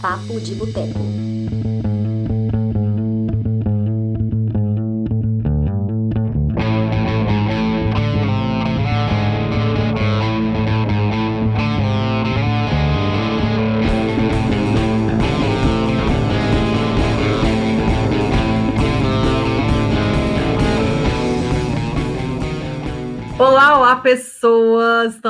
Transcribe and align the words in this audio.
Papo 0.00 0.38
de 0.40 0.54
Boteco. 0.54 1.75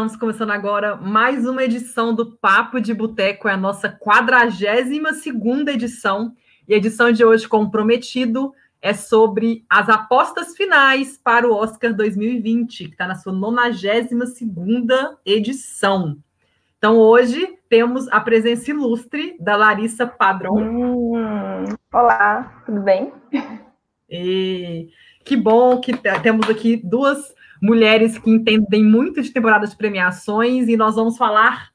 Estamos 0.07 0.21
começando 0.21 0.51
agora 0.53 0.95
mais 0.95 1.45
uma 1.49 1.65
edição 1.65 2.15
do 2.15 2.31
Papo 2.37 2.81
de 2.81 2.95
Boteco, 2.95 3.49
é 3.49 3.53
a 3.55 3.57
nossa 3.57 3.89
42 3.89 5.17
segunda 5.17 5.73
edição. 5.73 6.33
E 6.69 6.75
a 6.75 6.77
edição 6.77 7.11
de 7.11 7.25
hoje, 7.25 7.49
como 7.49 7.73
prometido, 7.73 8.55
é 8.81 8.95
sobre 8.95 9.65
as 9.69 9.89
apostas 9.89 10.57
finais 10.57 11.19
para 11.19 11.49
o 11.49 11.53
Oscar 11.53 11.93
2020, 11.93 12.85
que 12.85 12.91
está 12.93 13.09
na 13.09 13.17
sua 13.17 13.33
92 13.33 14.33
segunda 14.33 15.19
edição. 15.27 16.17
Então, 16.79 16.97
hoje 16.99 17.59
temos 17.69 18.07
a 18.13 18.21
presença 18.21 18.71
ilustre 18.71 19.37
da 19.41 19.57
Larissa 19.57 20.07
Padrão. 20.07 20.55
Hum, 20.55 21.65
olá, 21.93 22.63
tudo 22.65 22.81
bem? 22.81 23.13
E 24.09 24.89
que 25.25 25.37
bom 25.37 25.81
que 25.81 25.93
te- 25.97 26.21
temos 26.21 26.49
aqui 26.49 26.77
duas 26.77 27.35
mulheres 27.61 28.19
que 28.19 28.31
entendem 28.31 28.85
muito 28.85 29.23
de 29.23 29.31
temporadas 29.31 29.71
de 29.71 29.77
premiações 29.77 30.69
e 30.69 30.77
nós 30.77 30.95
vamos 30.95 31.17
falar 31.17 31.71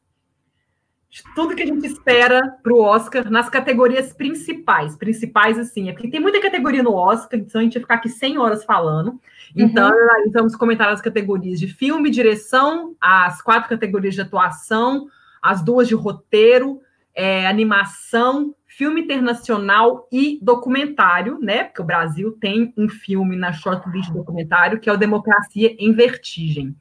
de 1.12 1.24
tudo 1.36 1.54
que 1.54 1.62
a 1.62 1.66
gente 1.66 1.86
espera 1.86 2.58
para 2.64 2.74
o 2.74 2.80
Oscar 2.80 3.30
nas 3.30 3.50
categorias 3.50 4.14
principais. 4.14 4.96
Principais, 4.96 5.60
assim, 5.60 5.90
é 5.90 5.92
porque 5.92 6.10
tem 6.10 6.22
muita 6.22 6.42
categoria 6.42 6.82
no 6.82 6.94
Oscar, 6.94 7.38
então 7.38 7.60
a 7.60 7.64
gente 7.64 7.74
vai 7.74 7.82
ficar 7.82 7.96
aqui 7.96 8.08
100 8.08 8.38
horas 8.38 8.64
falando. 8.64 9.20
Então, 9.54 9.92
aí 9.92 10.32
vamos 10.34 10.56
comentar 10.56 10.88
as 10.88 11.02
categorias 11.02 11.60
de 11.60 11.68
filme, 11.68 12.10
direção, 12.10 12.96
as 13.02 13.42
quatro 13.42 13.68
categorias 13.68 14.16
de 14.16 14.22
atuação, 14.22 15.08
as 15.42 15.62
duas 15.62 15.90
de 15.90 15.96
roteiro, 15.96 16.80
é, 17.14 17.48
animação, 17.48 18.56
filme 18.66 19.02
internacional 19.02 20.08
e 20.12 20.40
documentário, 20.42 21.40
né? 21.40 21.66
Porque 21.66 21.82
o 21.82 21.86
Brasil 21.86 22.32
tem 22.40 22.74
um 22.78 22.88
filme 22.88 23.36
na 23.36 23.52
shortlist 23.52 24.10
de 24.10 24.18
documentário 24.18 24.80
que 24.80 24.90
é 24.90 24.94
o 24.94 24.98
Democracia 24.98 25.76
em 25.78 25.94
Vertigem. 25.94 26.76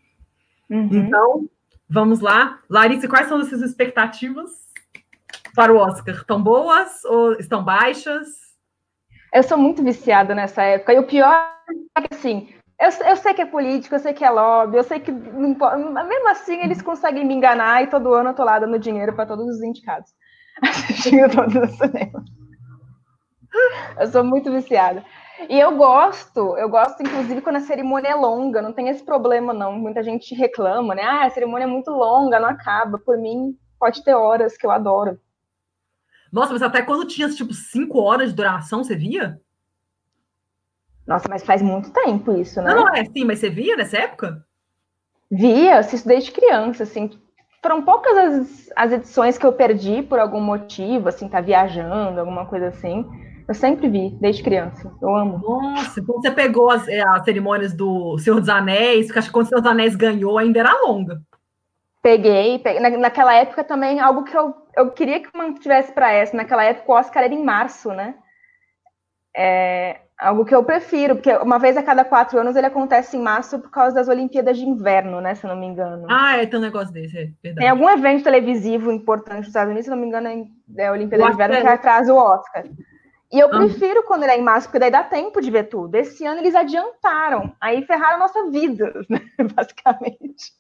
Uhum. 0.68 0.88
Então, 0.92 1.48
vamos 1.88 2.20
lá. 2.20 2.60
Larissa, 2.68 3.08
quais 3.08 3.28
são 3.28 3.38
as 3.38 3.48
suas 3.48 3.62
expectativas 3.62 4.50
para 5.54 5.72
o 5.72 5.76
Oscar? 5.76 6.14
Estão 6.14 6.40
boas 6.40 7.04
ou 7.04 7.32
estão 7.32 7.64
baixas? 7.64 8.28
Eu 9.34 9.42
sou 9.42 9.58
muito 9.58 9.82
viciada 9.82 10.34
nessa 10.34 10.62
época. 10.62 10.92
E 10.92 10.98
o 10.98 11.06
pior 11.06 11.52
é 11.96 12.02
que, 12.02 12.14
assim, 12.14 12.48
eu, 12.80 12.88
eu 13.06 13.16
sei 13.16 13.34
que 13.34 13.42
é 13.42 13.46
político, 13.46 13.94
eu 13.94 13.98
sei 13.98 14.14
que 14.14 14.24
é 14.24 14.30
lobby, 14.30 14.76
eu 14.76 14.82
sei 14.82 15.00
que. 15.00 15.12
mesmo 15.12 16.28
assim, 16.28 16.62
eles 16.62 16.80
conseguem 16.80 17.26
me 17.26 17.34
enganar 17.34 17.82
e 17.82 17.88
todo 17.88 18.14
ano 18.14 18.30
eu 18.30 18.34
tô 18.34 18.42
lá 18.42 18.58
dando 18.58 18.78
dinheiro 18.78 19.12
para 19.12 19.26
todos 19.26 19.46
os 19.46 19.62
indicados. 19.62 20.10
Assistindo 20.62 21.30
todos 21.34 21.54
os 21.54 21.76
cinemas. 21.76 22.24
Eu 23.98 24.06
sou 24.06 24.24
muito 24.24 24.50
viciada. 24.50 25.04
E 25.48 25.58
eu 25.58 25.76
gosto, 25.76 26.56
eu 26.58 26.68
gosto, 26.68 27.02
inclusive, 27.02 27.40
quando 27.40 27.56
a 27.56 27.60
cerimônia 27.60 28.08
é 28.08 28.14
longa, 28.14 28.60
não 28.60 28.72
tem 28.72 28.88
esse 28.88 29.02
problema, 29.02 29.54
não. 29.54 29.72
Muita 29.72 30.02
gente 30.02 30.34
reclama, 30.34 30.94
né? 30.94 31.02
Ah, 31.02 31.24
a 31.24 31.30
cerimônia 31.30 31.64
é 31.64 31.68
muito 31.68 31.90
longa, 31.90 32.38
não 32.38 32.48
acaba. 32.48 32.98
Por 32.98 33.16
mim, 33.16 33.56
pode 33.78 34.04
ter 34.04 34.14
horas 34.14 34.56
que 34.56 34.66
eu 34.66 34.70
adoro. 34.70 35.18
Nossa, 36.30 36.52
mas 36.52 36.62
até 36.62 36.82
quando 36.82 37.06
tinha, 37.06 37.28
tipo, 37.30 37.54
cinco 37.54 38.00
horas 38.00 38.30
de 38.30 38.36
duração, 38.36 38.84
você 38.84 38.94
via? 38.94 39.40
Nossa, 41.06 41.28
mas 41.28 41.42
faz 41.42 41.60
muito 41.62 41.90
tempo 41.90 42.36
isso, 42.36 42.60
né? 42.62 42.72
Não, 42.72 42.84
não 42.84 42.94
é 42.94 43.00
assim, 43.00 43.24
mas 43.24 43.40
você 43.40 43.50
via 43.50 43.76
nessa 43.76 43.96
época? 43.98 44.46
Via, 45.30 45.78
assisto 45.78 46.06
desde 46.06 46.30
criança, 46.30 46.82
assim. 46.82 47.10
Foram 47.62 47.82
poucas 47.82 48.16
as, 48.16 48.70
as 48.74 48.92
edições 48.92 49.36
que 49.36 49.44
eu 49.44 49.52
perdi 49.52 50.02
por 50.02 50.18
algum 50.18 50.40
motivo, 50.40 51.08
assim, 51.08 51.28
tá 51.28 51.40
viajando, 51.40 52.18
alguma 52.18 52.46
coisa 52.46 52.68
assim. 52.68 53.04
Eu 53.46 53.54
sempre 53.54 53.88
vi, 53.88 54.10
desde 54.20 54.42
criança. 54.42 54.90
Eu 55.02 55.14
amo. 55.14 55.38
Nossa, 55.38 56.00
você 56.02 56.30
pegou 56.30 56.70
as, 56.70 56.86
é, 56.88 57.02
as 57.02 57.24
cerimônias 57.24 57.74
do 57.74 58.16
Senhor 58.18 58.40
dos 58.40 58.48
Anéis, 58.48 59.06
porque 59.06 59.18
acho 59.18 59.28
que 59.28 59.34
quando 59.34 59.46
o 59.46 59.48
Senhor 59.48 59.60
dos 59.60 59.70
Anéis 59.70 59.96
ganhou 59.96 60.38
ainda 60.38 60.60
era 60.60 60.80
longa. 60.82 61.20
Peguei, 62.02 62.58
peguei. 62.60 62.80
Na, 62.80 62.90
naquela 62.90 63.34
época 63.34 63.62
também, 63.62 64.00
algo 64.00 64.24
que 64.24 64.36
eu, 64.36 64.54
eu 64.76 64.90
queria 64.92 65.20
que 65.20 65.36
mantivesse 65.36 65.92
para 65.92 66.12
essa. 66.12 66.36
Naquela 66.36 66.64
época 66.64 66.92
o 66.92 66.94
Oscar 66.94 67.24
era 67.24 67.34
em 67.34 67.44
março, 67.44 67.90
né? 67.90 68.14
É 69.36 70.00
algo 70.20 70.44
que 70.44 70.54
eu 70.54 70.62
prefiro, 70.62 71.16
porque 71.16 71.32
uma 71.36 71.58
vez 71.58 71.76
a 71.76 71.82
cada 71.82 72.04
quatro 72.04 72.38
anos 72.38 72.54
ele 72.54 72.66
acontece 72.66 73.16
em 73.16 73.20
março 73.22 73.58
por 73.58 73.70
causa 73.70 73.94
das 73.94 74.08
Olimpíadas 74.08 74.58
de 74.58 74.64
Inverno, 74.64 75.20
né? 75.20 75.34
Se 75.34 75.44
eu 75.44 75.48
não 75.48 75.58
me 75.58 75.66
engano. 75.66 76.06
Ah, 76.10 76.36
é, 76.36 76.46
tem 76.46 76.58
um 76.58 76.62
negócio 76.62 76.92
desse, 76.92 77.16
é 77.16 77.24
verdade. 77.42 77.56
Tem 77.56 77.68
algum 77.68 77.88
evento 77.88 78.24
televisivo 78.24 78.92
importante 78.92 79.38
nos 79.38 79.48
Estados 79.48 79.70
Unidos, 79.70 79.86
se 79.86 79.90
não 79.90 79.96
me 79.96 80.06
engano, 80.06 80.28
é 80.76 80.86
a 80.86 80.92
Olimpíada 80.92 81.24
de 81.24 81.32
Inverno 81.32 81.56
que 81.56 81.66
é. 81.66 81.72
atrasa 81.72 82.12
o 82.12 82.16
Oscar. 82.16 82.64
E 83.32 83.38
eu 83.38 83.48
Aham. 83.48 83.58
prefiro 83.58 84.02
quando 84.02 84.24
ele 84.24 84.32
é 84.32 84.38
em 84.38 84.42
março, 84.42 84.66
porque 84.68 84.80
daí 84.80 84.90
dá 84.90 85.04
tempo 85.04 85.40
de 85.40 85.50
ver 85.50 85.64
tudo. 85.64 85.94
Esse 85.94 86.26
ano 86.26 86.40
eles 86.40 86.54
adiantaram, 86.54 87.54
aí 87.60 87.84
ferraram 87.86 88.16
a 88.16 88.20
nossa 88.20 88.50
vida, 88.50 88.92
né? 89.08 89.20
basicamente. 89.54 90.52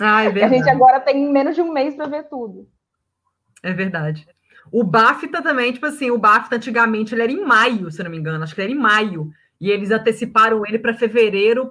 Ah, 0.00 0.24
é 0.24 0.26
A 0.26 0.30
verdade. 0.30 0.56
gente 0.56 0.70
agora 0.70 0.98
tem 0.98 1.30
menos 1.30 1.54
de 1.54 1.62
um 1.62 1.70
mês 1.70 1.94
para 1.94 2.08
ver 2.08 2.24
tudo. 2.24 2.66
É 3.62 3.72
verdade. 3.72 4.26
O 4.70 4.82
BAFTA 4.82 5.42
também, 5.42 5.72
tipo 5.72 5.86
assim, 5.86 6.10
o 6.10 6.18
BAFTA 6.18 6.56
antigamente 6.56 7.14
ele 7.14 7.22
era 7.22 7.32
em 7.32 7.44
maio, 7.44 7.90
se 7.90 8.02
não 8.02 8.10
me 8.10 8.16
engano, 8.16 8.42
acho 8.42 8.54
que 8.54 8.60
era 8.60 8.70
em 8.70 8.78
maio. 8.78 9.30
E 9.60 9.70
eles 9.70 9.90
anteciparam 9.90 10.66
ele 10.66 10.78
para 10.78 10.94
fevereiro 10.94 11.70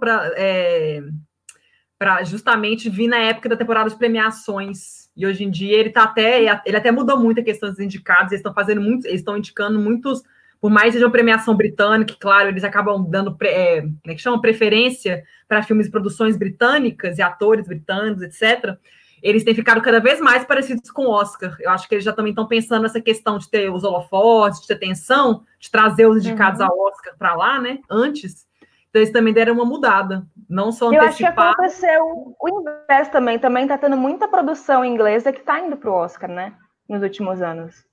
para 1.97 2.23
justamente 2.23 2.89
vir 2.89 3.07
na 3.07 3.17
época 3.17 3.49
da 3.49 3.57
temporada 3.57 3.89
de 3.89 3.97
premiações. 3.97 5.09
E 5.15 5.27
hoje 5.27 5.43
em 5.43 5.51
dia 5.51 5.77
ele 5.77 5.89
tá 5.91 6.03
até 6.03 6.61
ele 6.65 6.77
até 6.77 6.91
mudou 6.91 7.19
muito 7.19 7.39
a 7.39 7.43
questão 7.43 7.69
dos 7.69 7.79
indicados, 7.79 8.31
eles 8.31 8.39
estão 8.39 8.53
fazendo 8.53 8.81
muito, 8.81 9.05
eles 9.05 9.19
estão 9.19 9.37
indicando 9.37 9.79
muitos, 9.79 10.23
por 10.59 10.71
mais 10.71 10.87
que 10.87 10.93
seja 10.93 11.05
uma 11.05 11.11
premiação 11.11 11.55
britânica, 11.55 12.15
claro, 12.19 12.49
eles 12.49 12.63
acabam 12.63 13.05
dando 13.07 13.35
é, 13.43 13.81
como 13.81 13.99
é 14.07 14.15
que 14.15 14.21
chama? 14.21 14.41
preferência 14.41 15.23
para 15.47 15.61
filmes 15.61 15.87
e 15.87 15.91
produções 15.91 16.35
britânicas 16.35 17.19
e 17.19 17.21
atores 17.21 17.67
britânicos, 17.67 18.23
etc 18.23 18.77
eles 19.23 19.43
têm 19.43 19.55
ficado 19.55 19.81
cada 19.81 19.99
vez 19.99 20.19
mais 20.19 20.43
parecidos 20.43 20.91
com 20.91 21.03
o 21.05 21.09
Oscar. 21.11 21.55
Eu 21.59 21.71
acho 21.71 21.87
que 21.87 21.95
eles 21.95 22.03
já 22.03 22.11
também 22.13 22.31
estão 22.31 22.45
pensando 22.47 22.83
nessa 22.83 22.99
questão 23.01 23.37
de 23.37 23.49
ter 23.49 23.71
os 23.71 23.83
holofotes, 23.83 24.61
de 24.61 24.67
ter 24.67 24.75
tensão, 24.75 25.43
de 25.59 25.71
trazer 25.71 26.05
os 26.05 26.17
indicados 26.17 26.59
Uhum. 26.59 26.67
ao 26.67 26.79
Oscar 26.79 27.15
para 27.17 27.33
lá, 27.35 27.59
né? 27.59 27.79
Antes. 27.89 28.45
Então, 28.89 29.01
eles 29.01 29.11
também 29.13 29.33
deram 29.33 29.53
uma 29.55 29.65
mudada. 29.65 30.23
Não 30.47 30.71
só 30.71 30.93
Eu 30.93 31.01
acho 31.01 31.17
que 31.17 31.23
antecipar. 31.23 31.53
aconteceu 31.53 32.35
o 32.39 32.49
inverso 32.59 33.11
também. 33.11 33.39
Também 33.39 33.65
tá 33.67 33.77
tendo 33.77 33.97
muita 33.97 34.27
produção 34.27 34.85
inglesa 34.85 35.31
que 35.33 35.41
tá 35.41 35.59
indo 35.59 35.77
pro 35.77 35.93
Oscar, 35.93 36.29
né? 36.29 36.53
Nos 36.87 37.01
últimos 37.01 37.41
anos. 37.41 37.83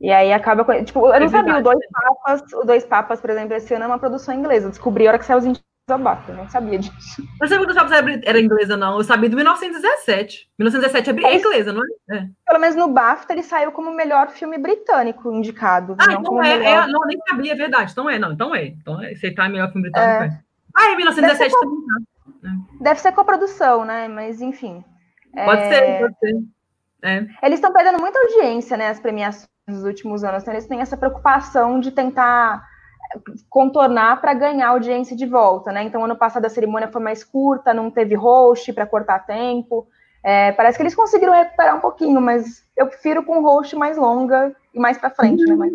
E 0.00 0.10
aí 0.10 0.32
acaba. 0.32 0.64
Tipo, 0.82 1.00
eu 1.12 1.20
não 1.20 1.26
É 1.26 1.28
sabia, 1.28 1.52
o 1.52 1.54
verdade. 1.56 1.62
Dois 1.62 1.86
Papas, 1.92 2.52
o 2.54 2.64
Dois 2.64 2.84
Papas, 2.84 3.20
por 3.20 3.30
exemplo, 3.30 3.54
esse 3.54 3.72
ano 3.74 3.84
é 3.84 3.86
uma 3.86 3.98
produção 3.98 4.34
inglesa. 4.34 4.70
Descobri 4.70 5.06
a 5.06 5.10
hora 5.10 5.18
que 5.18 5.26
saiu 5.26 5.38
os 5.38 5.44
eu 6.30 6.36
não 6.36 6.48
sabia 6.48 6.78
disso. 6.78 7.22
Eu 7.40 7.48
sabia 7.48 7.64
se 8.18 8.20
era 8.28 8.40
inglesa, 8.40 8.76
não. 8.76 8.98
Eu 8.98 9.04
sabia 9.04 9.28
do 9.30 9.36
1917. 9.36 10.48
1917 10.58 11.10
é 11.24 11.28
é 11.32 11.36
inglesa, 11.38 11.72
não 11.72 11.82
é? 11.82 12.16
É. 12.16 12.26
Pelo 12.46 12.60
menos 12.60 12.76
no 12.76 12.88
BAFTA 12.88 13.32
ele 13.32 13.42
saiu 13.42 13.72
como 13.72 13.92
melhor 13.94 14.28
filme 14.28 14.58
britânico 14.58 15.32
indicado. 15.32 15.96
Ah, 15.98 16.06
não 16.06 16.12
então 16.12 16.24
como 16.24 16.42
é, 16.42 16.58
melhor- 16.58 16.88
é. 16.88 16.92
Não, 16.92 17.00
nem 17.06 17.18
sabia, 17.28 17.52
é 17.52 17.56
verdade. 17.56 17.92
Então 17.92 18.08
é, 18.10 18.18
não. 18.18 18.32
Então 18.32 18.54
é. 18.54 18.66
Então 18.66 19.02
é. 19.02 19.12
Aceitar 19.12 19.48
melhor 19.48 19.70
filme 19.72 19.90
britânico. 19.90 20.34
É. 20.34 20.40
Ah, 20.76 20.90
é 20.92 20.96
1917 20.96 21.54
também. 21.60 21.78
tá. 22.42 22.50
Deve 22.80 23.00
ser 23.00 23.12
coprodução, 23.12 23.84
né? 23.84 24.08
Mas 24.08 24.40
enfim. 24.40 24.84
Pode 25.44 25.60
É, 25.62 25.68
ser, 25.68 25.98
pode 26.00 26.18
ser. 26.18 26.34
É. 27.02 27.16
Eles 27.42 27.58
estão 27.58 27.72
perdendo 27.72 27.98
muita 28.00 28.18
audiência, 28.18 28.76
né? 28.76 28.88
As 28.88 29.00
premiações 29.00 29.48
nos 29.68 29.84
últimos 29.84 30.24
anos. 30.24 30.42
Então, 30.42 30.52
eles 30.52 30.66
têm 30.66 30.80
essa 30.80 30.96
preocupação 30.96 31.78
de 31.80 31.92
tentar 31.92 32.62
contornar 33.48 34.20
para 34.20 34.34
ganhar 34.34 34.68
audiência 34.68 35.16
de 35.16 35.26
volta, 35.26 35.72
né? 35.72 35.82
Então, 35.82 36.04
ano 36.04 36.16
passado 36.16 36.44
a 36.44 36.48
cerimônia 36.48 36.88
foi 36.88 37.02
mais 37.02 37.24
curta, 37.24 37.74
não 37.74 37.90
teve 37.90 38.14
host 38.14 38.72
para 38.72 38.86
cortar 38.86 39.26
tempo. 39.26 39.86
É, 40.22 40.52
parece 40.52 40.76
que 40.76 40.82
eles 40.82 40.94
conseguiram 40.94 41.32
recuperar 41.32 41.76
um 41.76 41.80
pouquinho, 41.80 42.20
mas 42.20 42.64
eu 42.76 42.86
prefiro 42.86 43.24
com 43.24 43.42
host 43.42 43.74
mais 43.74 43.96
longa 43.96 44.54
e 44.72 44.78
mais 44.78 44.98
para 44.98 45.10
frente, 45.10 45.44
né? 45.44 45.54
Mas, 45.54 45.72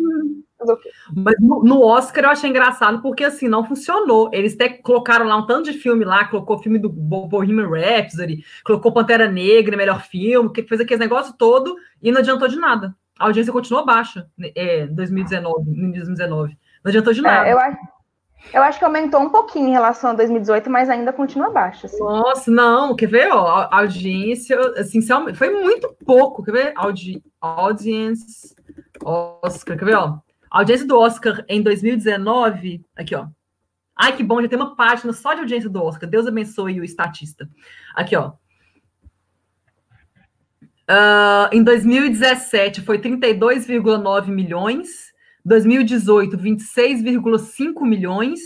fazer 0.58 0.72
o 0.72 0.76
quê? 0.76 0.90
Mas 1.14 1.34
no, 1.40 1.62
no 1.62 1.82
Oscar 1.82 2.24
eu 2.24 2.30
achei 2.30 2.48
engraçado 2.48 3.02
porque 3.02 3.24
assim 3.24 3.48
não 3.48 3.64
funcionou. 3.64 4.30
Eles 4.32 4.54
até 4.54 4.68
colocaram 4.68 5.26
lá 5.26 5.36
um 5.36 5.46
tanto 5.46 5.70
de 5.70 5.78
filme 5.78 6.04
lá, 6.04 6.26
colocou 6.26 6.56
o 6.56 6.62
filme 6.62 6.78
do 6.78 6.88
Bo- 6.88 7.26
Bohemian 7.26 7.68
Rhapsody, 7.68 8.44
colocou 8.64 8.92
Pantera 8.92 9.28
Negra, 9.28 9.76
melhor 9.76 10.02
filme, 10.02 10.52
que 10.52 10.62
fez 10.62 10.80
aquele 10.80 11.00
negócio 11.00 11.34
todo 11.36 11.76
e 12.02 12.10
não 12.10 12.20
adiantou 12.20 12.48
de 12.48 12.56
nada. 12.56 12.94
A 13.18 13.24
audiência 13.26 13.52
continuou 13.52 13.84
baixa 13.84 14.28
né, 14.36 14.50
é, 14.54 14.84
em 14.84 14.94
2019, 14.94 15.70
início 15.70 15.92
de 15.92 15.92
2019. 15.98 16.58
Não 16.86 16.90
adiantou 16.90 17.12
de 17.12 17.20
nada. 17.20 17.48
É, 17.48 17.52
eu, 17.52 17.58
acho, 17.58 17.78
Eu 18.54 18.62
acho 18.62 18.78
que 18.78 18.84
aumentou 18.84 19.20
um 19.20 19.28
pouquinho 19.28 19.66
em 19.66 19.72
relação 19.72 20.10
a 20.10 20.12
2018, 20.12 20.70
mas 20.70 20.88
ainda 20.88 21.12
continua 21.12 21.50
baixo. 21.50 21.86
Assim. 21.86 21.98
Nossa, 21.98 22.48
não, 22.48 22.94
quer 22.94 23.08
ver? 23.08 23.32
Ó, 23.32 23.68
audiência, 23.72 24.56
assim, 24.78 25.00
foi 25.34 25.50
muito 25.50 25.92
pouco, 26.06 26.44
quer 26.44 26.52
ver? 26.52 26.72
Audi, 26.76 27.20
audience, 27.40 28.54
Oscar, 29.02 29.76
quer 29.76 29.84
ver? 29.84 29.96
Ó, 29.96 30.18
a 30.48 30.58
audiência 30.60 30.86
do 30.86 30.96
Oscar 30.96 31.44
em 31.48 31.60
2019, 31.60 32.84
aqui, 32.96 33.16
ó. 33.16 33.26
Ai, 33.96 34.14
que 34.14 34.22
bom, 34.22 34.40
já 34.40 34.46
tem 34.46 34.56
uma 34.56 34.76
página 34.76 35.12
só 35.12 35.34
de 35.34 35.40
audiência 35.40 35.68
do 35.68 35.82
Oscar. 35.82 36.08
Deus 36.08 36.28
abençoe 36.28 36.78
o 36.78 36.84
estatista. 36.84 37.48
Aqui, 37.96 38.14
ó. 38.14 38.34
Uh, 40.88 41.50
em 41.50 41.64
2017 41.64 42.80
foi 42.82 43.00
32,9 43.00 44.28
milhões. 44.28 45.15
2018, 45.46 46.36
26,5 46.36 47.80
milhões. 47.82 48.40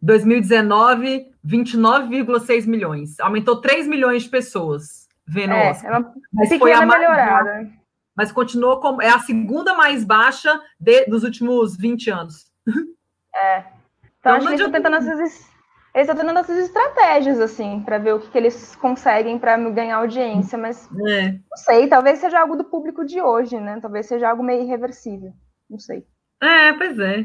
2019, 0.00 1.26
29,6 1.44 2.66
milhões. 2.66 3.18
Aumentou 3.18 3.60
3 3.62 3.88
milhões 3.88 4.24
de 4.24 4.28
pessoas 4.28 5.08
vendo 5.26 5.54
é, 5.54 5.70
Oscar. 5.70 5.94
É 5.94 5.98
uma 5.98 6.14
mas 6.30 6.58
foi 6.58 6.72
a 6.72 6.84
melhorada. 6.84 7.70
Mas 8.14 8.30
continuou 8.30 8.78
como. 8.78 9.00
É 9.00 9.08
a 9.08 9.18
segunda 9.18 9.74
mais 9.74 10.04
baixa 10.04 10.60
de, 10.78 11.06
dos 11.06 11.24
últimos 11.24 11.76
20 11.76 12.10
anos. 12.10 12.52
É. 13.36 13.64
Então, 14.20 14.36
então 14.36 14.36
acho 14.36 14.46
que 14.46 14.52
eles 14.52 14.60
estão 14.60 14.72
tentando 14.72 14.94
essas, 14.94 15.18
eles 15.92 16.08
estão 16.08 16.14
tentando 16.14 16.38
essas 16.38 16.56
estratégias, 16.56 17.40
assim, 17.40 17.82
para 17.84 17.98
ver 17.98 18.14
o 18.14 18.20
que, 18.20 18.30
que 18.30 18.38
eles 18.38 18.76
conseguem 18.76 19.40
para 19.40 19.56
ganhar 19.70 19.96
audiência, 19.96 20.56
mas 20.56 20.88
é. 21.08 21.32
não 21.32 21.56
sei, 21.56 21.88
talvez 21.88 22.20
seja 22.20 22.38
algo 22.38 22.54
do 22.54 22.62
público 22.62 23.04
de 23.04 23.20
hoje, 23.20 23.58
né? 23.58 23.80
Talvez 23.82 24.06
seja 24.06 24.30
algo 24.30 24.44
meio 24.44 24.62
irreversível. 24.62 25.32
Não 25.68 25.80
sei. 25.80 26.06
É, 26.44 26.74
pois 26.74 26.98
é, 26.98 27.24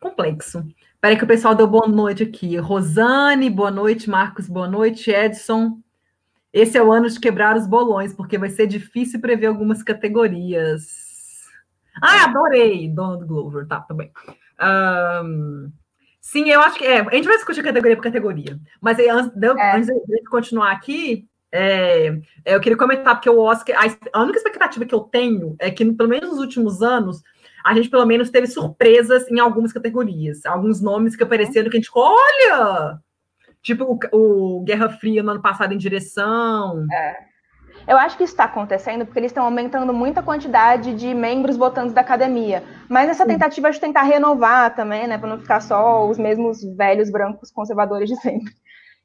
complexo. 0.00 0.66
Peraí 1.02 1.18
que 1.18 1.24
o 1.24 1.28
pessoal 1.28 1.54
deu 1.54 1.66
boa 1.66 1.86
noite 1.86 2.22
aqui. 2.22 2.56
Rosane, 2.56 3.50
boa 3.50 3.70
noite. 3.70 4.08
Marcos, 4.08 4.48
boa 4.48 4.66
noite. 4.66 5.10
Edson. 5.10 5.78
Esse 6.50 6.78
é 6.78 6.82
o 6.82 6.90
ano 6.90 7.10
de 7.10 7.20
quebrar 7.20 7.56
os 7.58 7.66
bolões, 7.66 8.14
porque 8.14 8.38
vai 8.38 8.48
ser 8.48 8.66
difícil 8.66 9.20
prever 9.20 9.48
algumas 9.48 9.82
categorias. 9.82 11.44
Ah, 12.00 12.24
adorei, 12.24 12.88
Donald 12.88 13.26
Glover. 13.26 13.66
Tá, 13.66 13.80
também. 13.80 14.10
Tá 14.56 15.22
um, 15.22 15.70
sim, 16.18 16.48
eu 16.48 16.62
acho 16.62 16.78
que 16.78 16.86
é. 16.86 17.00
A 17.00 17.14
gente 17.14 17.28
vai 17.28 17.36
discutir 17.36 17.62
categoria 17.62 17.96
por 17.96 18.02
categoria. 18.02 18.58
Mas 18.80 18.98
antes, 18.98 19.36
de, 19.36 19.46
é. 19.46 19.76
antes 19.76 19.88
de 19.88 20.24
continuar 20.24 20.72
aqui, 20.72 21.28
é, 21.52 22.18
eu 22.46 22.60
queria 22.60 22.78
comentar, 22.78 23.14
porque 23.14 23.28
o 23.28 23.40
Oscar. 23.40 23.76
A, 23.76 24.18
a 24.18 24.22
única 24.22 24.38
expectativa 24.38 24.86
que 24.86 24.94
eu 24.94 25.00
tenho 25.00 25.54
é 25.58 25.70
que, 25.70 25.84
pelo 25.92 26.08
menos 26.08 26.30
nos 26.30 26.38
últimos 26.38 26.82
anos, 26.82 27.22
a 27.64 27.74
gente 27.74 27.90
pelo 27.90 28.06
menos 28.06 28.30
teve 28.30 28.46
surpresas 28.46 29.30
em 29.30 29.38
algumas 29.38 29.72
categorias. 29.72 30.44
Alguns 30.46 30.80
nomes 30.80 31.16
que 31.16 31.22
apareceram 31.22 31.70
que 31.70 31.76
a 31.76 31.80
gente 31.80 31.86
ficou, 31.86 32.04
olha! 32.04 32.98
Tipo 33.62 33.98
o, 34.12 34.58
o 34.58 34.64
Guerra 34.64 34.88
Fria 34.88 35.22
no 35.22 35.32
ano 35.32 35.42
passado 35.42 35.74
em 35.74 35.78
direção. 35.78 36.86
É. 36.92 37.28
Eu 37.86 37.96
acho 37.96 38.16
que 38.16 38.24
isso 38.24 38.32
está 38.32 38.44
acontecendo 38.44 39.04
porque 39.04 39.18
eles 39.18 39.30
estão 39.30 39.44
aumentando 39.44 39.92
muito 39.92 40.18
a 40.18 40.22
quantidade 40.22 40.94
de 40.94 41.14
membros 41.14 41.56
votantes 41.56 41.94
da 41.94 42.00
academia. 42.00 42.62
Mas 42.88 43.08
essa 43.08 43.26
tentativa 43.26 43.70
de 43.70 43.80
tentar 43.80 44.02
renovar 44.02 44.74
também, 44.74 45.06
né? 45.06 45.16
Para 45.16 45.30
não 45.30 45.38
ficar 45.38 45.60
só 45.60 46.06
os 46.08 46.18
mesmos 46.18 46.62
velhos 46.76 47.10
brancos 47.10 47.50
conservadores 47.50 48.08
de 48.08 48.16
sempre. 48.16 48.52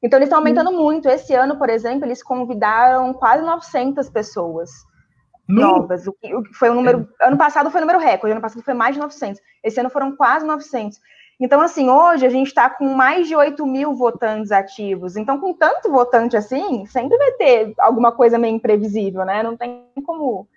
Então, 0.02 0.18
eles 0.18 0.28
estão 0.28 0.40
aumentando 0.40 0.72
muito. 0.72 1.08
Esse 1.08 1.34
ano, 1.34 1.58
por 1.58 1.70
exemplo, 1.70 2.06
eles 2.06 2.22
convidaram 2.22 3.14
quase 3.14 3.42
900 3.42 4.10
pessoas 4.10 4.70
novas. 5.48 6.07
O 6.07 6.13
que, 6.13 6.34
o 6.34 6.44
que 6.44 6.54
foi 6.54 6.69
um 6.69 6.75
número. 6.75 7.07
É. 7.22 7.28
Ano 7.28 7.38
passado 7.38 7.69
foi 7.69 7.81
um 7.81 7.86
número 7.86 8.00
recorde, 8.00 8.31
ano 8.31 8.42
passado 8.42 8.63
foi 8.63 8.74
mais 8.74 8.95
de 8.95 9.01
900. 9.01 9.42
Esse 9.63 9.80
ano 9.80 9.90
foram 9.90 10.16
quase 10.16 10.45
900. 10.45 11.00
Então, 11.40 11.62
assim, 11.62 11.90
hoje 11.90 12.25
a 12.25 12.30
gente 12.30 12.48
está 12.48 12.69
com 12.69 12.94
mais 12.94 13.28
de 13.28 13.36
8 13.36 13.66
mil 13.66 13.94
votantes 13.95 14.51
ativos. 14.51 15.18
Então, 15.18 15.40
com 15.40 15.54
tanto 15.54 15.92
votante 15.92 16.38
assim, 16.38 16.86
sempre 16.86 17.18
vai 17.18 17.31
ter 17.34 17.74
alguma 17.80 18.12
coisa 18.12 18.38
meio 18.38 18.56
imprevisível, 18.56 19.25
né? 19.25 19.44
Não 19.44 19.57
tem 19.57 19.86
como. 20.06 20.48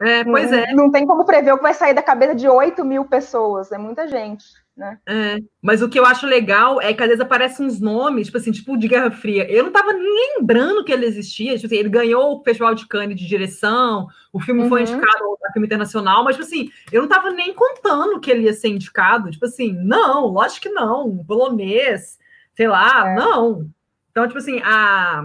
É, 0.00 0.24
pois 0.24 0.50
não, 0.50 0.58
é. 0.58 0.74
Não 0.74 0.90
tem 0.90 1.06
como 1.06 1.24
prever 1.24 1.52
o 1.52 1.58
que 1.58 1.62
vai 1.62 1.74
sair 1.74 1.94
da 1.94 2.02
cabeça 2.02 2.34
de 2.34 2.48
8 2.48 2.84
mil 2.84 3.04
pessoas. 3.04 3.70
É 3.70 3.78
muita 3.78 4.08
gente 4.08 4.44
né? 4.76 4.98
É, 5.06 5.38
mas 5.60 5.82
o 5.82 5.88
que 5.88 5.98
eu 5.98 6.06
acho 6.06 6.26
legal 6.26 6.80
é 6.80 6.94
que 6.94 7.02
às 7.02 7.08
vezes 7.08 7.20
aparecem 7.20 7.66
uns 7.66 7.78
nomes, 7.80 8.26
tipo 8.26 8.38
assim, 8.38 8.50
tipo 8.50 8.76
de 8.76 8.88
Guerra 8.88 9.10
Fria. 9.10 9.50
Eu 9.50 9.64
não 9.64 9.72
tava 9.72 9.92
nem 9.92 10.38
lembrando 10.38 10.84
que 10.84 10.92
ele 10.92 11.04
existia. 11.04 11.54
Tipo 11.54 11.66
assim, 11.66 11.76
ele 11.76 11.88
ganhou 11.88 12.38
o 12.38 12.42
Festival 12.42 12.74
de 12.74 12.86
Cannes 12.86 13.18
de 13.18 13.26
direção, 13.26 14.06
o 14.32 14.40
filme 14.40 14.62
uhum. 14.62 14.68
foi 14.68 14.82
indicado 14.82 15.24
ao 15.24 15.52
filme 15.52 15.66
internacional, 15.66 16.24
mas 16.24 16.36
tipo 16.36 16.46
assim, 16.46 16.70
eu 16.90 17.02
não 17.02 17.08
tava 17.08 17.30
nem 17.30 17.52
contando 17.52 18.18
que 18.18 18.30
ele 18.30 18.44
ia 18.44 18.54
ser 18.54 18.68
indicado. 18.68 19.30
Tipo 19.30 19.44
assim, 19.44 19.72
não, 19.72 20.26
lógico 20.26 20.62
que 20.62 20.70
não, 20.70 21.22
polonês, 21.24 22.18
sei 22.54 22.66
lá, 22.66 23.10
é. 23.10 23.14
não. 23.14 23.68
Então, 24.10 24.26
tipo 24.26 24.38
assim, 24.38 24.60
a 24.64 25.24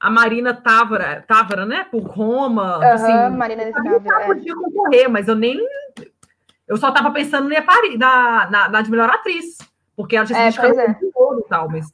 a 0.00 0.10
Marina 0.10 0.54
Távora, 0.54 1.24
Távora, 1.26 1.66
né? 1.66 1.84
Por 1.90 2.02
Roma. 2.04 2.78
Uhum, 2.78 2.84
assim, 2.84 3.36
Marina 3.36 3.64
Távora. 3.72 3.94
Eu 3.94 4.26
podia 4.26 4.54
concorrer, 4.54 5.10
mas 5.10 5.26
eu 5.26 5.34
nem 5.34 5.58
eu 6.68 6.76
só 6.76 6.88
estava 6.88 7.10
pensando 7.10 7.48
na, 7.48 8.50
na, 8.50 8.68
na, 8.68 8.82
de 8.82 8.90
melhor 8.90 9.08
atriz, 9.08 9.56
porque 9.96 10.16
ela 10.16 10.26
tinha 10.26 10.52
sido 10.52 10.78
é, 10.78 10.84
é. 10.84 10.94
todo 11.14 11.40
e 11.40 11.48
tal, 11.48 11.68
mas. 11.68 11.92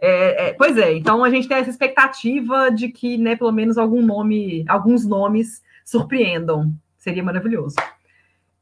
É, 0.00 0.48
é, 0.48 0.52
pois 0.52 0.76
é, 0.76 0.92
então 0.92 1.24
a 1.24 1.30
gente 1.30 1.48
tem 1.48 1.56
essa 1.56 1.70
expectativa 1.70 2.70
de 2.70 2.88
que, 2.88 3.18
né, 3.18 3.34
pelo 3.34 3.50
menos 3.50 3.78
algum 3.78 4.02
nome, 4.02 4.64
alguns 4.68 5.04
nomes 5.04 5.62
surpreendam. 5.84 6.72
Seria 6.98 7.22
maravilhoso. 7.22 7.76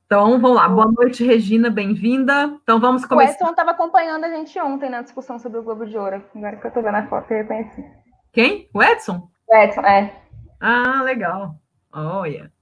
Então, 0.07 0.39
vamos 0.41 0.57
lá. 0.57 0.69
Boa 0.69 0.87
noite, 0.93 1.25
Regina, 1.25 1.69
bem-vinda. 1.69 2.57
Então, 2.63 2.79
vamos 2.79 3.05
começar. 3.05 3.33
O 3.33 3.35
Edson 3.35 3.51
estava 3.51 3.73
acompanhando 3.73 4.25
a 4.25 4.29
gente 4.29 4.57
ontem 4.61 4.89
na 4.89 5.03
discussão 5.03 5.37
sobre 5.37 5.59
o 5.59 5.65
Globo 5.65 5.85
de 5.85 5.99
Ouro. 5.99 6.23
Agora 6.33 6.57
que 6.57 6.65
eu 6.65 6.69
estou 6.69 6.83
vendo 6.83 6.95
a 6.95 7.07
foto, 7.09 7.29
eu 7.33 7.39
reconheci. 7.39 7.85
Quem? 8.33 8.71
O 8.73 8.81
Edson? 8.81 9.29
O 9.49 9.57
Edson, 9.57 9.81
é. 9.81 10.15
Ah, 10.61 11.03
legal. 11.03 11.57
Olha. 11.93 12.53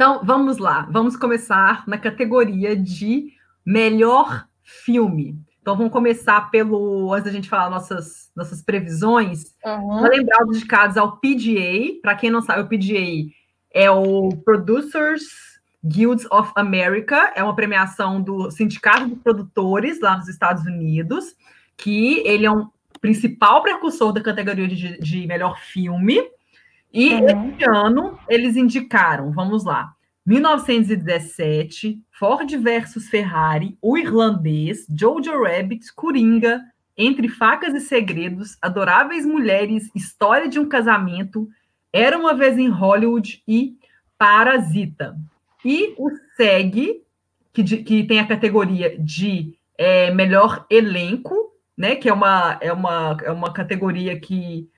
Então, 0.00 0.22
vamos 0.24 0.56
lá. 0.56 0.88
Vamos 0.90 1.14
começar 1.14 1.86
na 1.86 1.98
categoria 1.98 2.74
de 2.74 3.34
melhor 3.62 4.46
filme. 4.62 5.38
Então, 5.60 5.76
vamos 5.76 5.92
começar 5.92 6.50
pelo. 6.50 7.12
Antes 7.12 7.26
da 7.26 7.30
gente 7.30 7.50
falar 7.50 7.68
nossas, 7.68 8.30
nossas 8.34 8.62
previsões, 8.62 9.54
uhum. 9.62 10.00
lembrar 10.00 10.42
os 10.46 10.56
indicados 10.56 10.96
ao 10.96 11.18
PGA. 11.18 12.00
Para 12.00 12.14
quem 12.14 12.30
não 12.30 12.40
sabe, 12.40 12.62
o 12.62 12.66
PGA 12.66 13.30
é 13.74 13.90
o 13.90 14.30
Producers 14.42 15.24
Guilds 15.84 16.26
of 16.30 16.50
America, 16.56 17.34
é 17.36 17.44
uma 17.44 17.54
premiação 17.54 18.22
do 18.22 18.50
Sindicato 18.50 19.06
de 19.06 19.16
Produtores 19.16 20.00
lá 20.00 20.16
nos 20.16 20.28
Estados 20.28 20.64
Unidos, 20.64 21.36
que 21.76 22.26
ele 22.26 22.46
é 22.46 22.50
um 22.50 22.70
principal 23.02 23.62
precursor 23.62 24.14
da 24.14 24.22
categoria 24.22 24.66
de, 24.66 24.98
de 24.98 25.26
melhor 25.26 25.60
filme. 25.60 26.22
E 26.92 27.14
uhum. 27.14 27.50
esse 27.50 27.64
ano 27.64 28.18
eles 28.28 28.56
indicaram, 28.56 29.30
vamos 29.32 29.64
lá, 29.64 29.92
1917, 30.26 32.00
Ford 32.12 32.48
versus 32.58 33.08
Ferrari, 33.08 33.76
O 33.80 33.96
Irlandês, 33.96 34.86
Jojo 34.88 35.42
Rabbit, 35.42 35.92
Coringa, 35.94 36.62
Entre 36.96 37.28
Facas 37.28 37.74
e 37.74 37.80
Segredos, 37.80 38.56
Adoráveis 38.60 39.24
Mulheres, 39.24 39.90
História 39.94 40.48
de 40.48 40.58
um 40.58 40.68
Casamento, 40.68 41.48
Era 41.92 42.18
uma 42.18 42.34
Vez 42.34 42.58
em 42.58 42.68
Hollywood 42.68 43.42
e 43.48 43.76
Parasita. 44.18 45.16
E 45.64 45.94
o 45.98 46.10
SEG, 46.36 47.02
que, 47.52 47.64
que 47.64 48.04
tem 48.04 48.20
a 48.20 48.26
categoria 48.26 48.96
de 48.98 49.54
é, 49.76 50.10
melhor 50.12 50.66
elenco, 50.70 51.34
né? 51.76 51.96
Que 51.96 52.08
é 52.08 52.12
uma, 52.12 52.58
é 52.60 52.72
uma, 52.72 53.16
é 53.24 53.30
uma 53.30 53.52
categoria 53.52 54.18
que 54.20 54.69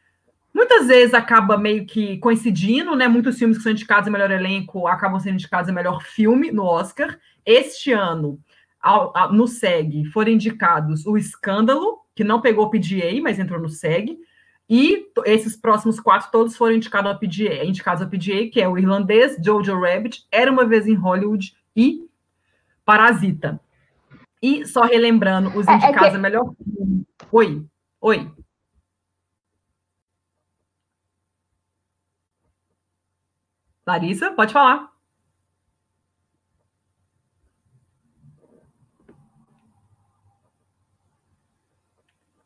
muitas 0.54 0.86
vezes 0.86 1.14
acaba 1.14 1.56
meio 1.56 1.86
que 1.86 2.18
coincidindo, 2.18 2.94
né? 2.94 3.08
Muitos 3.08 3.38
filmes 3.38 3.56
que 3.56 3.62
são 3.62 3.72
indicados 3.72 4.08
a 4.08 4.10
melhor 4.10 4.30
elenco 4.30 4.86
acabam 4.86 5.18
sendo 5.18 5.34
indicados 5.34 5.68
a 5.68 5.72
melhor 5.72 6.02
filme 6.02 6.50
no 6.50 6.64
Oscar. 6.64 7.18
Este 7.44 7.92
ano, 7.92 8.38
ao, 8.80 9.16
ao, 9.16 9.32
no 9.32 9.46
SEG, 9.46 10.04
foram 10.06 10.32
indicados 10.32 11.06
o 11.06 11.16
Escândalo, 11.16 12.00
que 12.14 12.24
não 12.24 12.40
pegou 12.40 12.66
o 12.66 12.70
PGA, 12.70 13.20
mas 13.22 13.38
entrou 13.38 13.60
no 13.60 13.68
SEG. 13.68 14.18
E 14.68 15.06
esses 15.26 15.56
próximos 15.56 16.00
quatro 16.00 16.30
todos 16.30 16.56
foram 16.56 16.76
indicados 16.76 17.10
ao 17.10 17.18
PGA, 17.18 17.64
indicados 17.64 18.02
ao 18.02 18.08
PGA, 18.08 18.48
que 18.50 18.60
é 18.60 18.68
o 18.68 18.78
irlandês, 18.78 19.36
Jojo 19.44 19.78
Rabbit, 19.78 20.26
Era 20.30 20.50
uma 20.50 20.64
vez 20.64 20.86
em 20.86 20.94
Hollywood 20.94 21.54
e 21.76 22.06
Parasita. 22.84 23.60
E 24.40 24.66
só 24.66 24.82
relembrando 24.82 25.48
os 25.50 25.68
indicados 25.68 26.02
é, 26.02 26.06
é 26.06 26.10
que... 26.10 26.16
a 26.16 26.18
melhor 26.18 26.54
filme. 26.56 27.06
Oi, 27.30 27.64
oi. 28.00 28.30
Larissa, 33.86 34.32
pode 34.32 34.52
falar. 34.52 34.92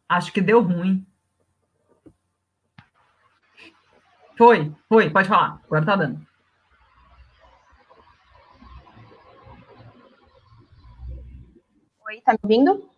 Acho 0.09 0.33
que 0.33 0.41
deu 0.41 0.63
ruim. 0.63 1.05
Foi, 4.39 4.73
foi, 4.89 5.11
pode 5.11 5.29
falar. 5.29 5.61
Agora 5.65 5.85
tá 5.85 5.97
dando. 5.97 6.27
Oi, 12.09 12.21
Tá 12.21 12.33
me 12.33 12.39
ouvindo? 12.43 12.91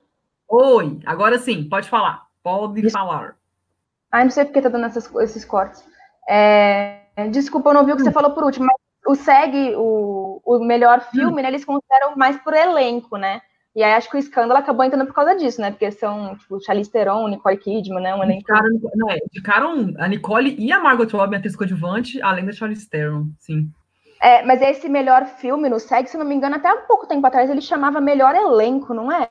Oi, 0.49 1.01
agora 1.07 1.39
sim, 1.39 1.69
pode 1.69 1.89
falar. 1.89 2.27
Pode 2.43 2.91
falar. 2.91 3.37
Ah, 4.11 4.25
não 4.25 4.31
sei 4.31 4.45
porque 4.45 4.63
tá 4.63 4.69
dando 4.69 4.87
essas, 4.87 5.15
esses 5.17 5.45
cortes. 5.45 5.85
É... 6.29 7.08
Desculpa, 7.27 7.71
eu 7.71 7.75
não 7.75 7.85
vi 7.85 7.93
o 7.93 7.97
que 7.97 8.03
você 8.03 8.11
hum. 8.11 8.13
falou 8.13 8.33
por 8.33 8.45
último, 8.45 8.67
mas 8.67 8.77
o 9.07 9.15
SEG, 9.15 9.75
o, 9.77 10.41
o 10.45 10.65
melhor 10.65 11.01
filme, 11.11 11.41
hum. 11.41 11.43
né, 11.43 11.49
eles 11.49 11.65
consideram 11.65 12.17
mais 12.17 12.37
por 12.39 12.55
elenco, 12.55 13.17
né? 13.17 13.41
E 13.75 13.83
aí 13.83 13.93
acho 13.93 14.11
que 14.11 14.17
o 14.17 14.19
escândalo 14.19 14.59
acabou 14.59 14.85
entrando 14.85 15.07
por 15.07 15.15
causa 15.15 15.37
disso, 15.37 15.61
né? 15.61 15.71
Porque 15.71 15.91
são, 15.93 16.37
tipo, 16.37 16.61
Charlize 16.61 16.91
Theron, 16.91 17.29
Nicole 17.29 17.57
Kidman, 17.59 18.03
né? 18.03 18.15
Um 18.15 18.23
elenco... 18.23 18.41
Indicaram, 18.41 18.69
não, 18.95 19.11
é, 19.11 19.19
indicaram 19.31 19.95
a 19.99 20.09
Nicole 20.09 20.57
e 20.59 20.73
a 20.73 20.81
Margot 20.81 21.17
Robbie, 21.17 21.37
atriz 21.37 21.55
coadjuvante, 21.55 22.21
além 22.23 22.45
da 22.45 22.53
Charlize 22.53 22.89
Theron, 22.89 23.27
sim. 23.39 23.71
É, 24.21 24.43
mas 24.45 24.61
esse 24.63 24.89
melhor 24.89 25.27
filme 25.27 25.69
no 25.69 25.79
SEG, 25.79 26.09
se 26.09 26.19
não 26.19 26.27
me 26.27 26.35
engano, 26.35 26.57
até 26.57 26.69
há 26.69 26.77
pouco 26.77 27.07
tempo 27.07 27.25
atrás, 27.27 27.49
ele 27.49 27.61
chamava 27.61 28.01
melhor 28.01 28.35
elenco, 28.35 28.93
não 28.93 29.13
é? 29.13 29.29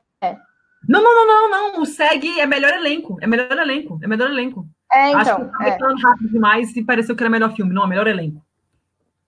Não, 0.88 1.02
não, 1.02 1.14
não, 1.14 1.26
não, 1.26 1.50
não. 1.50 1.82
O 1.82 1.86
SEG 1.86 2.40
é 2.40 2.46
melhor 2.46 2.72
elenco. 2.72 3.18
É 3.20 3.26
melhor 3.26 3.50
elenco. 3.52 3.98
É 4.02 4.06
melhor 4.06 4.30
elenco. 4.30 4.66
É, 4.92 5.10
então. 5.10 5.20
Acho 5.20 5.58
que 5.58 5.64
é. 5.64 6.08
rápido 6.08 6.30
demais 6.30 6.76
e 6.76 6.84
pareceu 6.84 7.14
que 7.14 7.22
era 7.22 7.30
melhor 7.30 7.54
filme. 7.54 7.74
Não, 7.74 7.84
é 7.84 7.86
melhor 7.86 8.06
elenco. 8.06 8.44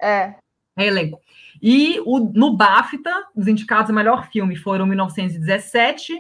É. 0.01 0.35
É 0.77 0.87
elenco. 0.87 1.21
E 1.63 2.01
o, 2.07 2.19
no 2.19 2.57
BAFTA, 2.57 3.27
os 3.35 3.47
indicados 3.47 3.91
a 3.91 3.95
melhor 3.95 4.29
filme 4.31 4.57
foram 4.57 4.87
1917, 4.87 6.19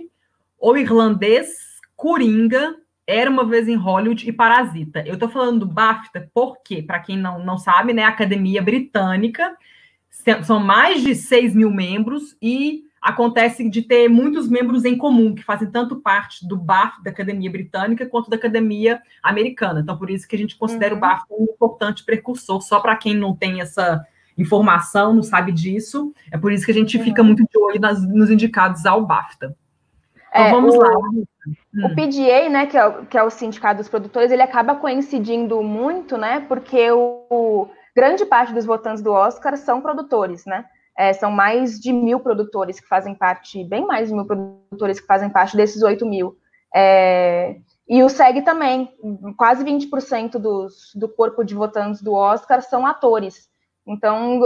O 0.58 0.76
Irlandês, 0.76 1.48
Coringa, 1.96 2.76
Era 3.06 3.30
Uma 3.30 3.44
Vez 3.44 3.66
em 3.66 3.76
Hollywood 3.76 4.28
e 4.28 4.32
Parasita. 4.32 5.02
Eu 5.06 5.18
tô 5.18 5.28
falando 5.28 5.60
do 5.60 5.66
BAFTA 5.66 6.30
porque, 6.34 6.82
para 6.82 7.00
quem 7.00 7.16
não, 7.16 7.42
não 7.42 7.56
sabe, 7.56 7.94
né, 7.94 8.04
a 8.04 8.08
Academia 8.08 8.60
Britânica 8.60 9.56
são 10.42 10.60
mais 10.60 11.02
de 11.02 11.14
6 11.14 11.54
mil 11.54 11.70
membros 11.70 12.36
e 12.42 12.84
acontece 13.00 13.68
de 13.68 13.82
ter 13.82 14.08
muitos 14.08 14.48
membros 14.48 14.84
em 14.84 14.96
comum, 14.96 15.34
que 15.34 15.42
fazem 15.42 15.70
tanto 15.70 15.96
parte 15.96 16.46
do 16.46 16.56
BAFTA 16.56 17.02
da 17.04 17.10
Academia 17.10 17.50
Britânica 17.50 18.06
quanto 18.06 18.28
da 18.28 18.36
Academia 18.36 19.00
Americana. 19.22 19.80
Então, 19.80 19.96
por 19.96 20.10
isso 20.10 20.28
que 20.28 20.36
a 20.36 20.38
gente 20.38 20.56
considera 20.56 20.92
uhum. 20.92 20.98
o 20.98 21.00
BAFTA 21.00 21.34
um 21.34 21.44
importante 21.44 22.04
precursor, 22.04 22.60
só 22.60 22.78
para 22.80 22.96
quem 22.96 23.14
não 23.14 23.34
tem 23.34 23.60
essa 23.60 24.04
informação, 24.36 25.14
não 25.14 25.22
sabe 25.22 25.50
disso. 25.50 26.12
É 26.30 26.36
por 26.36 26.52
isso 26.52 26.64
que 26.64 26.72
a 26.72 26.74
gente 26.74 26.98
uhum. 26.98 27.04
fica 27.04 27.22
muito 27.22 27.42
de 27.42 27.58
olho 27.58 27.80
nas, 27.80 28.06
nos 28.06 28.30
indicados 28.30 28.84
ao 28.84 29.04
BAFTA. 29.06 29.56
Então, 30.30 30.44
é, 30.44 30.50
vamos 30.50 30.74
o, 30.74 30.78
lá. 30.78 30.90
Hum. 30.98 31.24
O 31.84 31.88
PDA, 31.94 32.48
né, 32.48 32.66
que 32.66 32.76
é, 32.76 32.86
o, 32.86 33.06
que 33.06 33.16
é 33.16 33.22
o 33.22 33.30
sindicato 33.30 33.78
dos 33.78 33.88
produtores, 33.88 34.30
ele 34.30 34.42
acaba 34.42 34.74
coincidindo 34.74 35.62
muito, 35.62 36.16
né, 36.16 36.44
porque 36.46 36.90
o 36.90 37.68
grande 37.96 38.24
parte 38.24 38.52
dos 38.52 38.64
votantes 38.64 39.02
do 39.02 39.10
Oscar 39.12 39.56
são 39.56 39.80
produtores, 39.80 40.44
né? 40.44 40.64
É, 41.00 41.14
são 41.14 41.30
mais 41.30 41.80
de 41.80 41.94
mil 41.94 42.20
produtores 42.20 42.78
que 42.78 42.86
fazem 42.86 43.14
parte, 43.14 43.64
bem 43.64 43.86
mais 43.86 44.08
de 44.08 44.14
mil 44.14 44.26
produtores 44.26 45.00
que 45.00 45.06
fazem 45.06 45.30
parte 45.30 45.56
desses 45.56 45.82
8 45.82 46.04
mil. 46.04 46.36
É, 46.74 47.56
e 47.88 48.02
o 48.02 48.08
SEG 48.10 48.42
também, 48.42 48.92
quase 49.38 49.64
20% 49.64 50.32
dos, 50.32 50.92
do 50.94 51.08
corpo 51.08 51.42
de 51.42 51.54
votantes 51.54 52.02
do 52.02 52.12
Oscar 52.12 52.60
são 52.60 52.86
atores. 52.86 53.48
Então, 53.86 54.42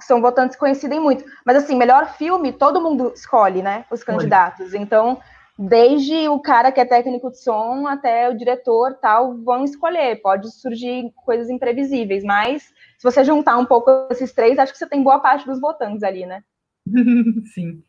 são 0.00 0.20
votantes 0.20 0.56
que 0.56 0.60
coincidem 0.60 0.98
muito. 0.98 1.24
Mas, 1.46 1.58
assim, 1.58 1.76
melhor 1.76 2.08
filme, 2.14 2.52
todo 2.52 2.80
mundo 2.80 3.12
escolhe, 3.14 3.62
né? 3.62 3.84
Os 3.88 4.02
candidatos. 4.02 4.74
Então, 4.74 5.20
desde 5.56 6.28
o 6.28 6.40
cara 6.40 6.72
que 6.72 6.80
é 6.80 6.84
técnico 6.84 7.30
de 7.30 7.38
som 7.38 7.86
até 7.86 8.28
o 8.28 8.36
diretor 8.36 8.94
tal, 9.00 9.36
vão 9.38 9.62
escolher. 9.62 10.20
Pode 10.20 10.50
surgir 10.50 11.12
coisas 11.24 11.48
imprevisíveis, 11.48 12.24
mas 12.24 12.64
se 13.02 13.10
você 13.10 13.24
juntar 13.24 13.58
um 13.58 13.66
pouco 13.66 14.06
esses 14.12 14.32
três, 14.32 14.56
acho 14.60 14.70
que 14.72 14.78
você 14.78 14.86
tem 14.88 15.02
boa 15.02 15.18
parte 15.18 15.44
dos 15.44 15.60
votantes 15.60 16.04
ali, 16.04 16.24
né? 16.24 16.44
Sim. 17.52 17.82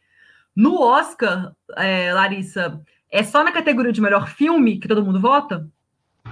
No 0.55 0.81
Oscar, 0.81 1.51
é, 1.77 2.11
Larissa, 2.11 2.81
é 3.11 3.21
só 3.21 3.43
na 3.43 3.51
categoria 3.51 3.91
de 3.91 4.01
melhor 4.01 4.27
filme 4.27 4.79
que 4.79 4.87
todo 4.87 5.05
mundo 5.05 5.21
vota? 5.21 5.67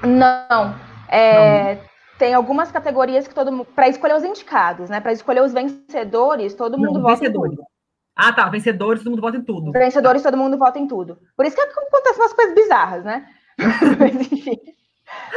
Não. 0.03 0.75
É, 1.07 1.75
Não 1.75 1.81
tem 2.17 2.33
algumas 2.33 2.71
categorias 2.71 3.27
que 3.27 3.35
todo 3.35 3.51
mundo. 3.51 3.65
Para 3.65 3.87
escolher 3.87 4.15
os 4.15 4.23
indicados, 4.23 4.89
né? 4.89 4.99
Para 4.99 5.13
escolher 5.13 5.43
os 5.43 5.53
vencedores, 5.53 6.55
todo 6.55 6.75
mundo 6.75 6.93
Não, 6.93 7.01
vota 7.03 7.17
vencedores. 7.19 7.53
em 7.53 7.55
tudo. 7.57 7.67
Ah, 8.15 8.33
tá. 8.33 8.49
Vencedores, 8.49 9.03
todo 9.03 9.11
mundo 9.11 9.21
vota 9.21 9.37
em 9.37 9.43
tudo. 9.43 9.71
Vencedores, 9.71 10.23
todo 10.23 10.37
mundo 10.37 10.57
vota 10.57 10.79
em 10.79 10.87
tudo. 10.87 11.19
Por 11.37 11.45
isso 11.45 11.55
que 11.55 11.61
acontecem 11.61 12.19
umas 12.19 12.33
coisas 12.33 12.55
bizarras, 12.55 13.03
né? 13.03 13.27
Mas, 13.99 14.31
enfim. 14.31 14.57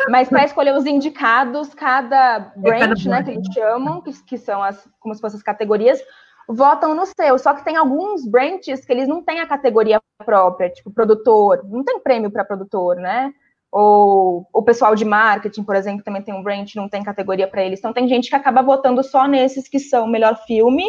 Mas 0.08 0.28
para 0.28 0.44
escolher 0.44 0.74
os 0.74 0.86
indicados, 0.86 1.72
cada 1.74 2.52
é, 2.56 2.60
branch, 2.60 3.08
né, 3.08 3.22
que 3.22 3.30
eles 3.30 3.46
chamam, 3.52 4.00
que, 4.00 4.12
que 4.24 4.38
são 4.38 4.62
as, 4.62 4.88
como 5.00 5.14
se 5.14 5.20
fossem 5.20 5.36
as 5.36 5.42
categorias, 5.42 6.00
votam 6.48 6.94
no 6.94 7.06
seu. 7.06 7.38
Só 7.38 7.54
que 7.54 7.64
tem 7.64 7.76
alguns 7.76 8.26
branches 8.26 8.84
que 8.84 8.92
eles 8.92 9.08
não 9.08 9.22
têm 9.22 9.40
a 9.40 9.46
categoria 9.46 10.00
própria, 10.24 10.70
tipo 10.70 10.90
produtor, 10.90 11.64
não 11.64 11.84
tem 11.84 12.00
prêmio 12.00 12.30
para 12.30 12.44
produtor, 12.44 12.96
né? 12.96 13.32
ou 13.76 14.48
o 14.52 14.62
pessoal 14.62 14.94
de 14.94 15.04
marketing, 15.04 15.64
por 15.64 15.74
exemplo, 15.74 16.04
também 16.04 16.22
tem 16.22 16.32
um 16.32 16.44
branch, 16.44 16.76
não 16.76 16.88
tem 16.88 17.02
categoria 17.02 17.48
para 17.48 17.60
eles. 17.60 17.80
Então, 17.80 17.92
tem 17.92 18.06
gente 18.06 18.30
que 18.30 18.36
acaba 18.36 18.62
votando 18.62 19.02
só 19.02 19.26
nesses 19.26 19.66
que 19.66 19.80
são 19.80 20.06
melhor 20.06 20.36
filme. 20.46 20.84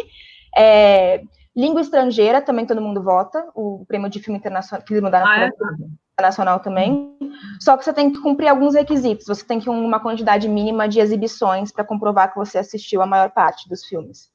É, 0.56 1.20
língua 1.56 1.80
estrangeira, 1.80 2.40
também 2.40 2.64
todo 2.64 2.80
mundo 2.80 3.02
vota. 3.02 3.44
O 3.56 3.84
prêmio 3.88 4.08
de 4.08 4.20
filme 4.20 4.38
internacional, 4.38 4.86
que 4.86 4.92
eles 4.92 5.02
mudaram 5.02 5.26
ah, 5.26 5.46
é? 5.46 5.50
Internacional 6.16 6.60
também. 6.60 7.14
Só 7.60 7.76
que 7.76 7.84
você 7.84 7.92
tem 7.92 8.10
que 8.10 8.20
cumprir 8.20 8.48
alguns 8.48 8.74
requisitos. 8.74 9.26
Você 9.26 9.44
tem 9.44 9.60
que 9.60 9.68
uma 9.68 10.00
quantidade 10.00 10.48
mínima 10.48 10.88
de 10.88 10.98
exibições 10.98 11.70
para 11.70 11.84
comprovar 11.84 12.32
que 12.32 12.38
você 12.38 12.58
assistiu 12.58 13.02
a 13.02 13.06
maior 13.06 13.30
parte 13.30 13.68
dos 13.68 13.84
filmes. 13.84 14.30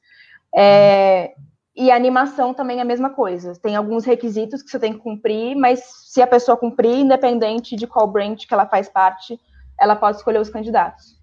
É, 0.55 1.33
e 1.75 1.89
a 1.89 1.95
animação 1.95 2.53
também 2.53 2.77
é 2.77 2.81
a 2.81 2.85
mesma 2.85 3.09
coisa. 3.09 3.53
Tem 3.59 3.75
alguns 3.75 4.05
requisitos 4.05 4.61
que 4.61 4.69
você 4.69 4.79
tem 4.79 4.93
que 4.93 4.99
cumprir, 4.99 5.55
mas 5.55 5.81
se 6.05 6.21
a 6.21 6.27
pessoa 6.27 6.55
cumprir, 6.55 6.99
independente 6.99 7.75
de 7.75 7.87
qual 7.87 8.07
branch 8.07 8.47
que 8.47 8.53
ela 8.53 8.67
faz 8.67 8.87
parte, 8.87 9.39
ela 9.79 9.95
pode 9.95 10.17
escolher 10.17 10.39
os 10.39 10.49
candidatos. 10.49 11.19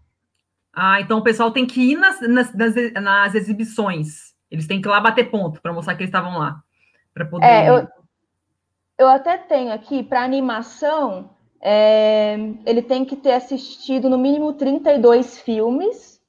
Ah, 0.74 1.00
então 1.00 1.18
o 1.18 1.22
pessoal 1.22 1.52
tem 1.52 1.66
que 1.66 1.92
ir 1.92 1.96
nas, 1.96 2.20
nas, 2.20 2.54
nas, 2.54 2.74
nas 2.94 3.34
exibições. 3.34 4.34
Eles 4.50 4.66
têm 4.66 4.80
que 4.80 4.88
ir 4.88 4.90
lá 4.90 5.00
bater 5.00 5.30
ponto 5.30 5.60
para 5.60 5.72
mostrar 5.72 5.94
que 5.94 6.02
eles 6.02 6.08
estavam 6.08 6.38
lá. 6.38 6.60
Poder. 7.30 7.46
É, 7.46 7.68
eu, 7.68 7.88
eu 8.98 9.08
até 9.08 9.38
tenho 9.38 9.72
aqui, 9.72 10.02
para 10.02 10.24
animação, 10.24 11.30
é, 11.60 12.36
ele 12.66 12.82
tem 12.82 13.04
que 13.04 13.16
ter 13.16 13.32
assistido 13.32 14.10
no 14.10 14.18
mínimo 14.18 14.52
32 14.52 15.38
filmes 15.38 16.20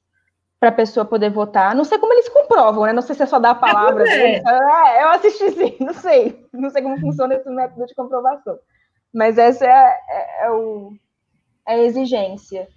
para 0.60 0.68
a 0.68 0.72
pessoa 0.72 1.04
poder 1.04 1.30
votar. 1.30 1.74
Não 1.74 1.84
sei 1.84 1.98
como 1.98 2.12
eles 2.12 2.28
comprovam, 2.28 2.84
né? 2.84 2.92
Não 2.92 3.02
sei 3.02 3.14
se 3.16 3.22
é 3.22 3.26
só 3.26 3.38
dar 3.38 3.50
a 3.50 3.54
palavra. 3.54 4.04
É, 4.08 4.36
é, 4.36 5.04
eu 5.04 5.08
assisti 5.08 5.50
sim, 5.52 5.76
não 5.80 5.94
sei. 5.94 6.46
Não 6.52 6.70
sei 6.70 6.82
como 6.82 7.00
funciona 7.00 7.34
esse 7.34 7.48
método 7.48 7.86
de 7.86 7.94
comprovação. 7.94 8.58
Mas 9.12 9.38
essa 9.38 9.66
é, 9.66 9.98
é, 10.08 10.46
é, 10.46 10.50
o, 10.50 10.92
é 11.66 11.74
a 11.74 11.78
exigência. 11.78 12.68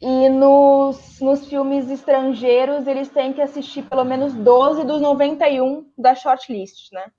E 0.00 0.28
nos, 0.28 1.20
nos 1.20 1.48
filmes 1.48 1.90
estrangeiros, 1.90 2.86
eles 2.86 3.08
têm 3.08 3.32
que 3.32 3.42
assistir 3.42 3.82
pelo 3.82 4.04
menos 4.04 4.32
12 4.32 4.84
dos 4.84 5.00
91 5.00 5.90
da 5.98 6.14
shortlist, 6.14 6.92
né? 6.92 7.10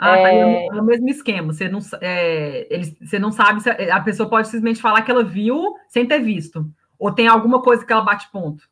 Ah, 0.00 0.16
tá 0.16 0.32
é... 0.32 0.68
tá 0.68 0.76
é 0.76 0.80
o 0.80 0.84
mesmo 0.84 1.08
esquema. 1.10 1.52
Você 1.52 1.68
não, 1.68 1.78
é, 2.00 2.66
eles, 2.70 2.96
você 2.98 3.18
não 3.18 3.30
sabe 3.30 3.60
se 3.62 3.68
a, 3.68 3.96
a 3.96 4.00
pessoa 4.00 4.28
pode 4.28 4.48
simplesmente 4.48 4.80
falar 4.80 5.02
que 5.02 5.10
ela 5.10 5.22
viu 5.22 5.74
sem 5.88 6.06
ter 6.06 6.20
visto. 6.20 6.66
Ou 6.98 7.12
tem 7.12 7.28
alguma 7.28 7.60
coisa 7.62 7.84
que 7.84 7.92
ela 7.92 8.02
bate 8.02 8.30
ponto. 8.30 8.64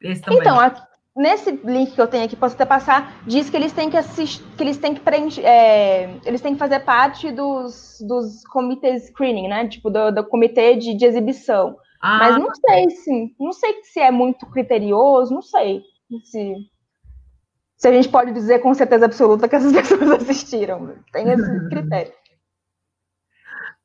Então, 0.00 0.60
a, 0.60 0.86
nesse 1.16 1.50
link 1.64 1.94
que 1.94 2.00
eu 2.00 2.06
tenho 2.06 2.24
aqui, 2.24 2.36
posso 2.36 2.54
até 2.54 2.66
passar, 2.66 3.22
diz 3.26 3.48
que 3.48 3.56
eles 3.56 3.72
têm 3.72 3.88
que 3.88 3.96
assistir, 3.96 4.44
que 4.56 4.62
eles 4.62 4.76
têm 4.76 4.94
que 4.94 5.00
preencher, 5.00 5.42
é, 5.42 6.18
eles 6.26 6.42
têm 6.42 6.52
que 6.52 6.58
fazer 6.58 6.80
parte 6.80 7.32
dos, 7.32 7.98
dos 8.06 8.44
comitês 8.44 9.06
screening, 9.06 9.48
né? 9.48 9.66
Tipo, 9.66 9.88
do, 9.88 10.10
do 10.10 10.24
comitê 10.24 10.76
de, 10.76 10.94
de 10.94 11.04
exibição. 11.06 11.78
Ah, 12.00 12.18
Mas 12.18 12.38
não 12.38 12.54
sei 12.54 12.90
se, 12.90 13.34
não 13.40 13.52
sei 13.52 13.82
se 13.84 14.00
é 14.00 14.10
muito 14.10 14.44
criterioso, 14.46 15.32
não 15.32 15.40
sei 15.40 15.82
se, 16.24 16.54
se 17.84 17.88
a 17.88 17.92
gente 17.92 18.08
pode 18.08 18.32
dizer 18.32 18.60
com 18.60 18.72
certeza 18.72 19.04
absoluta 19.04 19.46
que 19.46 19.54
essas 19.54 19.70
pessoas 19.76 20.10
assistiram. 20.12 20.94
Tem 21.12 21.28
esse 21.28 21.60
critério. 21.68 22.12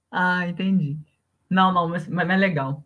Ah, 0.09 0.47
entendi. 0.47 0.97
Não, 1.49 1.73
não, 1.73 1.89
mas, 1.89 2.07
mas 2.07 2.29
é 2.29 2.37
legal. 2.37 2.81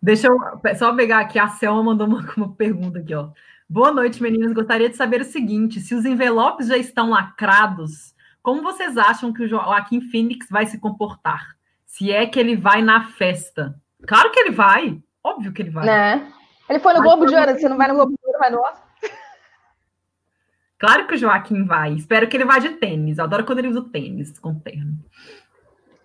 Deixa 0.00 0.28
eu 0.28 0.38
só 0.76 0.94
pegar 0.94 1.18
aqui, 1.18 1.38
a 1.38 1.48
Selma 1.48 1.82
mandou 1.82 2.06
uma, 2.06 2.24
uma 2.38 2.54
pergunta 2.54 3.00
aqui, 3.00 3.14
ó. 3.14 3.28
Boa 3.68 3.92
noite, 3.92 4.22
meninas. 4.22 4.54
Gostaria 4.54 4.88
de 4.88 4.96
saber 4.96 5.20
o 5.20 5.26
seguinte: 5.26 5.78
se 5.78 5.94
os 5.94 6.06
envelopes 6.06 6.68
já 6.68 6.78
estão 6.78 7.10
lacrados, 7.10 8.14
como 8.42 8.62
vocês 8.62 8.96
acham 8.96 9.30
que 9.30 9.42
o 9.42 9.48
Joaquim 9.48 10.00
Phoenix 10.00 10.48
vai 10.48 10.64
se 10.64 10.78
comportar? 10.78 11.54
Se 11.84 12.10
é 12.10 12.24
que 12.24 12.40
ele 12.40 12.56
vai 12.56 12.80
na 12.80 13.04
festa? 13.08 13.78
Claro 14.06 14.30
que 14.30 14.40
ele 14.40 14.52
vai, 14.52 14.98
óbvio 15.22 15.52
que 15.52 15.60
ele 15.60 15.70
vai. 15.70 15.84
Né? 15.84 16.32
Ele 16.66 16.78
foi 16.78 16.94
no 16.94 17.00
Mas 17.00 17.08
Globo 17.08 17.26
de 17.26 17.34
Ouro, 17.34 17.52
você 17.52 17.68
não 17.68 17.76
vai 17.76 17.88
no 17.88 17.94
Globo 17.94 18.12
de 18.12 18.26
Ouro, 18.26 18.38
vai 18.38 18.50
no 18.50 18.60
Oscar? 18.60 18.93
Claro 20.84 21.06
que 21.06 21.14
o 21.14 21.16
Joaquim 21.16 21.64
vai. 21.64 21.94
Espero 21.94 22.28
que 22.28 22.36
ele 22.36 22.44
vá 22.44 22.58
de 22.58 22.68
tênis. 22.72 23.16
Eu 23.16 23.24
adoro 23.24 23.42
quando 23.42 23.60
ele 23.60 23.68
usa 23.68 23.88
tênis 23.90 24.38
com 24.38 24.54
terno. 24.54 24.98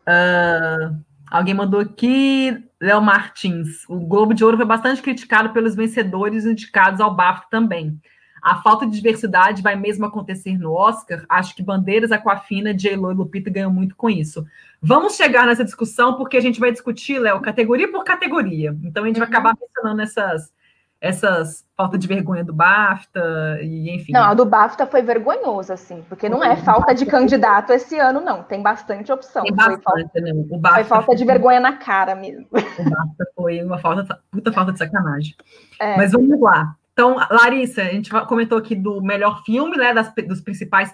Uh, 0.07 0.97
alguém 1.29 1.53
mandou 1.53 1.81
aqui. 1.81 2.57
Léo 2.79 3.01
Martins, 3.01 3.83
o 3.89 3.99
Globo 3.99 4.33
de 4.33 4.41
Ouro 4.41 4.55
foi 4.55 4.65
bastante 4.65 5.01
criticado 5.01 5.49
pelos 5.49 5.75
vencedores 5.75 6.45
indicados 6.45 7.01
ao 7.01 7.13
BAFTA 7.13 7.47
também. 7.49 7.99
A 8.41 8.61
falta 8.61 8.85
de 8.85 8.93
diversidade 8.93 9.61
vai 9.61 9.75
mesmo 9.75 10.05
acontecer 10.05 10.57
no 10.57 10.71
Oscar? 10.71 11.25
Acho 11.27 11.53
que 11.53 11.61
Bandeiras, 11.61 12.13
Aquafina, 12.13 12.73
J-Lo 12.73 13.11
e 13.11 13.15
Lupita 13.15 13.49
ganham 13.49 13.73
muito 13.73 13.97
com 13.97 14.09
isso. 14.09 14.47
Vamos 14.81 15.17
chegar 15.17 15.45
nessa 15.45 15.65
discussão, 15.65 16.15
porque 16.15 16.37
a 16.37 16.41
gente 16.41 16.57
vai 16.57 16.71
discutir, 16.71 17.19
Léo, 17.19 17.41
categoria 17.41 17.91
por 17.91 18.05
categoria. 18.05 18.73
Então, 18.81 19.03
a 19.03 19.07
gente 19.07 19.17
uhum. 19.17 19.25
vai 19.25 19.27
acabar 19.27 19.57
mencionando 19.59 20.01
essas, 20.01 20.53
essas 21.01 21.65
falta 21.77 21.97
de 21.97 22.07
vergonha 22.07 22.43
do 22.43 22.53
BAFTA 22.53 23.59
e 23.61 23.95
enfim. 23.95 24.11
Não, 24.11 24.23
a 24.23 24.33
do 24.33 24.45
BAFTA 24.45 24.85
foi 24.85 25.01
vergonhoso, 25.01 25.71
assim, 25.71 26.03
porque 26.09 26.27
não 26.27 26.43
é 26.43 26.57
falta 26.57 26.93
de 26.93 27.05
candidato 27.05 27.71
esse 27.71 27.97
ano, 27.97 28.19
não. 28.19 28.43
Tem 28.43 28.61
bastante 28.61 29.11
opção. 29.11 29.43
Tem 29.43 29.55
bastante, 29.55 29.83
foi 29.83 30.01
falta, 30.01 30.21
né? 30.21 30.31
O 30.33 30.57
BAFTA 30.57 30.75
foi 30.75 30.83
falta 30.83 31.15
de 31.15 31.25
vergonha 31.25 31.59
na 31.59 31.77
cara 31.77 32.15
mesmo. 32.15 32.45
O 32.51 32.89
BAFTA 32.89 33.25
foi 33.35 33.63
uma 33.63 33.77
falta, 33.77 34.19
puta 34.29 34.51
falta 34.51 34.73
de 34.73 34.79
sacanagem. 34.79 35.35
É. 35.79 35.95
Mas 35.95 36.11
vamos 36.11 36.39
lá. 36.39 36.75
Então, 36.91 37.15
Larissa, 37.31 37.81
a 37.81 37.85
gente 37.85 38.11
comentou 38.27 38.57
aqui 38.57 38.75
do 38.75 39.01
melhor 39.01 39.41
filme, 39.45 39.77
né, 39.77 39.93
das, 39.93 40.13
dos 40.27 40.41
principais 40.41 40.93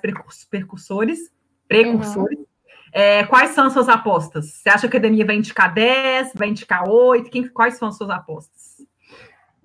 precursores, 0.51 1.31
precursores. 1.67 2.37
Uhum. 2.37 2.45
É, 2.93 3.23
quais 3.25 3.49
são 3.51 3.65
as 3.65 3.73
suas 3.73 3.89
apostas? 3.89 4.53
Você 4.53 4.69
acha 4.69 4.87
que 4.87 4.95
a 4.95 4.99
academia 4.99 5.25
vai 5.25 5.35
indicar 5.35 5.73
10, 5.73 6.33
vai 6.35 6.49
indicar 6.49 6.87
8? 6.87 7.29
Quem, 7.31 7.47
quais 7.47 7.77
são 7.77 7.87
as 7.87 7.97
suas 7.97 8.11
apostas? 8.11 8.74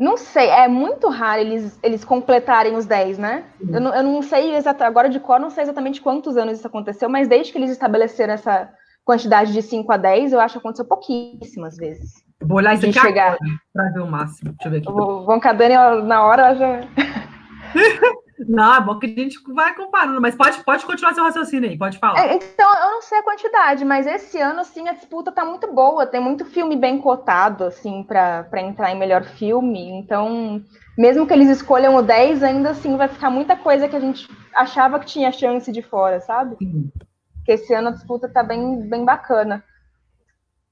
Não 0.00 0.16
sei, 0.16 0.48
é 0.48 0.66
muito 0.66 1.10
raro 1.10 1.42
eles, 1.42 1.78
eles 1.82 2.02
completarem 2.02 2.74
os 2.74 2.86
10, 2.86 3.18
né? 3.18 3.44
Eu 3.60 3.82
não, 3.82 3.94
eu 3.94 4.02
não 4.02 4.22
sei 4.22 4.54
exatamente, 4.56 4.88
agora 4.88 5.10
de 5.10 5.20
cor, 5.20 5.38
não 5.38 5.50
sei 5.50 5.62
exatamente 5.62 6.00
quantos 6.00 6.38
anos 6.38 6.56
isso 6.56 6.66
aconteceu, 6.66 7.06
mas 7.06 7.28
desde 7.28 7.52
que 7.52 7.58
eles 7.58 7.70
estabeleceram 7.70 8.32
essa 8.32 8.70
quantidade 9.04 9.52
de 9.52 9.60
5 9.60 9.92
a 9.92 9.98
10, 9.98 10.32
eu 10.32 10.40
acho 10.40 10.54
que 10.54 10.58
aconteceu 10.58 10.86
pouquíssimas 10.86 11.76
vezes. 11.76 12.14
Vou 12.40 12.56
olhar 12.56 12.72
isso 12.72 12.86
aqui 12.86 12.98
chegar. 12.98 13.36
para 13.74 13.90
ver 13.90 14.00
o 14.00 14.06
máximo. 14.06 14.52
Deixa 14.52 14.68
eu 14.68 14.70
ver 14.70 14.78
aqui. 14.78 14.90
O 14.90 15.26
Voncadani, 15.26 15.74
na 16.04 16.24
hora, 16.24 16.54
já. 16.54 16.80
Não, 18.48 18.74
é 18.74 18.80
bom 18.80 18.98
que 18.98 19.06
a 19.06 19.08
gente 19.08 19.38
vai 19.52 19.74
comparando, 19.74 20.20
mas 20.20 20.34
pode, 20.34 20.62
pode 20.64 20.86
continuar 20.86 21.14
seu 21.14 21.24
raciocínio 21.24 21.68
aí, 21.68 21.76
pode 21.76 21.98
falar. 21.98 22.26
É, 22.26 22.34
então, 22.34 22.74
eu 22.74 22.90
não 22.92 23.02
sei 23.02 23.18
a 23.18 23.22
quantidade, 23.22 23.84
mas 23.84 24.06
esse 24.06 24.38
ano, 24.40 24.60
assim, 24.60 24.88
a 24.88 24.94
disputa 24.94 25.30
tá 25.30 25.44
muito 25.44 25.70
boa. 25.72 26.06
Tem 26.06 26.20
muito 26.20 26.44
filme 26.44 26.76
bem 26.76 26.98
cotado, 26.98 27.64
assim, 27.64 28.02
para 28.02 28.48
entrar 28.56 28.90
em 28.90 28.98
melhor 28.98 29.24
filme. 29.24 29.90
Então, 29.90 30.62
mesmo 30.96 31.26
que 31.26 31.32
eles 31.32 31.48
escolham 31.50 31.96
o 31.96 32.02
10, 32.02 32.42
ainda 32.42 32.70
assim 32.70 32.96
vai 32.96 33.08
ficar 33.08 33.30
muita 33.30 33.56
coisa 33.56 33.88
que 33.88 33.96
a 33.96 34.00
gente 34.00 34.28
achava 34.54 34.98
que 34.98 35.06
tinha 35.06 35.32
chance 35.32 35.70
de 35.70 35.82
fora, 35.82 36.20
sabe? 36.20 36.56
Sim. 36.56 36.90
Porque 37.36 37.52
esse 37.52 37.72
ano 37.74 37.88
a 37.88 37.92
disputa 37.92 38.28
tá 38.28 38.42
bem, 38.42 38.88
bem 38.88 39.04
bacana. 39.04 39.64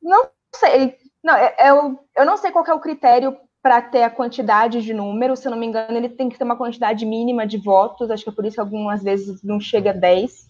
Não 0.02 0.28
sei, 0.54 0.96
não, 1.22 1.34
é, 1.34 1.54
é 1.58 1.70
eu, 1.70 1.98
eu 2.16 2.24
não 2.24 2.36
sei 2.36 2.50
qual 2.50 2.64
é 2.66 2.72
o 2.72 2.80
critério 2.80 3.36
para 3.68 3.82
ter 3.82 4.02
a 4.02 4.08
quantidade 4.08 4.80
de 4.80 4.94
números, 4.94 5.40
se 5.40 5.46
eu 5.46 5.50
não 5.50 5.58
me 5.58 5.66
engano, 5.66 5.94
ele 5.94 6.08
tem 6.08 6.30
que 6.30 6.38
ter 6.38 6.44
uma 6.44 6.56
quantidade 6.56 7.04
mínima 7.04 7.46
de 7.46 7.58
votos, 7.58 8.10
acho 8.10 8.24
que 8.24 8.30
é 8.30 8.32
por 8.32 8.46
isso 8.46 8.54
que 8.54 8.60
algumas 8.62 9.02
vezes 9.02 9.42
não 9.42 9.60
chega 9.60 9.90
a 9.90 9.92
10. 9.92 10.46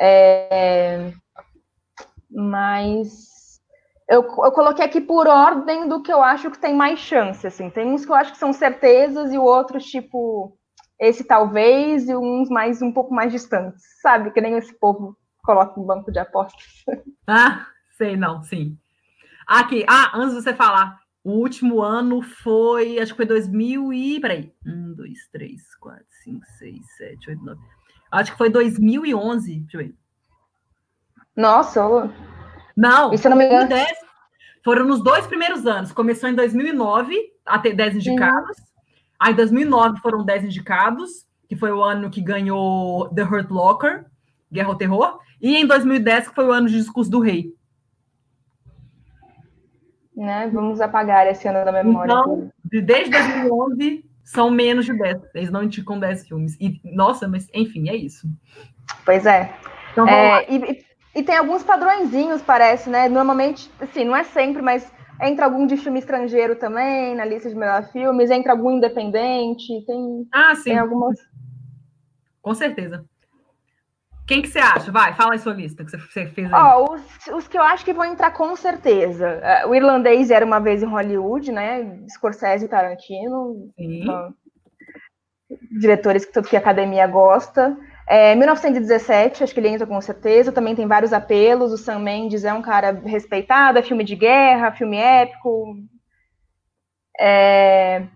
É, 0.00 1.12
mas 2.30 3.60
eu, 4.08 4.22
eu 4.22 4.52
coloquei 4.52 4.86
aqui 4.86 5.02
por 5.02 5.26
ordem 5.26 5.86
do 5.86 6.02
que 6.02 6.10
eu 6.10 6.22
acho 6.22 6.50
que 6.50 6.58
tem 6.58 6.74
mais 6.74 6.98
chance, 6.98 7.46
assim. 7.46 7.68
Tem 7.68 7.86
uns 7.86 8.06
que 8.06 8.10
eu 8.10 8.16
acho 8.16 8.32
que 8.32 8.38
são 8.38 8.54
certezas 8.54 9.34
e 9.34 9.38
outros, 9.38 9.84
tipo, 9.84 10.56
esse 10.98 11.24
talvez, 11.24 12.08
e 12.08 12.16
uns 12.16 12.48
mais 12.48 12.80
um 12.80 12.90
pouco 12.90 13.12
mais 13.12 13.30
distantes, 13.30 13.82
sabe? 14.00 14.30
Que 14.30 14.40
nem 14.40 14.56
esse 14.56 14.72
povo 14.78 15.14
coloca 15.44 15.78
no 15.78 15.84
banco 15.86 16.10
de 16.10 16.18
apostas. 16.18 16.64
Ah, 17.28 17.66
sei 17.98 18.16
não, 18.16 18.42
sim. 18.42 18.78
Aqui, 19.46 19.84
ah, 19.86 20.12
antes 20.14 20.36
de 20.36 20.42
você 20.42 20.54
falar, 20.54 20.96
o 21.26 21.40
último 21.40 21.82
ano 21.82 22.22
foi, 22.22 23.00
acho 23.00 23.10
que 23.10 23.16
foi 23.16 23.26
2000 23.26 23.92
e. 23.92 24.20
Peraí. 24.20 24.52
1, 24.64 24.94
2, 24.94 25.28
3, 25.32 25.74
4, 25.80 26.04
5, 26.22 26.46
6, 26.58 26.86
7, 26.98 27.30
8, 27.30 27.44
9. 27.44 27.60
Acho 28.12 28.30
que 28.30 28.38
foi 28.38 28.48
2011. 28.48 29.58
Deixa 29.58 29.76
eu 29.76 29.80
ver. 29.80 29.94
Nossa, 31.36 31.82
não. 32.76 33.12
E 33.12 33.18
se 33.18 33.28
não 33.28 33.36
me 33.36 33.44
engano. 33.44 33.68
2010, 33.68 33.98
foram 34.62 34.86
nos 34.86 35.02
dois 35.02 35.26
primeiros 35.26 35.66
anos. 35.66 35.90
Começou 35.90 36.28
em 36.28 36.34
2009 36.36 37.16
a 37.44 37.58
ter 37.58 37.74
10 37.74 37.96
indicados. 37.96 38.56
Uhum. 38.58 38.64
Aí, 39.18 39.32
em 39.32 39.36
2009 39.36 40.00
foram 40.00 40.24
10 40.24 40.44
indicados, 40.44 41.26
que 41.48 41.56
foi 41.56 41.72
o 41.72 41.82
ano 41.82 42.08
que 42.08 42.20
ganhou 42.20 43.08
The 43.08 43.24
Hurt 43.24 43.50
Locker, 43.50 44.06
Guerra 44.52 44.68
ao 44.68 44.76
Terror. 44.76 45.18
E 45.42 45.56
em 45.56 45.66
2010, 45.66 46.28
que 46.28 46.34
foi 46.36 46.46
o 46.46 46.52
ano 46.52 46.68
de 46.68 46.76
Discurso 46.76 47.10
do 47.10 47.18
Rei. 47.18 47.52
Né? 50.16 50.50
Vamos 50.52 50.80
apagar 50.80 51.26
esse 51.26 51.46
ano 51.46 51.64
da 51.64 51.72
memória. 51.72 52.10
Então, 52.10 52.50
desde 52.64 53.10
2011, 53.10 54.04
são 54.24 54.50
menos 54.50 54.86
de 54.86 54.92
10. 54.92 55.18
Eles 55.34 55.50
não 55.50 55.62
indicam 55.62 56.00
10 56.00 56.26
filmes. 56.26 56.56
E, 56.60 56.80
nossa, 56.84 57.28
mas 57.28 57.48
enfim, 57.54 57.88
é 57.88 57.94
isso. 57.94 58.26
Pois 59.04 59.26
é. 59.26 59.54
Então, 59.92 60.06
é 60.08 60.46
e, 60.50 60.84
e, 61.14 61.22
tem 61.22 61.36
alguns 61.36 61.62
padrõezinhos, 61.62 62.42
parece, 62.42 62.90
né? 62.90 63.08
Normalmente, 63.08 63.70
assim, 63.80 64.04
não 64.04 64.16
é 64.16 64.24
sempre, 64.24 64.60
mas 64.60 64.90
entra 65.22 65.44
algum 65.44 65.66
de 65.66 65.76
filme 65.76 65.98
estrangeiro 65.98 66.56
também 66.56 67.14
na 67.14 67.24
lista 67.24 67.48
de 67.48 67.54
melhores 67.54 67.90
filmes, 67.90 68.30
entra 68.30 68.52
algum 68.52 68.72
independente, 68.72 69.84
tem, 69.86 70.26
ah, 70.32 70.54
sim. 70.54 70.64
tem 70.64 70.78
algumas. 70.78 71.18
Com 72.42 72.54
certeza. 72.54 73.04
Quem 74.26 74.42
que 74.42 74.48
você 74.48 74.58
acha? 74.58 74.90
Vai, 74.90 75.14
fala 75.14 75.34
aí 75.34 75.38
sua 75.38 75.52
lista 75.52 75.84
que 75.84 75.90
você 75.90 76.26
fez 76.26 76.52
aí. 76.52 76.60
Ó, 76.60 76.94
os, 76.94 77.26
os 77.28 77.48
que 77.48 77.56
eu 77.56 77.62
acho 77.62 77.84
que 77.84 77.92
vão 77.92 78.04
entrar 78.04 78.32
com 78.32 78.56
certeza. 78.56 79.26
É, 79.26 79.66
o 79.66 79.74
irlandês 79.74 80.30
era 80.30 80.44
uma 80.44 80.58
vez 80.58 80.82
em 80.82 80.86
Hollywood, 80.86 81.52
né? 81.52 82.00
Scorsese 82.08 82.64
e 82.64 82.68
Tarantino. 82.68 83.70
Então, 83.78 84.34
diretores 85.78 86.24
que 86.24 86.42
que 86.42 86.56
a 86.56 86.58
academia 86.58 87.06
gosta. 87.06 87.76
É, 88.08 88.34
1917, 88.34 89.44
acho 89.44 89.54
que 89.54 89.60
ele 89.60 89.68
entra 89.68 89.86
com 89.86 90.00
certeza. 90.00 90.50
Também 90.50 90.74
tem 90.74 90.88
vários 90.88 91.12
apelos. 91.12 91.72
O 91.72 91.78
Sam 91.78 92.00
Mendes 92.00 92.44
é 92.44 92.52
um 92.52 92.62
cara 92.62 93.00
respeitado, 93.04 93.78
é 93.78 93.82
filme 93.82 94.02
de 94.02 94.16
guerra, 94.16 94.72
filme 94.72 94.96
épico. 94.96 95.76
É, 97.20 98.06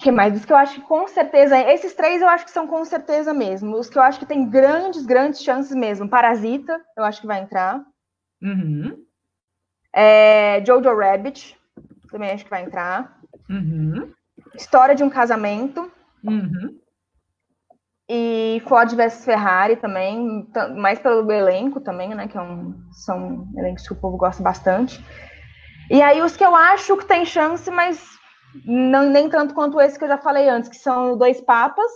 que 0.00 0.10
mais? 0.10 0.34
Os 0.34 0.44
que 0.44 0.52
eu 0.52 0.56
acho 0.56 0.76
que 0.76 0.86
com 0.86 1.06
certeza, 1.06 1.58
esses 1.58 1.94
três 1.94 2.22
eu 2.22 2.28
acho 2.28 2.44
que 2.44 2.50
são 2.50 2.66
com 2.66 2.84
certeza 2.84 3.34
mesmo. 3.34 3.76
Os 3.76 3.88
que 3.88 3.98
eu 3.98 4.02
acho 4.02 4.18
que 4.18 4.26
tem 4.26 4.48
grandes, 4.48 5.04
grandes 5.04 5.42
chances 5.42 5.74
mesmo. 5.74 6.08
Parasita, 6.08 6.80
eu 6.96 7.04
acho 7.04 7.20
que 7.20 7.26
vai 7.26 7.40
entrar. 7.40 7.84
Uhum. 8.42 8.96
É, 9.94 10.64
Jojo 10.64 10.96
Rabbit, 10.96 11.58
também 12.10 12.30
acho 12.30 12.44
que 12.44 12.50
vai 12.50 12.64
entrar. 12.64 13.18
Uhum. 13.48 14.12
História 14.54 14.94
de 14.94 15.04
um 15.04 15.10
casamento. 15.10 15.90
Uhum. 16.24 16.78
E 18.08 18.60
Ford 18.66 18.92
vs 18.92 19.24
Ferrari 19.24 19.76
também, 19.76 20.48
mais 20.76 20.98
pelo 20.98 21.30
elenco 21.30 21.80
também, 21.80 22.14
né? 22.14 22.26
Que 22.26 22.36
é 22.36 22.40
um, 22.40 22.74
são 23.04 23.46
elencos 23.56 23.86
que 23.86 23.92
o 23.92 24.00
povo 24.00 24.16
gosta 24.16 24.42
bastante. 24.42 25.04
E 25.90 26.02
aí 26.02 26.22
os 26.22 26.36
que 26.36 26.44
eu 26.44 26.56
acho 26.56 26.96
que 26.96 27.04
tem 27.04 27.24
chance, 27.24 27.70
mas 27.70 28.19
não, 28.64 29.08
nem 29.08 29.28
tanto 29.28 29.54
quanto 29.54 29.80
esse 29.80 29.98
que 29.98 30.04
eu 30.04 30.08
já 30.08 30.18
falei 30.18 30.48
antes, 30.48 30.68
que 30.68 30.76
são 30.76 31.16
Dois 31.16 31.40
Papas, 31.40 31.90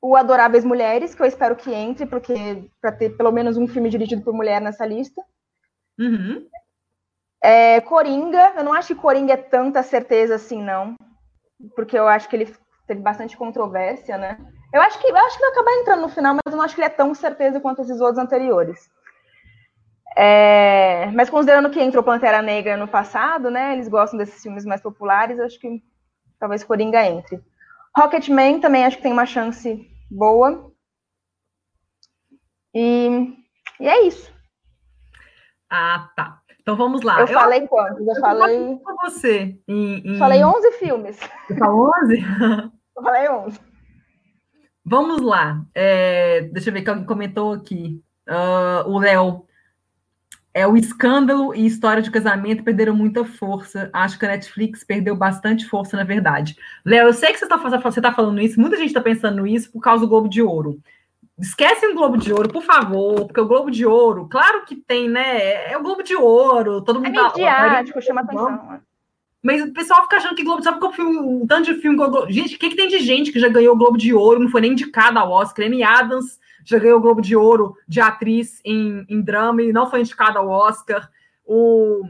o 0.00 0.16
Adoráveis 0.16 0.64
Mulheres, 0.64 1.14
que 1.14 1.22
eu 1.22 1.26
espero 1.26 1.56
que 1.56 1.72
entre, 1.72 2.06
porque 2.06 2.68
para 2.80 2.92
ter 2.92 3.16
pelo 3.16 3.32
menos 3.32 3.56
um 3.56 3.66
filme 3.66 3.90
dirigido 3.90 4.22
por 4.22 4.34
mulher 4.34 4.60
nessa 4.60 4.86
lista. 4.86 5.22
Uhum. 5.98 6.46
É, 7.42 7.80
Coringa, 7.80 8.54
eu 8.56 8.64
não 8.64 8.72
acho 8.72 8.94
que 8.94 9.00
Coringa 9.00 9.34
é 9.34 9.36
tanta 9.36 9.82
certeza 9.82 10.36
assim, 10.36 10.62
não. 10.62 10.94
Porque 11.74 11.98
eu 11.98 12.06
acho 12.06 12.28
que 12.28 12.36
ele 12.36 12.54
teve 12.86 13.00
bastante 13.00 13.36
controvérsia, 13.36 14.16
né? 14.16 14.38
Eu 14.72 14.80
acho 14.82 14.98
que 15.00 15.06
eu 15.08 15.16
acho 15.16 15.36
que 15.36 15.42
vai 15.42 15.50
acabar 15.50 15.72
entrando 15.72 16.02
no 16.02 16.08
final, 16.08 16.34
mas 16.34 16.52
eu 16.52 16.56
não 16.56 16.64
acho 16.64 16.74
que 16.74 16.80
ele 16.80 16.86
é 16.86 16.90
tão 16.90 17.14
certeza 17.14 17.60
quanto 17.60 17.82
esses 17.82 18.00
outros 18.00 18.18
anteriores. 18.18 18.88
É, 20.18 21.10
mas 21.12 21.28
considerando 21.28 21.68
que 21.68 21.82
entrou 21.82 22.02
Pantera 22.02 22.40
Negra 22.40 22.76
no 22.76 22.88
passado, 22.88 23.50
né? 23.50 23.74
Eles 23.74 23.86
gostam 23.86 24.16
desses 24.18 24.42
filmes 24.42 24.64
mais 24.64 24.80
populares, 24.80 25.38
acho 25.38 25.60
que 25.60 25.82
talvez 26.38 26.64
Coringa 26.64 27.04
entre. 27.04 27.42
Rocketman 27.94 28.60
também 28.60 28.86
acho 28.86 28.96
que 28.96 29.02
tem 29.02 29.12
uma 29.12 29.26
chance 29.26 29.86
boa. 30.10 30.72
E, 32.74 33.34
e 33.78 33.88
é 33.88 34.06
isso. 34.06 34.32
Ah, 35.70 36.08
tá. 36.16 36.40
Então 36.60 36.76
vamos 36.76 37.02
lá. 37.02 37.20
Eu, 37.20 37.26
eu 37.26 37.28
falei 37.28 37.66
quantos? 37.66 38.06
Eu, 38.06 38.14
eu 38.14 38.20
falei. 38.20 38.78
Com 38.78 38.96
você. 39.04 39.58
Em, 39.68 40.14
em... 40.14 40.18
Falei 40.18 40.42
11 40.42 40.72
filmes. 40.72 41.18
Você 41.46 41.56
falou 41.56 41.90
11? 42.02 42.16
eu 42.96 43.02
falei 43.02 43.28
11. 43.28 43.60
Vamos 44.84 45.20
lá. 45.20 45.62
É, 45.74 46.42
deixa 46.52 46.70
eu 46.70 46.74
ver 46.74 46.82
que 46.82 46.90
alguém 46.90 47.04
comentou 47.04 47.52
aqui. 47.52 48.02
Uh, 48.28 48.88
o 48.88 48.98
Léo 48.98 49.46
é, 50.56 50.66
o 50.66 50.74
escândalo 50.74 51.54
e 51.54 51.66
história 51.66 52.02
de 52.02 52.10
casamento 52.10 52.64
perderam 52.64 52.96
muita 52.96 53.26
força. 53.26 53.90
Acho 53.92 54.18
que 54.18 54.24
a 54.24 54.28
Netflix 54.28 54.82
perdeu 54.82 55.14
bastante 55.14 55.66
força, 55.66 55.98
na 55.98 56.02
verdade. 56.02 56.56
Léo, 56.82 57.08
eu 57.08 57.12
sei 57.12 57.30
que 57.30 57.38
você 57.38 57.44
está 57.44 57.58
tá 58.00 58.12
falando 58.14 58.40
isso, 58.40 58.58
muita 58.58 58.78
gente 58.78 58.86
está 58.86 59.02
pensando 59.02 59.46
isso 59.46 59.70
por 59.70 59.82
causa 59.82 60.00
do 60.00 60.08
Globo 60.08 60.30
de 60.30 60.40
Ouro. 60.40 60.80
Esquece 61.38 61.86
o 61.86 61.94
Globo 61.94 62.16
de 62.16 62.32
Ouro, 62.32 62.48
por 62.48 62.62
favor, 62.62 63.26
porque 63.26 63.38
o 63.38 63.46
Globo 63.46 63.70
de 63.70 63.84
Ouro, 63.84 64.28
claro 64.30 64.64
que 64.64 64.76
tem, 64.76 65.10
né? 65.10 65.70
É 65.70 65.76
o 65.76 65.82
Globo 65.82 66.02
de 66.02 66.16
Ouro, 66.16 66.80
todo 66.80 67.02
mundo. 67.02 67.20
É 67.20 67.26
midiático, 67.26 67.98
tá, 67.98 68.00
chama 68.00 68.22
atenção. 68.22 68.80
Mas 69.42 69.62
o 69.62 69.74
pessoal 69.74 70.04
fica 70.04 70.16
achando 70.16 70.36
que 70.36 70.42
Globo, 70.42 70.62
sabe 70.62 70.80
qual 70.80 70.90
filme, 70.90 71.18
um 71.18 71.46
tanto 71.46 71.70
de 71.70 71.82
filme. 71.82 71.98
Gente, 72.30 72.56
o 72.56 72.58
que, 72.58 72.70
que 72.70 72.76
tem 72.76 72.88
de 72.88 73.00
gente 73.00 73.30
que 73.30 73.38
já 73.38 73.50
ganhou 73.50 73.74
o 73.74 73.78
Globo 73.78 73.98
de 73.98 74.14
Ouro, 74.14 74.40
não 74.40 74.48
foi 74.48 74.62
nem 74.62 74.72
indicada 74.72 75.20
ao 75.20 75.30
Oscar? 75.30 75.66
Amy 75.66 75.82
Adams 75.82 76.40
já 76.66 76.78
ganhou 76.78 76.98
o 76.98 77.00
Globo 77.00 77.22
de 77.22 77.36
Ouro 77.36 77.76
de 77.86 78.00
atriz 78.00 78.60
em, 78.64 79.06
em 79.08 79.22
drama 79.22 79.62
e 79.62 79.72
não 79.72 79.88
foi 79.88 80.00
indicada 80.00 80.40
ao 80.40 80.48
Oscar. 80.48 81.08
O, 81.44 82.02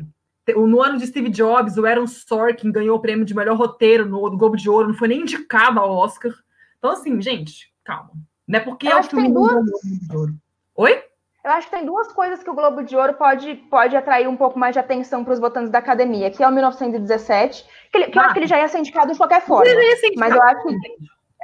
o, 0.54 0.66
no 0.66 0.82
ano 0.82 0.98
de 0.98 1.06
Steve 1.06 1.28
Jobs, 1.28 1.76
o 1.76 1.86
Aaron 1.86 2.06
Sorkin 2.06 2.72
ganhou 2.72 2.96
o 2.96 3.00
prêmio 3.00 3.24
de 3.24 3.34
melhor 3.34 3.56
roteiro 3.56 4.06
no, 4.06 4.30
no 4.30 4.36
Globo 4.36 4.56
de 4.56 4.68
Ouro, 4.68 4.88
não 4.88 4.94
foi 4.94 5.08
nem 5.08 5.20
indicado 5.20 5.78
ao 5.78 5.90
Oscar. 5.90 6.32
Então, 6.78 6.90
assim, 6.90 7.20
gente, 7.20 7.72
calma. 7.84 8.10
Não 8.48 8.58
é 8.58 8.62
porque 8.62 8.86
Eu 8.86 8.92
é 8.92 9.00
o 9.00 9.04
filme 9.04 9.30
duas... 9.30 9.52
Globo 9.52 9.70
de 9.82 10.16
Ouro. 10.16 10.34
Oi? 10.76 11.02
Eu 11.44 11.52
acho 11.52 11.68
que 11.68 11.76
tem 11.76 11.86
duas 11.86 12.12
coisas 12.12 12.42
que 12.42 12.50
o 12.50 12.54
Globo 12.54 12.82
de 12.82 12.96
Ouro 12.96 13.14
pode, 13.14 13.54
pode 13.70 13.94
atrair 13.96 14.26
um 14.26 14.36
pouco 14.36 14.58
mais 14.58 14.72
de 14.72 14.80
atenção 14.80 15.22
para 15.22 15.32
os 15.32 15.38
votantes 15.38 15.70
da 15.70 15.78
academia, 15.78 16.30
que 16.30 16.42
é 16.42 16.48
o 16.48 16.50
1917, 16.50 17.64
que, 17.92 17.98
ele, 17.98 18.06
que 18.06 18.18
ah. 18.18 18.22
eu 18.22 18.24
acho 18.24 18.34
que 18.34 18.40
ele 18.40 18.46
já 18.48 18.58
ia 18.58 18.68
ser 18.68 18.78
indicado 18.78 19.12
de 19.12 19.18
qualquer 19.18 19.42
forma. 19.42 19.70
Mas 20.16 20.34
eu 20.34 20.42
acho 20.42 20.62
que. 20.62 20.76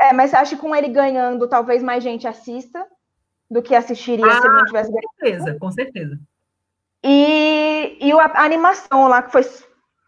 É, 0.00 0.12
mas 0.12 0.34
acho 0.34 0.56
que 0.56 0.62
com 0.62 0.74
ele 0.74 0.88
ganhando, 0.88 1.46
talvez 1.46 1.82
mais 1.82 2.02
gente 2.02 2.26
assista 2.26 2.84
do 3.52 3.62
que 3.62 3.74
assistiria 3.74 4.26
ah, 4.26 4.40
se 4.40 4.46
ele 4.46 4.56
não 4.56 4.64
tivesse 4.64 4.90
ganhado. 4.90 5.08
Com 5.08 5.26
certeza, 5.26 5.58
com 5.58 5.70
certeza. 5.70 6.20
E, 7.04 7.98
e 8.00 8.12
a, 8.12 8.44
animação 8.44 9.08
lá, 9.08 9.22
que 9.22 9.32
foi 9.32 9.42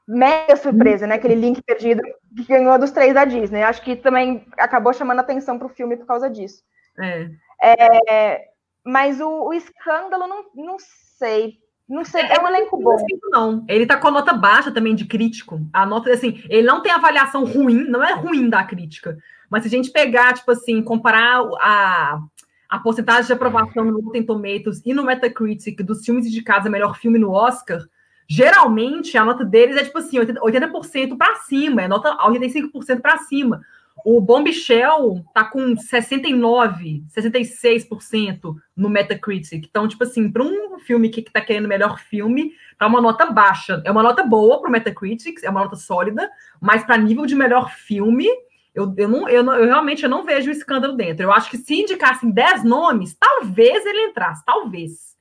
mega 0.06 0.56
surpresa, 0.56 1.06
né? 1.06 1.16
Aquele 1.16 1.34
link 1.34 1.62
perdido 1.62 2.02
que 2.36 2.44
ganhou 2.44 2.78
dos 2.78 2.90
três 2.90 3.12
da 3.14 3.24
Disney. 3.24 3.62
Acho 3.62 3.82
que 3.82 3.96
também 3.96 4.46
acabou 4.58 4.92
chamando 4.92 5.20
atenção 5.20 5.58
para 5.58 5.66
o 5.66 5.70
filme 5.70 5.96
por 5.96 6.06
causa 6.06 6.30
disso. 6.30 6.62
É. 6.98 7.30
é 7.62 8.44
mas 8.84 9.20
o, 9.20 9.48
o 9.48 9.52
escândalo, 9.52 10.26
não, 10.26 10.44
não 10.54 10.76
sei. 11.18 11.58
Não 11.86 12.04
sei, 12.04 12.22
é, 12.22 12.36
é 12.36 12.40
um 12.40 12.48
elenco 12.48 12.78
bom. 12.78 12.96
Não, 13.30 13.64
ele 13.68 13.86
tá 13.86 13.98
com 13.98 14.08
a 14.08 14.10
nota 14.10 14.32
baixa 14.32 14.70
também 14.70 14.94
de 14.94 15.04
crítico. 15.04 15.60
A 15.72 15.84
nota, 15.84 16.10
assim, 16.10 16.42
ele 16.48 16.66
não 16.66 16.80
tem 16.80 16.90
avaliação 16.90 17.44
ruim, 17.44 17.84
não 17.84 18.02
é 18.02 18.14
ruim 18.14 18.48
da 18.48 18.64
crítica. 18.64 19.18
Mas 19.50 19.62
se 19.62 19.68
a 19.68 19.70
gente 19.70 19.90
pegar, 19.90 20.32
tipo 20.34 20.50
assim, 20.50 20.82
comparar 20.82 21.42
a, 21.60 22.20
a 22.68 22.78
porcentagem 22.78 23.26
de 23.26 23.32
aprovação 23.32 23.84
no 23.84 24.00
Rotten 24.00 24.24
Tomatoes 24.24 24.82
e 24.84 24.92
no 24.92 25.04
Metacritic 25.04 25.82
dos 25.82 26.04
filmes 26.04 26.26
indicados 26.26 26.66
a 26.66 26.70
melhor 26.70 26.96
filme 26.96 27.18
no 27.18 27.32
Oscar, 27.32 27.80
geralmente 28.28 29.16
a 29.16 29.24
nota 29.24 29.44
deles 29.44 29.76
é 29.76 29.84
tipo 29.84 29.98
assim, 29.98 30.18
80%, 30.18 30.38
80 30.40 31.16
para 31.16 31.36
cima, 31.36 31.82
é 31.82 31.88
nota 31.88 32.16
85% 32.16 33.00
para 33.00 33.18
cima. 33.18 33.60
O 34.04 34.20
Bombshell 34.20 35.24
tá 35.32 35.44
com 35.44 35.76
69, 35.76 37.04
66% 37.08 38.54
no 38.76 38.90
Metacritic. 38.90 39.66
Então, 39.66 39.86
tipo 39.86 40.02
assim, 40.02 40.30
para 40.30 40.42
um 40.42 40.78
filme 40.80 41.08
que, 41.08 41.22
que 41.22 41.32
tá 41.32 41.40
querendo 41.40 41.68
melhor 41.68 41.98
filme, 41.98 42.52
tá 42.78 42.86
uma 42.86 43.00
nota 43.00 43.26
baixa. 43.26 43.80
É 43.84 43.90
uma 43.90 44.02
nota 44.02 44.24
boa 44.24 44.60
pro 44.60 44.70
Metacritic, 44.70 45.42
é 45.42 45.48
uma 45.48 45.62
nota 45.62 45.76
sólida, 45.76 46.28
mas 46.60 46.84
para 46.84 46.98
nível 46.98 47.24
de 47.24 47.34
melhor 47.34 47.70
filme, 47.70 48.28
eu, 48.74 48.92
eu, 48.96 49.08
não, 49.08 49.28
eu, 49.28 49.42
não, 49.42 49.54
eu 49.54 49.66
realmente 49.66 50.02
eu 50.02 50.10
não 50.10 50.24
vejo 50.24 50.50
o 50.50 50.52
escândalo 50.52 50.96
dentro. 50.96 51.22
Eu 51.22 51.32
acho 51.32 51.48
que 51.48 51.56
se 51.56 51.80
indicassem 51.80 52.30
10 52.30 52.64
nomes, 52.64 53.14
talvez 53.14 53.86
ele 53.86 54.06
entrasse, 54.06 54.44
talvez. 54.44 55.14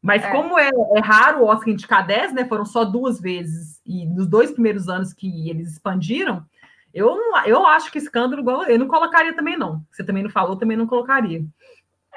Mas 0.00 0.24
é. 0.24 0.30
como 0.30 0.58
é, 0.58 0.68
é, 0.68 1.00
raro 1.00 1.42
o 1.42 1.46
Oscar 1.46 1.68
indicar 1.68 2.06
10, 2.06 2.32
né? 2.32 2.44
Foram 2.44 2.64
só 2.64 2.84
duas 2.84 3.20
vezes, 3.20 3.80
e 3.86 4.06
nos 4.06 4.26
dois 4.26 4.50
primeiros 4.50 4.88
anos 4.88 5.12
que 5.12 5.48
eles 5.48 5.72
expandiram, 5.72 6.44
eu, 6.92 7.16
eu 7.46 7.66
acho 7.66 7.90
que 7.90 7.98
escândalo, 7.98 8.64
eu 8.64 8.78
não 8.78 8.88
colocaria 8.88 9.34
também, 9.34 9.56
não. 9.56 9.82
Você 9.90 10.04
também 10.04 10.22
não 10.22 10.30
falou, 10.30 10.56
também 10.56 10.76
não 10.76 10.86
colocaria. 10.86 11.44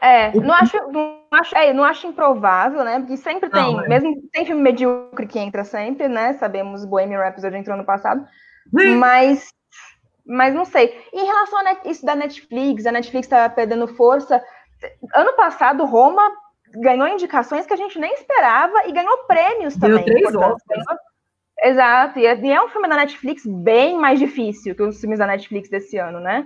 É, 0.01 0.33
não 0.33 0.53
acho, 0.53 0.75
não 0.91 1.21
acho, 1.31 1.55
é, 1.55 1.73
não 1.73 1.83
acho 1.83 2.07
improvável, 2.07 2.83
né? 2.83 2.99
Porque 2.99 3.15
sempre 3.17 3.49
tem, 3.49 3.73
não, 3.73 3.81
é. 3.81 3.87
mesmo 3.87 4.21
tem 4.31 4.45
filme 4.45 4.61
medíocre 4.61 5.25
que 5.25 5.39
entra 5.39 5.63
sempre, 5.63 6.07
né? 6.07 6.33
Sabemos 6.33 6.85
Bohemian 6.85 7.19
Rhapsody 7.19 7.55
entrou 7.55 7.77
no 7.77 7.85
passado, 7.85 8.25
Sim. 8.77 8.95
mas, 8.97 9.47
mas 10.25 10.53
não 10.53 10.65
sei. 10.65 11.01
Em 11.13 11.25
relação 11.25 11.59
a 11.59 11.89
isso 11.89 12.05
da 12.05 12.15
Netflix, 12.15 12.85
a 12.85 12.91
Netflix 12.91 13.25
está 13.27 13.47
perdendo 13.49 13.87
força. 13.87 14.41
Ano 15.13 15.33
passado, 15.33 15.85
Roma 15.85 16.29
ganhou 16.73 17.07
indicações 17.07 17.65
que 17.65 17.73
a 17.73 17.77
gente 17.77 17.99
nem 17.99 18.13
esperava 18.13 18.87
e 18.87 18.91
ganhou 18.91 19.17
prêmios 19.25 19.75
também. 19.75 20.03
Deu 20.03 20.31
três. 20.65 20.85
Exato, 21.63 22.19
e 22.19 22.25
é, 22.25 22.61
um 22.61 22.67
filme 22.67 22.87
da 22.87 22.97
Netflix 22.97 23.45
bem 23.45 23.97
mais 23.97 24.19
difícil 24.19 24.75
que 24.75 24.83
os 24.83 24.99
filmes 24.99 25.19
da 25.19 25.25
Netflix 25.25 25.69
desse 25.69 25.97
ano, 25.97 26.19
né? 26.19 26.45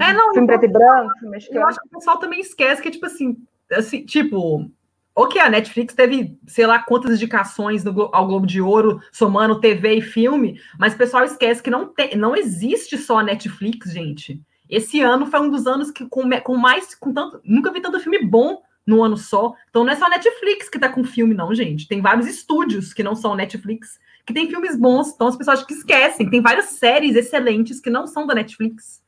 É, 0.00 0.12
não, 0.12 0.32
filme 0.32 0.46
preto 0.46 0.66
e 0.66 0.68
branco, 0.68 1.12
mexicano. 1.22 1.60
Eu 1.60 1.66
acho 1.66 1.80
que 1.80 1.88
o 1.88 1.90
pessoal 1.90 2.18
também 2.18 2.40
esquece 2.40 2.80
que, 2.80 2.90
tipo 2.90 3.06
assim, 3.06 3.36
assim, 3.72 4.04
tipo, 4.04 4.70
ok, 5.16 5.40
a 5.40 5.48
Netflix 5.48 5.94
teve, 5.94 6.38
sei 6.46 6.66
lá, 6.66 6.78
quantas 6.78 7.16
indicações 7.16 7.82
no, 7.82 8.10
ao 8.12 8.26
Globo 8.26 8.46
de 8.46 8.60
Ouro, 8.60 9.00
somando 9.10 9.58
TV 9.58 9.94
e 9.94 10.02
filme, 10.02 10.60
mas 10.78 10.92
o 10.92 10.98
pessoal 10.98 11.24
esquece 11.24 11.62
que 11.62 11.70
não, 11.70 11.86
tem, 11.86 12.14
não 12.14 12.36
existe 12.36 12.98
só 12.98 13.20
a 13.20 13.22
Netflix, 13.22 13.90
gente. 13.92 14.42
Esse 14.68 15.00
ano 15.00 15.24
foi 15.24 15.40
um 15.40 15.48
dos 15.48 15.66
anos 15.66 15.90
que 15.90 16.06
com, 16.06 16.28
com 16.42 16.56
mais, 16.56 16.94
com 16.94 17.14
tanto, 17.14 17.40
nunca 17.42 17.72
vi 17.72 17.80
tanto 17.80 17.98
filme 17.98 18.22
bom 18.26 18.60
no 18.86 19.02
ano 19.02 19.16
só. 19.16 19.54
Então 19.70 19.84
não 19.84 19.92
é 19.92 19.96
só 19.96 20.04
a 20.04 20.10
Netflix 20.10 20.68
que 20.68 20.78
tá 20.78 20.88
com 20.88 21.02
filme, 21.02 21.34
não, 21.34 21.54
gente. 21.54 21.88
Tem 21.88 22.02
vários 22.02 22.26
estúdios 22.26 22.92
que 22.92 23.02
não 23.02 23.14
são 23.14 23.34
Netflix 23.34 23.98
que 24.26 24.34
tem 24.34 24.48
filmes 24.50 24.76
bons, 24.76 25.12
então 25.14 25.28
as 25.28 25.36
pessoas 25.36 25.64
que 25.64 25.72
esquecem. 25.72 26.28
Tem 26.28 26.42
várias 26.42 26.66
séries 26.70 27.14
excelentes 27.14 27.80
que 27.80 27.88
não 27.88 28.06
são 28.06 28.26
da 28.26 28.34
Netflix. 28.34 29.05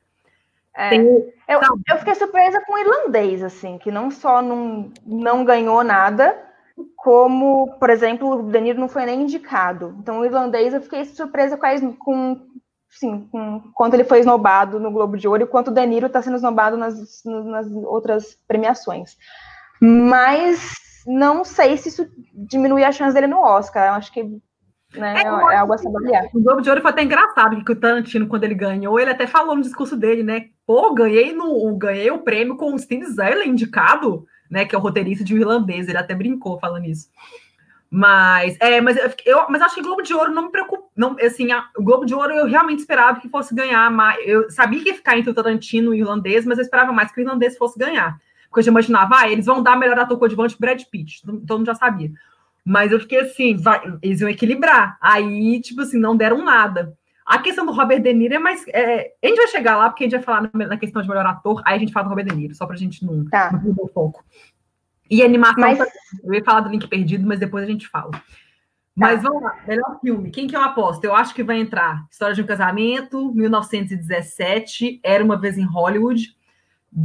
É, 0.78 0.90
tem, 0.90 1.04
eu, 1.48 1.60
eu, 1.90 1.98
fiquei 1.98 2.14
surpresa 2.14 2.60
com 2.64 2.74
o 2.74 2.78
irlandês, 2.78 3.42
assim, 3.42 3.78
que 3.78 3.90
não 3.90 4.12
só 4.12 4.40
não, 4.40 4.92
não 5.04 5.44
ganhou 5.44 5.82
nada, 5.82 6.38
como, 6.96 7.76
por 7.80 7.90
exemplo, 7.90 8.38
o 8.38 8.42
Danilo 8.44 8.78
não 8.78 8.88
foi 8.88 9.04
nem 9.04 9.22
indicado. 9.22 9.96
Então, 9.98 10.20
o 10.20 10.24
irlandês 10.24 10.72
eu 10.72 10.80
fiquei 10.80 11.04
surpresa 11.04 11.56
com, 11.56 11.96
com, 11.96 12.46
sim, 12.90 13.28
com 13.32 13.60
quanto 13.74 13.94
ele 13.94 14.04
foi 14.04 14.20
esnobado 14.20 14.78
no 14.78 14.92
Globo 14.92 15.16
de 15.16 15.26
Ouro 15.26 15.42
e 15.42 15.48
quanto 15.48 15.72
o 15.72 15.74
Danilo 15.74 16.06
está 16.06 16.22
sendo 16.22 16.36
esnobado 16.36 16.76
nas, 16.76 16.94
nas 17.24 17.66
outras 17.72 18.36
premiações. 18.46 19.16
Mas 19.80 21.02
não 21.08 21.44
sei 21.44 21.76
se 21.76 21.88
isso 21.88 22.08
diminui 22.32 22.84
a 22.84 22.92
chance 22.92 23.14
dele 23.14 23.26
no 23.26 23.40
Oscar. 23.40 23.88
Eu 23.88 23.94
acho 23.94 24.12
que 24.12 24.40
né? 24.94 25.22
É, 25.22 25.22
é 25.22 25.56
algo 25.56 25.72
a 25.72 25.78
saborear. 25.78 26.26
O 26.34 26.40
Globo 26.40 26.60
de 26.60 26.68
Ouro 26.68 26.80
foi 26.80 26.90
até 26.90 27.02
engraçado, 27.02 27.62
que 27.62 27.72
o 27.72 27.76
Tarantino, 27.76 28.26
quando 28.26 28.44
ele 28.44 28.54
ganhou, 28.54 28.98
ele 28.98 29.10
até 29.10 29.26
falou 29.26 29.54
no 29.54 29.62
discurso 29.62 29.96
dele, 29.96 30.22
né? 30.22 30.46
Pô, 30.66 30.94
ganhei, 30.94 31.32
no, 31.32 31.76
ganhei 31.76 32.10
o 32.10 32.20
prêmio 32.20 32.56
com 32.56 32.74
o 32.74 32.78
Steve 32.78 33.04
Zeller 33.06 33.46
indicado, 33.46 34.26
né? 34.50 34.64
Que 34.64 34.74
é 34.74 34.78
o 34.78 34.80
roteirista 34.80 35.24
de 35.24 35.34
o 35.34 35.38
irlandês. 35.38 35.88
Ele 35.88 35.98
até 35.98 36.14
brincou 36.14 36.58
falando 36.58 36.86
isso. 36.86 37.08
Mas, 37.90 38.56
é, 38.60 38.80
mas 38.82 38.98
eu, 39.24 39.46
mas 39.48 39.62
acho 39.62 39.74
que 39.74 39.80
o 39.80 39.84
Globo 39.84 40.02
de 40.02 40.12
Ouro 40.12 40.32
não 40.32 40.44
me 40.44 40.50
preocupa. 40.50 40.84
Não, 40.94 41.16
assim, 41.20 41.52
a, 41.52 41.68
o 41.76 41.82
Globo 41.82 42.04
de 42.04 42.14
Ouro 42.14 42.32
eu 42.32 42.46
realmente 42.46 42.80
esperava 42.80 43.20
que 43.20 43.28
fosse 43.28 43.54
ganhar 43.54 43.90
mais. 43.90 44.18
Eu 44.26 44.50
sabia 44.50 44.82
que 44.82 44.90
ia 44.90 44.94
ficar 44.94 45.16
entre 45.18 45.30
o 45.30 45.34
Tarantino 45.34 45.94
e 45.94 46.02
o 46.02 46.04
irlandês, 46.04 46.44
mas 46.44 46.58
eu 46.58 46.64
esperava 46.64 46.92
mais 46.92 47.10
que 47.10 47.20
o 47.20 47.22
irlandês 47.22 47.56
fosse 47.56 47.78
ganhar. 47.78 48.18
Porque 48.48 48.60
eu 48.60 48.64
já 48.64 48.70
imaginava, 48.70 49.16
ah, 49.18 49.30
eles 49.30 49.46
vão 49.46 49.62
dar 49.62 49.76
melhor 49.76 49.98
ator 49.98 50.18
coadjuvante 50.18 50.56
Brad 50.58 50.82
Pitt. 50.90 51.22
Todo 51.22 51.58
mundo 51.58 51.66
já 51.66 51.74
sabia. 51.74 52.10
Mas 52.68 52.92
eu 52.92 53.00
fiquei 53.00 53.20
assim, 53.20 53.56
vai, 53.56 53.80
eles 54.02 54.20
iam 54.20 54.28
equilibrar. 54.28 54.98
Aí, 55.00 55.58
tipo 55.62 55.80
assim, 55.80 55.98
não 55.98 56.14
deram 56.14 56.44
nada. 56.44 56.94
A 57.24 57.38
questão 57.38 57.64
do 57.64 57.72
Robert 57.72 58.02
De 58.02 58.12
Niro 58.12 58.34
é 58.34 58.38
mais. 58.38 58.62
É, 58.68 59.14
a 59.24 59.26
gente 59.26 59.38
vai 59.38 59.48
chegar 59.48 59.78
lá, 59.78 59.88
porque 59.88 60.04
a 60.04 60.06
gente 60.06 60.16
vai 60.16 60.22
falar 60.22 60.50
na, 60.52 60.76
questão 60.76 61.00
de 61.00 61.08
melhor 61.08 61.24
ator, 61.24 61.62
aí 61.64 61.76
a 61.76 61.78
gente 61.78 61.94
fala 61.94 62.04
do 62.04 62.10
Robert 62.10 62.26
De 62.26 62.36
Niro, 62.36 62.54
só 62.54 62.66
pra 62.66 62.76
gente 62.76 63.06
não, 63.06 63.24
tá. 63.24 63.50
não 63.50 63.60
perder 63.60 63.80
o 63.80 63.88
foco. 63.88 64.22
E 65.10 65.22
animação, 65.22 65.56
mas... 65.58 65.78
eu 66.22 66.34
ia 66.34 66.44
falar 66.44 66.60
do 66.60 66.68
Link 66.68 66.86
Perdido, 66.86 67.26
mas 67.26 67.40
depois 67.40 67.64
a 67.64 67.66
gente 67.66 67.88
fala. 67.88 68.10
Tá. 68.10 68.20
Mas 68.94 69.22
vamos 69.22 69.42
lá, 69.42 69.56
melhor 69.66 69.98
filme. 70.02 70.30
Quem 70.30 70.46
que 70.46 70.54
eu 70.54 70.60
aposto? 70.60 71.02
Eu 71.04 71.14
acho 71.14 71.34
que 71.34 71.42
vai 71.42 71.58
entrar 71.58 72.06
História 72.10 72.34
de 72.34 72.42
um 72.42 72.46
Casamento, 72.46 73.32
1917, 73.34 75.00
Era 75.02 75.24
Uma 75.24 75.40
Vez 75.40 75.56
em 75.56 75.64
Hollywood. 75.64 76.36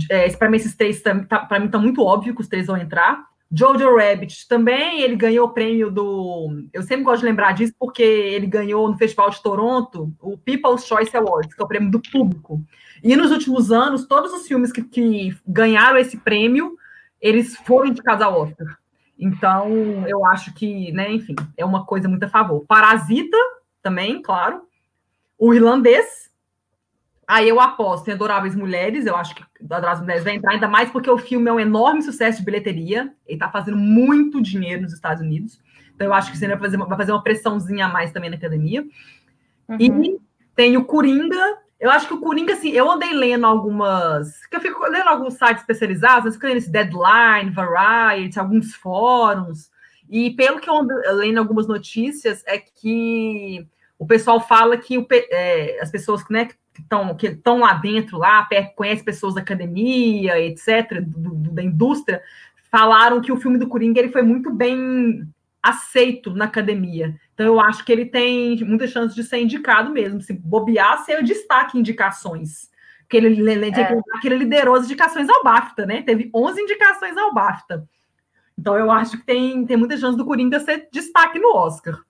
É, 0.10 0.30
para 0.36 0.49
mim, 0.49 0.58
esses 0.58 0.76
três, 0.76 1.02
tá, 1.02 1.15
para 1.39 1.60
mim, 1.62 1.69
tá 1.69 1.80
muito 1.80 2.04
óbvio 2.04 2.36
que 2.36 2.41
os 2.41 2.49
três 2.49 2.67
vão 2.67 2.76
entrar. 2.76 3.32
Jojo 3.55 3.95
Rabbit 3.95 4.47
também, 4.47 5.01
ele 5.01 5.15
ganhou 5.15 5.47
o 5.47 5.51
prêmio 5.51 5.91
do. 5.91 6.65
Eu 6.73 6.81
sempre 6.81 7.03
gosto 7.03 7.19
de 7.19 7.27
lembrar 7.27 7.51
disso, 7.51 7.73
porque 7.77 8.01
ele 8.01 8.47
ganhou 8.47 8.89
no 8.89 8.97
Festival 8.97 9.29
de 9.29 9.41
Toronto 9.43 10.11
o 10.19 10.37
People's 10.37 10.85
Choice 10.85 11.15
Awards, 11.15 11.53
que 11.53 11.61
é 11.61 11.65
o 11.65 11.67
prêmio 11.67 11.91
do 11.91 12.01
público. 12.01 12.59
E 13.03 13.15
nos 13.15 13.31
últimos 13.31 13.71
anos, 13.71 14.07
todos 14.07 14.33
os 14.33 14.47
filmes 14.47 14.71
que, 14.71 14.81
que 14.81 15.37
ganharam 15.45 15.97
esse 15.97 16.17
prêmio, 16.17 16.75
eles 17.21 17.55
foram 17.57 17.89
indicados 17.89 18.25
ao 18.25 18.41
Oscar. 18.41 18.77
Então, 19.19 19.69
eu 20.07 20.25
acho 20.25 20.53
que, 20.53 20.91
né, 20.91 21.11
enfim, 21.11 21.35
é 21.55 21.63
uma 21.63 21.85
coisa 21.85 22.09
muito 22.09 22.23
a 22.23 22.29
favor. 22.29 22.65
Parasita, 22.67 23.37
também, 23.83 24.21
claro. 24.21 24.63
O 25.37 25.53
Irlandês, 25.53 26.31
Aí 27.27 27.47
eu 27.47 27.59
aposto 27.59 28.07
em 28.07 28.13
Adoráveis 28.13 28.55
Mulheres, 28.55 29.05
eu 29.05 29.15
acho 29.15 29.36
que 29.36 29.43
Adoráveis 29.63 30.01
Mulheres 30.01 30.23
vai 30.23 30.36
entrar, 30.36 30.51
ainda 30.51 30.67
mais 30.67 30.89
porque 30.89 31.09
o 31.09 31.17
filme 31.17 31.49
é 31.49 31.53
um 31.53 31.59
enorme 31.59 32.01
sucesso 32.01 32.39
de 32.39 32.45
bilheteria, 32.45 33.13
ele 33.25 33.39
tá 33.39 33.49
fazendo 33.49 33.77
muito 33.77 34.41
dinheiro 34.41 34.81
nos 34.81 34.93
Estados 34.93 35.21
Unidos, 35.21 35.59
então 35.95 36.07
eu 36.07 36.13
acho 36.13 36.31
que 36.31 36.38
você 36.38 36.47
vai 36.47 36.57
fazer 36.57 36.75
uma, 36.75 36.86
vai 36.86 36.97
fazer 36.97 37.12
uma 37.12 37.23
pressãozinha 37.23 37.86
a 37.86 37.89
mais 37.89 38.12
também 38.12 38.29
na 38.29 38.36
academia. 38.36 38.83
Uhum. 39.69 39.77
E 39.79 40.19
tem 40.55 40.75
o 40.75 40.83
Coringa, 40.83 41.57
eu 41.79 41.89
acho 41.89 42.07
que 42.07 42.13
o 42.13 42.19
Coringa, 42.19 42.53
assim, 42.53 42.71
eu 42.71 42.89
andei 42.91 43.13
lendo 43.13 43.45
algumas, 43.45 44.45
que 44.47 44.55
eu 44.55 44.62
fico 44.62 44.86
lendo 44.88 45.07
alguns 45.07 45.36
sites 45.36 45.62
especializados, 45.62 46.25
eu 46.25 46.31
fico 46.33 46.45
lendo 46.45 46.57
esse 46.57 46.71
Deadline, 46.71 47.51
Variety, 47.51 48.39
alguns 48.39 48.73
fóruns, 48.75 49.71
e 50.09 50.31
pelo 50.31 50.59
que 50.59 50.69
eu 50.69 50.75
ando 50.75 50.93
lendo 51.13 51.39
algumas 51.39 51.67
notícias, 51.67 52.43
é 52.45 52.57
que 52.57 53.67
o 54.03 54.05
pessoal 54.05 54.41
fala 54.41 54.75
que 54.75 54.97
o, 54.97 55.07
é, 55.11 55.79
as 55.81 55.89
pessoas 55.89 56.27
né, 56.29 56.43
que 56.45 56.81
estão 56.81 57.15
que 57.15 57.27
estão 57.27 57.59
lá 57.59 57.73
dentro, 57.75 58.17
lá, 58.17 58.45
conhecem 58.75 59.05
pessoas 59.05 59.33
da 59.33 59.39
academia, 59.39 60.37
etc., 60.41 61.01
do, 61.01 61.33
do, 61.33 61.51
da 61.51 61.63
indústria, 61.63 62.21
falaram 62.69 63.21
que 63.21 63.31
o 63.31 63.37
filme 63.37 63.57
do 63.57 63.69
Coringa 63.69 64.01
ele 64.01 64.11
foi 64.11 64.21
muito 64.21 64.51
bem 64.51 65.25
aceito 65.61 66.33
na 66.33 66.45
academia. 66.45 67.15
Então, 67.33 67.45
eu 67.45 67.61
acho 67.61 67.85
que 67.85 67.93
ele 67.93 68.05
tem 68.05 68.61
muita 68.65 68.87
chance 68.87 69.15
de 69.15 69.23
ser 69.23 69.39
indicado 69.39 69.89
mesmo. 69.89 70.19
Se 70.19 70.33
bobear, 70.33 71.05
ser 71.05 71.19
o 71.19 71.23
destaque 71.23 71.79
indicações. 71.79 72.69
Porque 72.99 73.15
ele, 73.15 73.39
ele, 73.49 73.69
é. 73.69 74.01
ele 74.25 74.35
liderou 74.35 74.75
as 74.75 74.83
indicações 74.83 75.29
ao 75.29 75.43
BAFTA, 75.45 75.85
né? 75.85 76.01
Teve 76.01 76.29
11 76.35 76.61
indicações 76.61 77.15
ao 77.15 77.33
BAFTA. 77.33 77.87
Então, 78.59 78.77
eu 78.77 78.91
acho 78.91 79.17
que 79.17 79.25
tem, 79.25 79.65
tem 79.65 79.77
muita 79.77 79.95
chance 79.95 80.17
do 80.17 80.25
Coringa 80.25 80.59
ser 80.59 80.89
destaque 80.91 81.39
no 81.39 81.55
Oscar. 81.55 82.03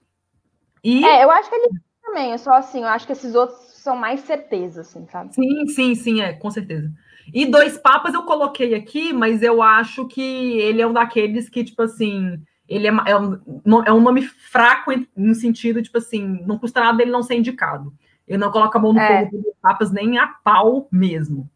E... 0.83 1.05
É, 1.05 1.23
eu 1.23 1.31
acho 1.31 1.49
que 1.49 1.55
ele 1.55 1.67
também. 2.03 2.33
É 2.33 2.37
só 2.37 2.53
assim, 2.53 2.81
eu 2.81 2.87
acho 2.87 3.05
que 3.05 3.13
esses 3.13 3.33
outros 3.33 3.59
são 3.75 3.95
mais 3.95 4.21
certeza, 4.21 4.81
assim, 4.81 5.05
sabe? 5.07 5.33
Sim, 5.33 5.67
sim, 5.67 5.95
sim, 5.95 6.21
é, 6.21 6.33
com 6.33 6.49
certeza. 6.51 6.91
E 7.33 7.45
Dois 7.45 7.77
Papas 7.77 8.13
eu 8.13 8.23
coloquei 8.23 8.75
aqui, 8.75 9.13
mas 9.13 9.41
eu 9.41 9.61
acho 9.61 10.07
que 10.07 10.21
ele 10.21 10.81
é 10.81 10.87
um 10.87 10.93
daqueles 10.93 11.49
que, 11.49 11.63
tipo 11.63 11.81
assim, 11.81 12.37
ele 12.67 12.87
é, 12.87 12.91
é, 13.05 13.17
um, 13.17 13.83
é 13.85 13.93
um 13.93 14.01
nome 14.01 14.21
fraco 14.23 14.91
no 15.15 15.33
sentido, 15.33 15.81
tipo 15.81 15.97
assim, 15.97 16.41
não 16.45 16.57
custa 16.57 16.81
nada 16.81 17.01
ele 17.01 17.11
não 17.11 17.23
ser 17.23 17.35
indicado. 17.35 17.93
Ele 18.27 18.37
não 18.37 18.51
coloca 18.51 18.77
a 18.77 18.81
mão 18.81 18.93
no 18.93 18.99
é. 18.99 19.25
fogo 19.25 19.43
dos 19.43 19.53
papas 19.61 19.91
nem 19.91 20.17
a 20.17 20.27
pau 20.27 20.87
mesmo. 20.91 21.49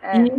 É. 0.00 0.18
E 0.18 0.32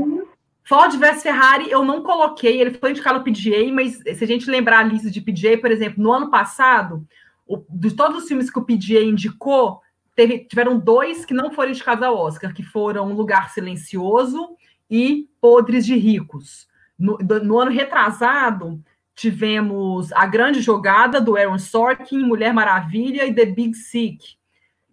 Ford 0.65 0.93
vs 0.97 1.23
Ferrari 1.23 1.69
eu 1.69 1.83
não 1.83 2.01
coloquei, 2.01 2.59
ele 2.59 2.73
foi 2.73 2.91
indicado 2.91 3.19
ao 3.19 3.23
PGA, 3.23 3.71
mas 3.73 3.97
se 3.97 4.23
a 4.23 4.27
gente 4.27 4.49
lembrar 4.49 4.79
a 4.79 4.83
lista 4.83 5.09
de 5.09 5.21
PGA, 5.21 5.57
por 5.57 5.71
exemplo, 5.71 6.01
no 6.01 6.11
ano 6.11 6.29
passado, 6.29 7.05
o, 7.45 7.63
de 7.69 7.91
todos 7.95 8.23
os 8.23 8.27
filmes 8.27 8.49
que 8.49 8.59
o 8.59 8.65
PGA 8.65 9.01
indicou, 9.03 9.81
teve, 10.15 10.39
tiveram 10.39 10.77
dois 10.79 11.25
que 11.25 11.33
não 11.33 11.51
foram 11.51 11.71
indicados 11.71 12.03
ao 12.03 12.17
Oscar, 12.17 12.53
que 12.53 12.63
foram 12.63 13.09
Um 13.09 13.13
Lugar 13.13 13.49
Silencioso 13.49 14.55
e 14.89 15.27
Podres 15.41 15.85
de 15.85 15.95
Ricos. 15.95 16.67
No, 16.97 17.17
no 17.17 17.59
ano 17.59 17.71
retrasado, 17.71 18.81
tivemos 19.15 20.11
A 20.13 20.25
Grande 20.25 20.61
Jogada, 20.61 21.19
do 21.19 21.35
Aaron 21.35 21.59
Sorkin, 21.59 22.19
Mulher 22.19 22.53
Maravilha 22.53 23.25
e 23.25 23.33
The 23.33 23.45
Big 23.45 23.75
Sick. 23.75 24.35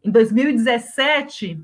Em 0.03 0.11
2017, 0.11 1.63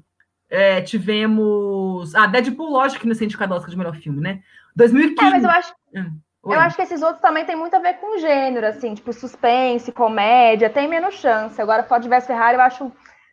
é, 0.48 0.80
tivemos... 0.80 2.14
Ah, 2.14 2.26
Deadpool, 2.26 2.70
lógico 2.70 3.02
que 3.02 3.08
não 3.08 3.16
é 3.18 3.24
indicado 3.24 3.52
ao 3.52 3.58
Oscar 3.58 3.70
de 3.70 3.78
melhor 3.78 3.96
filme, 3.96 4.20
né? 4.20 4.42
2015... 4.74 5.26
É, 5.26 5.30
mas 5.30 5.44
eu 5.44 5.50
acho... 5.50 5.74
Hum. 5.94 6.18
Eu 6.52 6.60
acho 6.60 6.76
que 6.76 6.82
esses 6.82 7.02
outros 7.02 7.20
também 7.20 7.44
tem 7.44 7.56
muito 7.56 7.74
a 7.74 7.80
ver 7.80 7.94
com 7.94 8.18
gênero, 8.18 8.66
assim, 8.66 8.94
tipo 8.94 9.12
suspense, 9.12 9.90
comédia, 9.90 10.70
tem 10.70 10.86
menos 10.86 11.14
chance. 11.14 11.60
Agora, 11.60 11.82
Ford 11.82 12.06
vs 12.06 12.26
Ferrari, 12.26 12.56
eu 12.56 12.60
acho 12.60 12.92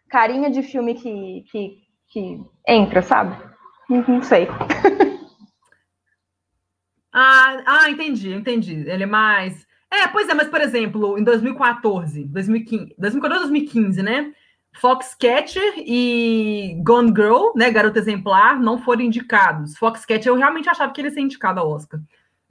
carinha 0.09 0.49
de 0.49 0.63
filme 0.63 0.95
que, 0.95 1.43
que, 1.51 1.77
que 2.07 2.41
entra, 2.67 3.01
sabe? 3.01 3.37
Não 3.89 4.23
sei. 4.23 4.47
ah, 7.13 7.63
ah, 7.65 7.89
entendi, 7.89 8.33
entendi. 8.33 8.83
Ele 8.87 9.03
é 9.03 9.07
mais. 9.07 9.65
É, 9.91 10.07
pois 10.07 10.27
é, 10.27 10.33
mas, 10.33 10.47
por 10.47 10.61
exemplo, 10.61 11.17
em 11.17 11.23
2014, 11.23 12.25
2015, 12.25 12.95
2014, 12.97 13.51
2015, 13.51 14.01
né? 14.01 14.33
Foxcatcher 14.75 15.75
e 15.77 16.81
Gone 16.83 17.13
Girl, 17.15 17.51
né, 17.55 17.69
Garota 17.69 17.99
Exemplar, 17.99 18.59
não 18.59 18.79
foram 18.79 19.01
indicados. 19.01 19.77
Foxcatcher, 19.77 20.31
eu 20.31 20.35
realmente 20.35 20.67
achava 20.67 20.91
que 20.91 20.99
ele 20.99 21.09
ia 21.09 21.13
ser 21.13 21.21
indicado 21.21 21.59
ao 21.59 21.69
Oscar. 21.69 21.99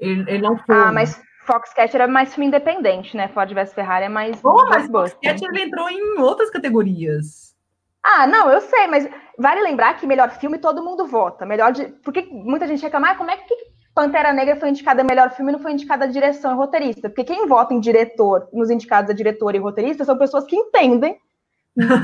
Ele, 0.02 0.24
ele 0.28 0.42
não 0.42 0.58
foi. 0.58 0.74
Ah, 0.74 0.90
mas 0.92 1.22
Foxcatcher 1.46 2.00
é 2.00 2.06
mais 2.08 2.34
filme 2.34 2.48
independente, 2.48 3.16
né? 3.16 3.28
Ford 3.28 3.52
vs 3.54 3.72
Ferrari 3.72 4.06
é 4.06 4.08
mais. 4.08 4.40
Oh, 4.44 4.66
mas 4.68 4.88
Foxcatcher 4.88 5.48
ele 5.48 5.62
entrou 5.62 5.88
em 5.88 6.20
outras 6.20 6.50
categorias. 6.50 7.54
Ah, 8.02 8.26
não, 8.26 8.50
eu 8.50 8.60
sei, 8.60 8.88
mas 8.88 9.08
vale 9.38 9.60
lembrar 9.60 9.94
que 9.94 10.06
melhor 10.06 10.28
filme 10.30 10.58
todo 10.58 10.82
mundo 10.82 11.06
vota. 11.06 11.46
Melhor 11.46 11.70
de... 11.70 11.86
Porque 12.02 12.22
muita 12.32 12.66
gente 12.66 12.82
reclama, 12.82 13.10
ah, 13.10 13.14
como 13.14 13.30
é 13.30 13.36
que 13.36 13.54
Pantera 13.94 14.32
Negra 14.32 14.56
foi 14.56 14.70
indicada 14.70 15.04
melhor 15.04 15.30
filme 15.30 15.52
e 15.52 15.54
não 15.54 15.60
foi 15.60 15.70
indicada 15.70 16.04
a 16.04 16.08
direção 16.08 16.50
e 16.50 16.56
roteirista? 16.56 17.08
Porque 17.08 17.22
quem 17.22 17.46
vota 17.46 17.72
em 17.72 17.78
diretor, 17.78 18.48
nos 18.52 18.70
indicados 18.70 19.08
a 19.08 19.14
diretor 19.14 19.54
e 19.54 19.58
roteirista, 19.58 20.04
são 20.04 20.18
pessoas 20.18 20.44
que 20.44 20.56
entendem 20.56 21.16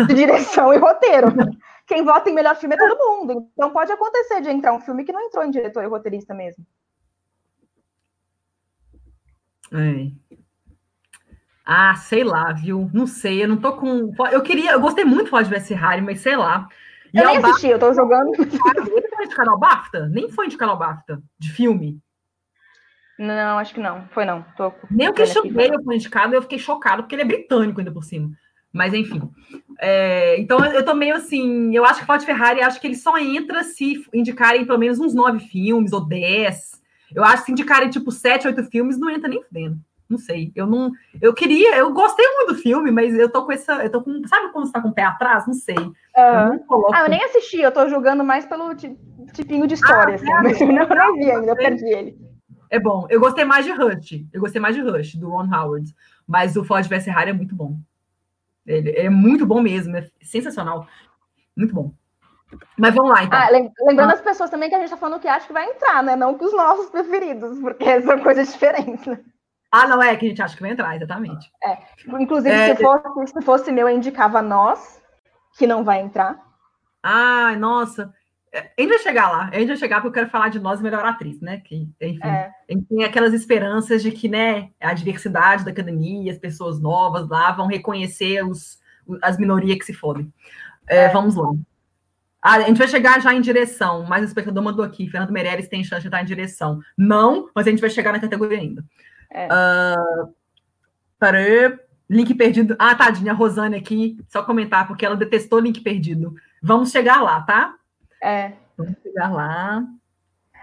de 0.06 0.14
direção 0.14 0.72
e 0.72 0.78
roteiro. 0.78 1.32
Quem 1.84 2.04
vota 2.04 2.30
em 2.30 2.34
melhor 2.34 2.54
filme 2.54 2.76
é 2.76 2.78
todo 2.78 2.96
mundo. 2.96 3.48
Então 3.52 3.70
pode 3.70 3.90
acontecer 3.90 4.40
de 4.40 4.50
entrar 4.50 4.72
um 4.72 4.80
filme 4.80 5.02
que 5.02 5.12
não 5.12 5.22
entrou 5.22 5.44
em 5.44 5.50
diretor 5.50 5.82
e 5.82 5.88
roteirista 5.88 6.32
mesmo. 6.32 6.64
É. 9.72 10.10
Ah, 11.64 11.94
sei 11.96 12.24
lá, 12.24 12.52
viu? 12.52 12.90
Não 12.94 13.06
sei, 13.06 13.42
eu 13.42 13.48
não 13.48 13.58
tô 13.58 13.76
com. 13.76 14.12
Eu 14.32 14.42
queria, 14.42 14.72
eu 14.72 14.80
gostei 14.80 15.04
muito 15.04 15.24
de 15.24 15.30
Ford 15.30 15.46
vs 15.46 15.68
Ferrari, 15.68 16.00
mas 16.00 16.20
sei 16.20 16.36
lá. 16.36 16.66
E 17.12 17.18
eu 17.18 17.26
nem 17.26 17.36
assisti, 17.36 17.50
BAFTA... 17.50 17.68
eu 17.68 17.78
tô 17.78 17.92
jogando. 17.92 18.34
Ele 18.34 19.08
foi 19.08 19.28
de 19.28 19.34
canal 19.34 19.58
BAFTA? 19.58 20.08
Nem 20.08 20.30
foi 20.30 20.48
de 20.48 20.56
canal 20.56 20.78
BAFTA, 20.78 21.22
de 21.38 21.52
filme. 21.52 22.00
Não, 23.18 23.58
acho 23.58 23.74
que 23.74 23.80
não. 23.80 24.06
Foi 24.12 24.24
não. 24.24 24.44
Tô 24.56 24.72
Nem 24.90 25.08
o 25.08 25.12
Christian 25.12 25.42
Bale 25.52 25.82
foi 25.82 25.96
indicado, 25.96 26.34
eu 26.34 26.42
fiquei 26.42 26.58
chocado, 26.58 27.02
porque 27.02 27.14
ele 27.14 27.22
é 27.22 27.26
britânico 27.26 27.80
ainda 27.80 27.92
por 27.92 28.04
cima. 28.04 28.30
Mas 28.72 28.94
enfim. 28.94 29.28
É, 29.80 30.38
então 30.40 30.64
eu 30.64 30.84
tô 30.84 30.94
meio 30.94 31.16
assim. 31.16 31.74
Eu 31.74 31.84
acho 31.84 32.00
que 32.00 32.06
Ford 32.06 32.22
Ferrari, 32.22 32.62
acho 32.62 32.80
que 32.80 32.86
ele 32.86 32.96
só 32.96 33.18
entra 33.18 33.64
se 33.64 34.04
indicarem 34.14 34.64
pelo 34.64 34.78
menos 34.78 34.98
uns 35.00 35.14
nove 35.14 35.40
filmes 35.40 35.92
ou 35.92 36.06
dez. 36.06 36.77
Eu 37.14 37.24
acho 37.24 37.38
que 37.38 37.46
se 37.46 37.52
indicarem 37.52 37.90
tipo 37.90 38.10
sete, 38.10 38.46
oito 38.46 38.64
filmes, 38.64 38.98
não 38.98 39.10
entra 39.10 39.28
nem 39.28 39.42
dentro. 39.50 39.78
Não 40.08 40.16
sei. 40.16 40.50
Eu 40.54 40.66
não. 40.66 40.90
Eu 41.20 41.34
queria, 41.34 41.76
eu 41.76 41.92
gostei 41.92 42.26
muito 42.26 42.54
do 42.54 42.58
filme, 42.58 42.90
mas 42.90 43.14
eu 43.14 43.28
tô 43.28 43.44
com 43.44 43.52
essa. 43.52 43.84
Eu 43.84 43.90
tô 43.90 44.02
com. 44.02 44.26
Sabe 44.26 44.50
quando 44.52 44.66
você 44.66 44.72
tá 44.72 44.80
com 44.80 44.88
o 44.88 44.94
pé 44.94 45.02
atrás? 45.02 45.46
Não 45.46 45.52
sei. 45.52 45.76
Uhum. 45.76 46.54
Eu 46.54 46.58
coloco... 46.60 46.94
Ah, 46.94 47.02
eu 47.02 47.10
nem 47.10 47.22
assisti, 47.22 47.60
eu 47.60 47.70
tô 47.70 47.86
julgando 47.88 48.24
mais 48.24 48.46
pelo 48.46 48.74
tipinho 48.74 49.66
de 49.66 49.74
história, 49.74 50.12
ah, 50.12 50.16
assim. 50.16 50.30
É, 50.30 50.42
mas 50.42 50.60
eu 50.60 50.66
não, 50.66 50.88
não 50.88 51.14
vi 51.14 51.30
ainda, 51.30 51.52
eu 51.52 51.56
perdi 51.56 51.84
ele. 51.84 52.18
É 52.70 52.78
bom. 52.78 53.06
Eu 53.10 53.20
gostei 53.20 53.44
mais 53.44 53.64
de 53.64 53.72
Rush. 53.72 54.24
Eu 54.32 54.40
gostei 54.40 54.60
mais 54.60 54.74
de 54.74 54.82
Rush, 54.82 55.14
do 55.16 55.28
Ron 55.28 55.54
Howard. 55.54 55.94
Mas 56.26 56.56
o 56.56 56.64
Ford 56.64 56.86
vs 56.86 57.04
Ferrari 57.04 57.30
é 57.30 57.34
muito 57.34 57.54
bom. 57.54 57.78
Ele 58.66 58.90
é 58.90 59.08
muito 59.08 59.46
bom 59.46 59.62
mesmo, 59.62 59.96
é 59.96 60.06
sensacional. 60.20 60.86
Muito 61.56 61.74
bom. 61.74 61.92
Mas 62.78 62.94
vamos 62.94 63.10
lá, 63.10 63.24
então. 63.24 63.38
Ah, 63.38 63.48
lembrando 63.50 64.10
ah. 64.10 64.14
as 64.14 64.20
pessoas 64.20 64.50
também 64.50 64.68
que 64.68 64.74
a 64.74 64.80
gente 64.80 64.90
tá 64.90 64.96
falando 64.96 65.20
que 65.20 65.28
acha 65.28 65.46
que 65.46 65.52
vai 65.52 65.66
entrar, 65.66 66.02
né? 66.02 66.16
Não 66.16 66.36
que 66.36 66.44
os 66.44 66.52
nossos 66.52 66.88
preferidos, 66.90 67.58
porque 67.58 68.00
são 68.02 68.18
coisas 68.20 68.52
diferentes, 68.52 69.06
né? 69.06 69.20
Ah, 69.70 69.86
não 69.86 70.02
é 70.02 70.16
que 70.16 70.24
a 70.24 70.28
gente 70.28 70.40
acha 70.40 70.56
que 70.56 70.62
vai 70.62 70.70
entrar, 70.70 70.96
exatamente. 70.96 71.50
É. 71.62 71.76
Inclusive, 72.18 72.54
é, 72.54 72.74
se, 72.74 72.82
fosse, 72.82 73.32
se 73.32 73.42
fosse 73.42 73.72
meu, 73.72 73.86
eu 73.86 73.94
indicava 73.94 74.40
nós, 74.40 75.02
que 75.58 75.66
não 75.66 75.84
vai 75.84 76.00
entrar. 76.00 76.38
Ai, 77.02 77.56
nossa. 77.56 78.12
É, 78.50 78.60
a 78.60 78.80
gente 78.80 78.88
vai 78.88 78.98
chegar 79.00 79.30
lá, 79.30 79.50
a 79.52 79.58
gente 79.58 79.68
vai 79.68 79.76
chegar 79.76 79.96
porque 79.96 80.08
eu 80.08 80.22
quero 80.22 80.30
falar 80.30 80.48
de 80.48 80.58
nós 80.58 80.80
melhor 80.80 81.04
atriz, 81.04 81.38
né? 81.42 81.60
Que, 81.60 81.86
enfim, 82.00 82.26
é. 82.26 82.50
tem 82.66 83.04
aquelas 83.04 83.34
esperanças 83.34 84.02
de 84.02 84.10
que, 84.10 84.26
né, 84.26 84.70
a 84.80 84.94
diversidade 84.94 85.66
da 85.66 85.70
academia, 85.70 86.32
as 86.32 86.38
pessoas 86.38 86.80
novas 86.80 87.28
lá 87.28 87.52
vão 87.52 87.66
reconhecer 87.66 88.42
os, 88.42 88.78
as 89.22 89.36
minorias 89.36 89.78
que 89.78 89.84
se 89.84 89.92
fodem. 89.92 90.32
É, 90.88 91.04
é. 91.04 91.08
Vamos 91.10 91.34
lá. 91.34 91.52
Ah, 92.48 92.54
a 92.54 92.60
gente 92.62 92.78
vai 92.78 92.88
chegar 92.88 93.20
já 93.20 93.34
em 93.34 93.42
direção, 93.42 94.06
mas 94.08 94.22
o 94.22 94.24
espectador 94.24 94.64
mandou 94.64 94.82
aqui, 94.82 95.06
Fernando 95.06 95.30
Meirelles 95.30 95.68
tem 95.68 95.84
chance 95.84 96.00
de 96.00 96.08
estar 96.08 96.22
em 96.22 96.24
direção. 96.24 96.80
Não, 96.96 97.50
mas 97.54 97.66
a 97.66 97.70
gente 97.70 97.80
vai 97.82 97.90
chegar 97.90 98.10
na 98.10 98.18
categoria 98.18 98.58
ainda. 98.58 98.82
É. 99.30 99.48
Uh, 99.52 100.32
link 102.08 102.34
perdido. 102.34 102.74
Ah, 102.78 102.94
tadinha, 102.94 103.32
a 103.32 103.34
Rosane 103.34 103.76
aqui, 103.76 104.16
só 104.28 104.42
comentar, 104.42 104.86
porque 104.86 105.04
ela 105.04 105.14
detestou 105.14 105.58
link 105.58 105.82
perdido. 105.82 106.34
Vamos 106.62 106.90
chegar 106.90 107.20
lá, 107.20 107.42
tá? 107.42 107.74
É. 108.22 108.52
Vamos 108.78 108.94
chegar 109.02 109.30
lá. 109.30 109.84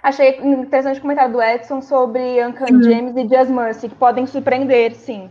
Achei 0.01 0.39
interessante 0.39 0.97
o 0.97 1.01
comentário 1.03 1.33
do 1.33 1.41
Edson 1.41 1.83
sobre 1.83 2.43
Uncle 2.43 2.83
James 2.83 3.15
e 3.15 3.29
Just 3.29 3.51
Mercy, 3.51 3.89
que 3.89 3.95
podem 3.95 4.25
surpreender, 4.25 4.95
sim. 4.95 5.29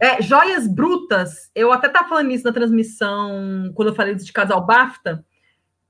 É, 0.00 0.22
joias 0.22 0.66
brutas, 0.66 1.50
eu 1.54 1.70
até 1.70 1.88
estava 1.88 2.08
falando 2.08 2.30
isso 2.30 2.44
na 2.44 2.52
transmissão, 2.52 3.70
quando 3.74 3.88
eu 3.88 3.94
falei 3.94 4.14
de 4.14 4.32
casal 4.32 4.64
BAFTA, 4.64 5.22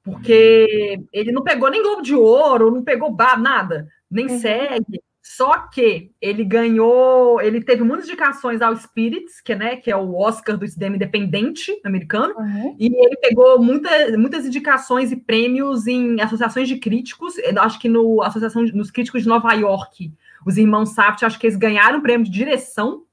porque 0.02 1.00
ele 1.12 1.32
não 1.32 1.42
pegou 1.42 1.70
nem 1.70 1.82
Globo 1.82 2.02
de 2.02 2.14
Ouro, 2.14 2.70
não 2.70 2.82
pegou 2.82 3.12
bar, 3.12 3.40
nada, 3.40 3.88
nem 4.10 4.28
uhum. 4.28 4.38
segue. 4.38 5.00
Só 5.24 5.68
que 5.68 6.10
ele 6.20 6.44
ganhou, 6.44 7.40
ele 7.40 7.62
teve 7.62 7.84
muitas 7.84 8.08
indicações 8.08 8.60
ao 8.60 8.76
Spirits, 8.76 9.40
que, 9.40 9.54
né, 9.54 9.76
que 9.76 9.88
é 9.88 9.96
o 9.96 10.16
Oscar 10.16 10.56
do 10.56 10.66
cinema 10.66 10.96
independente 10.96 11.80
americano, 11.84 12.34
uhum. 12.36 12.76
e 12.78 12.86
ele 12.86 13.16
pegou 13.16 13.62
muita, 13.62 13.88
muitas 14.18 14.44
indicações 14.44 15.12
e 15.12 15.16
prêmios 15.16 15.86
em 15.86 16.20
associações 16.20 16.66
de 16.66 16.76
críticos, 16.76 17.34
acho 17.56 17.78
que 17.78 17.88
no 17.88 18.20
associação 18.20 18.62
nos 18.74 18.90
críticos 18.90 19.22
de 19.22 19.28
Nova 19.28 19.52
York, 19.54 20.12
os 20.44 20.58
irmãos 20.58 20.90
Saft, 20.90 21.22
acho 21.22 21.38
que 21.38 21.46
eles 21.46 21.56
ganharam 21.56 22.00
o 22.00 22.02
prêmio 22.02 22.26
de 22.26 22.32
direção. 22.32 23.04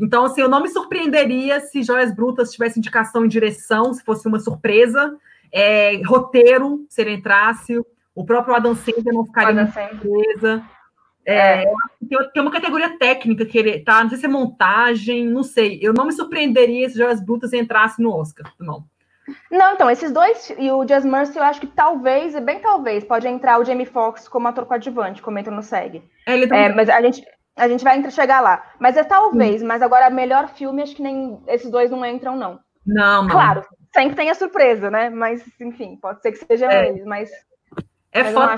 Então, 0.00 0.24
assim, 0.24 0.40
eu 0.40 0.48
não 0.48 0.62
me 0.62 0.68
surpreenderia 0.68 1.58
se 1.60 1.82
Joias 1.82 2.14
Brutas 2.14 2.52
tivesse 2.52 2.78
indicação 2.78 3.24
em 3.24 3.28
direção, 3.28 3.92
se 3.92 4.02
fosse 4.04 4.26
uma 4.28 4.38
surpresa, 4.38 5.18
é, 5.52 6.00
roteiro, 6.04 6.86
se 6.88 7.00
ele 7.02 7.12
entrasse, 7.12 7.78
o 8.14 8.24
próprio 8.24 8.54
Adam 8.54 8.74
Sandler 8.74 9.14
não 9.14 9.24
ficaria 9.24 9.66
surpresa. 9.66 10.64
É, 11.24 11.64
tem 12.32 12.42
uma 12.42 12.50
categoria 12.50 12.98
técnica 12.98 13.46
que 13.46 13.56
ele 13.56 13.78
tá, 13.80 14.02
não 14.02 14.10
sei 14.10 14.18
se 14.18 14.26
é 14.26 14.28
montagem, 14.28 15.26
não 15.26 15.42
sei. 15.42 15.78
Eu 15.80 15.92
não 15.92 16.06
me 16.06 16.12
surpreenderia 16.12 16.88
se 16.88 16.98
Joias 16.98 17.20
Brutas 17.20 17.52
entrasse 17.52 18.02
no 18.02 18.12
Oscar, 18.12 18.52
não. 18.58 18.84
Não, 19.50 19.74
então, 19.74 19.88
esses 19.88 20.10
dois 20.10 20.52
e 20.58 20.70
o 20.70 20.86
Just 20.86 21.06
Mercy, 21.06 21.38
eu 21.38 21.44
acho 21.44 21.60
que 21.60 21.66
talvez, 21.66 22.34
e 22.34 22.40
bem 22.40 22.58
talvez, 22.58 23.04
pode 23.04 23.28
entrar 23.28 23.60
o 23.60 23.64
Jamie 23.64 23.86
Foxx 23.86 24.26
como 24.26 24.48
ator 24.48 24.66
coadjuvante, 24.66 25.22
como 25.22 25.38
entra 25.38 25.54
no 25.54 25.62
SEG. 25.62 26.02
É, 26.26 26.42
é, 26.42 26.68
mas 26.74 26.88
a 26.88 27.00
gente, 27.00 27.24
a 27.56 27.68
gente 27.68 27.84
vai 27.84 28.10
chegar 28.10 28.40
lá. 28.40 28.72
Mas 28.80 28.96
é 28.96 29.04
talvez, 29.04 29.62
mas 29.62 29.80
agora 29.80 30.10
melhor 30.10 30.48
filme, 30.48 30.82
acho 30.82 30.96
que 30.96 31.02
nem 31.02 31.40
esses 31.46 31.70
dois 31.70 31.90
não 31.90 32.04
entram, 32.04 32.36
não. 32.36 32.58
Não, 32.84 33.22
não. 33.22 33.30
Claro, 33.30 33.64
sempre 33.92 34.16
tem 34.16 34.30
a 34.30 34.34
surpresa, 34.34 34.90
né? 34.90 35.10
Mas, 35.10 35.44
enfim, 35.60 35.96
pode 35.96 36.22
ser 36.22 36.32
que 36.32 36.44
sejam 36.44 36.70
é. 36.70 36.88
eles, 36.88 37.04
mas. 37.04 37.30
É 38.14 38.22
mas 38.24 38.34
foda, 38.34 38.56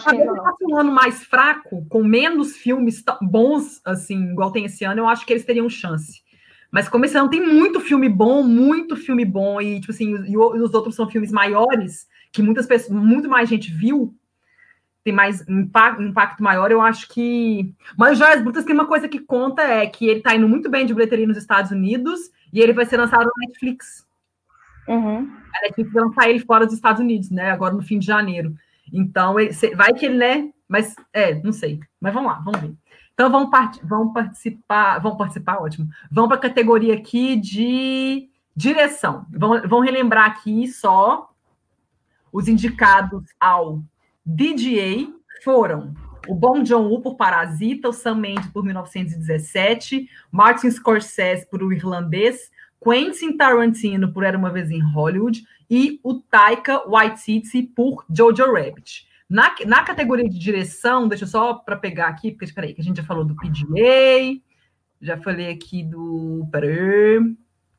que 0.59 0.65
um 0.67 0.77
ano 0.77 0.91
mais 0.91 1.23
fraco, 1.25 1.87
com 1.89 2.03
menos 2.03 2.57
filmes 2.57 3.05
bons, 3.23 3.81
assim, 3.85 4.33
igual 4.33 4.51
tem 4.51 4.65
esse 4.65 4.85
ano, 4.85 5.01
eu 5.01 5.09
acho 5.09 5.25
que 5.25 5.33
eles 5.33 5.45
teriam 5.45 5.69
chance. 5.71 6.25
Mas 6.73 6.89
como 6.89 7.05
esse 7.05 7.17
ano 7.17 7.31
tem 7.31 7.41
muito 7.41 7.79
filme 7.79 8.09
bom, 8.09 8.43
muito 8.43 8.97
filme 8.97 9.25
bom, 9.25 9.61
e, 9.61 9.79
tipo 9.79 9.93
assim, 9.93 10.13
e, 10.27 10.37
os 10.37 10.75
outros 10.75 10.97
são 10.97 11.09
filmes 11.09 11.31
maiores, 11.31 12.09
que 12.33 12.43
muitas 12.43 12.67
pessoas, 12.67 13.01
muito 13.01 13.29
mais 13.29 13.49
gente 13.49 13.71
viu, 13.71 14.13
tem 15.05 15.13
mais 15.13 15.47
impacto, 15.49 16.03
impacto 16.03 16.43
maior, 16.43 16.73
eu 16.73 16.81
acho 16.81 17.09
que. 17.09 17.73
Mas 17.97 18.13
o 18.13 18.15
Joias 18.17 18.43
Brutas 18.43 18.65
tem 18.65 18.75
uma 18.75 18.89
coisa 18.89 19.09
que 19.09 19.21
conta, 19.21 19.63
é 19.63 19.87
que 19.87 20.09
ele 20.09 20.21
tá 20.21 20.35
indo 20.35 20.49
muito 20.49 20.69
bem 20.69 20.85
de 20.85 20.93
bilheteria 20.93 21.29
nos 21.29 21.37
Estados 21.37 21.71
Unidos 21.71 22.19
e 22.53 22.61
ele 22.61 22.73
vai 22.73 22.87
ser 22.87 22.97
lançado 22.97 23.25
na 23.25 23.47
Netflix. 23.47 24.05
Uhum. 24.89 25.31
A 25.55 25.63
Netflix 25.63 25.93
vai 25.93 26.03
lançar 26.03 26.29
ele 26.29 26.41
fora 26.41 26.67
dos 26.67 26.75
Estados 26.75 27.01
Unidos, 27.01 27.31
né? 27.31 27.51
Agora 27.51 27.75
no 27.75 27.83
fim 27.83 27.99
de 27.99 28.07
janeiro. 28.07 28.55
Então, 28.93 29.39
ele, 29.39 29.53
vai 29.75 29.93
que 29.93 30.07
ele, 30.07 30.17
né? 30.17 30.51
Mas, 30.69 30.95
é, 31.13 31.35
não 31.43 31.53
sei. 31.53 31.81
Mas 32.01 32.13
vamos 32.13 32.31
lá, 32.31 32.41
vamos 32.41 32.61
ver. 32.61 32.75
Então 33.15 33.31
vamos, 33.31 33.49
part 33.49 33.81
vamos 33.85 34.13
participar, 34.13 34.99
vão 34.99 35.17
participar, 35.17 35.59
ótimo. 35.59 35.89
Vão 36.11 36.27
para 36.27 36.37
a 36.37 36.41
categoria 36.41 36.95
aqui 36.95 37.37
de 37.37 38.29
direção. 38.57 39.25
Vão, 39.31 39.63
vão 39.69 39.81
relembrar 39.81 40.27
aqui 40.27 40.67
só 40.67 41.31
os 42.33 42.49
indicados 42.49 43.23
ao 43.39 43.85
DGA 44.27 45.13
foram 45.45 45.95
o 46.27 46.35
Bong 46.35 46.65
Joon-ho 46.65 47.01
por 47.01 47.17
Parasita, 47.17 47.89
o 47.89 47.93
Sam 47.93 48.17
Mendes 48.17 48.49
por 48.49 48.65
1917, 48.65 50.09
Martin 50.33 50.71
Scorsese 50.71 51.47
por 51.49 51.63
O 51.63 51.73
Irlandês, 51.73 52.51
Quentin 52.85 53.37
Tarantino 53.37 54.13
por 54.13 54.23
Era 54.23 54.37
Uma 54.37 54.51
Vez 54.51 54.71
em 54.71 54.81
Hollywood 54.81 55.43
e 55.71 55.99
o 56.05 56.15
Taika 56.15 56.87
Waititi 56.87 57.63
por 57.63 58.05
Jojo 58.15 58.53
Rabbit. 58.53 59.09
Na, 59.29 59.55
na 59.67 59.83
categoria 59.83 60.29
de 60.29 60.39
direção, 60.39 61.09
deixa 61.09 61.25
eu 61.25 61.29
só 61.29 61.55
para 61.55 61.77
pegar 61.77 62.09
aqui, 62.09 62.31
porque 62.31 62.45
espera 62.45 62.67
aí, 62.67 62.75
que 62.75 62.81
a 62.81 62.85
gente 62.85 62.99
já 62.99 63.03
falou 63.03 63.25
do 63.25 63.35
PGA, 63.35 64.39
já 65.01 65.17
falei 65.17 65.51
aqui 65.51 65.83
do. 65.83 66.47
Peraí. 66.53 67.35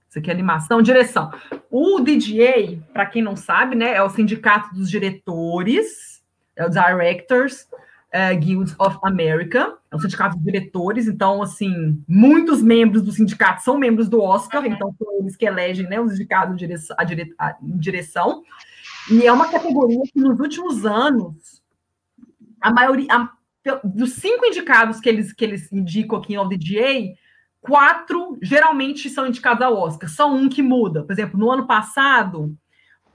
Isso 0.10 0.20
aqui 0.20 0.30
é 0.30 0.34
animação, 0.34 0.82
direção. 0.82 1.30
O 1.70 2.00
DGA, 2.00 2.82
para 2.94 3.06
quem 3.06 3.22
não 3.22 3.36
sabe, 3.36 3.76
né, 3.76 3.96
é 3.96 4.02
o 4.02 4.10
Sindicato 4.10 4.74
dos 4.74 4.90
Diretores, 4.90 6.24
é 6.56 6.66
o 6.66 6.70
Directors 6.70 7.68
uh, 8.14 8.40
Guild 8.40 8.74
of 8.80 8.98
America, 9.04 9.78
é 9.96 9.98
o 9.98 10.02
Sindicato 10.02 10.36
dos 10.36 10.46
Diretores, 10.46 11.08
então, 11.08 11.42
assim, 11.42 12.04
muitos 12.08 12.62
membros 12.62 13.02
do 13.02 13.12
sindicato 13.12 13.64
são 13.64 13.78
membros 13.78 14.08
do 14.08 14.22
Oscar, 14.22 14.64
uhum. 14.64 14.72
então 14.72 14.96
são 14.98 15.20
eles 15.20 15.36
que 15.36 15.46
elegem 15.46 15.88
né, 15.88 16.00
os 16.00 16.14
indicados 16.14 16.62
a, 16.98 17.04
dire 17.04 17.34
a 17.38 17.56
direção. 17.62 18.44
E 19.10 19.26
é 19.26 19.32
uma 19.32 19.50
categoria 19.50 20.02
que 20.12 20.20
nos 20.20 20.40
últimos 20.40 20.86
anos, 20.86 21.62
a 22.60 22.72
maioria, 22.72 23.08
a, 23.12 23.30
dos 23.84 24.14
cinco 24.14 24.46
indicados 24.46 25.00
que 25.00 25.10
eles, 25.10 25.34
que 25.34 25.44
eles 25.44 25.72
indicam 25.72 26.18
aqui 26.18 26.36
no 26.36 26.48
DGA, 26.48 27.14
quatro 27.62 28.38
geralmente 28.42 29.10
são 29.10 29.28
indicados 29.28 29.62
ao 29.62 29.76
Oscar, 29.76 30.10
só 30.10 30.32
um 30.32 30.48
que 30.48 30.62
muda. 30.62 31.04
Por 31.04 31.14
exemplo, 31.14 31.40
no 31.40 31.52
ano 31.52 31.66
passado, 31.66 32.56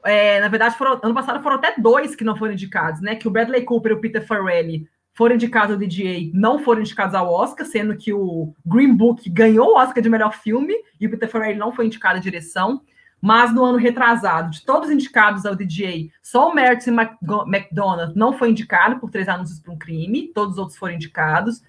é, 0.05 0.41
na 0.41 0.49
verdade, 0.49 0.77
foram, 0.77 1.01
ano 1.03 1.15
passado 1.15 1.43
foram 1.43 1.57
até 1.57 1.75
dois 1.79 2.15
que 2.15 2.25
não 2.25 2.37
foram 2.37 2.53
indicados, 2.53 3.01
né? 3.01 3.15
Que 3.15 3.29
o 3.29 3.31
Bradley 3.31 3.65
Cooper 3.65 3.93
e 3.93 3.95
o 3.95 4.01
Peter 4.01 4.27
Farrelly 4.27 4.89
foram 5.21 5.35
indicados 5.35 5.75
ao 5.75 5.79
DGA, 5.79 6.31
não 6.33 6.61
foram 6.61 6.81
indicados 6.81 7.15
ao 7.15 7.31
Oscar, 7.31 7.67
sendo 7.67 7.95
que 7.95 8.11
o 8.11 8.55
Green 8.65 8.97
Book 8.97 9.29
ganhou 9.29 9.73
o 9.73 9.77
Oscar 9.77 10.03
de 10.03 10.09
melhor 10.09 10.33
filme 10.33 10.75
e 10.99 11.07
o 11.07 11.11
Peter 11.11 11.29
Farrelly 11.29 11.59
não 11.59 11.75
foi 11.75 11.85
indicado 11.85 12.17
à 12.17 12.21
direção. 12.23 12.81
Mas 13.21 13.55
no 13.55 13.63
ano 13.63 13.77
retrasado, 13.77 14.51
de 14.51 14.65
todos 14.65 14.91
indicados 14.91 15.45
ao 15.45 15.55
DJ, 15.55 16.11
só 16.23 16.49
o 16.49 16.55
Mertz 16.55 16.87
McDonald 16.89 18.17
não 18.17 18.33
foi 18.33 18.49
indicado 18.49 18.99
por 18.99 19.11
três 19.11 19.29
anúncios 19.29 19.61
para 19.61 19.75
um 19.75 19.79
crime, 19.79 20.33
todos 20.35 20.55
os 20.55 20.59
outros 20.59 20.79
foram 20.79 20.95
indicados. 20.95 21.61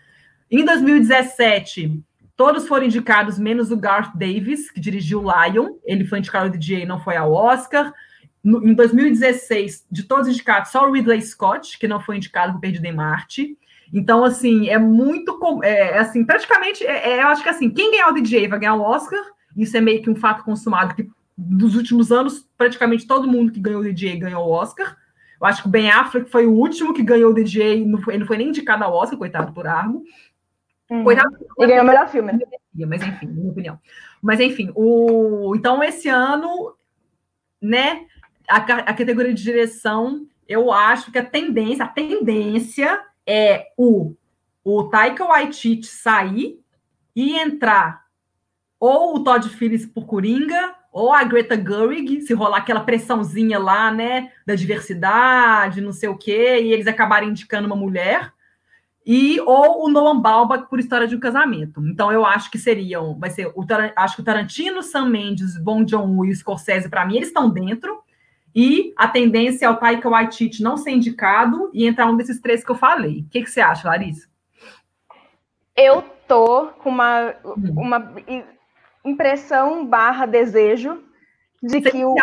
Em 0.49 0.63
2017, 0.63 2.01
todos 2.37 2.69
foram 2.69 2.85
indicados, 2.85 3.37
menos 3.37 3.69
o 3.69 3.75
Garth 3.75 4.15
Davis, 4.15 4.71
que 4.71 4.79
dirigiu 4.79 5.21
Lion, 5.23 5.73
ele 5.83 6.05
foi 6.05 6.19
indicado 6.19 6.45
ao 6.45 6.51
DJ 6.51 6.83
e 6.83 6.85
não 6.85 7.01
foi 7.01 7.17
ao 7.17 7.33
Oscar. 7.33 7.91
No, 8.43 8.67
em 8.67 8.73
2016, 8.73 9.86
de 9.91 10.04
todos 10.04 10.27
os 10.27 10.34
indicados, 10.34 10.71
só 10.71 10.88
o 10.88 10.91
Ridley 10.91 11.21
Scott, 11.21 11.77
que 11.77 11.88
não 11.88 11.99
foi 11.99 12.17
indicado 12.17 12.54
por 12.54 12.62
Perdido 12.62 12.86
em 12.86 12.93
Marte. 12.93 13.58
Então, 13.93 14.23
assim, 14.23 14.69
é 14.69 14.77
muito. 14.77 15.38
É, 15.63 15.91
é, 15.91 15.97
assim, 15.99 16.23
praticamente, 16.23 16.86
é, 16.86 17.12
é, 17.12 17.23
eu 17.23 17.27
acho 17.27 17.43
que 17.43 17.49
assim, 17.49 17.69
quem 17.69 17.91
ganhar 17.91 18.10
o 18.10 18.13
DJ 18.13 18.47
vai 18.47 18.60
ganhar 18.60 18.75
o 18.75 18.82
Oscar. 18.82 19.19
Isso 19.56 19.75
é 19.75 19.82
meio 19.82 20.01
que 20.01 20.10
um 20.10 20.15
fato 20.15 20.43
consumado 20.43 20.95
que 20.95 21.10
dos 21.38 21.75
últimos 21.75 22.12
anos, 22.12 22.47
praticamente 22.58 23.08
todo 23.08 23.27
mundo 23.27 23.51
que 23.51 23.60
ganhou 23.60 23.82
o 23.82 23.84
DJ 23.84 24.17
ganhou 24.17 24.47
o 24.47 24.51
Oscar. 24.51 24.97
Eu 25.39 25.47
acho 25.47 25.63
que 25.63 25.67
o 25.67 25.71
Ben 25.71 25.89
Affleck 25.89 26.30
foi 26.30 26.45
o 26.45 26.54
último 26.54 26.93
que 26.93 27.01
ganhou 27.01 27.32
o 27.32 27.34
DJ, 27.34 27.84
não 27.86 27.99
foi, 27.99 28.13
ele 28.13 28.19
não 28.21 28.27
foi 28.27 28.38
nem 28.38 28.49
indicado 28.49 28.84
ao 28.84 28.93
Oscar, 28.93 29.17
coitado 29.17 29.51
por 29.51 29.65
Argo. 29.65 30.04
Uhum. 30.89 31.04
Coitado, 31.04 31.36
e 31.60 31.67
ganhou 31.67 31.84
o 31.84 31.88
melhor 31.88 32.08
filme. 32.10 32.32
Mas 32.88 33.01
enfim, 33.01 33.27
minha 33.27 33.51
opinião. 33.51 33.80
Mas 34.21 34.39
enfim, 34.39 34.71
o, 34.75 35.54
então 35.56 35.84
esse 35.84 36.08
ano, 36.08 36.75
né, 37.62 38.06
a, 38.51 38.57
a 38.57 38.93
categoria 38.93 39.33
de 39.33 39.43
direção, 39.43 40.27
eu 40.47 40.71
acho 40.71 41.11
que 41.11 41.17
a 41.17 41.25
tendência, 41.25 41.85
a 41.85 41.87
tendência 41.87 43.01
é 43.25 43.67
o, 43.77 44.13
o 44.63 44.83
Taika 44.83 45.25
Waititi 45.25 45.87
sair 45.87 46.59
e 47.15 47.37
entrar 47.37 48.05
ou 48.79 49.15
o 49.15 49.23
Todd 49.23 49.47
Phillips 49.49 49.85
por 49.85 50.05
Coringa 50.05 50.75
ou 50.91 51.13
a 51.13 51.23
Greta 51.23 51.55
Gerwig, 51.55 52.21
se 52.21 52.33
rolar 52.33 52.57
aquela 52.57 52.81
pressãozinha 52.81 53.57
lá, 53.57 53.91
né, 53.91 54.31
da 54.45 54.55
diversidade, 54.55 55.79
não 55.79 55.93
sei 55.93 56.09
o 56.09 56.17
quê, 56.17 56.59
e 56.61 56.73
eles 56.73 56.85
acabarem 56.85 57.29
indicando 57.29 57.65
uma 57.65 57.77
mulher, 57.77 58.33
e 59.05 59.39
ou 59.41 59.85
o 59.85 59.89
Noam 59.89 60.21
Baumbach 60.21 60.69
por 60.69 60.79
História 60.79 61.07
de 61.07 61.15
um 61.15 61.19
Casamento. 61.19 61.81
Então 61.87 62.11
eu 62.11 62.25
acho 62.25 62.51
que 62.51 62.59
seriam, 62.59 63.17
vai 63.17 63.29
ser 63.29 63.47
o 63.47 63.65
acho 63.95 64.15
que 64.15 64.21
o 64.21 64.25
Tarantino, 64.25 64.83
Sam 64.83 65.07
Mendes, 65.07 65.57
Bong 65.57 65.89
Joon-ho 65.89 66.25
e 66.25 66.31
o 66.31 66.35
Scorsese 66.35 66.89
para 66.89 67.05
mim 67.05 67.15
eles 67.15 67.29
estão 67.29 67.49
dentro. 67.49 67.99
E 68.55 68.93
a 68.97 69.07
tendência 69.07 69.65
é 69.65 69.69
o 69.69 69.77
Taika 69.77 70.09
Waititi 70.09 70.61
não 70.61 70.77
ser 70.77 70.91
indicado 70.91 71.69
e 71.73 71.87
entrar 71.87 72.07
um 72.07 72.17
desses 72.17 72.39
três 72.39 72.63
que 72.63 72.71
eu 72.71 72.75
falei. 72.75 73.21
O 73.21 73.29
que, 73.29 73.43
que 73.43 73.49
você 73.49 73.61
acha, 73.61 73.87
Larissa? 73.87 74.27
Eu 75.75 76.03
tô 76.27 76.67
com 76.79 76.89
uma, 76.89 77.33
hum. 77.45 77.73
uma 77.77 78.13
impressão 79.05 79.85
barra 79.85 80.25
desejo 80.25 81.01
de 81.61 81.81
que 81.81 82.03
o. 82.03 82.15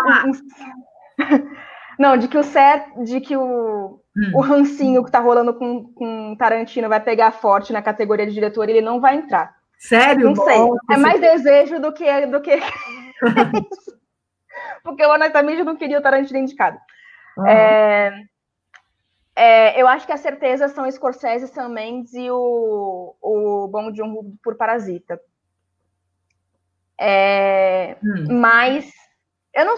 Não, 1.99 2.17
de 2.17 2.29
que 2.29 2.39
o 2.39 2.45
certo, 2.45 3.03
de 3.03 3.21
que 3.21 3.37
o, 3.37 4.01
hum. 4.17 4.31
o 4.33 4.41
rancinho 4.41 5.05
que 5.05 5.11
tá 5.11 5.19
rolando 5.19 5.53
com, 5.53 5.93
com 5.93 6.37
Tarantino 6.37 6.89
vai 6.89 7.01
pegar 7.01 7.33
forte 7.33 7.73
na 7.73 7.83
categoria 7.83 8.25
de 8.25 8.33
diretor 8.33 8.69
ele 8.69 8.81
não 8.81 9.01
vai 9.01 9.17
entrar. 9.17 9.57
Sério? 9.77 10.27
Não 10.27 10.37
sei. 10.37 10.59
é 10.91 10.97
mais 10.97 11.21
desejo 11.21 11.81
do 11.81 11.93
que 11.93 12.27
do 12.27 12.41
que 12.41 12.53
porque 14.89 15.05
eu 15.05 15.11
honestamente 15.11 15.63
não 15.63 15.77
queria 15.77 15.99
o 15.99 16.03
Tarantino 16.03 16.39
indicado. 16.39 16.79
Uhum. 17.37 17.47
É, 17.47 18.23
é, 19.37 19.81
eu 19.81 19.87
acho 19.87 20.07
que 20.07 20.13
as 20.13 20.21
certezas 20.21 20.73
são 20.73 20.91
Scorsese, 20.91 21.47
Sam 21.47 21.69
Mendes 21.69 22.13
e 22.15 22.31
o, 22.31 23.15
o 23.21 23.69
Bong 23.69 23.97
Joon-ho 23.97 24.35
por 24.43 24.57
Parasita. 24.57 25.21
É, 27.01 27.97
hum. 28.03 28.41
Mas 28.41 28.91
eu 29.55 29.65
não. 29.65 29.77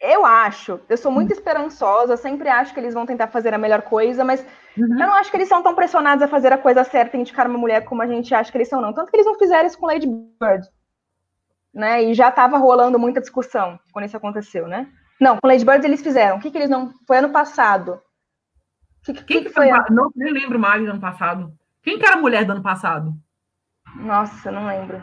Eu 0.00 0.24
acho, 0.24 0.80
eu 0.88 0.96
sou 0.96 1.10
muito 1.10 1.30
hum. 1.30 1.34
esperançosa, 1.34 2.16
sempre 2.16 2.48
acho 2.48 2.74
que 2.74 2.80
eles 2.80 2.94
vão 2.94 3.06
tentar 3.06 3.28
fazer 3.28 3.54
a 3.54 3.58
melhor 3.58 3.82
coisa, 3.82 4.22
mas 4.24 4.44
uhum. 4.76 5.00
eu 5.00 5.06
não 5.06 5.14
acho 5.14 5.30
que 5.30 5.36
eles 5.36 5.48
são 5.48 5.62
tão 5.62 5.74
pressionados 5.74 6.22
a 6.22 6.28
fazer 6.28 6.52
a 6.52 6.58
coisa 6.58 6.84
certa 6.84 7.16
e 7.16 7.20
indicar 7.20 7.46
uma 7.46 7.58
mulher 7.58 7.84
como 7.84 8.02
a 8.02 8.06
gente 8.06 8.34
acha 8.34 8.50
que 8.50 8.58
eles 8.58 8.68
são, 8.68 8.82
não. 8.82 8.92
Tanto 8.92 9.10
que 9.10 9.16
eles 9.16 9.26
não 9.26 9.38
fizeram 9.38 9.66
isso 9.66 9.78
com 9.78 9.86
Lady 9.86 10.06
Bird. 10.06 10.66
Né? 11.74 12.04
E 12.04 12.14
já 12.14 12.28
estava 12.28 12.56
rolando 12.56 12.98
muita 12.98 13.20
discussão 13.20 13.78
quando 13.92 14.04
isso 14.04 14.16
aconteceu, 14.16 14.68
né? 14.68 14.88
Não, 15.20 15.38
com 15.38 15.46
Lady 15.48 15.64
Bird 15.64 15.84
eles 15.84 16.02
fizeram. 16.02 16.36
O 16.36 16.40
que, 16.40 16.50
que 16.50 16.58
eles 16.58 16.70
não. 16.70 16.92
Foi 17.06 17.18
ano 17.18 17.30
passado. 17.30 18.00
Que, 19.04 19.12
que, 19.12 19.24
Quem 19.24 19.44
que, 19.44 19.50
foi? 19.50 19.70
Ano... 19.70 19.84
Não, 19.90 20.10
nem 20.14 20.32
lembro 20.32 20.58
mais 20.58 20.82
do 20.82 20.90
ano 20.90 21.00
passado. 21.00 21.52
Quem 21.82 21.98
que 21.98 22.06
era 22.06 22.16
a 22.16 22.20
mulher 22.20 22.44
do 22.44 22.52
ano 22.52 22.62
passado? 22.62 23.12
Nossa, 23.96 24.50
não 24.50 24.66
lembro. 24.66 25.02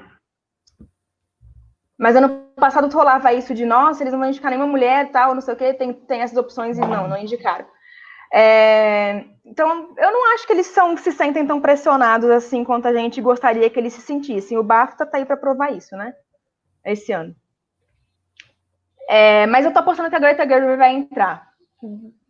Mas 1.98 2.16
ano 2.16 2.48
passado 2.56 2.92
rolava 2.92 3.32
isso 3.32 3.54
de, 3.54 3.64
nossa, 3.64 4.02
eles 4.02 4.12
não 4.12 4.20
vão 4.20 4.30
indicar 4.30 4.50
nenhuma 4.50 4.68
mulher, 4.68 5.12
tal, 5.12 5.36
não 5.36 5.42
sei 5.42 5.54
o 5.54 5.58
quê, 5.58 5.72
tem, 5.72 5.94
tem 5.94 6.22
essas 6.22 6.36
opções, 6.36 6.80
e 6.80 6.82
não, 6.82 7.08
não 7.08 7.16
indicaram. 7.16 7.66
É, 8.34 9.24
então, 9.46 9.94
eu 9.98 10.12
não 10.12 10.34
acho 10.34 10.48
que 10.48 10.54
eles 10.54 10.66
são, 10.66 10.98
se 10.98 11.12
sentem 11.12 11.46
tão 11.46 11.62
pressionados 11.62 12.30
assim 12.30 12.64
quanto 12.64 12.88
a 12.88 12.94
gente 12.94 13.22
gostaria 13.22 13.70
que 13.70 13.80
eles 13.80 13.94
se 13.94 14.02
sentissem. 14.02 14.58
O 14.58 14.64
BAFTA 14.64 15.06
tá 15.06 15.20
aí 15.20 15.26
para 15.26 15.38
provar 15.38 15.74
isso, 15.74 15.96
né? 15.96 16.14
Esse 16.84 17.12
ano. 17.12 17.36
É, 19.08 19.46
mas 19.48 19.66
eu 19.66 19.74
tô 19.74 19.80
apostando 19.80 20.10
que 20.10 20.16
a 20.16 20.20
Greta 20.20 20.48
Gerwig 20.48 20.78
vai 20.78 20.96
entrar. 20.96 21.52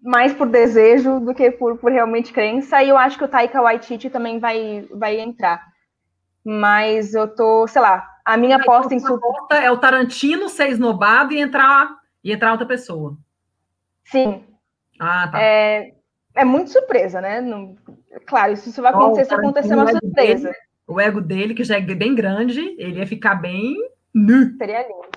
Mais 0.01 0.33
por 0.33 0.47
desejo 0.47 1.19
do 1.19 1.33
que 1.33 1.51
por, 1.51 1.77
por 1.77 1.91
realmente 1.91 2.33
crença. 2.33 2.81
E 2.81 2.89
eu 2.89 2.97
acho 2.97 3.17
que 3.17 3.23
o 3.23 3.27
Taika 3.27 3.61
Waititi 3.61 4.09
também 4.09 4.39
vai, 4.39 4.87
vai 4.91 5.19
entrar. 5.19 5.63
Mas 6.43 7.13
eu 7.13 7.27
tô, 7.27 7.67
sei 7.67 7.81
lá, 7.81 8.07
a 8.25 8.35
minha 8.35 8.57
aposta 8.57 8.95
então, 8.95 9.13
em 9.13 9.17
aposta 9.17 9.55
é 9.57 9.71
o 9.71 9.77
Tarantino 9.77 10.49
ser 10.49 10.69
esnobado 10.69 11.33
e 11.33 11.39
entrar 11.39 11.95
e 12.23 12.31
entrar 12.31 12.51
outra 12.51 12.65
pessoa. 12.65 13.17
Sim. 14.05 14.43
Ah, 14.99 15.27
tá. 15.27 15.41
É, 15.41 15.93
é 16.35 16.45
muito 16.45 16.71
surpresa, 16.71 17.21
né? 17.21 17.41
Não, 17.41 17.75
claro, 18.25 18.53
isso, 18.53 18.69
isso 18.69 18.81
vai 18.81 18.91
acontecer 18.91 19.21
oh, 19.21 19.25
se 19.25 19.33
acontecer 19.33 19.73
uma 19.75 19.91
surpresa. 19.91 20.49
Dele, 20.49 20.57
o 20.87 20.99
ego 20.99 21.21
dele, 21.21 21.53
que 21.53 21.63
já 21.63 21.77
é 21.77 21.81
bem 21.81 22.15
grande, 22.15 22.75
ele 22.77 22.99
ia 22.99 23.07
ficar 23.07 23.35
bem 23.35 23.75
nu. 24.14 24.55
Seria 24.57 24.88
lindo. 24.88 25.09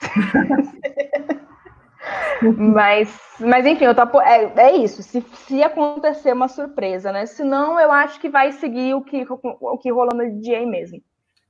mas, 2.74 3.20
mas 3.40 3.66
enfim, 3.66 3.84
eu 3.84 3.94
tô, 3.94 4.20
é, 4.20 4.52
é 4.56 4.76
isso. 4.76 5.02
Se, 5.02 5.20
se 5.20 5.62
acontecer 5.62 6.32
uma 6.32 6.48
surpresa, 6.48 7.12
né? 7.12 7.26
Senão, 7.26 7.78
eu 7.78 7.92
acho 7.92 8.20
que 8.20 8.28
vai 8.28 8.52
seguir 8.52 8.94
o 8.94 9.02
que, 9.02 9.26
o 9.28 9.78
que 9.78 9.92
rolou 9.92 10.14
no 10.14 10.40
DJ 10.40 10.66
mesmo. 10.66 11.02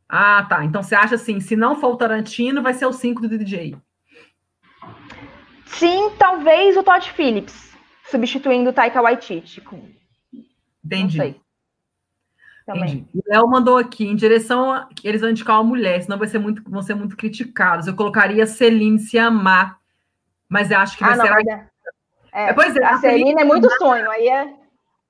Ah, 0.08 0.46
tá. 0.48 0.64
Então 0.64 0.82
você 0.82 0.94
acha 0.94 1.16
assim, 1.16 1.40
se 1.40 1.54
não 1.54 1.76
for 1.76 1.92
o 1.92 1.96
Tarantino, 1.96 2.62
vai 2.62 2.72
ser 2.72 2.86
o 2.86 2.92
5 2.92 3.22
do 3.22 3.38
DJ. 3.38 3.76
Sim, 5.66 6.10
talvez 6.18 6.76
o 6.76 6.82
Todd 6.82 7.12
Phillips, 7.12 7.76
substituindo 8.10 8.70
o 8.70 8.72
Taika 8.72 9.02
Waititi. 9.02 9.62
Entendi. 10.82 11.38
Entendi. 12.76 13.06
O 13.14 13.22
Léo 13.26 13.48
mandou 13.48 13.76
aqui, 13.76 14.06
em 14.06 14.16
direção 14.16 14.72
a 14.72 14.88
eles 15.02 15.20
vão 15.20 15.30
indicar 15.30 15.56
uma 15.56 15.68
mulher, 15.68 16.02
senão 16.02 16.18
vai 16.18 16.28
ser 16.28 16.38
muito, 16.38 16.62
vão 16.68 16.82
ser 16.82 16.94
muito 16.94 17.16
criticados. 17.16 17.86
Eu 17.86 17.94
colocaria 17.94 18.46
Celine 18.46 18.98
se 18.98 19.18
amar, 19.18 19.78
mas 20.48 20.70
eu 20.70 20.78
acho 20.78 20.96
que 20.96 21.04
vai 21.04 21.14
ah, 21.14 21.16
não, 21.16 21.26
ser. 21.26 21.50
A... 22.32 22.40
É, 22.40 22.52
pois 22.52 22.76
é, 22.76 22.84
a, 22.84 22.90
a 22.90 22.98
Celine, 22.98 23.24
Celine 23.24 23.42
é 23.42 23.44
muito 23.44 23.70
sonho, 23.78 24.10
aí 24.10 24.28
é. 24.28 24.54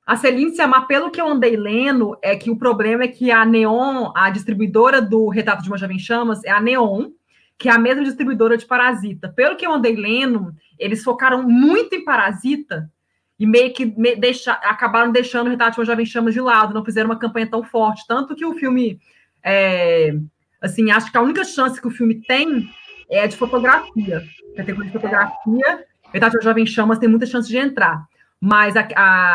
A 0.07 0.17
Celine 0.17 0.55
se 0.55 0.63
amar, 0.63 0.87
pelo 0.87 1.11
que 1.11 1.21
eu 1.21 1.29
andei 1.29 1.55
lendo, 1.55 2.17
é 2.23 2.35
que 2.35 2.51
o 2.51 2.57
problema 2.57 3.05
é 3.05 3.09
que 3.09 3.31
a 3.31 3.45
Neon, 3.45 4.11
a 4.15 4.31
distribuidora 4.31 5.03
do 5.03 5.29
Retrato 5.29 5.63
de 5.63 5.69
uma 5.69 5.77
Jovem 5.77 5.99
Chamas, 5.99 6.43
é 6.45 6.51
a 6.51 6.61
Neon, 6.61 7.11
que 7.59 7.69
é 7.69 7.73
a 7.73 7.79
mesma 7.79 8.05
distribuidora 8.05 8.57
de 8.57 8.65
Parasita. 8.65 9.29
Pelo 9.29 9.57
que 9.57 9.67
eu 9.67 9.73
andei 9.73 9.97
lendo, 9.97 10.55
eles 10.79 11.03
focaram 11.03 11.43
muito 11.43 11.95
em 11.95 12.05
Parasita 12.05 12.91
e 13.39 13.47
meio 13.47 13.73
que 13.73 13.87
me 13.87 14.17
deixa, 14.17 14.53
acabaram 14.53 15.13
deixando 15.13 15.47
o 15.47 15.51
Retrato 15.51 15.75
de 15.75 15.81
uma 15.81 15.87
Jovem 15.87 16.07
Chamas 16.07 16.35
de 16.35 16.41
lado, 16.41 16.75
não 16.75 16.85
fizeram 16.85 17.11
uma 17.11 17.19
campanha 17.19 17.49
tão 17.49 17.63
forte. 17.63 18.07
Tanto 18.07 18.35
que 18.35 18.45
o 18.45 18.55
filme, 18.55 19.01
é, 19.45 20.15
assim, 20.61 20.91
acho 20.91 21.11
que 21.11 21.17
a 21.19 21.23
única 21.23 21.45
chance 21.45 21.81
que 21.81 21.87
o 21.87 21.93
filme 21.93 22.21
tem 22.27 22.69
é 23.11 23.27
de 23.27 23.37
fotografia. 23.37 24.25
Categoria 24.57 24.91
de 24.91 24.99
fotografia, 24.99 25.85
Retrato 26.13 26.33
de 26.33 26.37
uma 26.39 26.43
Jovem 26.43 26.67
Chamas 26.67 26.99
tem 26.99 27.09
muita 27.09 27.27
chance 27.27 27.49
de 27.49 27.57
entrar 27.57 28.09
mas 28.41 28.77
a, 28.77 28.81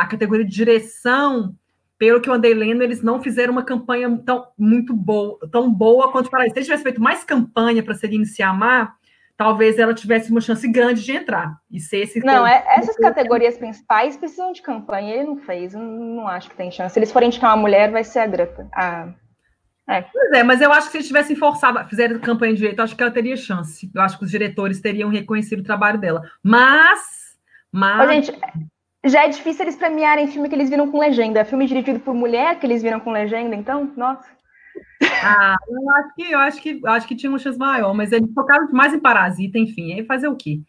a, 0.02 0.08
categoria 0.08 0.46
de 0.46 0.54
direção, 0.54 1.56
pelo 1.98 2.22
que 2.22 2.30
eu 2.30 2.34
andei 2.34 2.54
lendo, 2.54 2.82
eles 2.82 3.02
não 3.02 3.22
fizeram 3.22 3.52
uma 3.52 3.64
campanha 3.64 4.22
tão 4.26 4.48
muito 4.58 4.94
boa, 4.94 5.38
tão 5.52 5.72
boa 5.72 6.12
quanto 6.12 6.30
para 6.30 6.44
Se 6.46 6.52
eles 6.52 6.66
tivessem 6.66 6.84
feito 6.84 7.02
mais 7.02 7.24
campanha 7.24 7.84
para 7.84 7.96
se 7.96 8.44
amar, 8.44 8.96
talvez 9.38 9.80
ela 9.80 9.94
tivesse 9.94 10.32
uma 10.32 10.42
chance 10.42 10.68
grande 10.68 11.04
de 11.04 11.12
entrar 11.12 11.58
e 11.72 11.80
ser 11.80 12.00
esse. 12.00 12.20
Não, 12.20 12.46
é, 12.46 12.64
essas 12.78 12.96
categorias 12.98 13.58
principais 13.58 14.18
precisam 14.18 14.52
de 14.52 14.62
campanha. 14.62 15.16
Ele 15.16 15.28
não 15.28 15.38
fez, 15.38 15.74
não, 15.74 16.28
acho 16.28 16.50
que 16.50 16.56
tem 16.56 16.72
chance. 16.72 16.94
Se 16.94 17.00
eles 17.00 17.12
forem 17.12 17.28
indicar 17.28 17.52
uma 17.52 17.62
mulher, 17.62 17.92
vai 17.92 18.04
ser 18.04 18.20
a 18.20 18.28
Greta. 18.28 18.68
A... 18.74 19.10
É. 19.90 20.02
Pois 20.02 20.32
é, 20.32 20.44
mas 20.44 20.62
eu 20.62 20.72
acho 20.72 20.86
que 20.86 20.92
se 20.92 20.98
eles 20.98 21.08
tivessem 21.08 21.36
forçado, 21.36 21.84
fizeram 21.90 22.20
campanha 22.20 22.54
de 22.54 22.60
direito, 22.60 22.82
acho 22.82 22.96
que 22.96 23.04
ela 23.04 23.12
teria 23.12 23.36
chance. 23.36 23.92
Eu 23.94 24.02
acho 24.02 24.18
que 24.18 24.24
os 24.24 24.32
diretores 24.32 24.80
teriam 24.80 25.10
reconhecido 25.10 25.60
o 25.60 25.64
trabalho 25.64 26.00
dela. 26.00 26.22
Mas. 26.42 27.02
mas... 27.72 28.08
Ô, 28.08 28.12
gente, 28.12 28.32
já 29.06 29.26
é 29.26 29.28
difícil 29.28 29.64
eles 29.66 29.76
premiarem 29.76 30.28
filme 30.28 30.48
que 30.48 30.56
eles 30.56 30.70
viram 30.70 30.90
com 30.90 31.00
legenda. 31.00 31.44
Filme 31.44 31.68
dirigido 31.68 32.00
por 32.00 32.14
mulher 32.14 32.58
que 32.60 32.66
eles 32.66 32.82
viram 32.82 33.00
com 33.00 33.12
legenda, 33.12 33.56
então, 33.56 33.92
nossa. 33.98 34.26
Ah, 35.22 35.58
eu 35.68 35.90
acho 35.92 36.16
que 36.16 36.32
eu 36.32 36.40
acho 36.40 36.62
que 36.62 36.80
eu 36.84 36.90
acho 36.90 37.08
que 37.08 37.16
tinha 37.16 37.32
um 37.32 37.38
chance 37.38 37.58
maior, 37.58 37.94
mas 37.94 38.12
eles 38.12 38.32
focaram 38.34 38.72
mais 38.72 38.94
em 38.94 39.00
Parasita, 39.00 39.58
enfim, 39.58 39.94
aí 39.94 40.06
fazer 40.06 40.28
o 40.28 40.36
quê? 40.36 40.62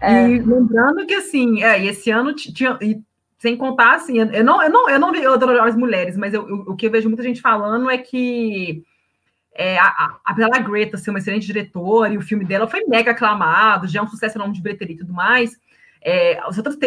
É. 0.00 0.28
E 0.28 0.38
lembrando 0.40 1.06
que 1.06 1.14
assim, 1.14 1.62
é, 1.62 1.84
esse 1.84 2.10
ano 2.10 2.34
tinha 2.34 2.78
e, 2.80 3.00
sem 3.38 3.56
contar 3.56 3.94
assim, 3.94 4.18
eu 4.18 4.44
não 4.44 4.62
eu 4.62 4.70
não 4.70 4.88
eu 4.88 4.98
não 5.00 5.12
vi 5.12 5.24
as 5.26 5.76
mulheres, 5.76 6.16
mas 6.16 6.34
eu, 6.34 6.48
eu, 6.48 6.56
o 6.68 6.76
que 6.76 6.86
eu 6.86 6.90
vejo 6.90 7.08
muita 7.08 7.22
gente 7.22 7.40
falando 7.40 7.90
é 7.90 7.98
que 7.98 8.84
é, 9.54 9.78
a, 9.78 10.16
a, 10.24 10.32
da 10.32 10.58
Greta 10.58 10.96
ser 10.96 11.10
uma 11.10 11.18
excelente 11.18 11.46
diretora 11.46 12.12
e 12.12 12.18
o 12.18 12.22
filme 12.22 12.44
dela 12.44 12.66
foi 12.66 12.84
mega 12.86 13.10
aclamado, 13.10 13.86
já 13.86 14.00
é 14.00 14.02
um 14.02 14.08
sucesso 14.08 14.38
no 14.38 14.44
nome 14.44 14.54
de 14.54 14.62
bilheteria 14.62 14.94
e 14.94 14.98
tudo 14.98 15.12
mais, 15.12 15.58
é, 16.04 16.40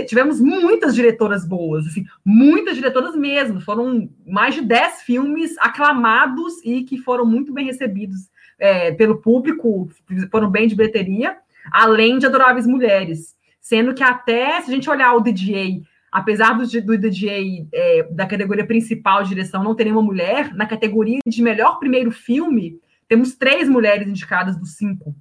tivemos 0.05 0.41
muitas 0.41 0.93
diretoras 0.93 1.45
boas, 1.47 1.88
assim, 1.88 2.05
muitas 2.24 2.76
diretoras 2.76 3.16
mesmo. 3.16 3.61
Foram 3.61 4.09
mais 4.26 4.55
de 4.55 4.61
10 4.61 5.01
filmes 5.01 5.57
aclamados 5.59 6.53
e 6.63 6.84
que 6.84 6.97
foram 6.97 7.26
muito 7.26 7.53
bem 7.53 7.66
recebidos 7.66 8.30
é, 8.59 8.91
pelo 8.91 9.22
público, 9.22 9.89
foram 10.30 10.49
bem 10.49 10.68
de 10.68 10.76
bilheteria, 10.76 11.38
além 11.72 12.18
de 12.18 12.26
Adoráveis 12.26 12.68
Mulheres. 12.68 13.36
Sendo 13.61 13.93
que 13.93 14.03
até, 14.03 14.61
se 14.61 14.70
a 14.70 14.74
gente 14.74 14.89
olhar 14.89 15.13
o 15.16 15.22
DJ, 15.22 15.82
apesar 16.11 16.53
do, 16.53 16.66
do 16.82 16.97
DJ 16.97 17.68
é, 17.74 18.03
da 18.11 18.26
categoria 18.26 18.66
principal 18.66 19.24
de 19.24 19.30
direção 19.30 19.63
não 19.63 19.76
ter 19.76 19.86
nenhuma 19.86 20.03
mulher, 20.03 20.53
na 20.53 20.66
categoria 20.66 21.20
de 21.26 21.41
melhor 21.41 21.80
primeiro 21.80 22.11
filme, 22.11 22.80
temos 23.07 23.36
três 23.36 23.68
mulheres 23.70 24.07
indicadas 24.07 24.57
dos 24.57 24.76
cinco. 24.76 25.16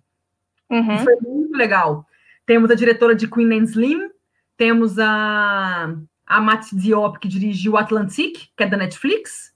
Uhum. 0.70 0.94
Isso 0.94 1.04
foi 1.04 1.16
muito 1.22 1.56
legal. 1.56 2.04
Temos 2.46 2.70
a 2.70 2.74
diretora 2.74 3.14
de 3.14 3.28
Queen 3.28 3.52
and 3.52 3.64
Slim, 3.64 4.10
temos 4.56 4.98
a, 4.98 5.94
a 6.26 6.40
Mati 6.40 6.76
Diop, 6.76 7.18
que 7.18 7.28
dirigiu 7.28 7.76
Atlantic, 7.76 8.48
que 8.56 8.62
é 8.62 8.66
da 8.66 8.76
Netflix, 8.76 9.52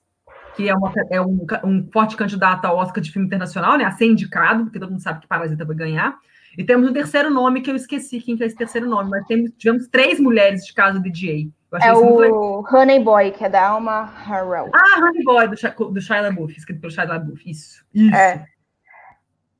que 0.55 0.67
é, 0.67 0.75
uma, 0.75 0.91
é 1.09 1.21
um, 1.21 1.45
um, 1.63 1.89
forte 1.91 2.17
candidato 2.17 2.65
ao 2.65 2.77
Oscar 2.77 3.01
de 3.01 3.11
filme 3.11 3.27
internacional, 3.27 3.77
né? 3.77 3.85
A 3.85 3.91
ser 3.91 4.05
indicado, 4.05 4.65
porque 4.65 4.79
todo 4.79 4.89
mundo 4.89 5.01
sabe 5.01 5.21
que 5.21 5.27
Parasita 5.27 5.63
vai 5.63 5.75
ganhar. 5.75 6.17
E 6.57 6.63
temos 6.63 6.89
um 6.89 6.93
terceiro 6.93 7.29
nome 7.29 7.61
que 7.61 7.71
eu 7.71 7.75
esqueci 7.75 8.19
quem 8.19 8.35
que 8.35 8.43
é 8.43 8.47
esse 8.47 8.55
terceiro 8.55 8.89
nome, 8.89 9.09
mas 9.09 9.25
temos, 9.25 9.51
tivemos 9.57 9.87
três 9.87 10.19
mulheres 10.19 10.65
de 10.65 10.73
caso 10.73 11.01
de 11.01 11.09
DJ. 11.09 11.51
é 11.81 11.93
o 11.93 12.65
Honey 12.69 12.99
Boy, 12.99 13.31
que 13.31 13.45
é 13.45 13.49
da 13.49 13.69
Alma 13.69 14.03
Harrell. 14.03 14.69
Ah, 14.73 14.99
Honey 14.99 15.23
Boy, 15.23 15.47
do, 15.47 15.91
do 15.91 16.01
Shia 16.01 16.21
LaBeouf, 16.21 16.57
escrito 16.57 16.81
pelo 16.81 16.91
Shia 16.91 17.05
LaBeouf, 17.05 17.49
isso. 17.49 17.85
Isso. 17.93 18.15
É. 18.15 18.45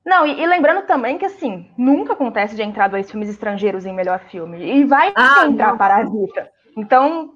Não, 0.09 0.25
e, 0.25 0.41
e, 0.41 0.47
lembrando 0.47 0.87
também 0.87 1.19
que, 1.19 1.25
assim, 1.25 1.69
nunca 1.77 2.13
acontece 2.13 2.55
de 2.55 2.63
entrar 2.63 2.87
dois 2.87 3.09
filmes 3.11 3.29
estrangeiros 3.29 3.85
em 3.85 3.93
melhor 3.93 4.19
filme. 4.21 4.57
E 4.59 4.83
vai 4.83 5.13
ah, 5.15 5.45
entrar 5.45 5.73
não. 5.73 5.77
Parasita. 5.77 6.49
Então, 6.75 7.35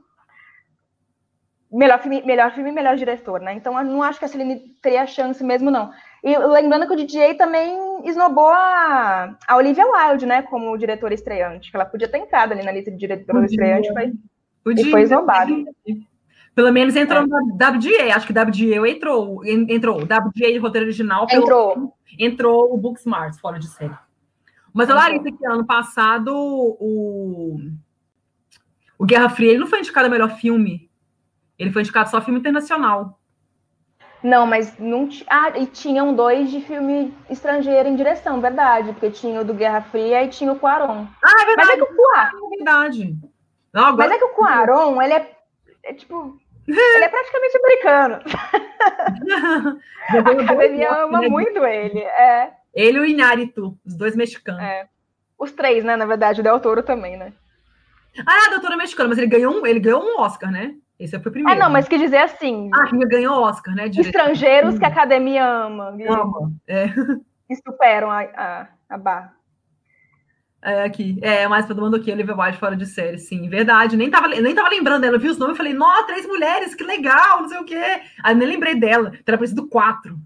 melhor 1.71 1.99
filme, 1.99 2.23
melhor 2.25 2.51
filme 2.51 2.71
e 2.71 2.73
melhor 2.73 2.95
diretor, 2.95 3.39
né? 3.39 3.53
Então, 3.53 3.77
eu 3.77 3.85
não 3.85 4.01
acho 4.01 4.17
que 4.17 4.25
a 4.25 4.27
Celine 4.27 4.59
teria 4.81 5.05
chance 5.05 5.43
mesmo, 5.43 5.69
não. 5.69 5.91
E 6.23 6.35
lembrando 6.35 6.87
que 6.87 6.93
o 6.93 6.95
DJ 6.95 7.35
também 7.35 7.77
esnobou 8.05 8.49
a, 8.49 9.37
a 9.47 9.55
Olivia 9.55 9.85
Wilde, 9.85 10.25
né? 10.25 10.41
Como 10.41 10.75
diretora 10.75 11.13
estreante. 11.13 11.69
Que 11.69 11.77
ela 11.77 11.85
podia 11.85 12.07
ter 12.07 12.17
entrado 12.17 12.53
ali 12.53 12.63
na 12.63 12.71
lista 12.71 12.89
de 12.89 12.97
diretoras 12.97 13.51
estreante, 13.51 13.93
mas... 13.93 14.11
E 14.65 14.89
foi 14.89 15.03
esnobada. 15.03 15.51
Pelo 16.55 16.71
menos 16.71 16.95
entrou 16.95 17.23
é. 17.23 17.25
no 17.25 17.55
WGA, 17.55 18.15
acho 18.15 18.27
que 18.27 18.33
WGA 18.33 18.87
entrou, 18.87 19.43
entrou, 19.45 20.01
WGA 20.01 20.61
roteiro 20.61 20.85
original. 20.85 21.25
Entrou. 21.29 21.93
entrou 22.19 22.73
o 22.73 22.77
Booksmart, 22.77 23.39
fora 23.39 23.57
de 23.57 23.67
série. 23.67 23.95
Mas 24.71 24.89
a 24.89 24.95
Larissa, 24.95 25.31
que 25.31 25.45
ano 25.45 25.65
passado, 25.65 26.31
o, 26.35 27.59
o 28.97 29.05
Guerra 29.05 29.29
Fria, 29.29 29.51
ele 29.51 29.59
não 29.59 29.67
foi 29.67 29.79
indicado 29.79 30.07
a 30.07 30.09
melhor 30.09 30.31
filme. 30.37 30.89
Ele 31.57 31.71
foi 31.71 31.81
indicado 31.81 32.09
só 32.09 32.21
filme 32.21 32.39
internacional. 32.39 33.19
Não, 34.23 34.47
mas 34.47 34.77
não 34.79 35.09
ah, 35.27 35.49
e 35.57 35.65
tinham 35.65 36.15
dois 36.15 36.49
de 36.49 36.61
filme 36.61 37.13
estrangeiro 37.29 37.89
em 37.89 37.95
direção, 37.95 38.39
verdade, 38.39 38.93
porque 38.93 39.11
tinha 39.11 39.41
o 39.41 39.43
do 39.43 39.53
Guerra 39.53 39.81
Fria 39.81 40.23
e 40.23 40.29
tinha 40.29 40.51
o 40.51 40.57
Cuaron. 40.57 41.07
Ah, 41.21 41.41
é 41.41 41.45
verdade. 41.45 41.67
Mas 41.67 41.69
é 41.69 41.75
que 41.75 41.83
o 41.83 41.95
Cuaron, 41.95 42.45
é 42.45 42.55
verdade. 42.55 43.17
Não, 43.73 43.85
agora... 43.85 44.07
Mas 44.07 44.11
é 44.11 44.19
que 44.19 44.25
o 44.25 44.29
Cuaron, 44.29 45.01
ele 45.01 45.13
é, 45.13 45.37
é 45.83 45.93
tipo 45.93 46.39
ele 46.95 47.03
é 47.03 47.09
praticamente 47.09 47.57
americano. 47.57 48.19
a 50.09 50.43
academia 50.43 50.91
ama 51.03 51.21
né? 51.21 51.29
muito 51.29 51.63
ele. 51.65 51.99
É. 51.99 52.51
Ele 52.73 52.97
e 52.97 53.01
o 53.01 53.05
Inárito, 53.05 53.77
os 53.85 53.95
dois 53.95 54.15
mexicanos. 54.15 54.61
É. 54.61 54.87
Os 55.37 55.51
três, 55.51 55.83
né? 55.83 55.95
Na 55.95 56.05
verdade, 56.05 56.41
o 56.41 56.43
Del 56.43 56.59
Toro 56.59 56.81
também, 56.83 57.17
né? 57.17 57.33
Ah, 58.25 58.49
Del 58.49 58.61
Toro 58.61 58.73
é 58.73 58.77
mexicano, 58.77 59.09
mas 59.09 59.17
ele 59.17 59.27
ganhou 59.27 59.53
um, 59.53 59.65
ele 59.65 59.79
ganhou 59.79 60.01
um 60.01 60.19
Oscar, 60.19 60.51
né? 60.51 60.75
Esse 60.99 61.19
foi 61.19 61.29
o 61.29 61.33
primeiro. 61.33 61.59
É, 61.59 61.61
não, 61.61 61.69
mas 61.69 61.87
quis 61.87 61.99
dizer 61.99 62.17
assim. 62.17 62.69
Ah, 62.73 62.87
que 62.87 62.97
ganhou 63.07 63.41
Oscar, 63.41 63.75
né? 63.75 63.89
Direito. 63.89 64.15
Estrangeiros 64.15 64.77
que 64.77 64.85
a 64.85 64.87
academia 64.87 65.45
ama. 65.45 65.89
Ama, 66.07 66.53
é. 66.67 66.87
Que 67.47 67.55
superam 67.55 68.09
a, 68.09 68.21
a, 68.21 68.67
a 68.89 68.97
barra. 68.97 69.33
É, 70.63 70.83
aqui. 70.83 71.17
É, 71.21 71.45
mais 71.45 71.67
todo 71.67 71.81
mundo 71.81 71.97
aqui, 71.97 72.09
Olivia 72.09 72.35
Wilde 72.35 72.57
fora 72.57 72.75
de 72.75 72.85
série, 72.85 73.17
sim, 73.17 73.49
verdade. 73.49 73.97
Nem 73.97 74.09
tava, 74.09 74.29
nem 74.29 74.55
tava 74.55 74.69
lembrando 74.69 75.01
dela, 75.01 75.17
eu 75.17 75.19
vi 75.19 75.27
os 75.27 75.37
nomes 75.37 75.55
e 75.55 75.57
falei, 75.57 75.73
nossa, 75.73 76.07
três 76.07 76.25
mulheres, 76.25 76.73
que 76.73 76.83
legal, 76.83 77.41
não 77.41 77.49
sei 77.49 77.57
o 77.57 77.65
quê. 77.65 78.01
Aí 78.23 78.33
nem 78.33 78.47
lembrei 78.47 78.73
dela, 78.73 79.11
teria 79.25 79.37
parecido 79.37 79.67
quatro. 79.67 80.17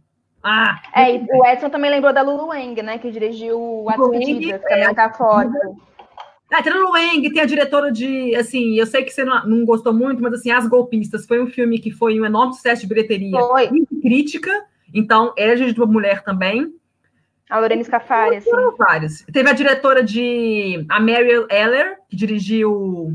Ah, 0.44 0.80
é, 0.96 1.16
e 1.16 1.26
o 1.28 1.46
Edson 1.48 1.70
também 1.70 1.90
lembrou 1.90 2.14
da 2.14 2.22
Lulu 2.22 2.50
Wang, 2.50 2.82
né, 2.84 3.00
que 3.00 3.10
dirigiu 3.10 3.86
As 3.90 4.10
Medidas, 4.10 4.62
que 4.62 4.70
também 4.70 4.94
tá 4.94 5.12
fora. 5.12 5.52
Ah, 6.54 6.62
tem 6.62 6.72
a 6.72 6.76
Lulu 6.76 6.92
Wang, 6.92 7.34
tem 7.34 7.42
a 7.42 7.46
diretora 7.46 7.92
de, 7.92 8.36
assim, 8.36 8.76
eu 8.76 8.86
sei 8.86 9.04
que 9.04 9.10
você 9.10 9.26
não, 9.26 9.44
não, 9.46 9.66
gostou 9.66 9.92
muito, 9.92 10.22
mas 10.22 10.34
assim, 10.34 10.52
As 10.52 10.68
Golpistas 10.68 11.26
foi 11.26 11.42
um 11.42 11.48
filme 11.48 11.80
que 11.80 11.90
foi 11.90 12.20
um 12.20 12.26
enorme 12.26 12.54
sucesso 12.54 12.84
de 12.84 12.88
bilheteria. 12.88 13.40
Foi. 13.40 13.72
Muito 13.72 14.00
crítica, 14.00 14.52
então, 14.94 15.34
é 15.36 15.56
de 15.56 15.80
uma 15.80 15.88
mulher 15.88 16.24
também. 16.24 16.77
A 17.50 17.60
Lorena 17.60 17.84
Scafari, 17.84 18.38
assim. 18.38 18.50
Vários. 18.78 19.22
Teve 19.32 19.50
a 19.50 19.54
diretora 19.54 20.04
de. 20.04 20.86
A 20.90 21.00
Mariel 21.00 21.48
Eller, 21.50 21.98
que 22.10 22.16
dirigiu. 22.16 23.14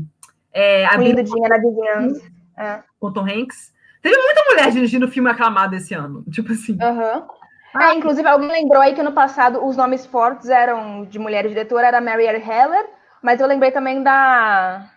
É, 0.51 0.85
a 0.85 0.97
Lindo 0.97 1.23
Dinheiro 1.23 1.49
na 1.49 1.57
Vizinhança. 1.57 2.31
É. 2.57 2.83
Com 2.99 3.11
Tom 3.11 3.21
Hanks. 3.21 3.73
Teve 4.01 4.17
muita 4.17 4.43
mulher 4.49 4.71
dirigindo 4.71 5.07
filme 5.07 5.29
aclamado 5.29 5.75
esse 5.75 5.93
ano. 5.93 6.23
Tipo 6.31 6.51
assim. 6.51 6.73
Uhum. 6.73 7.27
Ah, 7.73 7.91
é, 7.91 7.95
inclusive, 7.95 8.27
alguém 8.27 8.51
lembrou 8.51 8.81
aí 8.81 8.93
que 8.93 9.01
no 9.01 9.13
passado 9.13 9.65
os 9.65 9.75
nomes 9.75 10.05
fortes 10.05 10.49
eram 10.49 11.05
de 11.05 11.17
mulher 11.17 11.47
diretora, 11.47 11.87
era 11.87 12.01
Marielle 12.01 12.43
Heller, 12.43 12.85
mas 13.21 13.39
eu 13.39 13.47
lembrei 13.47 13.71
também 13.71 14.03
da. 14.03 14.89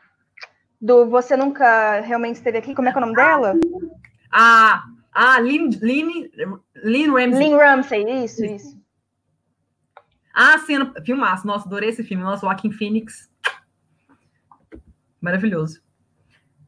Do 0.79 1.09
Você 1.09 1.37
Nunca 1.37 2.01
Realmente 2.01 2.37
Esteve 2.37 2.59
Aqui. 2.59 2.75
Como 2.75 2.89
é 2.89 2.93
que 2.93 2.99
é 2.99 3.01
o 3.01 3.05
nome 3.05 3.17
dela? 3.17 3.55
Ah, 4.31 4.83
ah 5.15 5.41
Lynn, 5.41 5.71
Lynn, 5.81 6.29
Lynn 6.85 7.13
Ramsey. 7.13 7.49
Lynn 7.49 7.57
Ramsey, 7.57 8.25
isso, 8.25 8.45
isso. 8.45 8.76
Ah, 10.39 10.59
cena, 10.59 10.93
filmaço. 11.03 11.47
Nossa, 11.47 11.67
adorei 11.67 11.89
esse 11.89 12.05
filme. 12.05 12.23
Nossa, 12.23 12.43
Joaquim 12.43 12.71
Phoenix. 12.71 13.31
Maravilhoso. 15.19 15.81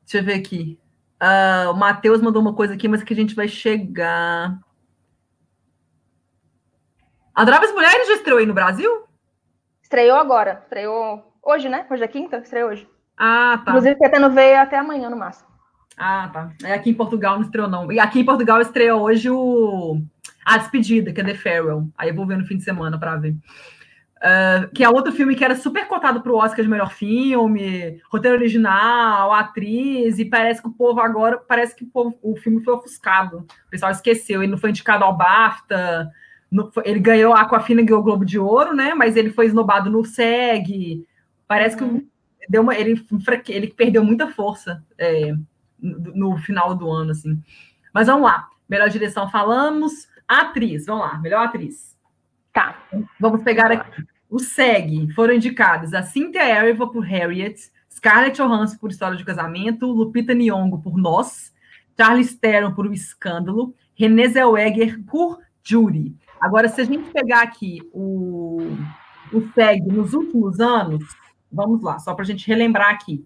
Deixa 0.01 0.19
eu 0.19 0.25
ver 0.25 0.41
aqui. 0.41 0.81
Uh, 1.23 1.71
o 1.71 1.75
Matheus 1.75 2.23
mandou 2.23 2.41
uma 2.41 2.55
coisa 2.55 2.73
aqui, 2.73 2.89
mas 2.89 3.03
que 3.03 3.13
a 3.13 3.17
gente 3.17 3.35
vai 3.35 3.47
chegar. 3.47 4.59
Adoráveis 7.35 7.71
Mulheres 7.75 8.07
já 8.07 8.15
estreou 8.15 8.39
aí 8.39 8.47
no 8.47 8.55
Brasil? 8.55 9.07
Estreou 9.83 10.17
agora. 10.17 10.61
Estreou 10.63 11.31
hoje, 11.43 11.69
né? 11.69 11.87
Hoje 11.91 12.03
é 12.03 12.09
quinta? 12.09 12.39
Estreou 12.39 12.71
hoje. 12.71 12.89
Ah, 13.19 13.61
tá. 13.65 13.73
Inclusive, 13.73 13.97
pretendo 13.97 14.31
ver 14.31 14.57
até 14.57 14.79
amanhã 14.79 15.11
no 15.11 15.17
máximo. 15.17 15.48
Ah, 15.99 16.31
tá. 16.33 16.53
É, 16.63 16.75
aqui 16.75 16.91
em 16.91 16.95
Portugal 16.95 17.35
não 17.37 17.43
estreou, 17.43 17.69
não. 17.69 17.91
E 17.91 17.99
aqui 17.99 18.21
em 18.21 18.25
Portugal 18.25 18.61
estreou 18.61 19.03
hoje 19.03 19.29
o 19.29 20.01
a 20.45 20.57
Despedida, 20.57 21.13
que 21.13 21.21
é 21.21 21.25
The 21.25 21.35
Farewell. 21.35 21.89
Aí 21.97 22.09
eu 22.09 22.15
vou 22.15 22.27
ver 22.27 22.39
no 22.39 22.47
fim 22.47 22.57
de 22.57 22.63
semana 22.63 22.99
para 22.99 23.17
ver. 23.17 23.35
Uh, 24.19 24.69
que 24.75 24.83
é 24.83 24.89
outro 24.89 25.13
filme 25.13 25.37
que 25.37 25.45
era 25.45 25.55
super 25.55 25.87
cotado 25.87 26.21
para 26.23 26.33
o 26.33 26.37
Oscar 26.37 26.65
de 26.65 26.71
melhor 26.71 26.91
filme, 26.91 28.01
roteiro 28.11 28.37
original, 28.37 29.33
atriz, 29.33 30.19
e 30.19 30.25
parece 30.25 30.61
que 30.61 30.69
o 30.69 30.73
povo 30.73 31.01
agora, 31.01 31.39
parece 31.39 31.77
que 31.77 31.85
o, 31.85 31.87
povo, 31.87 32.19
o 32.23 32.35
filme 32.37 32.65
foi 32.65 32.75
ofuscado. 32.75 33.47
O 33.67 33.71
pessoal 33.71 33.93
esqueceu, 33.93 34.43
ele 34.43 34.51
não 34.51 34.59
foi 34.59 34.71
indicado 34.71 35.05
ao 35.05 35.17
BAFTA, 35.17 36.11
no, 36.51 36.73
ele 36.85 36.99
ganhou 36.99 37.35
a 37.35 37.43
Aquafina 37.43 37.83
ganhou 37.83 38.01
o 38.01 38.05
Globo 38.05 38.25
de 38.25 38.39
Ouro, 38.39 38.75
né? 38.75 38.95
Mas 38.95 39.17
ele 39.17 39.31
foi 39.31 39.47
esnobado 39.47 39.91
no 39.91 40.05
SEG. 40.05 41.05
Parece 41.47 41.81
uhum. 41.83 42.01
que 42.01 42.09
deu 42.49 42.63
uma, 42.63 42.75
ele, 42.75 43.05
ele 43.49 43.69
perdeu 43.69 44.03
muita 44.03 44.27
força 44.29 44.83
é, 44.97 45.35
no, 45.81 46.37
final 46.39 46.75
do 46.75 46.91
ano, 46.91 47.13
assim. 47.13 47.43
Mas 47.93 48.07
vamos 48.07 48.23
lá. 48.23 48.49
Melhor 48.69 48.89
direção 48.89 49.31
falamos. 49.31 50.09
Atriz, 50.27 50.87
vamos 50.87 51.07
lá, 51.07 51.19
melhor 51.19 51.47
atriz. 51.47 51.97
Tá. 52.53 52.77
Vamos 53.19 53.43
pegar 53.43 53.71
aqui. 53.71 54.05
O 54.29 54.39
SEG 54.39 55.11
foram 55.15 55.35
indicadas 55.35 55.95
a 55.95 56.03
Cynthia 56.03 56.45
Erivo 56.45 56.89
por 56.93 57.01
Harriet, 57.01 57.71
Scarlett 57.91 58.37
Johansson 58.37 58.77
por 58.77 58.91
História 58.91 59.17
de 59.17 59.25
Casamento, 59.25 59.87
Lupita 59.87 60.35
Nyong'o 60.35 60.83
por 60.83 60.99
Nós, 60.99 61.53
Charlize 61.99 62.37
Theron 62.37 62.75
por 62.75 62.87
O 62.87 62.93
Escândalo, 62.93 63.75
Renée 63.95 64.29
Zellweger 64.29 65.03
por 65.05 65.39
Judy. 65.65 66.15
Agora, 66.41 66.69
se 66.69 66.81
a 66.81 66.85
gente 66.85 67.11
pegar 67.11 67.43
aqui 67.43 67.81
o, 67.93 68.77
o 69.33 69.41
SEG 69.55 69.87
nos 69.87 70.13
últimos 70.13 70.61
anos, 70.61 71.03
vamos 71.51 71.83
lá, 71.83 71.99
só 71.99 72.15
para 72.15 72.23
a 72.23 72.27
gente 72.27 72.47
relembrar 72.47 72.91
aqui. 72.91 73.25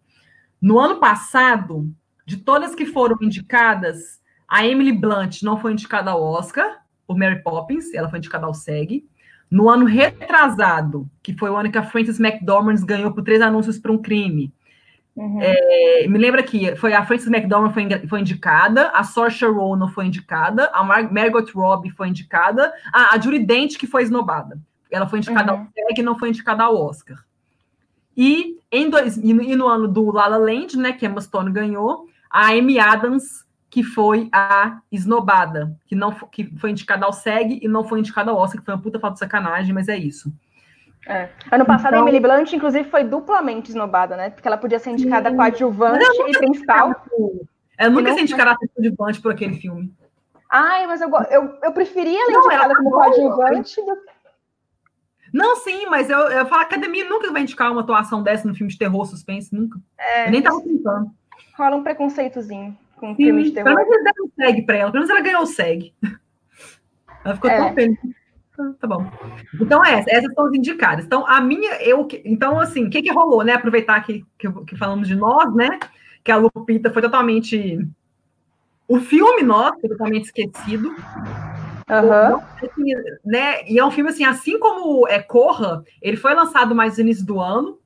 No 0.61 0.79
ano 0.79 1.01
passado, 1.01 1.93
de 2.33 2.39
todas 2.39 2.75
que 2.75 2.87
foram 2.87 3.19
indicadas, 3.21 4.19
a 4.49 4.67
Emily 4.67 4.93
Blunt 4.93 5.43
não 5.43 5.59
foi 5.59 5.73
indicada 5.73 6.11
ao 6.11 6.23
Oscar, 6.23 6.83
por 7.07 7.19
Mary 7.19 7.43
Poppins, 7.43 7.93
ela 7.93 8.09
foi 8.09 8.19
indicada 8.19 8.47
ao 8.47 8.55
SEG. 8.55 9.05
No 9.51 9.69
ano 9.69 9.85
retrasado, 9.85 11.07
que 11.23 11.37
foi 11.37 11.51
o 11.51 11.57
ano 11.57 11.71
que 11.71 11.77
a 11.77 11.83
Frances 11.83 12.19
McDormand 12.19 12.77
ganhou 12.87 13.13
por 13.13 13.23
três 13.23 13.43
anúncios 13.43 13.79
para 13.79 13.93
um 13.93 13.99
crime. 13.99 14.51
Uhum. 15.15 15.41
É, 15.43 16.07
me 16.09 16.17
lembra 16.17 16.43
que 16.43 16.75
foi 16.77 16.95
a 16.95 17.05
Frances 17.05 17.27
McDormand 17.27 17.73
foi, 17.73 17.87
foi 18.09 18.21
indicada, 18.21 18.89
a 18.95 19.05
Saoirse 19.05 19.45
Ronan 19.45 19.89
foi 19.89 20.07
indicada, 20.07 20.71
a 20.73 20.83
Mar 20.83 21.13
Margot 21.13 21.45
Robbie 21.55 21.91
foi 21.91 22.09
indicada, 22.09 22.73
ah, 22.95 23.15
a 23.15 23.21
Judy 23.21 23.41
Dent 23.41 23.77
que 23.77 23.87
foi 23.87 24.05
esnobada. 24.05 24.59
Ela 24.91 25.07
foi 25.07 25.19
indicada 25.19 25.53
uhum. 25.53 25.61
ao 25.61 25.67
SEG 25.67 26.01
e 26.01 26.03
não 26.03 26.19
foi 26.19 26.31
indicada 26.31 26.65
ao 26.65 26.83
Oscar. 26.83 27.23
E, 28.17 28.59
em 28.71 28.89
dois, 28.89 29.19
e 29.19 29.33
no 29.33 29.69
ano 29.69 29.87
do 29.87 30.11
La 30.11 30.29
La 30.29 30.37
Land, 30.37 30.79
né, 30.79 30.93
que 30.93 31.05
Emma 31.05 31.21
Stone 31.21 31.51
ganhou, 31.51 32.07
a 32.33 32.49
Amy 32.49 32.79
Adams 32.79 33.43
que 33.69 33.83
foi 33.83 34.29
a 34.31 34.81
Esnobada, 34.93 35.75
que 35.87 35.95
não 35.95 36.13
que 36.13 36.45
foi 36.59 36.71
indicada 36.71 37.07
ao 37.07 37.13
SEG 37.13 37.59
e 37.63 37.67
não 37.67 37.85
foi 37.85 38.01
indicada 38.01 38.31
ao 38.31 38.37
Oscar, 38.37 38.61
que 38.61 38.67
foi 38.67 38.75
uma 38.75 38.83
puta 38.83 39.01
falta 39.01 39.15
de 39.15 39.21
sacanagem, 39.21 39.73
mas 39.73 39.89
é 39.89 39.97
isso. 39.97 40.31
É. 41.07 41.31
Ano 41.51 41.65
passado, 41.65 41.95
então, 41.95 42.05
a 42.05 42.09
Emily 42.09 42.21
Blunt, 42.21 42.53
inclusive, 42.53 42.89
foi 42.91 43.03
duplamente 43.03 43.71
esnobada, 43.71 44.15
né? 44.15 44.29
Porque 44.29 44.47
ela 44.47 44.59
podia 44.59 44.79
ser 44.79 44.91
indicada 44.91 45.31
sim. 45.31 45.37
coadjuvante 45.37 46.05
e 46.29 46.39
principal. 46.39 47.03
Ela 47.79 47.91
nunca 47.91 48.11
ia 48.11 48.15
ser 48.15 48.21
indicada 48.21 48.57
coadjuvante 48.57 49.21
por 49.23 49.33
aquele 49.33 49.55
filme. 49.55 49.91
Ai, 50.51 50.87
mas 50.87 51.01
eu, 51.01 51.11
eu, 51.31 51.59
eu 51.63 51.73
preferia 51.73 52.21
ela 52.21 52.31
não, 52.31 52.41
indicada 52.41 52.65
ela 52.65 52.77
como 52.77 52.91
coadjuvante 52.91 53.77
do 53.87 53.97
não, 55.33 55.57
sim, 55.57 55.87
mas 55.87 56.11
eu, 56.11 56.19
eu 56.19 56.45
falo, 56.45 56.61
a 56.61 56.65
academia 56.65 57.09
nunca 57.09 57.33
vai 57.33 57.41
indicar 57.41 57.73
uma 57.73 57.81
atuação 57.81 58.23
dessa 58.23 58.47
no 58.47 58.55
filme 58.55 58.71
de 58.71 58.79
terror, 58.79 59.07
suspense, 59.07 59.55
nunca. 59.55 59.81
É, 59.99 60.27
eu 60.27 60.31
nem 60.31 60.43
tava 60.43 60.61
tentando. 60.61 61.11
Rola 61.57 61.77
um 61.77 61.83
preconceitozinho 61.83 62.77
com 62.97 63.15
Sim, 63.15 63.25
filme 63.25 63.45
de 63.45 63.51
terror. 63.51 63.75
Pelo 63.75 63.89
menos 63.89 64.05
deram 64.05 64.31
SEG 64.37 64.63
para 64.63 64.77
ela, 64.77 64.93
pelo 64.93 65.05
menos 65.05 65.11
ela 65.11 65.25
ganhou 65.25 65.43
o 65.43 65.47
SEG. 65.47 65.93
Ela 67.25 67.37
ficou 67.37 67.51
é. 67.51 67.57
tão 67.57 67.73
feliz. 67.73 67.99
Tá 68.79 68.87
bom. 68.87 69.07
Então, 69.61 69.85
é, 69.85 70.05
essas 70.09 70.33
são 70.35 70.47
as 70.47 70.55
indicadas. 70.55 71.05
Então, 71.05 71.27
a 71.27 71.41
minha, 71.41 71.75
eu, 71.83 72.07
então, 72.25 72.59
assim, 72.61 72.87
o 72.87 72.91
que, 72.91 73.03
que 73.03 73.13
rolou, 73.13 73.43
né? 73.43 73.55
Aproveitar 73.55 74.01
que, 74.05 74.25
que, 74.39 74.51
que, 74.65 74.77
falamos 74.77 75.09
de 75.09 75.15
nós, 75.15 75.55
né? 75.55 75.79
Que 76.23 76.31
a 76.31 76.37
Lupita 76.37 76.91
foi 76.91 77.01
totalmente. 77.01 77.79
O 78.87 79.01
filme 79.01 79.43
nós 79.43 79.81
foi 79.81 79.89
totalmente 79.89 80.25
esquecido. 80.25 80.89
Uhum. 80.89 82.41
Assim, 82.63 82.95
né? 83.25 83.65
E 83.67 83.79
é 83.79 83.85
um 83.85 83.91
filme 83.91 84.11
assim, 84.11 84.25
assim 84.25 84.59
como 84.59 85.09
é 85.09 85.21
Corra, 85.21 85.83
ele 86.01 86.17
foi 86.17 86.35
lançado 86.35 86.75
mais 86.75 86.97
no 86.97 87.03
início 87.03 87.25
do 87.25 87.41
ano. 87.41 87.79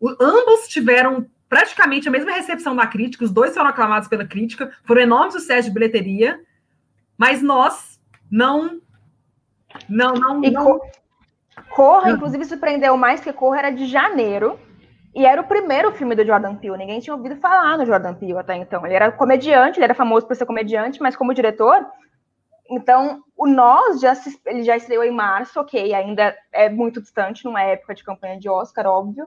O, 0.00 0.08
ambos 0.20 0.68
tiveram 0.68 1.26
praticamente 1.48 2.08
a 2.08 2.10
mesma 2.10 2.32
recepção 2.32 2.74
da 2.74 2.86
crítica, 2.86 3.24
os 3.24 3.32
dois 3.32 3.54
foram 3.54 3.70
aclamados 3.70 4.08
pela 4.08 4.26
crítica, 4.26 4.72
foram 4.84 5.02
enormes 5.02 5.34
sucessos 5.34 5.66
de 5.66 5.72
bilheteria, 5.72 6.40
mas 7.16 7.42
nós 7.42 8.00
não. 8.30 8.80
Não, 9.88 10.14
não. 10.14 10.44
E 10.44 10.50
não... 10.50 10.80
Corra, 11.70 12.10
inclusive, 12.10 12.44
surpreendeu 12.44 12.96
mais 12.96 13.20
que 13.20 13.32
Corra 13.32 13.58
era 13.58 13.70
de 13.70 13.86
janeiro. 13.86 14.58
E 15.14 15.24
era 15.24 15.40
o 15.40 15.46
primeiro 15.46 15.92
filme 15.92 16.16
do 16.16 16.26
Jordan 16.26 16.56
Peele. 16.56 16.76
Ninguém 16.76 16.98
tinha 16.98 17.14
ouvido 17.14 17.36
falar 17.36 17.78
no 17.78 17.86
Jordan 17.86 18.14
Peele 18.14 18.36
até 18.36 18.56
então. 18.56 18.84
Ele 18.84 18.94
era 18.94 19.12
comediante, 19.12 19.78
ele 19.78 19.84
era 19.84 19.94
famoso 19.94 20.26
por 20.26 20.34
ser 20.34 20.44
comediante, 20.44 21.00
mas 21.00 21.14
como 21.14 21.32
diretor. 21.32 21.86
Então, 22.68 23.22
o 23.36 23.46
Nós 23.46 24.00
já 24.00 24.14
se, 24.14 24.40
ele 24.46 24.62
já 24.64 24.76
estreou 24.76 25.04
em 25.04 25.12
março, 25.12 25.60
ok, 25.60 25.94
ainda 25.94 26.34
é 26.50 26.68
muito 26.68 27.00
distante, 27.00 27.44
numa 27.44 27.62
época 27.62 27.94
de 27.94 28.02
campanha 28.02 28.40
de 28.40 28.48
Oscar, 28.48 28.86
óbvio. 28.86 29.26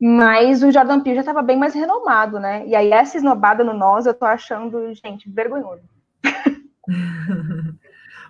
Mas 0.00 0.62
o 0.62 0.72
Jordan 0.72 1.00
Peele 1.00 1.16
já 1.16 1.20
estava 1.20 1.42
bem 1.42 1.58
mais 1.58 1.74
renomado, 1.74 2.40
né? 2.40 2.66
E 2.66 2.74
aí 2.74 2.90
essa 2.90 3.18
esnobada 3.18 3.62
no 3.62 3.74
nós 3.74 4.06
eu 4.06 4.14
tô 4.14 4.24
achando, 4.24 4.94
gente, 4.94 5.28
vergonhoso. 5.28 5.82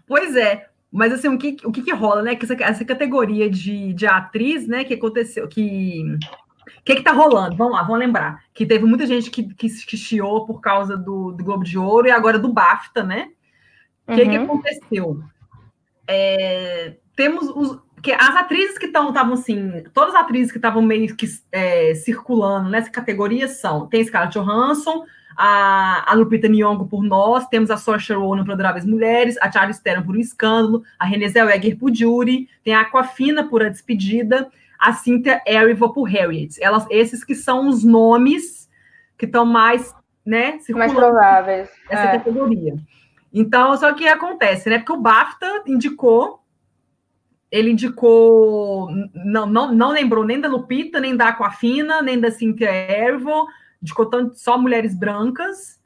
pois 0.06 0.34
é. 0.34 0.68
Mas 0.90 1.12
assim, 1.12 1.28
o 1.28 1.38
que, 1.38 1.56
o 1.64 1.70
que, 1.70 1.82
que 1.82 1.94
rola, 1.94 2.22
né? 2.22 2.34
Que 2.34 2.44
essa, 2.44 2.54
essa 2.64 2.84
categoria 2.84 3.48
de, 3.48 3.92
de 3.92 4.06
atriz, 4.06 4.66
né, 4.66 4.82
que 4.82 4.94
aconteceu, 4.94 5.46
que 5.46 6.04
o 6.80 6.82
que 6.82 6.92
está 6.94 7.12
rolando? 7.12 7.56
Vamos 7.56 7.74
lá, 7.74 7.82
vamos 7.82 7.98
lembrar. 7.98 8.42
Que 8.54 8.66
teve 8.66 8.84
muita 8.84 9.06
gente 9.06 9.30
que, 9.30 9.54
que, 9.54 9.68
que 9.68 9.96
chiou 9.96 10.46
por 10.46 10.60
causa 10.60 10.96
do, 10.96 11.30
do, 11.32 11.44
Globo 11.44 11.62
de 11.62 11.78
Ouro 11.78 12.08
e 12.08 12.10
agora 12.10 12.38
do 12.38 12.52
BAFTA, 12.52 13.04
né? 13.04 13.30
O 14.08 14.14
que, 14.14 14.22
uhum. 14.22 14.30
que 14.30 14.36
aconteceu? 14.36 15.22
É, 16.08 16.96
temos 17.14 17.48
os, 17.48 17.78
que 18.02 18.12
as 18.12 18.36
atrizes 18.36 18.78
que 18.78 18.86
estavam 18.86 19.34
assim, 19.34 19.84
todas 19.92 20.14
as 20.14 20.20
atrizes 20.22 20.50
que 20.50 20.58
estavam 20.58 20.82
meio 20.82 21.14
que 21.14 21.26
é, 21.52 21.94
circulando 21.94 22.70
nessa 22.70 22.90
categoria 22.90 23.48
são, 23.48 23.86
tem 23.86 24.04
Scarlett 24.04 24.38
Johansson, 24.38 25.04
a, 25.36 26.10
a 26.10 26.14
Lupita 26.14 26.48
Nyong'o 26.48 26.86
por 26.86 27.02
Nós, 27.02 27.46
temos 27.48 27.70
a 27.70 27.76
Saoirse 27.76 28.12
Ronan 28.12 28.44
por 28.44 28.52
Adoráveis 28.52 28.84
Mulheres, 28.84 29.36
a 29.40 29.50
Charlize 29.50 29.82
Theron 29.82 30.02
por 30.02 30.14
Um 30.14 30.20
Escândalo, 30.20 30.82
a 30.98 31.04
Renée 31.04 31.28
Zellweger 31.28 31.78
por 31.78 31.94
Jury, 31.94 32.48
tem 32.62 32.74
a 32.74 32.82
Aquafina 32.82 33.48
por 33.48 33.62
A 33.62 33.68
Despedida, 33.68 34.50
a 34.78 34.92
Cynthia 34.92 35.40
Erivo 35.46 35.92
por 35.92 36.04
Harriet. 36.04 36.56
Elas, 36.60 36.86
esses 36.90 37.24
que 37.24 37.34
são 37.34 37.68
os 37.68 37.84
nomes 37.84 38.68
que 39.16 39.26
estão 39.26 39.44
mais, 39.44 39.94
né, 40.24 40.58
mais 40.70 40.92
prováveis. 40.92 41.68
Essa 41.88 42.02
é. 42.02 42.12
categoria. 42.18 42.76
Então, 43.32 43.76
só 43.76 43.92
que 43.92 44.08
acontece, 44.08 44.68
né? 44.68 44.78
Porque 44.78 44.92
o 44.92 45.00
BAFTA 45.00 45.62
indicou, 45.66 46.39
ele 47.50 47.70
indicou, 47.70 48.88
não, 49.14 49.46
não, 49.46 49.74
não 49.74 49.90
lembrou 49.90 50.24
nem 50.24 50.40
da 50.40 50.48
Lupita, 50.48 51.00
nem 51.00 51.16
da 51.16 51.28
Aquafina, 51.28 52.00
nem 52.00 52.18
da 52.18 52.30
Cynthia 52.30 52.70
Erivo, 52.70 53.46
indicou 53.82 54.06
tanto, 54.06 54.38
só 54.38 54.56
mulheres 54.56 54.94
brancas. 54.94 55.80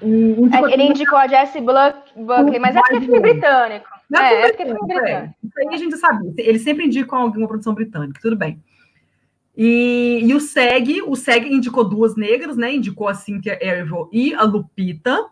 Indicou 0.00 0.68
é, 0.68 0.72
ele 0.72 0.84
indicou 0.84 1.18
a 1.18 1.26
Jessie 1.26 1.60
Buckley, 1.60 2.60
mas 2.60 2.76
é 2.76 2.80
porque 2.80 2.96
é 2.96 3.00
filme 3.00 3.20
britânico. 3.20 3.88
Não 4.08 4.20
é, 4.20 4.34
é 4.34 4.48
porque 4.48 4.62
é 4.62 4.66
filme 4.66 4.86
britânico. 4.86 5.34
Isso 5.42 5.58
aí 5.58 5.74
a 5.74 5.76
gente 5.76 5.96
sabe. 5.96 6.34
Eles 6.38 6.62
sempre 6.62 6.86
indicam 6.86 7.18
alguma 7.18 7.48
produção 7.48 7.74
britânica, 7.74 8.20
tudo 8.22 8.36
bem. 8.36 8.62
E, 9.56 10.20
e, 10.22 10.34
o 10.34 10.40
SEG, 10.40 11.02
o 11.02 11.16
SEG 11.16 11.48
indicou 11.48 11.82
duas 11.82 12.14
negras, 12.14 12.56
né? 12.56 12.74
Indicou 12.74 13.08
a 13.08 13.14
Cynthia 13.14 13.58
Erivo 13.60 14.08
e 14.12 14.34
a 14.34 14.42
Lupita, 14.42 15.26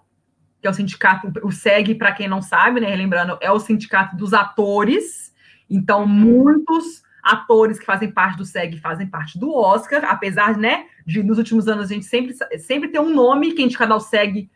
que 0.63 0.67
é 0.67 0.71
o 0.71 0.73
sindicato, 0.73 1.31
o 1.43 1.53
SEG, 1.53 1.95
para 1.95 2.11
quem 2.11 2.27
não 2.27 2.41
sabe, 2.41 2.81
né? 2.81 2.89
Relembrando, 2.89 3.37
é 3.41 3.53
o 3.53 3.61
sindicato 3.61 4.17
dos 4.17 4.33
atores. 4.33 5.24
Então, 5.69 6.07
muitos 6.07 7.03
atores 7.23 7.79
que 7.79 7.87
fazem 7.87 8.11
parte 8.11 8.37
do 8.37 8.45
SEG 8.45 8.79
fazem 8.79 9.07
parte 9.07 9.39
do 9.39 9.53
Oscar, 9.53 10.05
apesar, 10.05 10.57
né, 10.59 10.87
de 11.07 11.23
nos 11.23 11.39
últimos 11.39 11.67
anos 11.67 11.91
a 11.91 11.95
gente 11.95 12.05
sempre, 12.05 12.35
sempre 12.59 12.91
ter 12.91 13.01
um 13.01 13.15
nome 13.15 13.53
que 13.53 13.63
é 13.63 13.65
indicado 13.65 13.95
ao 13.95 14.01
SEG, 14.01 14.51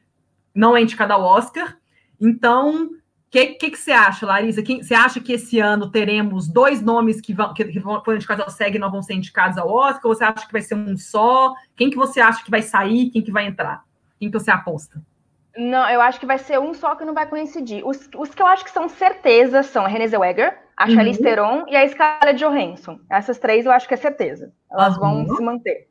não 0.54 0.76
é 0.76 0.82
indicado 0.82 1.14
ao 1.14 1.22
Oscar. 1.22 1.76
Então, 2.20 2.86
o 2.86 3.30
que, 3.30 3.46
que, 3.54 3.70
que, 3.70 3.78
você 3.78 3.92
acha, 3.92 4.26
Larissa? 4.26 4.62
Quem, 4.62 4.82
você 4.82 4.94
acha 4.94 5.20
que 5.20 5.32
esse 5.32 5.58
ano 5.58 5.90
teremos 5.90 6.48
dois 6.48 6.82
nomes 6.82 7.20
que 7.20 7.32
vão, 7.32 7.54
que, 7.54 7.64
que 7.64 7.78
vão 7.78 8.02
foram 8.04 8.16
indicados 8.16 8.44
ao 8.44 8.50
SEG 8.50 8.76
e 8.76 8.78
não 8.78 8.90
vão 8.90 9.02
ser 9.02 9.14
indicados 9.14 9.56
ao 9.56 9.68
Oscar? 9.68 10.06
Ou 10.06 10.14
você 10.14 10.24
acha 10.24 10.46
que 10.46 10.52
vai 10.52 10.62
ser 10.62 10.74
um 10.74 10.96
só? 10.96 11.54
Quem 11.76 11.90
que 11.90 11.96
você 11.96 12.20
acha 12.20 12.44
que 12.44 12.50
vai 12.50 12.62
sair? 12.62 13.10
Quem 13.10 13.22
que 13.22 13.32
vai 13.32 13.46
entrar? 13.46 13.84
Quem 14.18 14.30
que 14.30 14.38
você 14.38 14.50
aposta? 14.50 15.02
Não, 15.58 15.90
eu 15.90 16.00
acho 16.00 16.20
que 16.20 16.26
vai 16.26 16.38
ser 16.38 16.60
um 16.60 16.72
só 16.72 16.94
que 16.94 17.04
não 17.04 17.12
vai 17.12 17.26
coincidir. 17.26 17.84
Os, 17.84 18.08
os 18.16 18.32
que 18.32 18.40
eu 18.40 18.46
acho 18.46 18.64
que 18.64 18.70
são 18.70 18.88
certeza 18.88 19.64
são 19.64 19.84
a 19.84 19.88
Renée 19.88 20.06
Zellweger, 20.06 20.56
a 20.76 20.84
uhum. 20.84 20.94
Charlize 20.94 21.20
Theron 21.20 21.64
e 21.66 21.76
a 21.76 21.86
Scarlett 21.88 22.38
Johansson. 22.38 23.00
Essas 23.10 23.40
três 23.40 23.66
eu 23.66 23.72
acho 23.72 23.88
que 23.88 23.94
é 23.94 23.96
certeza. 23.96 24.52
Elas 24.70 24.96
uhum. 24.96 25.24
vão 25.24 25.36
se 25.36 25.42
manter. 25.42 25.88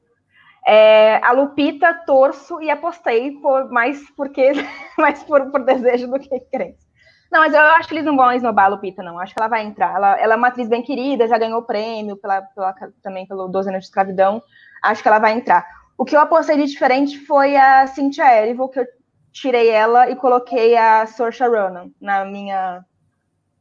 É, 0.65 1.17
a 1.17 1.33
Lupita, 1.33 1.93
torço 2.05 2.61
e 2.61 2.69
apostei 2.69 3.31
por, 3.41 3.69
mais, 3.69 4.09
porque, 4.11 4.51
mais 4.97 5.21
por, 5.23 5.51
por 5.51 5.65
desejo 5.65 6.07
do 6.07 6.17
que 6.17 6.39
crença. 6.39 6.87
Não, 7.29 7.41
mas 7.41 7.53
eu 7.53 7.59
acho 7.59 7.89
que 7.89 7.93
eles 7.93 8.05
não 8.05 8.15
vão 8.15 8.31
esnobar 8.31 8.65
a 8.65 8.69
Lupita, 8.69 9.03
não. 9.03 9.19
Acho 9.19 9.33
que 9.33 9.41
ela 9.41 9.49
vai 9.49 9.65
entrar. 9.65 9.93
Ela, 9.93 10.17
ela 10.17 10.33
é 10.35 10.37
uma 10.37 10.47
atriz 10.47 10.69
bem 10.69 10.81
querida, 10.81 11.27
já 11.27 11.37
ganhou 11.37 11.61
prêmio 11.61 12.15
pela, 12.15 12.41
pela, 12.41 12.73
também 13.03 13.27
pelo 13.27 13.49
12 13.49 13.67
anos 13.67 13.81
de 13.81 13.87
escravidão. 13.87 14.41
Acho 14.81 15.01
que 15.01 15.09
ela 15.09 15.19
vai 15.19 15.33
entrar. 15.33 15.67
O 15.97 16.05
que 16.05 16.15
eu 16.15 16.21
apostei 16.21 16.55
de 16.55 16.65
diferente 16.65 17.19
foi 17.19 17.57
a 17.57 17.85
Cynthia 17.87 18.41
Erivo, 18.41 18.69
que 18.69 18.79
eu 18.79 18.87
tirei 19.41 19.69
ela 19.69 20.09
e 20.09 20.15
coloquei 20.15 20.75
a 20.75 21.05
Saoirse 21.05 21.43
Ronan 21.43 21.91
na 21.99 22.25
minha, 22.25 22.85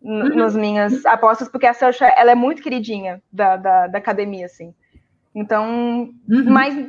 uhum. 0.03 0.35
nas 0.37 0.55
minhas 0.57 1.05
apostas, 1.07 1.49
porque 1.49 1.67
a 1.67 1.75
Saoirse, 1.75 2.05
ela 2.05 2.31
é 2.31 2.35
muito 2.35 2.63
queridinha 2.63 3.23
da, 3.33 3.57
da, 3.57 3.87
da 3.87 3.99
academia, 3.99 4.47
assim. 4.47 4.75
Então, 5.35 6.11
uhum. 6.29 6.45
mas, 6.51 6.89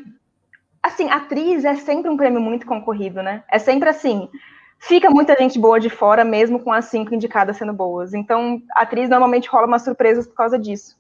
assim, 0.82 1.10
atriz 1.10 1.66
é 1.66 1.76
sempre 1.76 2.10
um 2.10 2.18
prêmio 2.18 2.40
muito 2.40 2.66
concorrido, 2.66 3.22
né? 3.22 3.44
É 3.52 3.60
sempre 3.60 3.90
assim 3.90 4.30
fica 4.80 5.10
muita 5.10 5.36
gente 5.36 5.60
boa 5.60 5.80
de 5.80 5.90
fora, 5.90 6.24
mesmo 6.24 6.60
com 6.60 6.72
as 6.72 6.86
cinco 6.86 7.14
indicadas 7.14 7.58
sendo 7.58 7.74
boas. 7.74 8.14
Então, 8.14 8.62
a 8.76 8.82
atriz 8.82 9.10
normalmente 9.10 9.50
rola 9.50 9.68
umas 9.68 9.84
surpresas 9.84 10.28
por 10.28 10.36
causa 10.36 10.58
disso. 10.58 10.98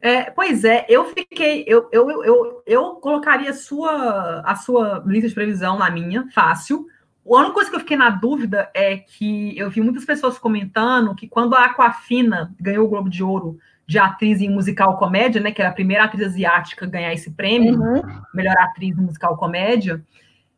É, 0.00 0.30
pois 0.30 0.64
é, 0.64 0.86
eu 0.88 1.06
fiquei, 1.06 1.64
eu, 1.66 1.88
eu, 1.90 2.24
eu, 2.24 2.62
eu 2.64 2.84
colocaria 2.96 3.50
a 3.50 3.54
sua, 3.54 4.42
a 4.44 4.54
sua 4.54 5.02
lista 5.06 5.28
de 5.28 5.34
previsão 5.34 5.76
na 5.78 5.90
minha, 5.90 6.28
fácil. 6.32 6.86
A 7.26 7.36
única 7.36 7.52
coisa 7.52 7.68
que 7.68 7.76
eu 7.76 7.80
fiquei 7.80 7.96
na 7.96 8.10
dúvida 8.10 8.70
é 8.72 8.96
que 8.96 9.58
eu 9.58 9.68
vi 9.68 9.80
muitas 9.80 10.04
pessoas 10.04 10.38
comentando 10.38 11.14
que 11.14 11.28
quando 11.28 11.54
a 11.54 11.64
Aquafina 11.64 12.54
ganhou 12.60 12.86
o 12.86 12.88
Globo 12.88 13.10
de 13.10 13.22
Ouro 13.22 13.58
de 13.86 13.98
atriz 13.98 14.40
em 14.40 14.50
musical 14.50 14.98
comédia, 14.98 15.40
né, 15.40 15.50
que 15.50 15.60
era 15.60 15.70
a 15.70 15.74
primeira 15.74 16.04
atriz 16.04 16.26
asiática 16.26 16.84
a 16.84 16.88
ganhar 16.88 17.12
esse 17.12 17.30
prêmio, 17.30 17.80
uhum. 17.80 18.02
melhor 18.34 18.54
atriz 18.58 18.96
em 18.96 19.02
musical 19.02 19.36
comédia, 19.36 20.04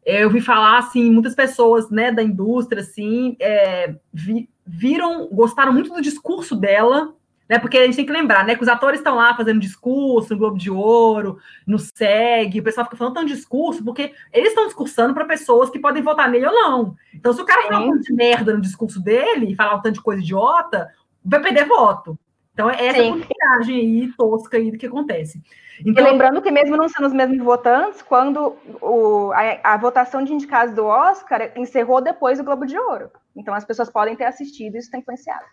eu 0.04 0.30
vi 0.30 0.40
falar 0.40 0.78
assim, 0.78 1.10
muitas 1.10 1.34
pessoas 1.34 1.90
né, 1.90 2.10
da 2.10 2.22
indústria 2.22 2.82
assim, 2.82 3.36
é, 3.38 3.94
vi, 4.12 4.48
viram, 4.66 5.28
gostaram 5.28 5.72
muito 5.72 5.92
do 5.92 6.02
discurso 6.02 6.56
dela, 6.56 7.14
né? 7.50 7.58
Porque 7.58 7.76
a 7.76 7.84
gente 7.84 7.96
tem 7.96 8.06
que 8.06 8.12
lembrar, 8.12 8.46
né? 8.46 8.54
Que 8.54 8.62
os 8.62 8.68
atores 8.68 9.00
estão 9.00 9.16
lá 9.16 9.36
fazendo 9.36 9.58
discurso 9.58 10.32
no 10.32 10.38
Globo 10.38 10.56
de 10.56 10.70
Ouro, 10.70 11.38
no 11.66 11.80
SEG, 11.80 12.60
o 12.60 12.62
pessoal 12.62 12.84
fica 12.84 12.96
falando 12.96 13.14
tão 13.14 13.24
discurso, 13.24 13.84
porque 13.84 14.12
eles 14.32 14.50
estão 14.50 14.66
discursando 14.66 15.12
para 15.12 15.24
pessoas 15.24 15.68
que 15.68 15.80
podem 15.80 16.00
votar 16.00 16.30
nele 16.30 16.46
ou 16.46 16.52
não. 16.52 16.94
Então, 17.12 17.32
se 17.32 17.42
o 17.42 17.44
cara 17.44 17.64
falar 17.64 17.80
um 17.80 17.88
monte 17.88 18.04
de 18.04 18.14
merda 18.14 18.54
no 18.54 18.60
discurso 18.60 19.02
dele 19.02 19.50
e 19.50 19.56
falar 19.56 19.74
um 19.74 19.82
tanto 19.82 19.96
de 19.96 20.00
coisa 20.00 20.22
idiota, 20.22 20.88
vai 21.24 21.42
perder 21.42 21.66
voto. 21.66 22.16
Então, 22.54 22.70
é 22.70 22.86
essa 22.86 23.02
Sim. 23.02 23.24
aí 23.66 24.12
tosca 24.16 24.56
aí 24.56 24.70
do 24.70 24.78
que 24.78 24.86
acontece. 24.86 25.42
Então, 25.84 26.06
e 26.06 26.08
lembrando 26.08 26.40
que 26.40 26.52
mesmo 26.52 26.76
não 26.76 26.88
sendo 26.88 27.08
os 27.08 27.12
mesmos 27.12 27.38
votantes, 27.38 28.00
quando 28.00 28.56
o, 28.80 29.32
a, 29.32 29.74
a, 29.74 29.76
votação 29.76 30.22
de 30.22 30.32
indicados 30.32 30.72
do 30.72 30.84
Oscar 30.84 31.50
encerrou 31.56 32.00
depois 32.00 32.38
do 32.38 32.44
Globo 32.44 32.64
de 32.64 32.78
Ouro. 32.78 33.10
Então 33.34 33.54
as 33.54 33.64
pessoas 33.64 33.90
podem 33.90 34.14
ter 34.14 34.24
assistido 34.24 34.76
e 34.76 34.78
isso 34.78 34.90
tem 34.90 35.00
influenciado. 35.00 35.46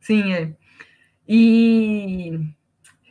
Sim, 0.00 0.32
é. 0.32 0.52
E, 1.32 2.40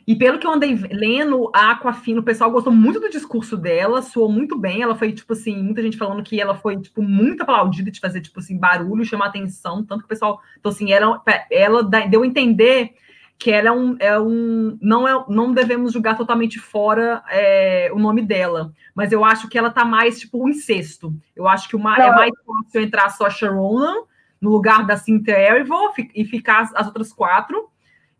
e 0.06 0.14
pelo 0.14 0.38
que 0.38 0.46
eu 0.46 0.52
andei 0.52 0.74
lendo, 0.74 1.50
a 1.54 1.70
Aquafina, 1.70 2.20
o 2.20 2.22
pessoal 2.22 2.50
gostou 2.50 2.70
muito 2.70 3.00
do 3.00 3.08
discurso 3.08 3.56
dela, 3.56 4.02
soou 4.02 4.30
muito 4.30 4.58
bem. 4.58 4.82
Ela 4.82 4.94
foi, 4.94 5.10
tipo 5.10 5.32
assim, 5.32 5.56
muita 5.62 5.82
gente 5.82 5.96
falando 5.96 6.22
que 6.22 6.38
ela 6.38 6.54
foi, 6.54 6.78
tipo, 6.78 7.00
muito 7.00 7.42
aplaudida 7.42 7.90
de 7.90 7.98
fazer, 7.98 8.20
tipo 8.20 8.38
assim, 8.38 8.58
barulho, 8.58 9.06
chamar 9.06 9.28
atenção, 9.28 9.82
tanto 9.82 10.00
que 10.00 10.04
o 10.04 10.08
pessoal, 10.08 10.38
então 10.58 10.70
assim, 10.70 10.92
ela, 10.92 11.22
ela 11.50 11.82
deu 11.82 12.22
a 12.22 12.26
entender 12.26 12.92
que 13.38 13.50
ela 13.50 13.68
é 13.68 13.72
um, 13.72 13.96
é 13.98 14.20
um 14.20 14.76
não 14.82 15.08
é 15.08 15.24
não 15.26 15.54
devemos 15.54 15.94
julgar 15.94 16.14
totalmente 16.14 16.58
fora 16.58 17.22
é, 17.30 17.90
o 17.90 17.98
nome 17.98 18.20
dela, 18.20 18.70
mas 18.94 19.12
eu 19.12 19.24
acho 19.24 19.48
que 19.48 19.56
ela 19.56 19.70
tá 19.70 19.82
mais 19.82 20.20
tipo 20.20 20.44
um 20.44 20.48
incesto. 20.50 21.14
Eu 21.34 21.48
acho 21.48 21.66
que 21.66 21.74
uma, 21.74 21.96
é 21.96 22.10
mais 22.10 22.32
fácil 22.44 22.82
entrar 22.82 23.08
só 23.08 23.24
a 23.24 23.30
Sharon 23.30 24.04
no 24.38 24.50
lugar 24.50 24.86
da 24.86 24.98
Cynthia 24.98 25.38
Erivo 25.38 25.74
e 26.14 26.22
ficar 26.26 26.60
as, 26.60 26.74
as 26.74 26.86
outras 26.86 27.14
quatro 27.14 27.70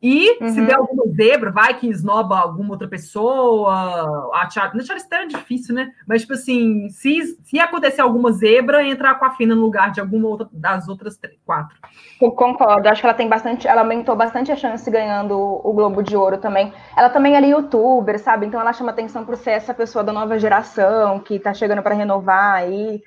e 0.03 0.43
uhum. 0.43 0.49
se 0.49 0.61
der 0.63 0.77
alguma 0.77 1.07
zebra, 1.09 1.51
vai 1.51 1.75
que 1.79 1.87
esnoba 1.87 2.39
alguma 2.39 2.71
outra 2.71 2.89
pessoa. 2.89 4.31
A 4.33 4.49
Char... 4.49 4.75
Na 4.75 4.83
Charlize 4.83 5.07
é 5.13 5.27
difícil, 5.27 5.75
né? 5.75 5.93
Mas, 6.07 6.23
tipo 6.23 6.33
assim, 6.33 6.89
se, 6.89 7.39
se 7.45 7.61
acontecer 7.61 8.01
alguma 8.01 8.33
zebra, 8.33 8.83
entrar 8.83 9.17
com 9.17 9.27
a 9.27 9.33
Fina 9.33 9.55
no 9.55 9.61
lugar 9.61 9.91
de 9.91 10.01
alguma 10.01 10.27
outra 10.29 10.49
das 10.51 10.89
outras 10.89 11.19
três, 11.19 11.37
quatro. 11.45 11.77
Eu 12.21 12.33
concordo. 12.33 12.89
Acho 12.89 13.03
que 13.03 13.07
ela 13.07 13.15
tem 13.15 13.29
bastante, 13.29 13.69
ela 13.69 13.83
aumentou 13.83 14.17
bastante 14.17 14.51
a 14.51 14.57
chance 14.57 14.91
ganhando 14.91 15.37
o 15.39 15.73
Globo 15.75 16.03
de 16.03 16.17
Ouro 16.17 16.39
também. 16.39 16.73
Ela 16.97 17.11
também 17.11 17.37
é 17.37 17.47
youtuber, 17.47 18.19
sabe? 18.19 18.47
Então 18.47 18.61
ela 18.61 18.73
chama 18.73 18.93
atenção 18.93 19.27
por 19.27 19.37
ser 19.37 19.51
essa 19.51 19.75
pessoa 19.75 20.03
da 20.03 20.15
nova 20.15 20.39
geração 20.39 21.21
que 21.21 21.39
tá 21.39 21.53
chegando 21.53 21.83
para 21.83 21.95
renovar 21.95 22.55
aí. 22.55 23.03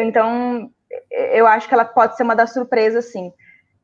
Então, 0.00 0.68
eu 1.10 1.46
acho 1.46 1.68
que 1.68 1.74
ela 1.74 1.84
pode 1.84 2.16
ser 2.16 2.24
uma 2.24 2.34
das 2.34 2.52
surpresas, 2.52 3.12
sim. 3.12 3.32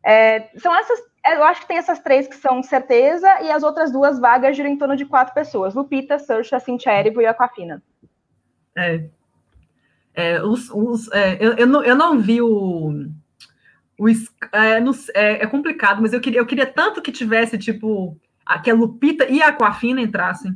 É, 0.04 0.48
são 0.58 0.74
essas 0.74 0.98
eu 1.26 1.44
acho 1.44 1.62
que 1.62 1.68
tem 1.68 1.78
essas 1.78 1.98
três 1.98 2.28
que 2.28 2.36
são 2.36 2.62
certeza, 2.62 3.40
e 3.42 3.50
as 3.50 3.62
outras 3.62 3.90
duas 3.90 4.18
vagas 4.18 4.56
giram 4.56 4.68
em 4.68 4.76
torno 4.76 4.94
de 4.94 5.06
quatro 5.06 5.32
pessoas: 5.32 5.74
Lupita, 5.74 6.18
Saoirse, 6.18 6.58
Cintia 6.60 6.98
Erivo 6.98 7.22
e 7.22 7.26
Aquafina. 7.26 7.82
É. 8.76 9.04
é, 10.14 10.42
os, 10.42 10.68
os, 10.70 11.10
é 11.12 11.38
eu, 11.40 11.52
eu, 11.54 11.66
não, 11.66 11.82
eu 11.82 11.96
não 11.96 12.18
vi 12.18 12.42
o. 12.42 13.06
o 13.98 14.08
é, 14.52 14.80
não, 14.80 14.92
é, 15.14 15.44
é, 15.44 15.46
complicado, 15.46 16.02
mas 16.02 16.12
eu 16.12 16.20
queria, 16.20 16.40
eu 16.40 16.46
queria 16.46 16.66
tanto 16.66 17.00
que 17.00 17.12
tivesse, 17.12 17.56
tipo, 17.56 18.16
a, 18.44 18.58
que 18.58 18.70
a 18.70 18.74
Lupita 18.74 19.24
e 19.26 19.42
a 19.42 19.48
Aquafina 19.48 20.02
entrassem. 20.02 20.54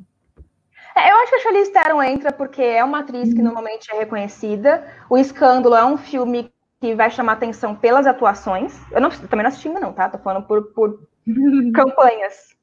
É, 0.94 1.12
eu 1.12 1.16
acho 1.18 1.30
que 1.30 1.36
a 1.36 1.40
Charlize 1.40 1.72
Theron 1.72 2.02
entra 2.02 2.32
porque 2.32 2.60
é 2.60 2.82
uma 2.82 2.98
atriz 2.98 3.32
que 3.32 3.38
uhum. 3.38 3.44
normalmente 3.44 3.90
é 3.90 3.98
reconhecida. 3.98 4.84
O 5.08 5.16
Escândalo 5.16 5.76
é 5.76 5.84
um 5.84 5.96
filme 5.96 6.52
que 6.80 6.94
vai 6.94 7.10
chamar 7.10 7.32
atenção 7.32 7.74
pelas 7.74 8.06
atuações. 8.06 8.78
Eu, 8.92 9.00
não, 9.00 9.10
também 9.10 9.42
não 9.42 9.48
assisti 9.48 9.68
ainda 9.68 9.80
não, 9.80 9.92
tá? 9.92 10.08
Tô 10.08 10.18
falando 10.18 10.46
por, 10.46 10.72
por 10.72 11.08
campanhas. 11.74 12.56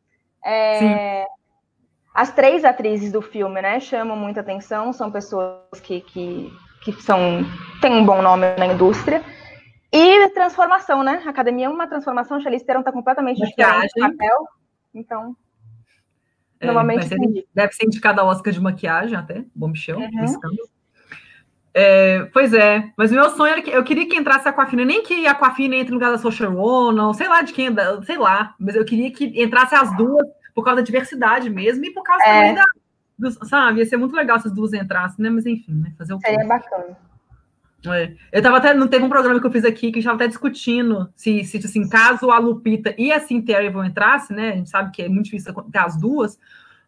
É, 0.46 1.26
as 2.14 2.32
três 2.32 2.64
atrizes 2.64 3.12
do 3.12 3.22
filme, 3.22 3.62
né, 3.62 3.80
chamam 3.80 4.16
muita 4.16 4.40
atenção, 4.40 4.94
são 4.94 5.12
pessoas 5.12 5.82
que, 5.82 6.02
que, 6.02 6.54
que 6.84 6.94
são, 7.02 7.44
têm 7.82 7.92
um 7.92 8.06
bom 8.06 8.22
nome 8.22 8.56
na 8.58 8.68
indústria. 8.68 9.22
E 9.92 10.30
transformação, 10.30 11.04
né? 11.04 11.24
A 11.26 11.30
academia 11.30 11.66
é 11.68 11.70
uma 11.70 11.88
transformação, 11.88 12.38
a 12.38 12.40
Charlize 12.42 12.66
Theron 12.66 12.84
tá 12.84 12.92
completamente 12.92 13.40
Maquiagem. 13.40 13.88
diferente 13.88 13.94
do 13.96 14.18
papel. 14.18 14.48
Então, 14.94 15.36
é, 16.60 16.66
normalmente... 16.66 17.08
Deve 17.54 17.74
ser 17.74 17.86
indicada 17.86 18.22
ao 18.22 18.28
Oscar 18.28 18.54
de 18.54 18.62
maquiagem 18.62 19.18
até, 19.18 19.46
bom 19.54 19.68
Michel, 19.68 20.00
uhum. 20.00 20.66
É, 21.78 22.24
pois 22.32 22.54
é, 22.54 22.90
mas 22.96 23.12
o 23.12 23.16
meu 23.16 23.30
sonho 23.32 23.52
era 23.52 23.62
que 23.62 23.70
eu 23.70 23.84
queria 23.84 24.08
que 24.08 24.16
entrasse 24.16 24.48
a 24.48 24.52
Aquafina, 24.52 24.86
nem 24.86 25.04
que 25.04 25.28
a 25.28 25.32
Aquafina 25.32 25.76
entre 25.76 25.90
no 25.90 25.96
lugar 25.96 26.10
da 26.10 26.18
Social 26.18 26.56
ou 26.56 27.14
sei 27.14 27.28
lá 27.28 27.42
de 27.42 27.52
quem, 27.52 27.68
sei 28.06 28.18
lá, 28.18 28.56
mas 28.58 28.76
eu 28.76 28.86
queria 28.86 29.12
que 29.12 29.26
entrasse 29.44 29.76
as 29.76 29.94
duas, 29.98 30.26
por 30.56 30.64
causa 30.64 30.78
da 30.78 30.86
diversidade 30.86 31.50
mesmo 31.50 31.84
e 31.84 31.92
por 31.92 32.02
causa 32.02 32.24
é. 32.24 32.34
também 32.34 32.56
da. 32.56 32.64
Dos, 33.20 33.38
sabe, 33.50 33.80
ia 33.80 33.86
ser 33.86 33.98
muito 33.98 34.16
legal 34.16 34.40
se 34.40 34.48
as 34.48 34.54
duas 34.54 34.74
entrassem, 34.74 35.22
né? 35.22 35.30
Mas 35.30 35.46
enfim, 35.46 35.74
né? 35.74 35.94
Fazer 35.98 36.14
o 36.14 36.20
quê? 36.20 36.30
Seria 36.30 36.48
bacana. 36.48 36.98
É. 37.88 38.14
Eu 38.32 38.42
tava 38.42 38.58
até, 38.58 38.74
não 38.74 38.88
teve 38.88 39.06
um 39.06 39.10
programa 39.10 39.40
que 39.40 39.46
eu 39.46 39.52
fiz 39.52 39.64
aqui 39.64 39.92
que 39.92 40.00
a 40.00 40.02
gente 40.02 40.06
tava 40.06 40.16
até 40.16 40.28
discutindo 40.28 41.10
se, 41.16 41.44
se 41.44 41.58
assim, 41.58 41.88
caso 41.88 42.32
a 42.32 42.40
Lupita 42.40 42.96
e 42.98 43.12
a 43.12 43.20
Cynthia 43.20 43.70
vão 43.70 43.86
entrasse, 43.86 44.34
né? 44.34 44.54
A 44.54 44.56
gente 44.56 44.70
sabe 44.70 44.92
que 44.92 45.04
é 45.04 45.10
muito 45.10 45.26
difícil 45.26 45.54
ter 45.54 45.80
as 45.80 45.98
duas, 45.98 46.40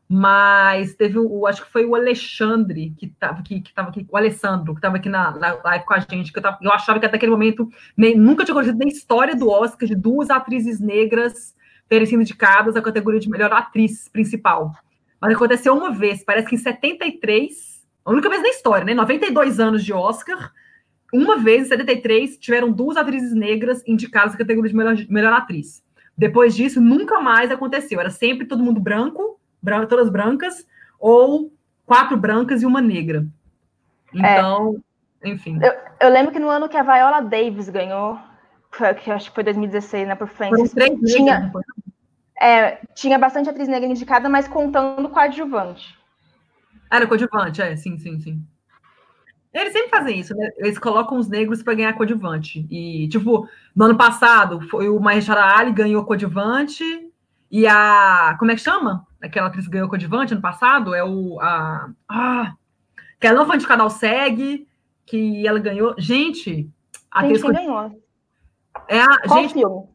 mas 0.10 0.96
teve 0.96 1.20
o, 1.20 1.46
acho 1.46 1.66
que 1.66 1.72
foi 1.72 1.86
o 1.86 1.94
Alexandre 1.94 2.94
que 2.98 3.08
estava 3.08 3.40
aqui, 3.40 3.60
que 3.60 3.74
tava 3.74 3.90
aqui, 3.90 4.08
o 4.10 4.16
Alessandro, 4.16 4.74
que 4.74 4.80
estava 4.80 4.96
aqui 4.96 5.10
na, 5.10 5.32
na, 5.32 5.60
live 5.64 5.86
com 5.86 5.94
a 5.94 6.00
gente, 6.00 6.32
que 6.32 6.40
eu, 6.40 6.44
tava, 6.44 6.58
eu 6.62 6.72
achava 6.72 7.00
que 7.00 7.06
até 7.06 7.18
aquele 7.18 7.32
momento 7.32 7.70
nem, 7.96 8.16
nunca 8.16 8.46
tinha 8.46 8.54
acontecido 8.54 8.80
na 8.80 8.88
história 8.88 9.36
do 9.36 9.50
Oscar 9.50 9.88
de 9.88 9.96
duas 9.96 10.30
atrizes 10.30 10.80
negras 10.80 11.54
terem 11.90 12.06
sido 12.06 12.22
indicadas 12.22 12.76
à 12.78 12.82
categoria 12.82 13.20
de 13.20 13.30
melhor 13.30 13.52
atriz 13.52 14.08
principal. 14.08 14.74
Mas 15.20 15.36
aconteceu 15.36 15.76
uma 15.76 15.92
vez, 15.92 16.24
parece 16.24 16.48
que 16.48 16.56
em 16.56 16.60
73, 16.60 17.86
a 18.06 18.12
única 18.12 18.30
vez 18.30 18.42
na 18.42 18.50
história, 18.50 18.86
né? 18.86 18.94
92 18.94 19.60
anos 19.60 19.84
de 19.84 19.92
Oscar, 19.92 20.54
uma 21.14 21.38
vez 21.38 21.66
em 21.66 21.70
73 21.70 22.38
tiveram 22.38 22.72
duas 22.72 22.96
atrizes 22.96 23.34
negras 23.34 23.84
indicadas 23.86 24.36
à 24.36 24.38
categoria 24.38 24.70
de 24.70 24.78
melhor, 24.78 24.96
melhor 25.10 25.34
atriz. 25.34 25.84
Depois 26.18 26.56
disso, 26.56 26.80
nunca 26.80 27.20
mais 27.20 27.52
aconteceu. 27.52 28.00
Era 28.00 28.10
sempre 28.10 28.48
todo 28.48 28.64
mundo 28.64 28.80
branco 28.80 29.40
todas 29.88 30.10
brancas, 30.10 30.66
ou 31.00 31.52
quatro 31.86 32.18
brancas 32.18 32.62
e 32.62 32.66
uma 32.66 32.82
negra. 32.82 33.26
Então, 34.14 34.82
é. 35.22 35.30
enfim. 35.30 35.60
Eu, 35.62 35.74
eu, 36.00 36.10
lembro 36.10 36.32
que 36.32 36.40
no 36.40 36.50
ano 36.50 36.70
que 36.70 36.78
a 36.78 36.84
Viola 36.84 37.22
Davis 37.22 37.70
ganhou, 37.70 38.20
que 39.04 39.12
acho 39.12 39.30
que 39.30 39.36
foi 39.36 39.44
2016, 39.44 40.08
né, 40.08 40.16
por 40.16 40.28
Francis, 40.28 40.74
tinha, 41.06 41.40
negras, 41.40 41.64
é, 42.40 42.80
tinha 42.96 43.18
bastante 43.18 43.50
atriz 43.50 43.68
negra 43.68 43.90
indicada, 43.90 44.30
mas 44.30 44.48
contando 44.48 45.10
coadjuvante. 45.10 45.98
Era 46.92 47.06
coadjuvante, 47.06 47.62
é, 47.62 47.76
sim, 47.76 47.98
sim, 47.98 48.20
sim. 48.20 48.42
Eles 49.54 49.74
sempre 49.74 49.90
fazem 49.90 50.20
isso, 50.20 50.36
né? 50.36 50.50
Eles 50.58 50.78
colocam 50.78 51.18
os 51.18 51.28
negros 51.28 51.64
para 51.64 51.74
ganhar 51.74 51.94
coadjuvante. 51.94 52.68
E, 52.70 53.08
tipo, 53.10 53.50
no 53.76 53.86
ano 53.86 53.98
passado, 53.98 54.62
foi 54.70 54.88
o 54.88 55.00
Mahershala 55.00 55.58
Ali 55.58 55.72
ganhou 55.72 56.06
coadjuvante, 56.06 56.84
e 57.50 57.66
a. 57.66 58.36
Como 58.40 58.52
é 58.52 58.56
que 58.56 58.62
chama? 58.62 59.06
Aquela 59.28 59.48
atriz 59.48 59.66
que 59.66 59.72
ganhou 59.72 59.90
coadjuvante 59.90 60.34
ano 60.34 60.42
passado? 60.42 60.96
É 60.96 61.04
o. 61.04 61.40
A, 61.42 61.90
ah, 62.08 62.54
que 63.20 63.28
ela 63.28 63.40
não 63.40 63.46
foi 63.46 63.58
de 63.58 63.68
canal 63.68 63.90
SEG, 63.90 64.66
que 65.06 65.46
ela 65.46 65.60
ganhou. 65.60 65.94
Gente, 65.98 66.70
a 67.12 67.20
atriz. 67.20 67.42
Quem 67.42 67.52
ganhou? 67.52 68.02
É 68.88 69.02
a. 69.02 69.18
Qual 69.28 69.42
gente, 69.42 69.54
filme? 69.54 69.88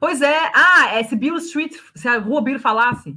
Pois 0.00 0.22
é. 0.22 0.50
Ah, 0.54 0.94
é 0.94 1.02
se 1.02 1.14
Bill 1.14 1.36
Street. 1.36 1.74
Se 1.94 2.08
a 2.08 2.18
Rua 2.18 2.40
Bill 2.40 2.58
falasse. 2.58 3.16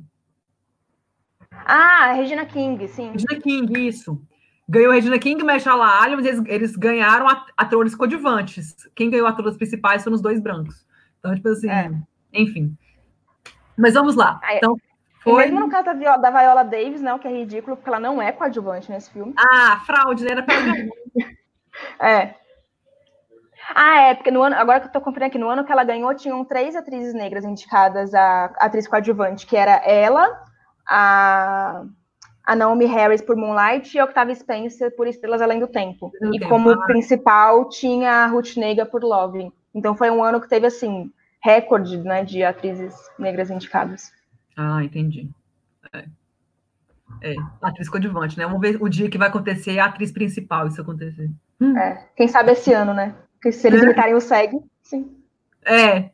Ah, 1.51 2.13
Regina 2.13 2.45
King, 2.45 2.85
sim. 2.87 3.11
Regina 3.11 3.41
King, 3.41 3.87
isso. 3.87 4.21
Ganhou 4.67 4.91
Regina 4.91 5.17
King 5.17 5.41
e 5.41 5.45
Mahershala 5.45 6.01
Ali, 6.01 6.17
mas 6.17 6.25
eles, 6.25 6.43
eles 6.47 6.75
ganharam 6.75 7.27
atores 7.55 7.95
coadjuvantes. 7.95 8.75
Quem 8.93 9.09
ganhou 9.09 9.25
atores 9.25 9.55
principais 9.55 10.03
foram 10.03 10.15
os 10.15 10.21
dois 10.21 10.41
brancos. 10.41 10.85
Então, 11.19 11.33
tipo 11.33 11.47
assim, 11.47 11.69
é. 11.69 11.91
enfim. 12.33 12.77
Mas 13.77 13.93
vamos 13.93 14.15
lá. 14.15 14.39
Então, 14.51 14.75
foi... 15.31 15.43
Mesmo 15.43 15.59
no 15.59 15.69
caso 15.69 15.85
da 15.85 15.93
Viola, 15.93 16.17
da 16.17 16.29
Viola 16.29 16.63
Davis, 16.63 17.01
né, 17.01 17.13
o 17.13 17.19
que 17.19 17.27
é 17.27 17.31
ridículo, 17.31 17.75
porque 17.75 17.89
ela 17.89 17.99
não 17.99 18.21
é 18.21 18.31
coadjuvante 18.31 18.91
nesse 18.91 19.11
filme. 19.11 19.33
Ah, 19.37 19.81
fraude, 19.85 20.23
né? 20.23 20.31
Era 20.31 20.43
pra 20.43 20.55
É. 21.99 22.33
Ah, 23.75 24.01
é, 24.03 24.15
porque 24.15 24.31
no 24.31 24.41
ano, 24.41 24.55
agora 24.55 24.79
que 24.79 24.87
eu 24.87 24.91
tô 24.91 25.01
conferindo 25.01 25.27
aqui, 25.27 25.37
no 25.37 25.49
ano 25.49 25.65
que 25.65 25.71
ela 25.71 25.83
ganhou, 25.83 26.13
tinham 26.15 26.43
três 26.45 26.75
atrizes 26.75 27.13
negras 27.13 27.43
indicadas 27.43 28.13
a 28.13 28.45
atriz 28.59 28.87
coadjuvante, 28.87 29.45
que 29.45 29.57
era 29.57 29.75
ela, 29.85 30.41
a, 30.87 31.83
a 32.45 32.55
Naomi 32.55 32.85
Harris 32.85 33.21
por 33.21 33.35
Moonlight 33.35 33.95
e 33.95 33.99
a 33.99 34.05
Octavia 34.05 34.33
Spencer 34.35 34.95
por 34.95 35.07
Estrelas 35.07 35.41
Além 35.41 35.59
do 35.59 35.67
Tempo. 35.67 36.11
Do 36.21 36.33
e 36.33 36.39
tempo. 36.39 36.49
como 36.49 36.69
ah. 36.69 36.85
principal 36.85 37.67
tinha 37.67 38.23
a 38.23 38.27
Ruth 38.27 38.55
Nega 38.55 38.85
por 38.85 39.03
Love. 39.03 39.51
Então 39.75 39.95
foi 39.95 40.09
um 40.09 40.23
ano 40.23 40.39
que 40.39 40.47
teve, 40.47 40.65
assim, 40.65 41.11
recorde 41.43 41.97
né, 41.97 42.23
de 42.23 42.43
atrizes 42.43 42.95
negras 43.19 43.51
indicadas. 43.51 44.11
Ah, 44.57 44.83
entendi. 44.83 45.29
É. 45.93 46.05
é. 47.21 47.35
atriz 47.61 47.87
coadjuvante, 47.87 48.37
né? 48.37 48.45
Vamos 48.45 48.59
ver 48.59 48.81
o 48.81 48.89
dia 48.89 49.09
que 49.09 49.17
vai 49.17 49.27
acontecer 49.27 49.77
a 49.77 49.85
atriz 49.85 50.11
principal 50.11 50.67
isso 50.67 50.81
acontecer. 50.81 51.29
Hum. 51.61 51.77
É, 51.77 52.07
quem 52.15 52.27
sabe 52.27 52.51
esse 52.51 52.73
ano, 52.73 52.93
né? 52.93 53.13
Porque 53.33 53.51
se 53.51 53.67
eles 53.67 53.81
é. 53.81 53.85
imitarem 53.85 54.15
o 54.15 54.19
SEG, 54.19 54.59
sim. 54.81 55.15
É. 55.63 56.09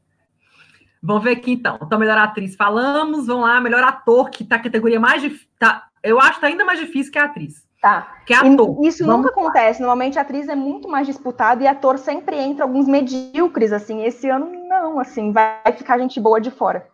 Vamos 1.01 1.23
ver 1.23 1.31
aqui 1.31 1.53
então. 1.53 1.79
Então, 1.81 1.97
melhor 1.97 2.17
atriz 2.17 2.55
falamos, 2.55 3.27
vamos 3.27 3.43
lá, 3.43 3.61
melhor 3.61 3.83
ator, 3.83 4.29
que 4.29 4.43
tá 4.43 4.57
a 4.57 4.61
categoria 4.61 4.99
mais 4.99 5.21
difícil. 5.21 5.47
Tá, 5.57 5.87
eu 6.01 6.19
acho 6.19 6.35
que 6.35 6.41
tá 6.41 6.47
ainda 6.47 6.65
mais 6.65 6.79
difícil 6.79 7.11
que 7.11 7.19
a 7.19 7.25
atriz. 7.25 7.65
Tá. 7.81 8.15
Que 8.25 8.33
é 8.33 8.37
ator. 8.37 8.77
E 8.81 8.87
isso 8.87 9.05
Vamos 9.05 9.25
nunca 9.25 9.35
lá. 9.35 9.47
acontece. 9.47 9.81
Normalmente 9.81 10.17
a 10.17 10.21
atriz 10.21 10.47
é 10.47 10.55
muito 10.55 10.87
mais 10.87 11.05
disputada 11.05 11.61
e 11.63 11.67
ator 11.67 11.97
sempre 11.97 12.37
entra 12.37 12.63
alguns 12.63 12.87
medíocres, 12.87 13.73
assim. 13.73 14.03
Esse 14.05 14.29
ano, 14.29 14.49
não, 14.69 14.99
assim, 14.99 15.33
vai 15.33 15.59
ficar 15.75 15.97
gente 15.97 16.19
boa 16.19 16.39
de 16.39 16.49
fora. 16.49 16.87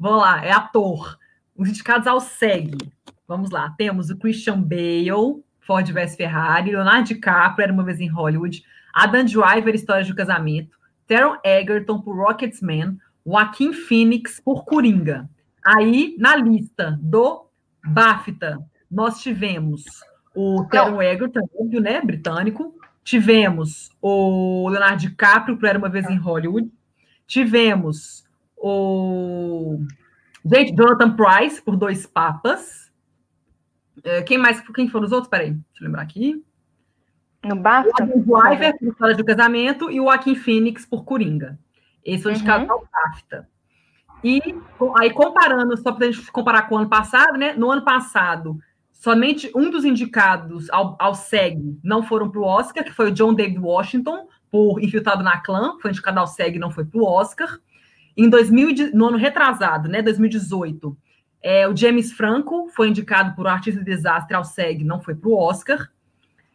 Vamos 0.00 0.22
lá, 0.22 0.42
é 0.42 0.50
ator. 0.50 1.18
Os 1.54 1.68
indicados 1.68 2.06
ao 2.06 2.20
SEG. 2.20 2.74
Vamos 3.28 3.50
lá, 3.50 3.68
temos 3.76 4.08
o 4.08 4.16
Christian 4.16 4.58
Bale, 4.58 5.44
Ford 5.60 5.86
vs 5.92 6.16
Ferrari, 6.16 6.70
Leonardo 6.70 7.08
DiCaprio, 7.08 7.64
Era 7.64 7.72
Uma 7.72 7.84
Vez 7.84 8.00
em 8.00 8.08
Hollywood, 8.08 8.64
Adam 8.94 9.26
Driver, 9.26 9.74
História 9.74 10.02
de 10.02 10.10
um 10.10 10.14
Casamento, 10.14 10.74
Taron 11.06 11.36
Egerton 11.44 12.00
por 12.00 12.16
Rocketman, 12.16 12.96
Joaquim 13.26 13.74
Phoenix 13.74 14.40
por 14.40 14.64
Coringa. 14.64 15.28
Aí, 15.62 16.16
na 16.18 16.34
lista 16.34 16.98
do 17.02 17.46
BAFTA, 17.84 18.58
nós 18.90 19.20
tivemos 19.20 19.84
o 20.34 20.64
Taron 20.64 21.02
Egerton, 21.02 21.46
óbvio, 21.60 21.80
né, 21.82 22.00
britânico, 22.00 22.74
tivemos 23.04 23.90
o 24.00 24.66
Leonardo 24.70 24.96
DiCaprio, 24.96 25.58
por 25.58 25.68
Era 25.68 25.78
Uma 25.78 25.90
Vez 25.90 26.08
em 26.08 26.16
Hollywood, 26.16 26.72
tivemos 27.26 28.24
o... 28.60 29.80
Gente, 30.44 30.74
Jonathan 30.74 31.16
Price, 31.16 31.60
por 31.60 31.76
Dois 31.76 32.06
Papas, 32.06 32.90
é, 34.04 34.22
quem 34.22 34.38
mais, 34.38 34.60
quem 34.74 34.88
foram 34.88 35.06
os 35.06 35.12
outros? 35.12 35.28
Peraí, 35.28 35.50
deixa 35.50 35.80
eu 35.80 35.86
lembrar 35.86 36.02
aqui. 36.02 36.42
No 37.44 37.56
BAFTA? 37.56 38.04
O 38.04 38.20
Driver, 38.22 38.78
por 38.78 38.88
História 38.88 39.16
do 39.16 39.24
Casamento, 39.24 39.90
e 39.90 40.00
o 40.00 40.04
Joaquim 40.04 40.34
Phoenix, 40.34 40.84
por 40.84 41.04
Coringa. 41.04 41.58
Esse 42.04 42.22
foi 42.22 42.32
indicado 42.32 42.64
uhum. 42.64 42.72
ao 42.72 42.88
BAFTA. 42.92 43.48
E 44.22 44.40
aí, 44.98 45.10
comparando, 45.10 45.76
só 45.78 45.92
para 45.92 46.06
a 46.06 46.10
gente 46.10 46.30
comparar 46.30 46.62
com 46.62 46.74
o 46.74 46.78
ano 46.78 46.88
passado, 46.88 47.38
né? 47.38 47.54
No 47.54 47.70
ano 47.70 47.82
passado, 47.82 48.58
somente 48.92 49.50
um 49.54 49.70
dos 49.70 49.84
indicados 49.84 50.68
ao, 50.70 50.96
ao 50.98 51.14
SEG 51.14 51.78
não 51.82 52.02
foram 52.02 52.30
para 52.30 52.40
o 52.40 52.44
Oscar, 52.44 52.84
que 52.84 52.92
foi 52.92 53.08
o 53.08 53.12
John 53.12 53.32
David 53.32 53.58
Washington, 53.58 54.28
por 54.50 54.82
Infiltrado 54.82 55.22
na 55.22 55.38
Clã, 55.38 55.76
foi 55.80 55.90
indicado 55.90 56.18
ao 56.18 56.26
SEG 56.26 56.58
não 56.58 56.70
foi 56.70 56.84
para 56.84 57.00
o 57.00 57.04
Oscar. 57.04 57.58
Em 58.16 58.28
2000, 58.28 58.92
no 58.94 59.06
ano 59.06 59.16
retrasado, 59.16 59.88
né, 59.88 60.02
2018, 60.02 60.96
é, 61.42 61.66
o 61.66 61.76
James 61.76 62.12
Franco 62.12 62.68
foi 62.68 62.88
indicado 62.88 63.34
por 63.34 63.46
Artista 63.46 63.80
de 63.80 63.86
Desastre 63.86 64.34
ao 64.34 64.44
SEG, 64.44 64.84
não 64.84 65.00
foi 65.00 65.14
para 65.14 65.28
o 65.28 65.36
Oscar. 65.36 65.88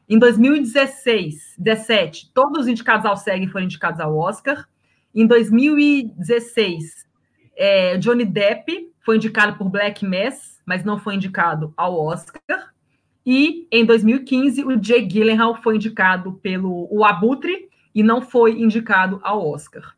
Em 0.07 0.19
2016, 0.19 1.55
17, 1.57 2.31
todos 2.33 2.61
os 2.61 2.67
indicados 2.67 3.05
ao 3.05 3.17
SEG 3.17 3.47
foram 3.47 3.65
indicados 3.65 3.99
ao 3.99 4.15
Oscar. 4.15 4.67
Em 5.13 5.25
2016, 5.25 7.07
é, 7.55 7.97
Johnny 7.97 8.25
Depp 8.25 8.91
foi 9.03 9.15
indicado 9.15 9.57
por 9.57 9.69
Black 9.69 10.05
Mass, 10.05 10.61
mas 10.65 10.83
não 10.83 10.99
foi 10.99 11.15
indicado 11.15 11.73
ao 11.75 11.99
Oscar. 11.99 12.73
E 13.25 13.67
em 13.71 13.83
2015, 13.83 14.63
o 14.63 14.83
Jay 14.83 15.07
Gyllenhaal 15.07 15.55
foi 15.55 15.77
indicado 15.77 16.33
pelo 16.33 16.87
o 16.91 17.03
Abutre 17.03 17.69
e 17.93 18.03
não 18.03 18.21
foi 18.21 18.61
indicado 18.61 19.19
ao 19.23 19.47
Oscar. 19.49 19.95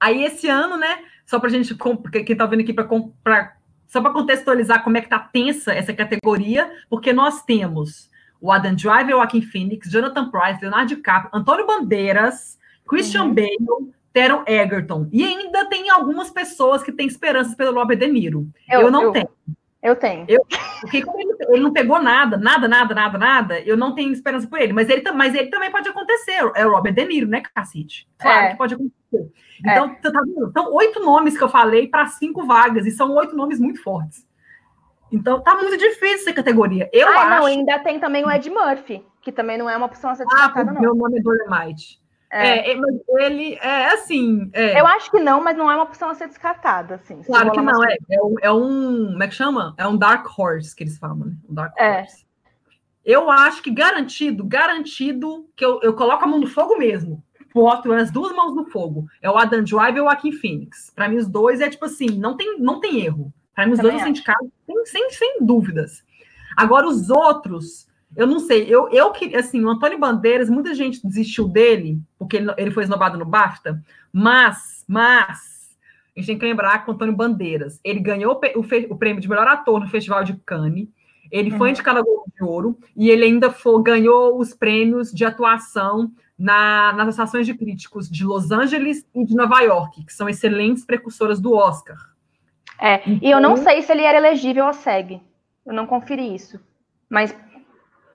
Aí 0.00 0.24
esse 0.24 0.48
ano, 0.48 0.76
né? 0.76 0.98
Só 1.26 1.38
para 1.38 1.48
gente, 1.48 1.74
quem 1.74 2.24
está 2.28 2.46
vendo 2.46 2.60
aqui 2.60 2.72
para 2.72 3.56
só 3.86 4.00
para 4.00 4.12
contextualizar 4.12 4.82
como 4.82 4.96
é 4.96 5.00
que 5.00 5.06
está 5.06 5.18
tensa 5.18 5.72
essa 5.72 5.92
categoria, 5.92 6.68
porque 6.90 7.12
nós 7.12 7.44
temos 7.44 8.10
o 8.40 8.50
Adam 8.50 8.74
Driver, 8.74 9.14
o 9.14 9.18
Joaquin 9.18 9.40
Phoenix, 9.40 9.88
Jonathan 9.88 10.30
Price, 10.30 10.60
Leonardo 10.60 10.94
DiCaprio, 10.94 11.30
Antônio 11.32 11.66
Bandeiras, 11.66 12.58
Christian 12.86 13.26
uhum. 13.26 13.34
Bale, 13.34 13.94
Teron 14.12 14.42
Egerton. 14.46 15.08
E 15.12 15.24
ainda 15.24 15.66
tem 15.66 15.90
algumas 15.90 16.30
pessoas 16.30 16.82
que 16.82 16.92
têm 16.92 17.06
esperanças 17.06 17.54
pelo 17.54 17.78
Robert 17.78 17.98
De 17.98 18.06
Niro. 18.06 18.48
Eu, 18.68 18.82
eu 18.82 18.90
não 18.90 19.04
eu, 19.04 19.12
tenho. 19.12 19.28
Eu 19.84 19.94
tenho. 19.94 20.24
Eu, 20.26 20.40
porque 20.80 21.02
como 21.02 21.20
ele, 21.20 21.36
ele, 21.50 21.62
não 21.62 21.70
pegou 21.70 22.00
nada, 22.00 22.38
nada, 22.38 22.66
nada, 22.66 22.94
nada, 22.94 23.18
nada, 23.18 23.60
eu 23.60 23.76
não 23.76 23.94
tenho 23.94 24.10
esperança 24.12 24.48
por 24.48 24.58
ele. 24.58 24.72
Mas 24.72 24.88
ele, 24.88 25.02
mas 25.12 25.34
ele 25.34 25.50
também 25.50 25.70
pode 25.70 25.86
acontecer. 25.86 26.40
É 26.54 26.66
o 26.66 26.70
Robert 26.70 26.94
De 26.94 27.04
Niro, 27.04 27.28
né, 27.28 27.42
cacete? 27.54 28.08
Claro 28.18 28.46
é. 28.46 28.50
que 28.52 28.56
pode 28.56 28.74
acontecer. 28.74 29.30
Então, 29.60 29.90
é. 29.90 30.10
tá 30.10 30.22
vendo? 30.24 30.50
São 30.52 30.72
oito 30.72 31.00
nomes 31.00 31.36
que 31.36 31.44
eu 31.44 31.50
falei 31.50 31.86
para 31.86 32.06
cinco 32.06 32.46
vagas, 32.46 32.86
e 32.86 32.90
são 32.90 33.14
oito 33.14 33.36
nomes 33.36 33.60
muito 33.60 33.82
fortes. 33.82 34.26
Então, 35.12 35.42
tá 35.42 35.54
muito 35.54 35.76
difícil 35.76 36.28
essa 36.28 36.32
categoria. 36.32 36.88
Eu 36.90 37.06
ah, 37.08 37.20
acho. 37.20 37.30
Não, 37.30 37.44
ainda 37.44 37.78
tem 37.80 38.00
também 38.00 38.24
o 38.24 38.30
Ed 38.30 38.48
Murphy, 38.48 39.04
que 39.20 39.30
também 39.30 39.58
não 39.58 39.68
é 39.68 39.76
uma 39.76 39.86
opção 39.86 40.08
a 40.08 40.14
ser 40.14 40.24
ah, 40.32 40.64
não. 40.64 40.80
Meu 40.80 40.94
nome 40.94 41.18
é 41.18 41.22
Dolemite. 41.22 42.02
É, 42.30 42.72
é 42.72 42.74
mas 42.74 42.94
ele 43.20 43.54
é 43.54 43.92
assim. 43.92 44.50
É. 44.52 44.80
Eu 44.80 44.86
acho 44.86 45.10
que 45.10 45.20
não, 45.20 45.42
mas 45.42 45.56
não 45.56 45.70
é 45.70 45.74
uma 45.74 45.84
opção 45.84 46.10
a 46.10 46.14
ser 46.14 46.28
descartada. 46.28 46.96
Assim, 46.96 47.22
claro 47.22 47.52
que 47.52 47.60
não, 47.60 47.84
é, 47.84 47.96
é, 48.10 48.22
um, 48.22 48.34
é 48.42 48.52
um. 48.52 49.06
Como 49.12 49.22
é 49.22 49.28
que 49.28 49.34
chama? 49.34 49.74
É 49.76 49.86
um 49.86 49.96
Dark 49.96 50.26
Horse 50.36 50.74
que 50.74 50.82
eles 50.82 50.98
falam, 50.98 51.26
né? 51.26 51.32
Um 51.48 51.54
Dark 51.54 51.74
é. 51.78 52.00
Horse. 52.00 52.24
Eu 53.04 53.30
acho 53.30 53.62
que 53.62 53.70
garantido, 53.70 54.44
garantido, 54.44 55.46
que 55.54 55.64
eu, 55.64 55.78
eu 55.82 55.94
coloco 55.94 56.24
a 56.24 56.26
mão 56.26 56.40
no 56.40 56.46
fogo 56.46 56.78
mesmo. 56.78 57.22
Boto 57.54 57.92
as 57.92 58.10
duas 58.10 58.34
mãos 58.34 58.56
no 58.56 58.64
fogo. 58.64 59.06
É 59.22 59.30
o 59.30 59.38
Adam 59.38 59.62
Drive 59.62 60.00
ou 60.00 60.06
o 60.06 60.10
Joaquin 60.10 60.32
Phoenix. 60.32 60.90
Para 60.90 61.08
mim, 61.08 61.16
os 61.16 61.28
dois 61.28 61.60
é 61.60 61.68
tipo 61.68 61.84
assim, 61.84 62.08
não 62.18 62.36
tem, 62.36 62.58
não 62.58 62.80
tem 62.80 63.00
erro. 63.00 63.32
Para 63.54 63.66
mim, 63.66 63.72
os 63.72 63.78
Também 63.78 63.92
dois 63.92 64.02
são 64.02 64.10
indicados 64.10 64.50
sem, 64.66 64.86
sem, 64.86 65.10
sem 65.10 65.46
dúvidas. 65.46 66.02
Agora, 66.56 66.88
os 66.88 67.10
outros, 67.10 67.86
eu 68.16 68.26
não 68.26 68.38
sei. 68.38 68.66
Eu, 68.68 68.88
eu 68.90 69.10
que, 69.10 69.34
assim, 69.34 69.64
o 69.64 69.68
Antônio 69.68 69.98
Bandeiras, 69.98 70.50
muita 70.50 70.74
gente 70.74 71.06
desistiu 71.06 71.48
dele, 71.48 72.00
porque 72.18 72.36
ele, 72.36 72.52
ele 72.56 72.70
foi 72.70 72.84
esnobado 72.84 73.18
no 73.18 73.24
BAFTA, 73.24 73.82
mas, 74.12 74.84
mas, 74.86 75.76
a 76.16 76.20
gente 76.20 76.26
tem 76.26 76.38
que 76.38 76.46
lembrar 76.46 76.84
que 76.84 76.90
o 76.90 76.94
Antônio 76.94 77.14
Bandeiras, 77.14 77.80
ele 77.82 78.00
ganhou 78.00 78.40
o, 78.54 78.92
o 78.94 78.96
prêmio 78.96 79.20
de 79.20 79.28
melhor 79.28 79.46
ator 79.46 79.80
no 79.80 79.88
Festival 79.88 80.22
de 80.24 80.34
Cannes, 80.44 80.88
ele 81.30 81.50
uhum. 81.52 81.58
foi 81.58 81.70
indicado 81.70 81.98
ao 81.98 82.04
Globo 82.04 82.32
de 82.36 82.44
Ouro 82.44 82.78
e 82.96 83.10
ele 83.10 83.24
ainda 83.24 83.50
foi, 83.50 83.82
ganhou 83.82 84.38
os 84.38 84.54
prêmios 84.54 85.10
de 85.10 85.24
atuação 85.24 86.12
na, 86.38 86.92
nas 86.92 87.08
associações 87.08 87.46
de 87.46 87.54
críticos 87.54 88.08
de 88.08 88.24
Los 88.24 88.50
Angeles 88.50 89.06
e 89.14 89.24
de 89.24 89.34
Nova 89.34 89.60
York, 89.60 90.04
que 90.04 90.12
são 90.12 90.28
excelentes 90.28 90.84
precursoras 90.84 91.40
do 91.40 91.54
Oscar. 91.54 91.96
É, 92.80 92.96
então, 93.08 93.18
e 93.22 93.30
eu 93.30 93.40
não 93.40 93.52
então 93.52 93.64
sei 93.64 93.82
se 93.82 93.92
ele 93.92 94.02
era 94.02 94.18
elegível 94.18 94.66
ao 94.66 94.74
SEG. 94.74 95.20
Eu 95.64 95.72
não 95.72 95.86
conferi 95.86 96.34
isso. 96.34 96.60
Mas 97.08 97.34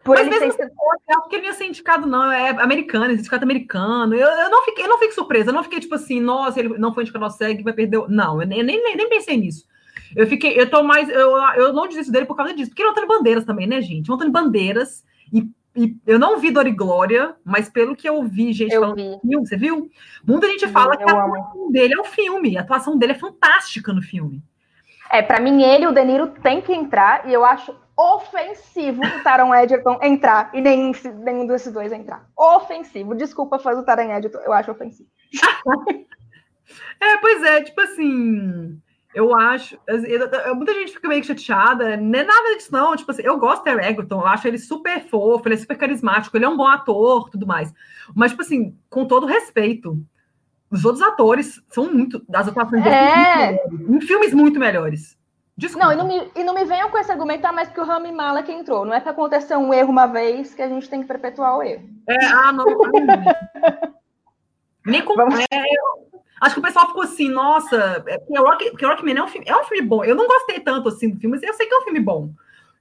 por 0.10 0.16
Mas 0.16 0.28
mesmo 0.28 0.52
ser... 0.54 0.64
assim, 0.64 1.36
ele 1.36 1.46
ia 1.46 1.54
ser 1.54 1.66
indicado, 1.66 2.08
não, 2.08 2.32
é 2.32 2.50
americano, 2.50 3.06
é 3.06 3.16
sindicato 3.16 3.44
americano. 3.44 4.16
Eu, 4.16 4.28
eu, 4.28 4.50
não 4.50 4.66
fiquei, 4.66 4.86
eu 4.86 4.90
não 4.90 4.98
fico 4.98 5.14
surpresa, 5.14 5.52
eu 5.52 5.54
não 5.54 5.62
fiquei 5.62 5.80
tipo 5.80 5.94
assim, 5.94 6.20
nossa, 6.20 6.60
ele 6.60 6.80
não 6.80 6.92
foi 6.92 7.04
indicado 7.04 7.26
ao 7.26 7.30
SEG, 7.30 7.62
vai 7.62 7.74
perder. 7.74 8.04
Não, 8.10 8.42
eu 8.42 8.48
nem, 8.48 8.64
nem, 8.64 8.96
nem 8.96 9.08
pensei 9.08 9.38
nisso. 9.38 9.68
Eu 10.16 10.26
fiquei, 10.26 10.60
eu 10.60 10.68
tô 10.68 10.82
mais, 10.82 11.08
eu, 11.10 11.38
eu 11.58 11.74
não 11.74 11.88
desisto 11.88 12.12
dele 12.12 12.26
por 12.26 12.36
causa 12.36 12.56
disso, 12.56 12.72
porque 12.72 12.82
ele 12.82 12.90
é 12.90 12.92
Antônio 12.92 13.08
Bandeiras 13.08 13.46
também, 13.46 13.68
né, 13.68 13.80
gente? 13.82 14.10
O 14.10 14.16
Antônio 14.16 14.34
Bandeiras, 14.34 15.04
e, 15.32 15.48
e, 15.76 15.96
eu 16.08 16.18
não 16.18 16.40
vi 16.40 16.50
Dor 16.50 16.66
e 16.66 16.72
Glória, 16.72 17.36
mas 17.46 17.70
pelo 17.70 17.96
que 17.96 18.10
eu 18.10 18.24
vi, 18.24 18.52
gente, 18.52 18.74
eu 18.74 18.96
vi. 18.96 19.20
filme, 19.22 19.48
você 19.48 19.58
viu? 19.58 19.92
Muita 20.26 20.48
gente 20.48 20.68
fala 20.70 20.98
que 20.98 21.04
a 21.04 21.06
atuação 21.06 21.62
amo. 21.62 21.72
dele 21.72 21.94
é 21.94 22.02
o 22.02 22.06
filme, 22.06 22.58
a 22.58 22.62
atuação 22.62 22.98
dele 22.98 23.12
é 23.12 23.16
fantástica 23.16 23.94
no 23.94 24.02
filme. 24.02 24.42
É, 25.12 25.22
para 25.22 25.40
mim, 25.40 25.62
ele 25.62 25.84
e 25.84 25.88
o 25.88 25.92
Deniro 25.92 26.34
tem 26.42 26.62
que 26.62 26.74
entrar, 26.74 27.30
e 27.30 27.34
eu 27.34 27.46
acho 27.46 27.76
ofensivo 28.00 29.04
o 29.04 29.24
Taron 29.24 29.54
Edgerton 29.54 30.00
entrar, 30.02 30.50
e 30.54 30.62
nenhum, 30.62 30.94
nenhum 31.18 31.46
desses 31.46 31.74
dois 31.74 31.92
entrar. 31.92 32.26
Ofensivo. 32.38 33.14
Desculpa, 33.14 33.60
faz 33.60 33.78
o 33.78 33.84
Taron 33.84 34.14
Edgerton, 34.14 34.40
eu 34.40 34.54
acho 34.54 34.72
ofensivo. 34.72 35.10
é, 37.02 37.18
pois 37.18 37.44
é, 37.44 37.62
tipo 37.62 37.82
assim. 37.82 38.82
Eu 39.14 39.36
acho. 39.36 39.78
muita 40.56 40.74
gente 40.76 40.94
fica 40.94 41.08
meio 41.08 41.24
chateada, 41.24 41.98
não 41.98 42.20
é 42.20 42.24
nada 42.24 42.56
disso, 42.56 42.72
não. 42.72 42.96
Tipo 42.96 43.12
assim, 43.12 43.24
eu 43.24 43.40
gosto 43.40 43.64
do 43.64 43.70
Egerton, 43.70 44.22
eu 44.22 44.28
acho 44.28 44.48
ele 44.48 44.60
super 44.60 45.02
fofo, 45.10 45.48
ele 45.48 45.56
é 45.56 45.58
super 45.58 45.78
carismático, 45.78 46.38
ele 46.38 46.46
é 46.46 46.50
um 46.50 46.56
bom 46.56 46.68
ator, 46.68 47.28
tudo 47.30 47.48
mais. 47.48 47.74
Mas, 48.16 48.32
tipo 48.32 48.44
assim, 48.44 48.78
com 48.88 49.06
todo 49.06 49.26
respeito, 49.26 50.00
os 50.70 50.86
outros 50.86 51.04
atores 51.04 51.62
são 51.70 51.92
muito. 51.92 52.24
As 52.34 52.48
atuações 52.48 52.86
é... 52.86 53.56
em 53.90 54.00
filmes 54.00 54.32
muito 54.32 54.60
melhores. 54.60 55.19
Desculpa. 55.60 55.88
Não, 55.88 55.94
e 55.94 55.96
não, 55.98 56.08
me, 56.08 56.32
e 56.36 56.44
não 56.44 56.54
me 56.54 56.64
venham 56.64 56.90
com 56.90 56.98
esse 56.98 57.12
argumento, 57.12 57.46
ah, 57.46 57.52
mas 57.52 57.68
que 57.68 57.82
o 57.82 57.84
Rami 57.84 58.14
Malek 58.14 58.50
entrou. 58.50 58.86
Não 58.86 58.94
é 58.94 59.02
para 59.02 59.12
acontecer 59.12 59.58
um 59.58 59.74
erro 59.74 59.90
uma 59.90 60.08
vez 60.08 60.56
que 60.56 60.62
a 60.62 60.70
gente 60.70 60.90
tem 60.90 61.02
que 61.02 61.08
perpetuar 61.08 61.58
o 61.58 61.62
erro. 61.62 61.84
É, 62.08 62.26
ah, 62.28 62.54
não. 62.54 62.66
Com. 65.06 65.16
Vamos... 65.16 65.40
É, 65.40 65.46
Acho 66.42 66.56
que 66.56 66.60
o 66.62 66.64
pessoal 66.64 66.88
ficou 66.88 67.04
assim, 67.04 67.28
nossa, 67.28 68.02
é, 68.08 68.18
porque 68.18 68.40
Rock, 68.40 68.72
porque 68.72 68.86
Rockman 68.86 69.18
é 69.18 69.24
um 69.24 69.28
filme, 69.28 69.46
é 69.50 69.56
um 69.56 69.66
filme 69.66 69.86
bom. 69.86 70.06
Eu 70.06 70.16
não 70.16 70.26
gostei 70.26 70.62
tanto 70.62 70.88
assim 70.88 71.10
do 71.10 71.20
filme, 71.20 71.36
mas 71.36 71.44
eu 71.44 71.54
sei 71.54 71.68
que 71.68 71.74
é 71.74 71.78
um 71.78 71.84
filme 71.84 72.00
bom. 72.00 72.30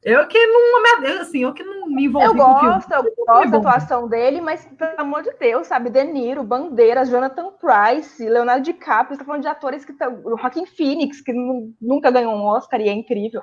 Eu 0.09 0.27
que 0.27 0.47
não, 0.47 1.21
assim, 1.21 1.43
eu 1.43 1.53
que 1.53 1.63
não 1.63 1.87
me 1.87 2.05
envolvi 2.05 2.27
eu 2.27 2.35
gosto, 2.35 2.93
Eu 2.93 3.15
gosto 3.27 3.51
da 3.51 3.59
atuação 3.59 4.09
dele, 4.09 4.41
mas, 4.41 4.65
pelo 4.79 5.01
amor 5.01 5.23
de 5.23 5.33
Deus, 5.39 5.67
sabe? 5.67 5.91
De 5.91 6.03
Niro, 6.05 6.43
Bandeiras, 6.43 7.09
Jonathan 7.09 7.51
Price, 7.53 8.27
Leonardo 8.29 8.65
DiCaprio, 8.65 9.17
você 9.17 9.21
tá 9.21 9.25
falando 9.25 9.43
de 9.43 9.49
atores 9.49 9.85
que 9.85 9.93
estão... 9.93 10.21
O 10.25 10.39
Joaquin 10.39 10.67
Phoenix, 10.67 11.21
que 11.21 11.33
nunca 11.81 12.11
ganhou 12.11 12.33
um 12.33 12.45
Oscar 12.45 12.81
e 12.81 12.89
é 12.89 12.93
incrível. 12.93 13.43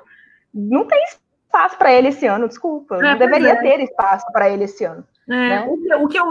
Não 0.52 0.86
tem 0.86 1.02
espaço 1.04 1.78
para 1.78 1.92
ele 1.92 2.08
esse 2.08 2.26
ano, 2.26 2.48
desculpa. 2.48 2.96
É, 2.96 3.02
não 3.02 3.18
deveria 3.18 3.52
é. 3.52 3.56
ter 3.56 3.80
espaço 3.82 4.26
para 4.32 4.50
ele 4.50 4.64
esse 4.64 4.84
ano. 4.84 5.04
É, 5.28 5.32
né? 5.32 5.66
o, 6.00 6.06
que, 6.06 6.18
eu 6.18 6.24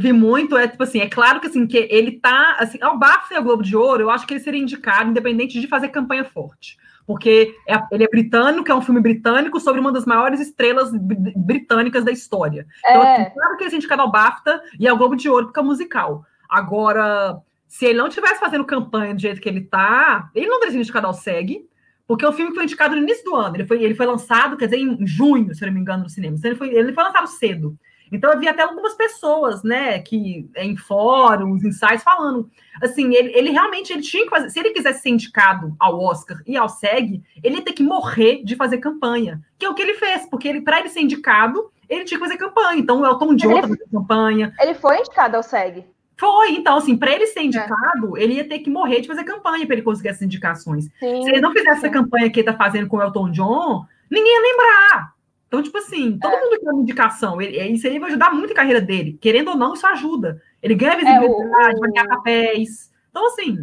vi 0.00 0.12
muito 0.12 0.56
é, 0.56 0.66
tipo 0.66 0.82
assim, 0.82 1.00
é 1.00 1.08
claro 1.08 1.40
que 1.40 1.46
assim, 1.46 1.64
que 1.66 1.86
ele 1.90 2.18
tá, 2.18 2.56
assim, 2.58 2.76
ao 2.82 2.98
BAFTA 2.98 3.34
e 3.34 3.36
ao 3.36 3.42
Globo 3.42 3.62
de 3.62 3.76
Ouro, 3.76 4.02
eu 4.02 4.10
acho 4.10 4.26
que 4.26 4.34
ele 4.34 4.40
seria 4.40 4.60
indicado, 4.60 5.10
independente 5.10 5.60
de 5.60 5.68
fazer 5.68 5.88
campanha 5.88 6.24
forte. 6.24 6.76
Porque 7.06 7.54
é, 7.68 7.80
ele 7.90 8.04
é 8.04 8.08
britânico, 8.08 8.70
é 8.70 8.74
um 8.74 8.82
filme 8.82 9.00
britânico 9.00 9.58
sobre 9.58 9.80
uma 9.80 9.92
das 9.92 10.04
maiores 10.06 10.40
estrelas 10.40 10.90
britânicas 11.36 12.04
da 12.04 12.12
história. 12.12 12.66
Então, 12.78 13.02
é. 13.02 13.22
assim, 13.22 13.30
claro 13.34 13.56
que 13.56 13.64
ele 13.64 13.70
seria 13.70 13.78
indicado 13.78 14.02
ao 14.02 14.10
BAFTA 14.10 14.62
e 14.78 14.86
ao 14.86 14.96
Globo 14.96 15.16
de 15.16 15.28
Ouro, 15.28 15.46
porque 15.46 15.60
é 15.60 15.62
musical. 15.62 16.24
Agora, 16.48 17.38
se 17.66 17.86
ele 17.86 17.98
não 17.98 18.08
estivesse 18.08 18.38
fazendo 18.38 18.64
campanha 18.64 19.14
do 19.14 19.20
jeito 19.20 19.40
que 19.40 19.48
ele 19.48 19.62
tá, 19.62 20.30
ele 20.34 20.46
não 20.46 20.58
teria 20.58 20.72
sido 20.72 20.82
indicado 20.82 21.06
ao 21.06 21.14
SEG, 21.14 21.66
porque 22.06 22.26
o 22.26 22.32
filme 22.32 22.54
foi 22.54 22.64
indicado 22.64 22.94
no 22.94 23.02
início 23.02 23.24
do 23.24 23.34
ano. 23.34 23.56
Ele 23.56 23.66
foi, 23.66 23.82
ele 23.82 23.94
foi 23.94 24.06
lançado, 24.06 24.56
quer 24.56 24.66
dizer, 24.66 24.78
em 24.78 25.06
junho, 25.06 25.54
se 25.54 25.64
não 25.64 25.72
me 25.72 25.80
engano, 25.80 26.02
no 26.02 26.10
cinema. 26.10 26.36
Então, 26.36 26.50
ele 26.50 26.58
foi, 26.58 26.68
ele 26.68 26.92
foi 26.92 27.02
lançado 27.02 27.26
cedo. 27.26 27.76
Então 28.12 28.30
eu 28.30 28.38
vi 28.38 28.46
até 28.46 28.62
algumas 28.62 28.94
pessoas, 28.94 29.62
né, 29.62 29.98
que 29.98 30.48
em 30.56 30.76
fóruns, 30.76 31.64
em 31.64 31.72
sites 31.72 32.02
falando, 32.02 32.48
assim, 32.82 33.14
ele, 33.14 33.32
ele 33.34 33.50
realmente 33.50 33.92
ele 33.92 34.02
tinha 34.02 34.24
que 34.24 34.30
fazer, 34.30 34.50
se 34.50 34.60
ele 34.60 34.70
quisesse 34.70 35.00
ser 35.00 35.08
indicado 35.08 35.74
ao 35.80 35.98
Oscar 35.98 36.42
e 36.46 36.56
ao 36.56 36.68
SEG, 36.68 37.22
ele 37.42 37.56
ia 37.56 37.62
ter 37.62 37.72
que 37.72 37.82
morrer 37.82 38.42
de 38.44 38.54
fazer 38.54 38.78
campanha, 38.78 39.40
que 39.58 39.64
é 39.64 39.68
o 39.68 39.74
que 39.74 39.82
ele 39.82 39.94
fez, 39.94 40.28
porque 40.28 40.46
ele 40.46 40.60
para 40.60 40.80
ele 40.80 40.90
ser 40.90 41.00
indicado, 41.00 41.72
ele 41.88 42.04
tinha 42.04 42.18
que 42.18 42.24
fazer 42.24 42.38
campanha. 42.38 42.78
Então 42.78 43.00
o 43.00 43.06
Elton 43.06 43.34
John 43.34 43.52
ele, 43.52 43.62
fazendo 43.62 43.90
campanha. 43.90 44.54
Ele 44.60 44.74
foi 44.74 44.98
indicado 44.98 45.36
ao 45.36 45.42
SEG. 45.42 45.84
Foi, 46.18 46.52
então, 46.52 46.76
assim, 46.76 46.96
para 46.96 47.12
ele 47.12 47.26
ser 47.26 47.40
é. 47.40 47.44
indicado, 47.44 48.16
é. 48.16 48.22
ele 48.22 48.34
ia 48.34 48.48
ter 48.48 48.60
que 48.60 48.70
morrer 48.70 49.00
de 49.00 49.08
fazer 49.08 49.24
campanha 49.24 49.66
para 49.66 49.74
ele 49.74 49.82
conseguir 49.82 50.10
essas 50.10 50.22
indicações. 50.22 50.84
Sim, 51.00 51.22
Se 51.22 51.30
ele 51.30 51.40
não 51.40 51.50
fizesse 51.50 51.80
sim. 51.80 51.86
essa 51.86 51.90
campanha 51.90 52.30
que 52.30 52.38
ele 52.40 52.48
está 52.48 52.56
fazendo 52.56 52.86
com 52.86 52.98
o 52.98 53.02
Elton 53.02 53.30
John, 53.30 53.84
ninguém 54.10 54.32
ia 54.32 54.40
lembrar. 54.40 55.11
Então, 55.52 55.62
tipo 55.62 55.76
assim, 55.76 56.18
todo 56.18 56.32
é. 56.32 56.40
mundo 56.40 56.58
quer 56.58 56.70
uma 56.70 56.80
indicação. 56.80 57.38
Ele, 57.38 57.62
isso 57.74 57.86
aí 57.86 57.98
vai 57.98 58.08
ajudar 58.08 58.32
muito 58.32 58.54
a 58.54 58.56
carreira 58.56 58.80
dele. 58.80 59.18
Querendo 59.20 59.48
ou 59.48 59.54
não, 59.54 59.74
isso 59.74 59.86
ajuda. 59.86 60.40
Ele 60.62 60.74
ganha 60.74 60.96
visibilidade, 60.96 61.74
é, 61.74 61.76
o... 61.76 61.78
vai 61.78 61.90
ganhar 61.90 62.08
papéis. 62.08 62.90
Então, 63.10 63.26
assim. 63.26 63.58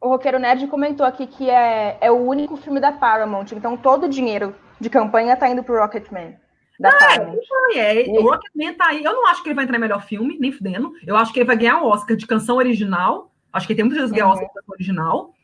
O 0.00 0.08
Roqueiro 0.08 0.38
Nerd 0.38 0.66
comentou 0.68 1.04
aqui 1.04 1.26
que 1.26 1.50
é, 1.50 1.98
é 2.00 2.10
o 2.10 2.16
único 2.16 2.56
filme 2.56 2.80
da 2.80 2.92
Paramount. 2.92 3.52
Então, 3.52 3.76
todo 3.76 4.04
o 4.04 4.08
dinheiro 4.08 4.54
de 4.80 4.88
campanha 4.88 5.36
tá 5.36 5.46
indo 5.50 5.62
pro 5.62 5.78
Rocketman. 5.78 6.34
Da 6.80 6.88
ah, 6.88 6.98
Paramount. 6.98 7.36
É, 7.76 8.04
o 8.08 8.22
Rocketman 8.22 8.72
tá 8.72 8.86
aí. 8.86 9.04
Eu 9.04 9.12
não 9.12 9.26
acho 9.26 9.42
que 9.42 9.50
ele 9.50 9.54
vai 9.54 9.64
entrar 9.64 9.76
em 9.76 9.82
melhor 9.82 10.02
filme, 10.06 10.38
nem 10.40 10.50
fudendo. 10.50 10.94
Eu 11.06 11.14
acho 11.14 11.30
que 11.30 11.40
ele 11.40 11.46
vai 11.46 11.58
ganhar 11.58 11.82
o 11.82 11.88
Oscar 11.88 12.16
de 12.16 12.26
canção 12.26 12.56
original. 12.56 13.30
Acho 13.52 13.66
que 13.66 13.74
ele 13.74 13.76
tem 13.76 13.84
muitas 13.84 14.00
vezes 14.00 14.12
ganhar 14.12 14.28
o 14.28 14.30
uhum. 14.30 14.34
Oscar 14.36 14.48
de 14.48 14.54
canção 14.54 14.74
original. 14.74 15.34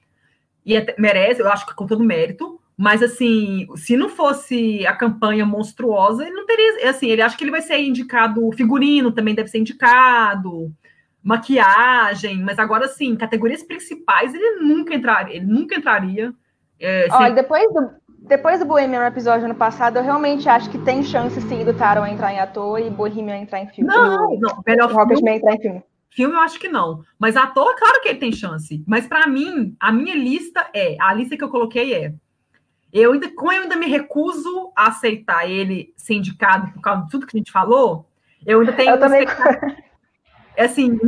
E 0.64 0.76
é, 0.78 0.94
merece, 0.96 1.42
eu 1.42 1.48
acho 1.48 1.66
que 1.66 1.74
com 1.74 1.86
todo 1.86 2.02
mérito. 2.02 2.57
Mas, 2.78 3.02
assim, 3.02 3.66
se 3.74 3.96
não 3.96 4.08
fosse 4.08 4.86
a 4.86 4.94
campanha 4.94 5.44
monstruosa, 5.44 6.24
ele 6.24 6.36
não 6.36 6.46
teria. 6.46 6.88
Assim, 6.88 7.08
ele 7.08 7.20
acha 7.20 7.36
que 7.36 7.42
ele 7.42 7.50
vai 7.50 7.60
ser 7.60 7.76
indicado. 7.80 8.52
Figurino 8.52 9.10
também 9.10 9.34
deve 9.34 9.48
ser 9.48 9.58
indicado. 9.58 10.72
Maquiagem, 11.20 12.40
mas 12.40 12.56
agora 12.56 12.86
sim, 12.86 13.16
categorias 13.16 13.64
principais 13.64 14.32
ele 14.32 14.60
nunca 14.60 14.94
entraria. 14.94 15.34
Ele 15.34 15.46
nunca 15.46 15.76
entraria. 15.76 16.32
É, 16.78 17.08
Olha, 17.10 17.34
depois 17.34 17.66
do, 17.74 17.90
depois 18.20 18.60
do 18.60 18.66
Bohemian 18.66 19.04
episódio 19.08 19.46
ano 19.46 19.56
passado, 19.56 19.96
eu 19.96 20.04
realmente 20.04 20.48
acho 20.48 20.70
que 20.70 20.78
tem 20.78 21.02
chance 21.02 21.40
sim 21.40 21.64
do 21.64 21.74
Taron 21.74 22.06
entrar 22.06 22.32
em 22.32 22.38
ator 22.38 22.78
e 22.78 22.88
Bohemian 22.88 23.38
entrar 23.38 23.58
em 23.58 23.66
filme. 23.66 23.90
Não, 23.90 24.38
não, 24.38 24.62
melhor 24.64 24.88
filme. 24.88 25.32
entrar 25.32 25.54
em 25.54 25.60
filme. 25.60 25.82
Filme 26.10 26.34
eu 26.36 26.40
acho 26.40 26.60
que 26.60 26.68
não. 26.68 27.02
Mas 27.18 27.36
ator, 27.36 27.74
claro 27.76 28.00
que 28.00 28.08
ele 28.08 28.20
tem 28.20 28.30
chance. 28.30 28.84
Mas 28.86 29.08
para 29.08 29.26
mim, 29.26 29.74
a 29.80 29.90
minha 29.90 30.14
lista 30.14 30.70
é. 30.72 30.96
A 31.00 31.12
lista 31.12 31.36
que 31.36 31.42
eu 31.42 31.48
coloquei 31.48 31.92
é 31.92 32.14
eu 32.92 33.12
ainda, 33.12 33.30
como 33.30 33.52
eu 33.52 33.62
ainda 33.62 33.76
me 33.76 33.86
recuso 33.86 34.72
a 34.74 34.88
aceitar 34.88 35.48
ele 35.48 35.92
ser 35.96 36.14
indicado 36.14 36.72
por 36.72 36.80
causa 36.80 37.04
de 37.04 37.10
tudo 37.10 37.26
que 37.26 37.36
a 37.36 37.38
gente 37.38 37.52
falou, 37.52 38.06
eu 38.46 38.60
ainda 38.60 38.72
tenho. 38.72 38.90
Eu 38.90 39.00
também. 39.00 39.26
É 40.56 40.64
assim, 40.64 40.98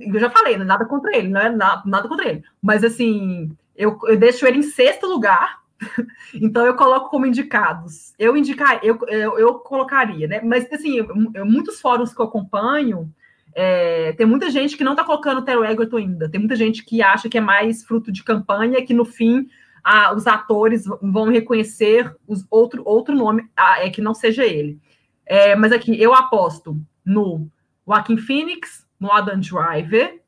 eu 0.00 0.18
já 0.18 0.28
falei, 0.28 0.54
é 0.54 0.58
nada 0.58 0.84
contra 0.84 1.16
ele, 1.16 1.28
não 1.28 1.40
é 1.40 1.48
nada, 1.48 1.82
nada 1.86 2.08
contra 2.08 2.28
ele. 2.28 2.42
Mas 2.60 2.82
assim, 2.82 3.56
eu, 3.76 3.96
eu 4.06 4.16
deixo 4.16 4.44
ele 4.44 4.58
em 4.58 4.62
sexto 4.62 5.06
lugar, 5.06 5.60
então 6.34 6.66
eu 6.66 6.74
coloco 6.74 7.08
como 7.08 7.24
indicados. 7.24 8.12
Eu 8.18 8.36
indicar, 8.36 8.80
eu, 8.82 8.98
eu, 9.06 9.38
eu 9.38 9.54
colocaria, 9.54 10.26
né? 10.26 10.40
Mas 10.42 10.66
assim, 10.72 10.96
eu, 10.98 11.46
muitos 11.46 11.80
fóruns 11.80 12.12
que 12.12 12.20
eu 12.20 12.26
acompanho, 12.26 13.08
é, 13.54 14.14
tem 14.14 14.26
muita 14.26 14.50
gente 14.50 14.76
que 14.76 14.82
não 14.82 14.92
está 14.92 15.04
colocando 15.04 15.38
o 15.38 15.42
Terry 15.42 15.70
Egerton 15.70 15.98
ainda. 15.98 16.28
Tem 16.28 16.40
muita 16.40 16.56
gente 16.56 16.84
que 16.84 17.00
acha 17.00 17.28
que 17.28 17.38
é 17.38 17.40
mais 17.40 17.84
fruto 17.84 18.10
de 18.10 18.24
campanha, 18.24 18.84
que 18.84 18.94
no 18.94 19.04
fim 19.04 19.48
a, 19.88 20.14
os 20.14 20.26
atores 20.26 20.84
vão 21.00 21.30
reconhecer 21.30 22.14
os 22.26 22.46
outro, 22.50 22.82
outro 22.84 23.14
nome, 23.14 23.48
é 23.56 23.88
que 23.88 24.02
não 24.02 24.12
seja 24.12 24.44
ele. 24.44 24.78
É, 25.24 25.56
mas 25.56 25.72
aqui, 25.72 25.98
eu 25.98 26.12
aposto 26.12 26.78
no 27.02 27.48
Joaquim 27.86 28.18
Phoenix, 28.18 28.86
no 29.00 29.10
Adam 29.10 29.40
Driver, 29.40 30.20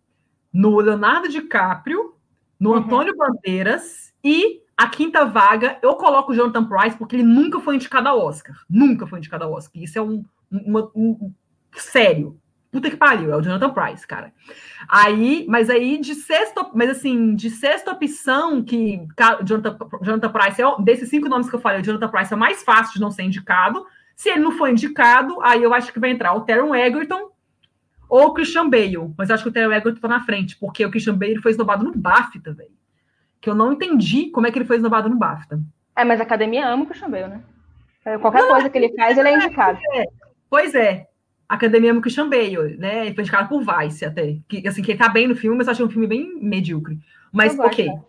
no 0.50 0.80
Leonardo 0.80 1.28
DiCaprio, 1.28 2.14
no 2.58 2.70
uhum. 2.70 2.76
Antônio 2.76 3.14
Bandeiras 3.14 4.14
e 4.24 4.62
a 4.74 4.88
quinta 4.88 5.26
vaga 5.26 5.78
eu 5.82 5.94
coloco 5.96 6.32
o 6.32 6.34
Jonathan 6.34 6.64
Price 6.64 6.96
porque 6.96 7.16
ele 7.16 7.22
nunca 7.22 7.61
foi 7.61 7.74
indicado 7.74 8.08
ao 8.08 8.18
Oscar. 8.18 8.56
Nunca 8.68 9.06
foi 9.06 9.18
indicado 9.18 9.44
ao 9.44 9.52
Oscar. 9.52 9.82
Isso 9.82 9.98
é 9.98 10.02
um, 10.02 10.24
uma, 10.50 10.90
um 10.94 11.34
sério. 11.74 12.39
Puta 12.70 12.88
que 12.88 12.96
pariu, 12.96 13.32
é 13.32 13.36
o 13.36 13.42
Jonathan 13.42 13.70
Price, 13.70 14.06
cara. 14.06 14.32
Aí, 14.88 15.44
mas 15.48 15.68
aí 15.68 15.98
de 15.98 16.14
sexta, 16.14 16.70
mas 16.72 16.88
assim, 16.88 17.34
de 17.34 17.50
sexta 17.50 17.90
opção 17.90 18.62
que 18.62 19.04
Jonathan, 19.44 19.76
Jonathan 20.02 20.30
Price 20.30 20.62
é 20.62 20.82
desses 20.82 21.08
cinco 21.08 21.28
nomes 21.28 21.50
que 21.50 21.56
eu 21.56 21.60
falei, 21.60 21.80
o 21.80 21.84
Jonathan 21.84 22.08
Price 22.08 22.32
é 22.32 22.36
mais 22.36 22.62
fácil 22.62 22.94
de 22.94 23.00
não 23.00 23.10
ser 23.10 23.24
indicado. 23.24 23.84
Se 24.14 24.28
ele 24.28 24.40
não 24.40 24.52
for 24.52 24.68
indicado, 24.68 25.40
aí 25.42 25.62
eu 25.62 25.74
acho 25.74 25.92
que 25.92 25.98
vai 25.98 26.10
entrar 26.10 26.32
o 26.34 26.42
Taron 26.42 26.72
Egerton 26.74 27.30
ou 28.08 28.26
o 28.26 28.34
Christian 28.34 28.68
Bale. 28.68 29.12
Mas 29.18 29.30
acho 29.30 29.42
que 29.42 29.48
o 29.48 29.52
Taron 29.52 29.72
Egerton 29.72 30.00
tá 30.00 30.08
na 30.08 30.20
frente, 30.20 30.56
porque 30.56 30.86
o 30.86 30.90
Christian 30.90 31.16
Bale 31.16 31.42
foi 31.42 31.50
esnobado 31.50 31.84
no 31.84 31.92
BAFTA, 31.96 32.52
velho. 32.52 32.70
Que 33.40 33.50
eu 33.50 33.54
não 33.54 33.72
entendi 33.72 34.30
como 34.30 34.46
é 34.46 34.52
que 34.52 34.58
ele 34.58 34.66
foi 34.66 34.76
esnobado 34.76 35.08
no 35.08 35.16
BAFTA. 35.16 35.60
É, 35.96 36.04
mas 36.04 36.20
a 36.20 36.22
academia 36.22 36.68
ama 36.68 36.84
o 36.84 36.86
Christian 36.86 37.10
Bale, 37.10 37.28
né? 37.28 37.42
Qualquer 38.20 38.42
não, 38.42 38.50
coisa 38.50 38.70
que 38.70 38.78
ele 38.78 38.94
faz, 38.94 39.18
ele 39.18 39.28
é 39.28 39.34
indicado. 39.34 39.78
É, 39.94 40.04
pois 40.48 40.74
é. 40.74 41.09
Academia 41.51 41.92
do 41.92 42.01
Christian 42.01 42.28
Bale, 42.28 42.76
né? 42.78 43.09
Indicado 43.09 43.48
por 43.48 43.61
Vice 43.61 44.05
até. 44.05 44.36
Que, 44.48 44.66
assim, 44.68 44.82
que 44.82 44.92
ele 44.92 44.98
tá 44.98 45.09
bem 45.09 45.26
no 45.26 45.34
filme, 45.34 45.59
mas 45.59 45.66
eu 45.66 45.72
achei 45.72 45.84
um 45.84 45.90
filme 45.90 46.07
bem 46.07 46.38
medíocre. 46.40 46.96
Mas, 47.32 47.59
eu 47.59 47.64
ok. 47.64 47.88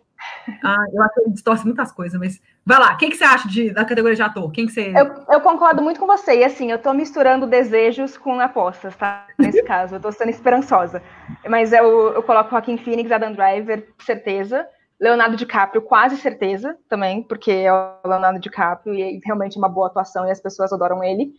Ah, 0.64 0.84
eu 0.92 1.02
acho 1.02 1.14
que 1.14 1.20
ele 1.22 1.30
distorce 1.32 1.64
muitas 1.64 1.90
coisas, 1.90 2.16
mas. 2.18 2.40
Vai 2.64 2.78
lá, 2.78 2.92
o 2.92 2.96
que, 2.96 3.12
você 3.12 3.24
acha 3.24 3.48
de, 3.48 3.72
da 3.72 3.84
categoria 3.84 4.14
de 4.14 4.22
ator? 4.22 4.52
Quem 4.52 4.66
que 4.66 4.72
você. 4.72 4.92
Eu, 4.96 5.24
eu 5.28 5.40
concordo 5.40 5.82
muito 5.82 5.98
com 5.98 6.06
você. 6.06 6.38
E 6.38 6.44
assim, 6.44 6.70
eu 6.70 6.78
tô 6.78 6.94
misturando 6.94 7.44
desejos 7.44 8.16
com 8.16 8.38
apostas, 8.38 8.94
tá? 8.94 9.26
Nesse 9.36 9.60
caso, 9.66 9.96
eu 9.96 10.00
tô 10.00 10.12
sendo 10.12 10.30
esperançosa. 10.30 11.02
Mas 11.48 11.72
eu, 11.72 12.12
eu 12.12 12.22
coloco 12.22 12.50
Joaquim 12.50 12.76
Phoenix, 12.76 13.10
Adam 13.10 13.32
Driver, 13.32 13.88
certeza. 13.98 14.64
Leonardo 15.00 15.36
DiCaprio, 15.36 15.82
quase 15.82 16.16
certeza 16.16 16.78
também, 16.88 17.24
porque 17.24 17.50
é 17.50 17.72
o 17.72 17.96
Leonardo 18.06 18.38
DiCaprio 18.38 18.94
e 18.94 19.02
é 19.02 19.20
realmente 19.24 19.58
uma 19.58 19.68
boa 19.68 19.88
atuação 19.88 20.28
e 20.28 20.30
as 20.30 20.40
pessoas 20.40 20.72
adoram 20.72 21.02
ele. 21.02 21.34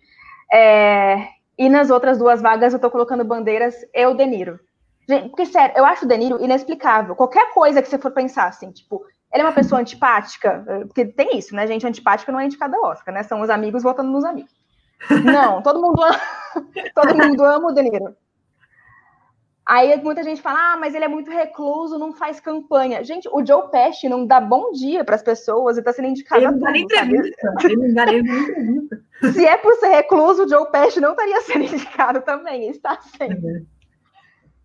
É, 0.51 1.29
e 1.57 1.69
nas 1.69 1.89
outras 1.89 2.17
duas 2.17 2.41
vagas 2.41 2.73
eu 2.73 2.79
tô 2.79 2.89
colocando 2.89 3.23
bandeiras 3.23 3.75
e 3.93 4.05
o 4.05 4.13
De 4.13 4.25
Niro. 4.25 4.59
Gente, 5.07 5.29
porque, 5.29 5.45
sério, 5.45 5.75
eu 5.77 5.85
acho 5.85 6.05
o 6.05 6.07
De 6.07 6.17
Niro 6.17 6.43
inexplicável. 6.43 7.15
Qualquer 7.15 7.53
coisa 7.53 7.81
que 7.81 7.89
você 7.89 7.97
for 7.97 8.11
pensar, 8.11 8.47
assim, 8.47 8.71
tipo, 8.71 9.05
ele 9.31 9.41
é 9.41 9.45
uma 9.45 9.51
pessoa 9.51 9.81
antipática, 9.81 10.63
porque 10.87 11.05
tem 11.05 11.37
isso, 11.37 11.55
né, 11.55 11.67
gente? 11.67 11.85
Antipática 11.85 12.31
não 12.31 12.39
é 12.39 12.45
indicada 12.45 12.77
ao 12.77 12.85
Oscar, 12.85 13.13
né? 13.13 13.23
São 13.23 13.41
os 13.41 13.49
amigos 13.49 13.83
votando 13.83 14.11
nos 14.11 14.23
amigos. 14.23 14.51
Não, 15.23 15.61
todo 15.61 15.81
mundo 15.81 16.01
ama, 16.01 16.19
todo 16.95 17.17
mundo 17.17 17.43
ama 17.43 17.69
o 17.69 17.73
De 17.73 17.81
Niro. 17.81 18.15
Aí 19.65 19.95
muita 20.03 20.23
gente 20.23 20.41
fala, 20.41 20.73
ah, 20.73 20.77
mas 20.77 20.93
ele 20.93 21.05
é 21.05 21.07
muito 21.07 21.31
recluso, 21.31 21.97
não 21.97 22.11
faz 22.11 22.39
campanha. 22.39 23.01
Gente, 23.03 23.29
o 23.31 23.45
Joe 23.45 23.69
Pesci 23.71 24.09
não 24.09 24.25
dá 24.25 24.41
bom 24.41 24.71
dia 24.71 25.05
para 25.05 25.15
as 25.15 25.23
pessoas 25.23 25.77
e 25.77 25.79
está 25.79 25.93
sendo 25.93 26.09
indicado. 26.09 26.41
Ele 26.41 26.51
não 26.51 26.59
dá 26.59 26.71
nem 26.71 26.83
entrevista. 26.83 27.55
Ele 27.63 27.75
não 27.75 27.93
dá 27.93 28.05
nem 28.05 28.19
entrevista. 28.19 29.03
Se 29.33 29.45
é 29.45 29.57
por 29.57 29.73
ser 29.75 29.87
recluso, 29.87 30.43
o 30.43 30.49
Joe 30.49 30.69
Pesci 30.69 30.99
não 30.99 31.11
estaria 31.11 31.41
sendo 31.41 31.63
indicado 31.63 32.21
também, 32.21 32.69
está 32.69 32.99
sendo. 33.01 33.47
É. 33.47 33.61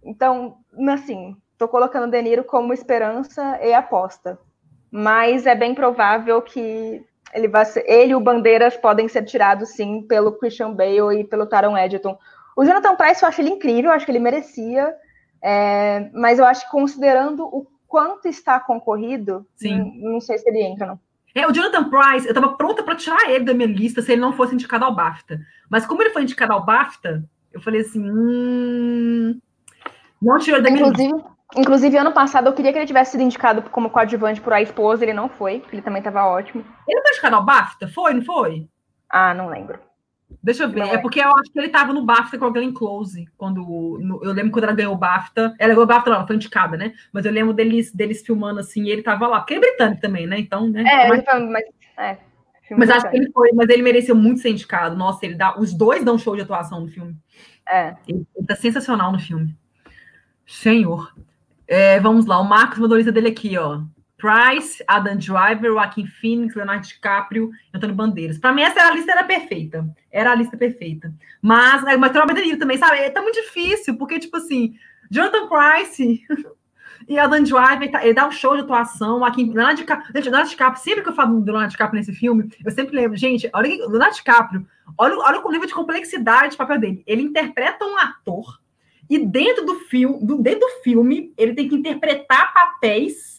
Então, 0.03 0.57
assim, 0.88 1.36
estou 1.53 1.68
colocando 1.68 2.09
o 2.09 2.11
De 2.11 2.20
Niro 2.20 2.42
como 2.42 2.72
esperança 2.72 3.61
e 3.62 3.72
aposta. 3.72 4.36
Mas 4.90 5.46
é 5.46 5.55
bem 5.55 5.76
provável 5.76 6.42
que 6.42 7.05
ele, 7.32 7.46
vai 7.46 7.64
ser, 7.66 7.84
ele 7.86 8.12
e 8.12 8.14
o 8.16 8.20
Bandeiras 8.20 8.76
podem 8.76 9.07
ser 9.07 9.22
tirados, 9.24 9.70
sim, 9.70 10.03
pelo 10.03 10.32
Christian 10.32 10.72
Bale 10.72 11.20
e 11.20 11.24
pelo 11.24 11.46
Taron 11.46 11.76
Egerton 11.76 12.18
o 12.59 12.64
Jonathan 12.64 12.96
Price 12.96 13.22
eu 13.22 13.28
acho 13.28 13.40
ele 13.40 13.50
incrível, 13.50 13.84
eu 13.84 13.92
acho 13.92 14.04
que 14.04 14.11
ele 14.11 14.18
merecia, 14.18 14.92
é, 15.40 16.11
mas 16.12 16.40
eu 16.40 16.44
acho 16.44 16.64
que 16.64 16.72
considerando 16.72 17.44
o 17.44 17.64
quanto 17.86 18.26
está 18.26 18.59
concorrido, 18.59 19.46
não, 19.62 20.12
não, 20.12 20.20
sei 20.20 20.38
se 20.38 20.48
ele 20.48 20.64
entra, 20.64 20.84
não. 20.84 20.98
É, 21.32 21.46
o 21.46 21.52
Jonathan 21.52 21.88
Price, 21.88 22.26
eu 22.26 22.32
estava 22.32 22.56
pronta 22.56 22.82
para 22.82 22.96
tirar 22.96 23.30
ele 23.30 23.44
da 23.44 23.54
minha 23.54 23.68
lista 23.68 24.02
se 24.02 24.11
ele 24.11 24.20
não 24.20 24.32
fosse 24.32 24.54
indicado 24.54 24.84
ao 24.84 24.92
BAFTA. 24.92 25.38
Mas 25.70 25.86
como 25.86 26.02
ele 26.02 26.11
foi 26.11 26.22
indicado 26.22 26.52
ao 26.52 26.64
BAFTA, 26.64 27.22
eu 27.52 27.61
falei 27.61 27.82
assim, 27.82 28.11
hum, 28.11 29.38
não 30.20 30.38
tirou 30.38 30.61
da 30.61 30.68
minha 30.68 30.88
inclusive, 30.88 31.12
lista. 31.12 31.30
Inclusive, 31.56 31.96
ano 31.96 32.12
passado 32.12 32.48
eu 32.48 32.54
queria 32.54 32.72
que 32.72 32.78
ele 32.78 32.86
tivesse 32.86 33.12
sido 33.12 33.22
indicado 33.22 33.62
como 33.70 33.88
coadjuvante 33.88 34.40
por 34.40 34.52
A 34.52 34.61
Esposa, 34.61 35.04
ele 35.04 35.12
não 35.12 35.28
foi, 35.28 35.62
ele 35.72 35.80
também 35.80 36.00
estava 36.00 36.24
ótimo. 36.24 36.64
Ele 36.88 37.00
foi 37.02 37.12
indicado 37.12 37.36
ao 37.36 37.44
BAFTA? 37.44 37.86
Foi, 37.86 38.14
não 38.14 38.22
foi? 38.22 38.68
Ah, 39.09 39.32
não 39.32 39.48
lembro. 39.48 39.78
Deixa 40.43 40.64
eu 40.64 40.68
ver. 40.70 40.83
É. 40.83 40.99
porque 40.99 41.20
eu 41.20 41.35
acho 41.37 41.51
que 41.51 41.59
ele 41.59 41.68
tava 41.68 41.93
no 41.93 42.05
BAFTA 42.05 42.39
com 42.39 42.45
a 42.45 42.51
Glenn 42.51 42.72
Close. 42.72 43.26
Quando, 43.37 43.99
no, 44.01 44.20
eu 44.22 44.33
lembro 44.33 44.53
quando 44.53 44.64
ela 44.64 44.74
ganhou 44.74 44.95
o 44.95 44.99
BAFTA. 44.99 45.55
Ela 45.59 45.74
ganhou 45.74 45.85
o 45.85 45.87
BAFTA, 45.87 46.11
ela 46.11 46.26
foi 46.26 46.37
indicada, 46.37 46.76
né? 46.76 46.93
Mas 47.12 47.24
eu 47.24 47.33
lembro 47.33 47.53
deles, 47.53 47.93
deles 47.93 48.22
filmando 48.24 48.61
assim, 48.61 48.85
e 48.85 48.91
ele 48.91 49.03
tava 49.03 49.26
lá. 49.26 49.41
Porque 49.41 49.55
é 49.55 49.61
britânico 49.61 50.01
também, 50.01 50.26
né? 50.26 50.39
Então, 50.39 50.68
né? 50.68 50.83
É, 50.83 51.09
mas, 51.09 51.24
mas, 51.51 51.64
é, 51.97 52.18
mas 52.76 52.91
acho 52.91 53.11
que 53.11 53.16
ele 53.16 53.31
foi, 53.33 53.51
mas 53.53 53.68
ele 53.68 53.83
mereceu 53.83 54.14
muito 54.14 54.41
ser 54.41 54.51
indicado. 54.51 54.97
Nossa, 54.97 55.24
ele 55.24 55.35
dá. 55.35 55.59
Os 55.59 55.72
dois 55.72 56.05
dão 56.05 56.18
show 56.18 56.37
de 56.37 56.43
atuação 56.43 56.81
no 56.81 56.89
filme. 56.89 57.16
É. 57.68 57.95
Ele, 58.07 58.26
ele 58.37 58.47
tá 58.47 58.55
sensacional 58.55 59.11
no 59.12 59.18
filme. 59.18 59.57
Senhor. 60.47 61.12
É, 61.66 62.01
vamos 62.01 62.24
lá, 62.24 62.41
o 62.41 62.45
Marcos 62.45 62.79
mandou 62.79 62.95
a 62.95 62.99
lista 62.99 63.12
dele 63.12 63.29
aqui, 63.29 63.59
ó. 63.59 63.83
Price, 64.19 64.83
Adam 64.87 65.16
Driver, 65.16 65.73
Joaquim 65.73 66.07
Phoenix, 66.07 66.55
Leonardo 66.55 66.87
DiCaprio 66.87 67.51
Antônio 67.73 67.95
Bandeiras. 67.95 68.37
Para 68.37 68.53
mim, 68.53 68.62
essa 68.62 68.81
era 68.81 68.91
a 68.91 68.95
lista 68.95 69.12
era 69.12 69.25
perfeita. 69.25 69.89
Era 70.11 70.33
a 70.33 70.35
lista 70.35 70.57
perfeita. 70.57 71.14
Mas, 71.41 71.85
né, 71.85 71.97
mas 71.97 72.14
Robert 72.14 72.43
De 72.43 72.57
também, 72.57 72.77
sabe? 72.77 72.99
É, 72.99 73.11
tá 73.11 73.23
muito 73.23 73.41
difícil, 73.41 73.97
porque, 73.97 74.19
tipo 74.19 74.37
assim, 74.37 74.75
Jonathan 75.09 75.49
Price 75.49 76.27
e 77.09 77.19
Adam 77.19 77.45
Driver, 77.45 77.91
ele 78.03 78.12
dá 78.12 78.27
um 78.27 78.33
show 78.33 78.57
de 78.57 78.62
atuação. 78.62 79.25
Aqui, 79.25 79.45
Leonardo 79.45 79.77
DiCaprio, 79.77 80.12
Leonardo 80.12 80.51
DiCaprio, 80.51 80.83
sempre 80.83 81.03
que 81.03 81.09
eu 81.09 81.14
falo 81.14 81.41
do 81.41 81.47
Leonardo 81.47 81.71
DiCaprio 81.71 81.99
nesse 81.99 82.12
filme, 82.12 82.51
eu 82.64 82.71
sempre 82.73 82.97
lembro, 82.97 83.16
gente, 83.16 83.49
olha 83.55 83.87
o 83.87 83.91
Leonardo 83.91 84.16
DiCaprio, 84.16 84.66
olha, 84.99 85.16
olha 85.16 85.41
o 85.41 85.51
nível 85.53 85.69
de 85.69 85.75
complexidade 85.75 86.57
do 86.57 86.59
papel 86.59 86.81
dele. 86.81 87.05
Ele 87.07 87.23
interpreta 87.23 87.85
um 87.85 87.97
ator 87.97 88.59
e 89.09 89.19
dentro 89.25 89.64
do 89.64 89.77
filme, 89.77 90.19
dentro 90.43 90.61
do 90.61 90.83
filme, 90.83 91.33
ele 91.39 91.55
tem 91.55 91.69
que 91.69 91.75
interpretar 91.77 92.53
papéis 92.53 93.38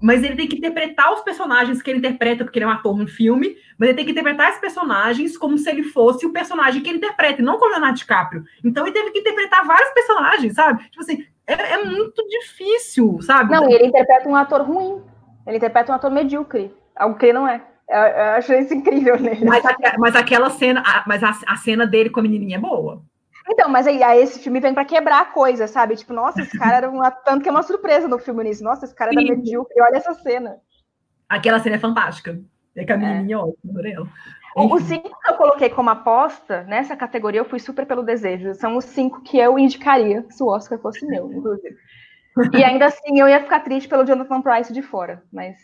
mas 0.00 0.22
ele 0.22 0.36
tem 0.36 0.48
que 0.48 0.56
interpretar 0.56 1.12
os 1.12 1.20
personagens 1.20 1.82
que 1.82 1.90
ele 1.90 1.98
interpreta, 1.98 2.44
porque 2.44 2.58
ele 2.58 2.64
é 2.64 2.68
um 2.68 2.72
ator 2.72 2.96
no 2.96 3.06
filme, 3.06 3.56
mas 3.78 3.88
ele 3.88 3.96
tem 3.96 4.04
que 4.04 4.12
interpretar 4.12 4.48
esses 4.48 4.60
personagens 4.60 5.36
como 5.36 5.58
se 5.58 5.68
ele 5.68 5.82
fosse 5.82 6.24
o 6.26 6.32
personagem 6.32 6.82
que 6.82 6.88
ele 6.88 6.98
interpreta, 6.98 7.40
e 7.40 7.44
não 7.44 7.58
como 7.58 7.72
Leonardo 7.72 7.98
DiCaprio. 7.98 8.44
Então 8.64 8.84
ele 8.84 8.94
teve 8.94 9.10
que 9.10 9.18
interpretar 9.20 9.66
vários 9.66 9.90
personagens, 9.90 10.54
sabe? 10.54 10.82
Tipo 10.84 11.00
assim, 11.00 11.24
é, 11.46 11.52
é 11.74 11.84
muito 11.84 12.26
difícil, 12.28 13.20
sabe? 13.22 13.52
Não, 13.52 13.68
ele 13.68 13.86
interpreta 13.86 14.28
um 14.28 14.36
ator 14.36 14.62
ruim. 14.62 15.02
Ele 15.46 15.56
interpreta 15.56 15.92
um 15.92 15.94
ator 15.94 16.10
medíocre, 16.10 16.72
algo 16.94 17.18
que 17.18 17.26
ele 17.26 17.32
não 17.32 17.48
é. 17.48 17.62
Eu, 17.88 17.98
eu 17.98 18.24
acho 18.36 18.52
isso 18.54 18.72
incrível 18.72 19.18
nele. 19.18 19.44
Mas, 19.44 19.64
mas 19.98 20.14
aquela 20.14 20.48
cena, 20.50 20.82
mas 21.06 21.24
a, 21.24 21.32
a 21.46 21.56
cena 21.56 21.86
dele 21.86 22.10
com 22.10 22.20
a 22.20 22.22
menininha 22.22 22.56
é 22.56 22.60
boa. 22.60 23.02
Então, 23.50 23.68
mas 23.68 23.86
aí, 23.86 24.00
aí 24.02 24.22
esse 24.22 24.38
filme 24.38 24.60
vem 24.60 24.72
para 24.72 24.84
quebrar 24.84 25.22
a 25.22 25.24
coisa, 25.24 25.66
sabe? 25.66 25.96
Tipo, 25.96 26.12
nossa, 26.12 26.40
esse 26.40 26.56
cara 26.56 26.76
era 26.76 26.90
uma. 26.90 27.10
Tanto 27.10 27.42
que 27.42 27.48
é 27.48 27.52
uma 27.52 27.64
surpresa 27.64 28.06
no 28.06 28.18
filme 28.18 28.44
nisso. 28.44 28.62
Nossa, 28.62 28.84
esse 28.84 28.94
cara 28.94 29.10
era 29.10 29.20
medíocre. 29.20 29.80
Olha 29.82 29.96
essa 29.96 30.14
cena. 30.14 30.56
Aquela 31.28 31.58
cena 31.58 31.74
é 31.76 31.78
fantástica. 31.78 32.40
É 32.76 32.84
que 32.84 32.92
a 32.92 32.96
menininha, 32.96 33.36
é. 33.36 33.38
ótima, 33.38 33.70
adorei 33.70 33.92
ela. 33.92 34.08
Os 34.56 34.82
cinco 34.84 35.08
que 35.08 35.30
eu 35.30 35.36
coloquei 35.36 35.68
como 35.68 35.90
aposta, 35.90 36.62
nessa 36.64 36.96
categoria, 36.96 37.40
eu 37.40 37.44
fui 37.44 37.58
super 37.58 37.84
pelo 37.86 38.02
desejo. 38.02 38.54
São 38.54 38.76
os 38.76 38.84
cinco 38.84 39.20
que 39.22 39.36
eu 39.36 39.58
indicaria 39.58 40.24
se 40.30 40.42
o 40.42 40.46
Oscar 40.46 40.78
fosse 40.78 41.04
meu, 41.06 41.32
inclusive. 41.32 41.76
E 42.54 42.62
ainda 42.62 42.86
assim, 42.86 43.18
eu 43.18 43.28
ia 43.28 43.42
ficar 43.42 43.60
triste 43.60 43.88
pelo 43.88 44.04
Jonathan 44.04 44.40
Price 44.40 44.72
de 44.72 44.82
fora, 44.82 45.22
mas. 45.32 45.56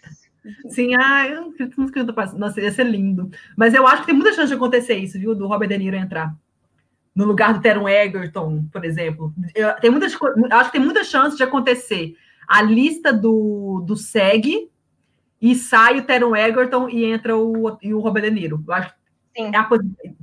Sim, 0.68 0.94
ah, 0.96 1.26
eu 1.28 1.50
acredito 1.50 1.80
no 1.80 1.92
Jonathan 1.92 2.14
Price. 2.14 2.38
Nossa, 2.38 2.60
ia 2.60 2.72
ser 2.72 2.84
lindo. 2.84 3.30
Mas 3.56 3.74
eu 3.74 3.86
acho 3.86 4.00
que 4.00 4.06
tem 4.06 4.14
muita 4.14 4.32
chance 4.32 4.48
de 4.48 4.54
acontecer 4.54 4.94
isso, 4.94 5.18
viu? 5.18 5.34
Do 5.34 5.46
Robert 5.46 5.68
De 5.68 5.78
Niro 5.78 5.96
entrar 5.96 6.34
no 7.16 7.24
lugar 7.24 7.54
do 7.54 7.62
Teron 7.62 7.88
Egerton, 7.88 8.66
por 8.70 8.84
exemplo. 8.84 9.32
Eu, 9.54 9.74
tem 9.76 9.90
muitas, 9.90 10.14
acho 10.50 10.70
que 10.70 10.76
tem 10.76 10.84
muita 10.84 11.02
chance 11.02 11.34
de 11.34 11.42
acontecer 11.42 12.14
a 12.46 12.60
lista 12.60 13.10
do, 13.10 13.82
do 13.86 13.96
SEG 13.96 14.70
e 15.40 15.54
sai 15.54 15.98
o 15.98 16.04
Teron 16.04 16.36
Egerton 16.36 16.90
e 16.90 17.06
entra 17.06 17.34
o, 17.34 17.78
e 17.82 17.94
o 17.94 18.00
Robert 18.00 18.24
De 18.24 18.30
Niro. 18.30 18.62
Eu 18.68 18.74
acho 18.74 18.94
Sim. 19.34 19.50
É 19.52 19.56
a, 19.56 19.68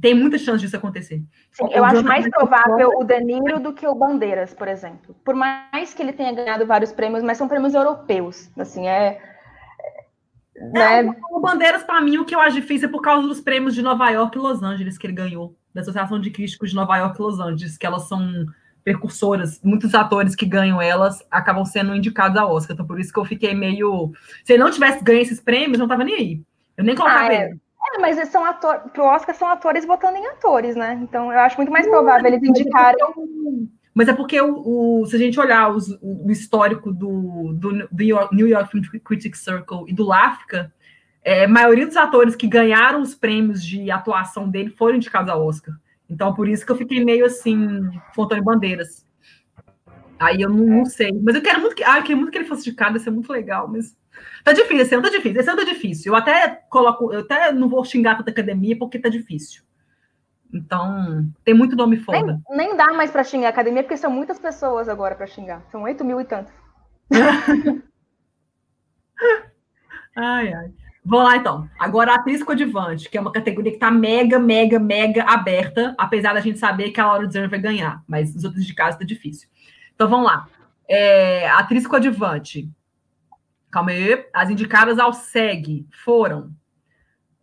tem 0.01 0.13
muita 0.15 0.37
chance 0.37 0.59
disso 0.59 0.75
acontecer. 0.75 1.21
Sim, 1.51 1.67
eu 1.71 1.83
acho 1.83 2.03
mais 2.03 2.27
provável 2.29 2.89
o 2.95 3.03
De 3.03 3.19
Niro 3.19 3.59
do 3.59 3.73
que 3.73 3.87
o 3.87 3.93
Bandeiras, 3.93 4.53
por 4.53 4.67
exemplo. 4.67 5.15
Por 5.23 5.35
mais 5.35 5.93
que 5.93 6.01
ele 6.01 6.13
tenha 6.13 6.33
ganhado 6.33 6.65
vários 6.65 6.91
prêmios, 6.91 7.23
mas 7.23 7.37
são 7.37 7.47
prêmios 7.47 7.73
europeus. 7.75 8.51
Assim, 8.57 8.87
é. 8.87 9.19
é 10.55 11.03
né? 11.03 11.15
O 11.31 11.39
Bandeiras, 11.39 11.83
para 11.83 12.01
mim, 12.01 12.17
o 12.17 12.25
que 12.25 12.35
eu 12.35 12.39
acho 12.39 12.55
difícil 12.55 12.87
é 12.87 12.91
por 12.91 13.01
causa 13.01 13.27
dos 13.27 13.39
prêmios 13.39 13.75
de 13.75 13.83
Nova 13.83 14.09
York 14.09 14.35
e 14.35 14.41
Los 14.41 14.63
Angeles 14.63 14.97
que 14.97 15.05
ele 15.05 15.13
ganhou 15.13 15.55
da 15.73 15.81
Associação 15.81 16.19
de 16.19 16.29
Críticos 16.29 16.69
de 16.69 16.75
Nova 16.75 16.97
York 16.97 17.19
e 17.19 17.21
Los 17.21 17.39
Angeles, 17.39 17.77
que 17.77 17.85
elas 17.85 18.07
são 18.07 18.45
percursoras, 18.83 19.61
muitos 19.63 19.95
atores 19.95 20.35
que 20.35 20.45
ganham 20.45 20.81
elas 20.81 21.25
acabam 21.31 21.65
sendo 21.65 21.95
indicados 21.95 22.37
a 22.37 22.45
Oscar, 22.45 22.73
então 22.73 22.85
por 22.85 22.99
isso 22.99 23.13
que 23.13 23.19
eu 23.19 23.25
fiquei 23.25 23.55
meio... 23.55 24.11
Se 24.43 24.53
ele 24.53 24.63
não 24.63 24.71
tivesse 24.71 25.03
ganho 25.03 25.21
esses 25.21 25.39
prêmios, 25.39 25.79
não 25.79 25.87
tava 25.87 26.03
nem 26.03 26.15
aí. 26.15 26.41
Eu 26.77 26.83
nem 26.83 26.95
colocava 26.95 27.29
ah, 27.29 27.33
é. 27.33 27.45
ele. 27.45 27.59
É, 27.95 27.99
mas 27.99 28.29
são 28.29 28.43
atores, 28.43 28.91
pro 28.91 29.03
Oscar 29.03 29.35
são 29.35 29.47
atores 29.47 29.85
votando 29.85 30.17
em 30.17 30.27
atores, 30.27 30.75
né? 30.75 30.99
Então 31.01 31.31
eu 31.31 31.39
acho 31.39 31.57
muito 31.57 31.71
mais 31.71 31.87
provável 31.87 32.27
eles 32.27 32.43
indicarem... 32.43 32.99
Mas 33.93 34.07
é 34.07 34.13
porque 34.13 34.41
o, 34.41 35.01
o 35.01 35.05
se 35.05 35.15
a 35.15 35.19
gente 35.19 35.39
olhar 35.39 35.69
os, 35.69 35.87
o, 36.01 36.31
histórico 36.31 36.91
do, 36.91 37.53
do, 37.53 37.87
do, 37.91 38.29
New 38.31 38.47
York 38.47 38.71
Film 38.71 38.83
Critics 39.03 39.41
Circle 39.41 39.85
e 39.87 39.93
do 39.93 40.03
LAFCA, 40.03 40.73
é, 41.23 41.45
a 41.45 41.47
maioria 41.47 41.85
dos 41.85 41.95
atores 41.95 42.35
que 42.35 42.47
ganharam 42.47 43.01
os 43.01 43.15
prêmios 43.15 43.63
de 43.63 43.89
atuação 43.89 44.49
dele 44.49 44.69
foram 44.71 44.97
indicados 44.97 45.29
ao 45.29 45.45
Oscar. 45.45 45.75
Então, 46.09 46.33
por 46.33 46.47
isso 46.47 46.65
que 46.65 46.71
eu 46.71 46.75
fiquei 46.75 47.03
meio 47.03 47.25
assim, 47.25 47.89
com 48.13 48.23
Antônio 48.23 48.43
Bandeiras. 48.43 49.05
Aí 50.19 50.41
eu 50.41 50.49
não, 50.49 50.65
não, 50.65 50.85
sei. 50.85 51.11
Mas 51.23 51.35
eu 51.35 51.41
quero 51.41 51.59
muito 51.61 51.75
que. 51.75 51.83
Ah, 51.83 51.97
eu 51.97 52.01
queria 52.01 52.17
muito 52.17 52.31
que 52.31 52.37
ele 52.37 52.47
fosse 52.47 52.67
indicado, 52.67 52.97
ia 52.97 52.99
ser 52.99 53.11
muito 53.11 53.31
legal, 53.31 53.67
mas. 53.67 53.97
Tá 54.43 54.53
difícil, 54.53 54.81
esse 54.81 54.93
ano 54.93 55.03
tá 55.03 55.09
difícil. 55.09 55.39
Esse 55.39 55.49
ano 55.49 55.59
tá 55.59 55.65
difícil. 55.65 56.11
Eu 56.11 56.15
até 56.15 56.47
coloco, 56.69 57.11
eu 57.11 57.21
até 57.21 57.51
não 57.51 57.67
vou 57.67 57.83
xingar 57.83 58.15
tanta 58.15 58.29
academia 58.29 58.77
porque 58.77 58.99
tá 58.99 59.09
difícil. 59.09 59.63
Então, 60.53 61.27
tem 61.43 61.53
muito 61.53 61.75
nome 61.75 61.97
foda. 61.97 62.39
Nem, 62.47 62.67
nem 62.67 62.77
dá 62.77 62.93
mais 62.93 63.09
para 63.09 63.23
xingar 63.23 63.47
a 63.47 63.49
academia, 63.49 63.81
porque 63.81 63.97
são 63.97 64.11
muitas 64.11 64.37
pessoas 64.37 64.87
agora 64.87 65.15
para 65.15 65.25
xingar. 65.25 65.63
São 65.71 65.81
8 65.81 66.05
mil 66.05 66.21
e 66.21 66.25
tantos. 66.25 66.53
ai, 70.15 70.53
ai. 70.53 70.71
Vamos 71.05 71.25
lá, 71.25 71.37
então. 71.37 71.69
Agora, 71.77 72.13
a 72.13 72.15
atriz 72.15 72.41
coadjuvante, 72.41 73.09
que 73.09 73.17
é 73.17 73.21
uma 73.21 73.31
categoria 73.31 73.71
que 73.71 73.77
está 73.77 73.91
mega, 73.91 74.39
mega, 74.39 74.79
mega 74.79 75.23
aberta, 75.23 75.93
apesar 75.97 76.33
da 76.33 76.39
gente 76.39 76.59
saber 76.59 76.91
que 76.91 77.01
a 77.01 77.05
Laura 77.05 77.27
Dern 77.27 77.49
vai 77.49 77.59
ganhar, 77.59 78.01
mas 78.07 78.33
os 78.35 78.43
outros 78.43 78.65
de 78.65 78.73
casa 78.73 78.97
tá 78.97 79.05
difícil. 79.05 79.49
Então, 79.93 80.07
vamos 80.07 80.25
lá. 80.25 80.47
É, 80.87 81.49
atriz 81.49 81.85
coadjuvante. 81.85 82.69
Calma 83.69 83.91
aí. 83.91 84.25
As 84.33 84.49
indicadas 84.49 84.97
ao 84.97 85.13
SEG 85.13 85.85
foram 86.03 86.51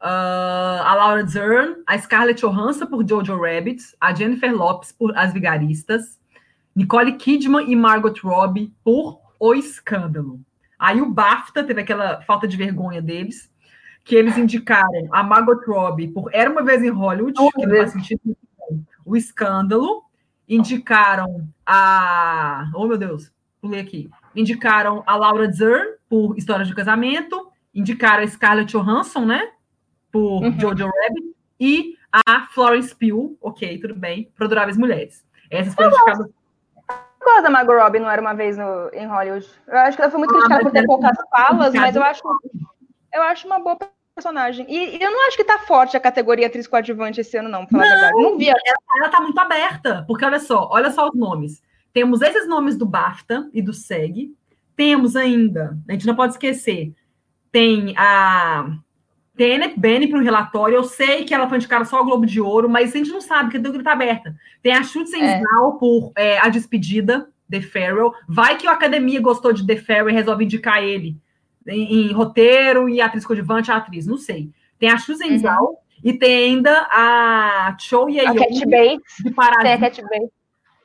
Uh, 0.03 0.81
a 0.83 0.95
Laura 0.95 1.23
Dern, 1.23 1.83
a 1.87 1.99
Scarlett 1.99 2.41
Johansson 2.41 2.87
por 2.87 3.07
Jojo 3.07 3.37
Rabbit, 3.39 3.85
a 4.01 4.15
Jennifer 4.15 4.51
Lopes 4.51 4.93
por 4.93 5.15
As 5.15 5.31
Vigaristas, 5.31 6.19
Nicole 6.75 7.19
Kidman 7.19 7.71
e 7.71 7.77
Margot 7.77 8.15
Robbie 8.25 8.73
por 8.83 9.21
O 9.39 9.55
Escândalo. 9.55 10.41
Aí 10.79 11.03
o 11.03 11.11
BAFTA 11.11 11.63
teve 11.63 11.83
aquela 11.83 12.23
falta 12.23 12.49
de 12.49 12.57
vergonha 12.57 13.03
deles, 13.03 13.50
que 14.11 14.17
eles 14.17 14.37
indicaram 14.37 15.07
a 15.13 15.23
Margot 15.23 15.63
Robbie 15.65 16.09
por 16.09 16.35
Era 16.35 16.51
Uma 16.51 16.65
Vez 16.65 16.83
em 16.83 16.89
Hollywood, 16.89 17.33
oh, 17.39 17.49
que 17.53 17.65
não 17.65 17.77
faz 17.77 17.93
sentido 17.93 18.37
o 19.07 19.17
Escândalo, 19.17 20.03
indicaram 20.49 21.47
a... 21.65 22.69
Oh, 22.75 22.89
meu 22.89 22.99
Deus, 22.99 23.33
pulei 23.61 23.79
aqui. 23.79 24.11
Indicaram 24.35 25.05
a 25.07 25.15
Laura 25.15 25.47
Dern 25.47 25.95
por 26.09 26.37
História 26.37 26.65
de 26.65 26.75
Casamento, 26.75 27.53
indicaram 27.73 28.25
a 28.25 28.27
Scarlett 28.27 28.77
Johansson, 28.77 29.25
né? 29.25 29.53
por 30.11 30.43
uhum. 30.43 30.59
Jojo 30.59 30.87
Rabbit, 30.87 31.37
e 31.61 31.95
a 32.13 32.49
Florence 32.49 32.93
Pugh, 32.93 33.39
ok, 33.41 33.79
tudo 33.79 33.95
bem, 33.95 34.29
por 34.37 34.47
Adoráveis 34.47 34.77
Mulheres. 34.77 35.25
Essas 35.49 35.73
foram 35.73 35.91
indicadas. 35.91 36.27
Qual 37.21 37.43
da 37.45 37.49
Margot 37.49 37.79
Robbie 37.79 38.01
não 38.01 38.11
era 38.11 38.21
uma 38.21 38.35
vez 38.35 38.59
no, 38.59 38.91
em 38.93 39.07
Hollywood? 39.07 39.49
Eu 39.69 39.79
acho 39.79 39.97
que 39.97 40.03
ela 40.03 40.11
foi 40.11 40.19
muito 40.19 40.35
ah, 40.35 40.39
criticada 40.39 40.63
por 40.65 40.73
ter 40.73 40.85
poucas 40.85 41.17
falas, 41.31 41.73
mas 41.75 41.95
eu 41.95 42.03
acho, 42.03 42.23
eu 43.15 43.23
acho 43.23 43.47
uma 43.47 43.61
boa 43.61 43.79
personagem. 44.21 44.67
E, 44.69 44.99
e, 44.99 45.03
eu 45.03 45.11
não 45.11 45.27
acho 45.27 45.37
que 45.37 45.45
tá 45.45 45.59
forte 45.59 45.97
a 45.97 46.01
categoria 46.01 46.47
atriz 46.47 46.67
coadjuvante 46.67 47.21
esse 47.21 47.37
ano, 47.37 47.49
não, 47.49 47.65
pra 47.65 47.79
falar 47.79 47.85
não, 47.85 47.97
a 47.97 48.01
verdade. 48.01 48.23
Não 48.23 48.39
vi. 48.39 48.49
Ela, 48.49 48.59
ela 48.99 49.09
tá 49.09 49.21
muito 49.21 49.39
aberta, 49.39 50.05
porque 50.07 50.25
olha 50.25 50.39
só, 50.39 50.69
olha 50.71 50.91
só 50.91 51.09
os 51.09 51.15
nomes. 51.15 51.63
Temos 51.93 52.21
esses 52.21 52.47
nomes 52.47 52.77
do 52.77 52.87
BAFTA 52.87 53.49
e 53.53 53.61
do 53.61 53.73
SEG. 53.73 54.33
Temos 54.77 55.17
ainda, 55.17 55.77
a 55.89 55.93
gente 55.93 56.07
não 56.07 56.15
pode 56.15 56.35
esquecer, 56.35 56.95
tem 57.51 57.95
a 57.99 58.79
Tenet 59.37 59.79
Benny 59.79 60.09
para 60.09 60.19
o 60.19 60.23
relatório. 60.23 60.77
Eu 60.77 60.85
sei 60.85 61.25
que 61.25 61.35
ela 61.35 61.49
foi 61.49 61.59
indicada 61.59 61.85
só 61.85 61.99
ao 61.99 62.05
Globo 62.05 62.25
de 62.25 62.41
Ouro, 62.41 62.69
mas 62.69 62.95
a 62.95 62.99
gente 62.99 63.11
não 63.11 63.21
sabe, 63.21 63.45
porque 63.45 63.59
a 63.59 63.61
dúvida 63.61 63.81
está 63.81 63.93
aberta. 63.93 64.35
Tem 64.63 64.73
a 64.73 64.83
Chutes 64.83 65.13
é. 65.13 65.43
por 65.79 66.13
é, 66.17 66.39
A 66.39 66.49
Despedida, 66.49 67.29
The 67.51 67.61
Farrell. 67.61 68.15
Vai 68.29 68.57
que 68.57 68.67
a 68.67 68.73
academia 68.73 69.21
gostou 69.21 69.53
de 69.53 69.67
The 69.67 69.77
Farrell 69.77 70.11
e 70.11 70.13
resolve 70.13 70.45
indicar 70.45 70.83
ele 70.83 71.17
em, 71.71 72.09
em 72.09 72.13
roteiro 72.13 72.89
e 72.89 73.01
atriz 73.01 73.25
coadjuvante, 73.25 73.71
a 73.71 73.77
atriz, 73.77 74.07
não 74.07 74.17
sei. 74.17 74.51
Tem 74.79 74.91
a 74.91 74.99
Chutes 74.99 75.43
uhum. 75.43 75.77
e 76.03 76.13
tem 76.13 76.51
ainda 76.51 76.89
a 76.91 77.77
Cho 77.79 78.09
Ye 78.09 78.23
Young 78.23 78.37
de 79.25 79.31
Parasita. 79.31 79.63
Tem 79.63 79.73
a 79.73 79.79
Cat 79.79 80.03
Bates. 80.03 80.41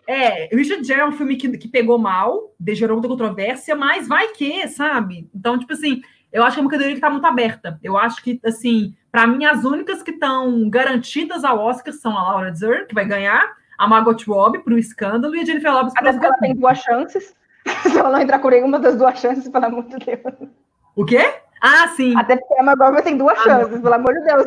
É, 0.08 0.56
Richard 0.56 0.84
Gere 0.84 1.02
é 1.02 1.06
um 1.06 1.12
filme 1.12 1.36
que, 1.36 1.58
que 1.58 1.68
pegou 1.68 1.98
mal, 1.98 2.54
gerou 2.70 2.96
muita 2.98 3.08
controvérsia, 3.08 3.76
mas 3.76 4.08
vai 4.08 4.28
que, 4.30 4.68
sabe? 4.68 5.28
Então, 5.34 5.58
tipo 5.58 5.74
assim, 5.74 6.02
eu 6.32 6.44
acho 6.44 6.56
que 6.56 6.60
é 6.60 6.64
uma 6.64 6.70
categoria 6.70 6.96
que 6.96 7.00
está 7.00 7.10
muito 7.10 7.26
aberta. 7.26 7.80
Eu 7.82 7.98
acho 7.98 8.22
que, 8.22 8.40
assim, 8.46 8.94
para 9.12 9.26
mim, 9.26 9.46
as 9.46 9.64
únicas 9.64 10.04
que 10.04 10.12
estão 10.12 10.70
garantidas 10.70 11.44
ao 11.44 11.60
Oscar 11.60 11.94
são 11.94 12.16
a 12.16 12.24
Laura 12.24 12.52
Dern, 12.52 12.86
que 12.86 12.94
vai 12.94 13.06
ganhar, 13.06 13.56
a 13.78 13.88
Margot 13.88 14.18
Robbie 14.28 14.60
para 14.60 14.74
o 14.74 14.78
escândalo 14.78 15.36
e 15.36 15.40
a 15.40 15.46
Jennifer 15.46 15.74
Lopez 15.74 15.94
para 15.94 16.10
Até 16.12 16.26
ela 16.26 16.38
tem 16.38 16.56
duas 16.56 16.78
chances. 16.78 17.34
Se 17.82 17.98
ela 17.98 18.12
não 18.12 18.22
entrar 18.22 18.40
com 18.40 18.50
nenhuma 18.50 18.80
das 18.80 18.96
duas 18.96 19.18
chances, 19.20 19.50
pelo 19.50 19.66
amor 19.66 19.86
de 19.86 19.98
Deus. 19.98 20.50
O 20.96 21.06
quê? 21.06 21.34
Ah, 21.62 21.88
sim. 21.96 22.16
Até 22.16 22.36
porque 22.36 22.54
a 22.54 22.74
Robbie 22.74 23.02
tem 23.02 23.18
duas 23.18 23.38
ah, 23.40 23.44
chances, 23.44 23.72
não. 23.74 23.82
pelo 23.82 23.94
amor 23.94 24.14
de 24.14 24.22
Deus. 24.22 24.46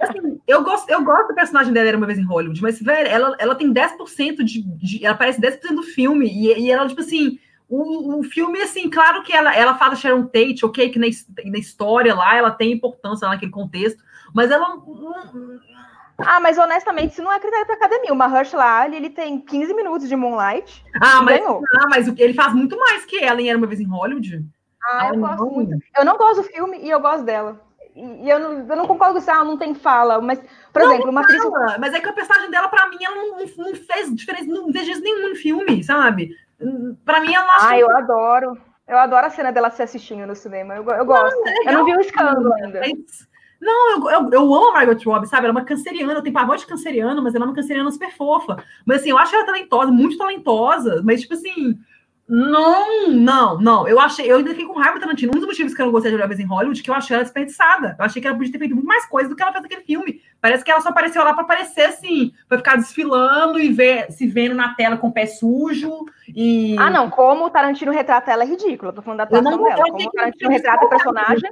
Assim, 0.00 0.40
eu, 0.46 0.62
gosto, 0.62 0.88
eu 0.88 1.02
gosto 1.02 1.28
do 1.28 1.34
personagem 1.34 1.72
dela, 1.72 1.88
era 1.88 1.96
uma 1.96 2.06
vez 2.06 2.18
em 2.18 2.24
Hollywood, 2.24 2.62
mas, 2.62 2.80
velho, 2.80 3.08
ela, 3.08 3.36
ela 3.38 3.54
tem 3.54 3.72
10% 3.72 4.44
de, 4.44 4.62
de. 4.62 5.04
Ela 5.04 5.16
parece 5.16 5.40
10% 5.40 5.74
do 5.74 5.82
filme. 5.82 6.26
E, 6.28 6.66
e 6.66 6.70
ela, 6.70 6.86
tipo 6.86 7.00
assim 7.00 7.38
o, 7.68 8.20
o 8.20 8.22
filme, 8.22 8.60
assim, 8.60 8.90
claro 8.90 9.22
que 9.22 9.32
ela, 9.32 9.54
ela 9.54 9.76
fala 9.76 9.96
Sharon 9.96 10.24
Tate, 10.26 10.64
ok, 10.64 10.90
que 10.90 10.98
na, 10.98 11.06
na 11.46 11.58
história 11.58 12.14
lá 12.14 12.36
ela 12.36 12.50
tem 12.50 12.72
importância 12.72 13.28
naquele 13.28 13.50
contexto, 13.50 14.02
mas 14.34 14.50
ela. 14.50 14.78
Ah, 16.18 16.38
mas 16.40 16.58
honestamente, 16.58 17.12
isso 17.12 17.22
não 17.22 17.32
é 17.32 17.40
critério 17.40 17.66
para 17.66 17.74
academia. 17.74 18.12
O 18.12 18.16
Mahershala 18.16 18.82
Ali, 18.82 18.96
ele 18.96 19.10
tem 19.10 19.40
15 19.40 19.74
minutos 19.74 20.08
de 20.08 20.14
Moonlight. 20.14 20.84
Ah, 21.00 21.22
mas, 21.22 21.40
ah, 21.44 21.86
mas 21.88 22.08
ele 22.16 22.34
faz 22.34 22.54
muito 22.54 22.78
mais 22.78 23.04
que 23.04 23.18
ela 23.18 23.40
em 23.40 23.48
Era 23.48 23.58
Uma 23.58 23.66
Vez 23.66 23.80
em 23.80 23.88
Hollywood. 23.88 24.44
Ah, 24.86 25.08
eu 25.08 25.20
gosto 25.20 25.46
muito. 25.46 25.78
Eu 25.96 26.04
não 26.04 26.16
gosto 26.16 26.42
do 26.42 26.48
filme 26.48 26.78
e 26.78 26.90
eu 26.90 27.00
gosto 27.00 27.24
dela. 27.24 27.60
E 27.94 28.28
eu 28.28 28.40
não, 28.40 28.52
eu 28.68 28.76
não 28.76 28.86
concordo 28.86 29.14
com 29.14 29.20
isso, 29.20 29.30
ela 29.30 29.44
não 29.44 29.56
tem 29.56 29.72
fala, 29.72 30.20
mas, 30.20 30.40
por 30.72 30.82
não, 30.82 30.92
exemplo, 30.92 31.10
uma 31.10 31.20
atriz. 31.20 31.42
Mas 31.78 31.94
é 31.94 32.00
que 32.00 32.08
a 32.08 32.12
personagem 32.12 32.50
dela, 32.50 32.68
pra 32.68 32.88
mim, 32.88 32.98
ela 33.00 33.14
não, 33.14 33.38
não 33.38 33.74
fez 33.76 34.12
diferença, 34.14 34.46
não 34.46 34.72
fez 34.72 35.00
nenhum 35.00 35.28
no 35.28 35.36
filme, 35.36 35.84
sabe? 35.84 36.36
Para 37.04 37.20
mim, 37.20 37.32
ela. 37.32 37.46
Ah, 37.60 37.78
eu 37.78 37.90
adoro. 37.96 38.58
Eu 38.86 38.98
adoro 38.98 39.26
a 39.26 39.30
cena 39.30 39.50
dela 39.50 39.70
se 39.70 39.82
assistindo 39.82 40.26
no 40.26 40.34
cinema. 40.34 40.74
Eu, 40.74 40.84
eu 40.84 41.04
gosto. 41.06 41.36
Não, 41.36 41.48
é 41.48 41.68
eu 41.68 41.72
não 41.72 41.84
vi 41.84 41.96
o 41.96 42.00
escândalo 42.00 42.52
ainda. 42.54 42.82
Não, 43.60 43.92
eu, 43.92 44.10
eu, 44.10 44.30
eu, 44.30 44.54
amo 44.54 44.68
a 44.68 44.72
Margot 44.72 45.02
Robbie, 45.04 45.26
sabe? 45.26 45.46
Ela 45.46 45.52
é 45.54 45.58
uma 45.58 45.64
canceriana, 45.64 46.12
eu 46.12 46.22
tenho 46.22 46.34
pavor 46.34 46.56
de 46.56 46.66
canceriano, 46.66 47.22
mas 47.22 47.34
ela 47.34 47.46
é 47.46 47.48
uma 47.48 47.54
canceriana 47.54 47.90
super 47.90 48.12
fofa. 48.12 48.62
Mas 48.84 49.00
assim, 49.00 49.10
eu 49.10 49.16
acho 49.16 49.34
ela 49.34 49.46
talentosa, 49.46 49.90
muito 49.90 50.18
talentosa, 50.18 51.00
mas 51.02 51.22
tipo 51.22 51.32
assim, 51.32 51.78
não, 52.26 53.10
não, 53.10 53.60
não. 53.60 53.86
Eu 53.86 54.00
achei, 54.00 54.30
eu 54.30 54.38
ainda 54.38 54.50
fiquei 54.50 54.64
com 54.64 54.78
raiva 54.78 54.98
do 54.98 55.00
Tarantino. 55.00 55.32
Um 55.34 55.38
dos 55.38 55.46
motivos 55.46 55.74
que 55.74 55.82
eu 55.82 55.86
não 55.86 55.92
gostei 55.92 56.10
de 56.10 56.16
Olhar 56.16 56.30
em 56.32 56.46
Hollywood 56.46 56.82
que 56.82 56.90
eu 56.90 56.94
achei 56.94 57.14
ela 57.14 57.22
desperdiçada. 57.22 57.96
Eu 57.98 58.04
achei 58.04 58.20
que 58.20 58.26
ela 58.26 58.36
podia 58.36 58.52
ter 58.52 58.58
feito 58.58 58.74
muito 58.74 58.86
mais 58.86 59.04
coisa 59.06 59.28
do 59.28 59.36
que 59.36 59.42
ela 59.42 59.52
fez 59.52 59.62
naquele 59.62 59.82
filme. 59.82 60.22
Parece 60.40 60.64
que 60.64 60.70
ela 60.70 60.80
só 60.80 60.88
apareceu 60.88 61.22
lá 61.22 61.34
para 61.34 61.42
aparecer 61.42 61.82
assim, 61.82 62.32
para 62.48 62.58
ficar 62.58 62.76
desfilando 62.76 63.58
e 63.58 63.70
ver, 63.70 64.10
se 64.10 64.26
vendo 64.26 64.54
na 64.54 64.74
tela 64.74 64.96
com 64.96 65.08
o 65.08 65.12
pé 65.12 65.26
sujo. 65.26 66.06
E... 66.28 66.76
Ah, 66.78 66.88
não, 66.88 67.10
como 67.10 67.44
o 67.44 67.50
Tarantino 67.50 67.92
retrata 67.92 68.32
ela 68.32 68.42
é 68.42 68.46
ridículo. 68.46 68.90
Eu 68.90 68.94
tô 68.94 69.02
falando 69.02 69.18
da 69.18 69.24
atuação 69.24 69.62
dela. 69.62 69.82
Como 69.82 70.08
o 70.08 70.12
Tarantino 70.12 70.50
retrata 70.50 70.86
a 70.86 70.88
personagem. 70.88 71.50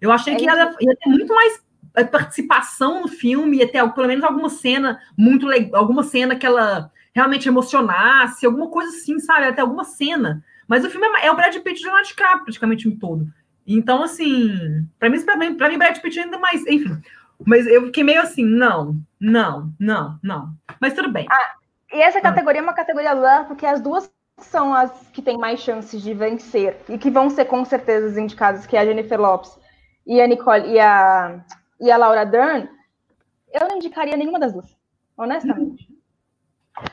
Eu 0.00 0.12
achei 0.12 0.34
é 0.34 0.36
que 0.36 0.48
ela 0.48 0.72
ia 0.80 0.96
ter 0.96 1.10
muito 1.10 1.34
mais 1.34 1.60
eh, 1.96 2.04
participação 2.04 3.02
no 3.02 3.08
filme, 3.08 3.58
ia 3.58 3.70
ter 3.70 3.86
pelo 3.92 4.06
menos 4.06 4.24
alguma 4.24 4.48
cena 4.48 5.00
muito 5.16 5.46
legal, 5.46 5.80
alguma 5.80 6.04
cena 6.04 6.36
que 6.36 6.46
ela 6.46 6.90
realmente 7.14 7.48
emocionasse, 7.48 8.46
alguma 8.46 8.68
coisa 8.68 8.96
assim, 8.96 9.18
sabe? 9.18 9.46
Até 9.46 9.60
alguma 9.60 9.84
cena. 9.84 10.44
Mas 10.66 10.84
o 10.84 10.90
filme 10.90 11.06
é, 11.18 11.26
é 11.26 11.32
o 11.32 11.36
Brad 11.36 11.56
Pitt 11.56 11.78
de 11.78 11.84
Leonardo 11.84 12.08
DiCaprio, 12.08 12.44
praticamente 12.44 12.88
o 12.88 12.96
todo. 12.96 13.26
Então, 13.66 14.02
assim, 14.02 14.86
para 14.98 15.08
mim, 15.08 15.20
pra 15.22 15.36
mim, 15.36 15.54
pra 15.54 15.68
mim, 15.68 15.78
Brad 15.78 15.98
Pitt 15.98 16.18
ainda 16.18 16.38
mais, 16.38 16.66
enfim. 16.66 17.00
Mas 17.44 17.66
eu 17.66 17.86
fiquei 17.86 18.04
meio 18.04 18.20
assim, 18.20 18.44
não, 18.44 18.96
não, 19.18 19.72
não, 19.78 20.18
não. 20.22 20.50
Mas 20.80 20.94
tudo 20.94 21.10
bem. 21.10 21.26
Ah, 21.30 21.54
e 21.92 22.00
essa 22.00 22.20
categoria 22.20 22.60
é 22.60 22.62
uma 22.62 22.74
categoria 22.74 23.12
lá, 23.12 23.44
porque 23.44 23.66
as 23.66 23.80
duas 23.80 24.10
são 24.38 24.74
as 24.74 24.90
que 25.08 25.22
têm 25.22 25.38
mais 25.38 25.60
chances 25.60 26.02
de 26.02 26.14
vencer 26.14 26.76
e 26.88 26.98
que 26.98 27.10
vão 27.10 27.28
ser 27.30 27.46
com 27.46 27.64
certeza 27.64 28.20
indicadas, 28.20 28.66
que 28.66 28.76
é 28.76 28.80
a 28.80 28.84
Jennifer 28.84 29.20
Lopes 29.20 29.58
e 30.06 30.20
a 30.20 30.26
Nicole 30.26 30.68
e 30.68 30.78
a, 30.78 31.40
e 31.80 31.90
a 31.90 31.96
Laura 31.96 32.24
Dern. 32.24 32.68
Eu 33.52 33.68
não 33.68 33.76
indicaria 33.76 34.16
nenhuma 34.16 34.38
das 34.38 34.52
duas, 34.52 34.76
honestamente. 35.16 35.88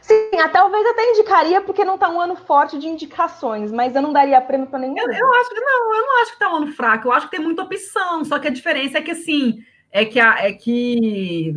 Sim, 0.01 0.29
talvez 0.51 0.85
até 0.85 1.11
indicaria, 1.11 1.61
porque 1.61 1.85
não 1.85 1.95
está 1.95 2.09
um 2.09 2.19
ano 2.19 2.35
forte 2.35 2.77
de 2.77 2.87
indicações, 2.87 3.71
mas 3.71 3.95
eu 3.95 4.01
não 4.01 4.13
daria 4.13 4.39
prêmio 4.41 4.67
para 4.67 4.79
nenhum. 4.79 4.97
Eu, 4.97 5.11
eu, 5.11 5.33
acho 5.35 5.49
que 5.49 5.59
não, 5.59 5.95
eu 5.95 6.01
não 6.01 6.21
acho 6.21 6.31
que 6.31 6.43
está 6.43 6.53
um 6.53 6.57
ano 6.57 6.73
fraco, 6.73 7.07
eu 7.07 7.11
acho 7.11 7.29
que 7.29 7.35
tem 7.35 7.45
muita 7.45 7.63
opção, 7.63 8.23
só 8.23 8.39
que 8.39 8.47
a 8.47 8.51
diferença 8.51 8.97
é 8.97 9.01
que 9.01 9.11
assim, 9.11 9.59
é 9.91 10.05
que 10.05 10.19
a, 10.19 10.45
é 10.45 10.53
que 10.53 11.53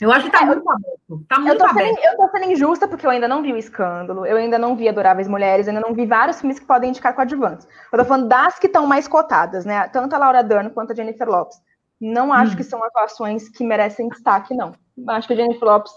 eu 0.00 0.10
acho 0.10 0.26
que 0.26 0.32
tá 0.32 0.42
é, 0.42 0.46
muito 0.46 0.68
aberto. 0.68 1.24
Tá 1.28 1.38
muito 1.38 1.52
eu 1.52 1.58
tô 1.58 1.64
aberto. 1.64 1.94
Sendo, 1.94 2.04
eu 2.04 2.16
tô 2.16 2.28
sendo 2.28 2.52
injusta 2.52 2.88
porque 2.88 3.06
eu 3.06 3.10
ainda 3.10 3.28
não 3.28 3.42
vi 3.42 3.52
o 3.52 3.56
escândalo, 3.56 4.26
eu 4.26 4.36
ainda 4.36 4.58
não 4.58 4.74
vi 4.74 4.88
Adoráveis 4.88 5.28
Mulheres, 5.28 5.68
ainda 5.68 5.80
não 5.80 5.94
vi 5.94 6.04
vários 6.04 6.40
filmes 6.40 6.58
que 6.58 6.66
podem 6.66 6.90
indicar 6.90 7.14
coadjuvantes. 7.14 7.66
Eu 7.92 7.98
tô 7.98 8.04
falando 8.04 8.28
das 8.28 8.58
que 8.58 8.66
estão 8.66 8.86
mais 8.86 9.06
cotadas, 9.06 9.64
né? 9.64 9.88
Tanto 9.88 10.14
a 10.14 10.18
Laura 10.18 10.42
Dern 10.42 10.70
quanto 10.70 10.92
a 10.92 10.94
Jennifer 10.94 11.28
Lopes. 11.28 11.56
Não 12.00 12.32
acho 12.32 12.54
hum. 12.54 12.56
que 12.56 12.64
são 12.64 12.82
atuações 12.84 13.48
que 13.48 13.64
merecem 13.64 14.08
destaque, 14.08 14.52
não. 14.52 14.72
Acho 15.08 15.28
que 15.28 15.34
a 15.34 15.36
Jennifer 15.36 15.64
Lopes 15.64 15.92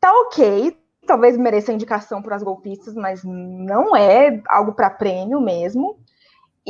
tá 0.00 0.12
ok, 0.12 0.76
talvez 1.06 1.36
mereça 1.36 1.72
indicação 1.72 2.22
para 2.22 2.36
as 2.36 2.42
golpistas, 2.42 2.94
mas 2.94 3.22
não 3.24 3.96
é 3.96 4.42
algo 4.48 4.72
para 4.72 4.90
prêmio 4.90 5.40
mesmo. 5.40 5.98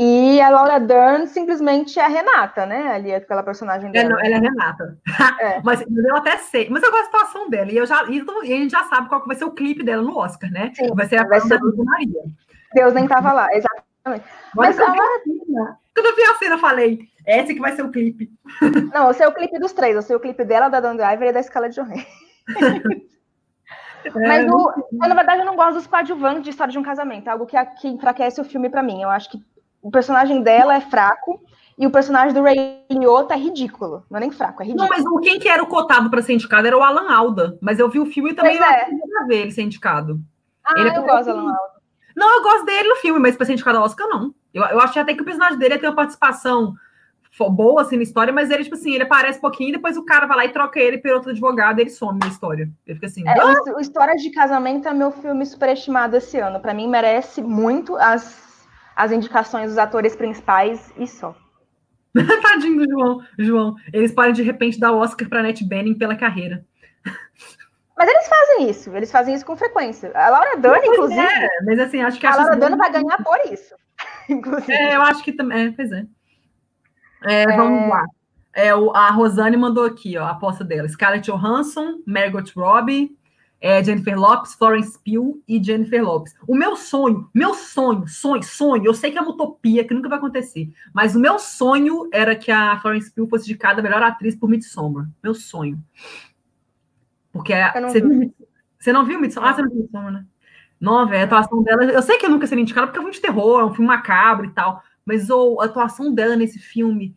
E 0.00 0.40
a 0.40 0.48
Laura 0.48 0.78
Dern 0.78 1.26
simplesmente 1.26 1.98
é 1.98 2.04
a 2.04 2.08
Renata, 2.08 2.64
né? 2.64 2.92
Ali, 2.92 3.12
aquela 3.12 3.42
personagem 3.42 3.90
dela. 3.90 4.10
Ela, 4.12 4.26
ela 4.26 4.36
é 4.36 4.38
Renata. 4.38 4.98
É. 5.40 5.60
mas 5.64 5.80
eu 5.80 6.16
até 6.16 6.36
sei. 6.36 6.68
Mas 6.70 6.84
eu 6.84 6.90
gosto 6.92 7.10
da 7.10 7.18
atuação 7.18 7.50
dela. 7.50 7.72
E, 7.72 7.76
eu 7.76 7.84
já, 7.84 8.04
e 8.08 8.20
a 8.20 8.56
gente 8.56 8.70
já 8.70 8.84
sabe 8.84 9.08
qual 9.08 9.26
vai 9.26 9.34
ser 9.34 9.44
o 9.44 9.50
clipe 9.50 9.82
dela 9.82 10.02
no 10.02 10.16
Oscar, 10.16 10.50
né? 10.52 10.70
Sim, 10.74 10.94
vai 10.94 11.06
ser 11.06 11.16
a 11.16 11.26
vai 11.26 11.40
ser... 11.40 11.58
da 11.58 11.84
Maria. 11.84 12.22
Deus 12.74 12.94
nem 12.94 13.08
tava 13.08 13.32
lá, 13.32 13.48
exatamente. 13.52 14.24
Mas, 14.54 14.76
mas 14.76 14.80
a 14.80 14.86
Laura... 14.86 15.78
Quando 15.94 16.06
eu 16.06 16.16
vi 16.16 16.22
a 16.22 16.34
cena, 16.36 16.54
eu 16.54 16.60
falei, 16.60 17.00
esse 17.26 17.54
que 17.54 17.60
vai 17.60 17.72
ser 17.72 17.82
o 17.82 17.90
clipe. 17.90 18.30
Não, 18.94 19.10
esse 19.10 19.22
é 19.22 19.26
o 19.26 19.34
clipe 19.34 19.58
dos 19.58 19.72
três. 19.72 19.96
Esse 19.96 20.12
é 20.12 20.16
o 20.16 20.20
clipe 20.20 20.44
dela, 20.44 20.68
da 20.68 20.78
Don 20.78 20.94
Driver 20.94 21.28
e 21.28 21.32
da 21.32 21.40
Escala 21.40 21.68
de 21.68 21.74
Johansson. 21.74 22.06
É, 24.04 24.10
mas, 24.10 24.50
o, 24.50 24.72
mas, 24.92 25.08
na 25.08 25.14
verdade, 25.14 25.40
eu 25.40 25.46
não 25.46 25.56
gosto 25.56 25.74
dos 25.74 25.86
coadjuvantes 25.86 26.42
de 26.42 26.50
História 26.50 26.72
de 26.72 26.78
um 26.78 26.82
Casamento. 26.82 27.28
É 27.28 27.32
algo 27.32 27.46
que, 27.46 27.56
que 27.80 27.88
enfraquece 27.88 28.40
o 28.40 28.44
filme 28.44 28.68
para 28.68 28.82
mim. 28.82 29.02
Eu 29.02 29.10
acho 29.10 29.30
que 29.30 29.42
o 29.82 29.90
personagem 29.90 30.42
dela 30.42 30.74
é 30.74 30.80
fraco 30.80 31.40
e 31.78 31.86
o 31.86 31.90
personagem 31.90 32.34
do 32.34 32.42
Ray 32.42 32.84
Liotta 32.90 33.34
é 33.34 33.38
ridículo. 33.38 34.04
Não 34.10 34.18
é 34.18 34.20
nem 34.20 34.30
fraco, 34.30 34.62
é 34.62 34.66
ridículo. 34.66 34.88
Não, 34.88 34.96
mas 34.96 35.24
quem 35.24 35.38
que 35.38 35.48
era 35.48 35.62
o 35.62 35.66
cotado 35.66 36.10
para 36.10 36.22
ser 36.22 36.34
indicado 36.34 36.66
era 36.66 36.76
o 36.76 36.82
Alan 36.82 37.12
Alda. 37.12 37.58
Mas 37.60 37.78
eu 37.78 37.88
vi 37.88 38.00
o 38.00 38.06
filme 38.06 38.30
e 38.30 38.34
também 38.34 38.58
pois 38.58 38.70
é. 38.70 38.88
não 38.90 39.26
ver 39.26 39.42
ele 39.42 39.52
ser 39.52 39.62
indicado. 39.62 40.20
Ah, 40.64 40.74
ele 40.76 40.90
é 40.90 40.98
eu 40.98 41.02
gosto 41.02 41.24
do 41.24 41.30
Alan 41.30 41.50
Alda. 41.50 41.78
Não, 42.16 42.36
eu 42.36 42.42
gosto 42.42 42.64
dele 42.64 42.88
no 42.88 42.96
filme, 42.96 43.20
mas 43.20 43.36
para 43.36 43.46
ser 43.46 43.52
indicado 43.52 43.78
ao 43.78 43.84
Oscar, 43.84 44.08
não. 44.08 44.34
Eu, 44.52 44.64
eu 44.64 44.80
achei 44.80 45.00
até 45.00 45.14
que 45.14 45.22
o 45.22 45.24
personagem 45.24 45.56
dele 45.56 45.74
ia 45.74 45.80
ter 45.80 45.86
uma 45.86 45.94
participação 45.94 46.74
boa 47.48 47.82
assim 47.82 47.96
na 47.96 48.02
história, 48.02 48.32
mas 48.32 48.50
ele, 48.50 48.64
tipo 48.64 48.74
assim, 48.74 48.94
ele 48.94 49.04
aparece 49.04 49.38
um 49.38 49.42
pouquinho, 49.42 49.72
depois 49.72 49.96
o 49.96 50.04
cara 50.04 50.26
vai 50.26 50.36
lá 50.36 50.44
e 50.46 50.48
troca 50.48 50.80
ele 50.80 50.98
por 50.98 51.10
outro 51.12 51.30
advogado 51.30 51.78
e 51.78 51.82
ele 51.82 51.90
some 51.90 52.18
na 52.18 52.28
história. 52.28 52.68
Ele 52.86 52.94
fica 52.94 53.06
assim. 53.06 53.28
É, 53.28 53.32
ah! 53.38 53.76
o 53.76 53.80
História 53.80 54.14
de 54.16 54.30
Casamento 54.30 54.88
é 54.88 54.94
meu 54.94 55.10
filme 55.10 55.44
superestimado 55.44 56.16
esse 56.16 56.38
ano. 56.38 56.58
Para 56.58 56.74
mim, 56.74 56.88
merece 56.88 57.42
muito 57.42 57.96
as, 57.96 58.66
as 58.96 59.12
indicações 59.12 59.68
dos 59.68 59.78
atores 59.78 60.16
principais 60.16 60.92
e 60.96 61.06
só. 61.06 61.36
Tadinho 62.42 62.78
do 62.78 62.90
João. 62.90 63.22
João, 63.38 63.74
eles 63.92 64.12
podem 64.12 64.32
de 64.32 64.42
repente 64.42 64.80
dar 64.80 64.92
o 64.92 64.98
Oscar 64.98 65.28
para 65.28 65.42
Net 65.42 65.62
Benning 65.64 65.94
pela 65.94 66.16
carreira. 66.16 66.64
Mas 67.96 68.08
eles 68.08 68.28
fazem 68.28 68.70
isso, 68.70 68.96
eles 68.96 69.10
fazem 69.10 69.34
isso 69.34 69.44
com 69.44 69.56
frequência. 69.56 70.12
A 70.14 70.30
Laura 70.30 70.56
Dern, 70.56 70.86
inclusive. 70.86 71.20
É, 71.20 71.48
mas 71.64 71.80
assim, 71.80 72.00
acho 72.00 72.20
que 72.20 72.26
a 72.26 72.36
Laura 72.36 72.56
Dern 72.56 72.76
vai 72.76 72.92
ganhar 72.92 73.18
por 73.24 73.38
isso. 73.52 73.74
Inclusive. 74.30 74.72
É, 74.72 74.94
eu 74.94 75.02
acho 75.02 75.24
que 75.24 75.32
também. 75.32 75.66
É, 75.66 75.72
pois 75.72 75.90
é. 75.90 76.04
É, 77.24 77.42
é... 77.42 77.56
Vamos 77.56 77.88
lá. 77.88 78.04
É, 78.54 78.74
o, 78.74 78.90
a 78.90 79.10
Rosane 79.10 79.56
mandou 79.56 79.84
aqui, 79.84 80.18
ó, 80.18 80.24
a 80.24 80.30
aposta 80.30 80.64
dela. 80.64 80.88
Scarlett 80.88 81.30
Johansson, 81.30 82.00
Margot 82.04 82.42
Robbie, 82.56 83.16
é, 83.60 83.82
Jennifer 83.82 84.18
Lopes, 84.18 84.54
Florence 84.54 84.98
Pugh 84.98 85.40
e 85.46 85.62
Jennifer 85.62 86.02
Lopes. 86.02 86.34
O 86.46 86.56
meu 86.56 86.76
sonho, 86.76 87.28
meu 87.34 87.54
sonho, 87.54 88.06
sonho, 88.08 88.42
sonho, 88.42 88.84
eu 88.84 88.94
sei 88.94 89.10
que 89.10 89.18
é 89.18 89.20
uma 89.20 89.30
utopia, 89.30 89.84
que 89.84 89.94
nunca 89.94 90.08
vai 90.08 90.18
acontecer, 90.18 90.70
mas 90.92 91.14
o 91.14 91.20
meu 91.20 91.38
sonho 91.38 92.08
era 92.12 92.34
que 92.34 92.50
a 92.50 92.78
Florence 92.80 93.12
Pugh 93.12 93.28
fosse 93.28 93.46
de 93.46 93.56
cada 93.56 93.82
melhor 93.82 94.02
atriz 94.02 94.34
por 94.34 94.48
Midsommar. 94.48 95.08
Meu 95.22 95.34
sonho. 95.34 95.78
Porque 97.32 97.54
você, 97.80 98.00
viu, 98.00 98.34
você 98.78 98.92
não 98.92 99.04
viu 99.04 99.20
Midsommar? 99.20 99.50
Ah, 99.50 99.54
você 99.54 99.62
não 99.62 99.70
viu 99.70 99.82
Midsommar, 99.82 100.12
né? 100.12 100.24
Não, 100.80 101.06
velho, 101.08 101.22
a 101.22 101.24
atuação 101.24 101.62
dela. 101.62 101.84
Eu 101.84 102.02
sei 102.02 102.18
que 102.18 102.26
eu 102.26 102.30
nunca 102.30 102.46
seria 102.46 102.62
indicada 102.62 102.86
porque 102.86 102.98
é 102.98 103.00
um 103.00 103.04
filme 103.04 103.16
de 103.16 103.20
terror, 103.20 103.60
é 103.60 103.64
um 103.64 103.74
filme 103.74 103.88
macabro 103.88 104.46
e 104.46 104.50
tal. 104.50 104.82
Mas 105.08 105.30
oh, 105.30 105.58
a 105.58 105.64
atuação 105.64 106.12
dela 106.12 106.36
nesse 106.36 106.58
filme, 106.58 107.16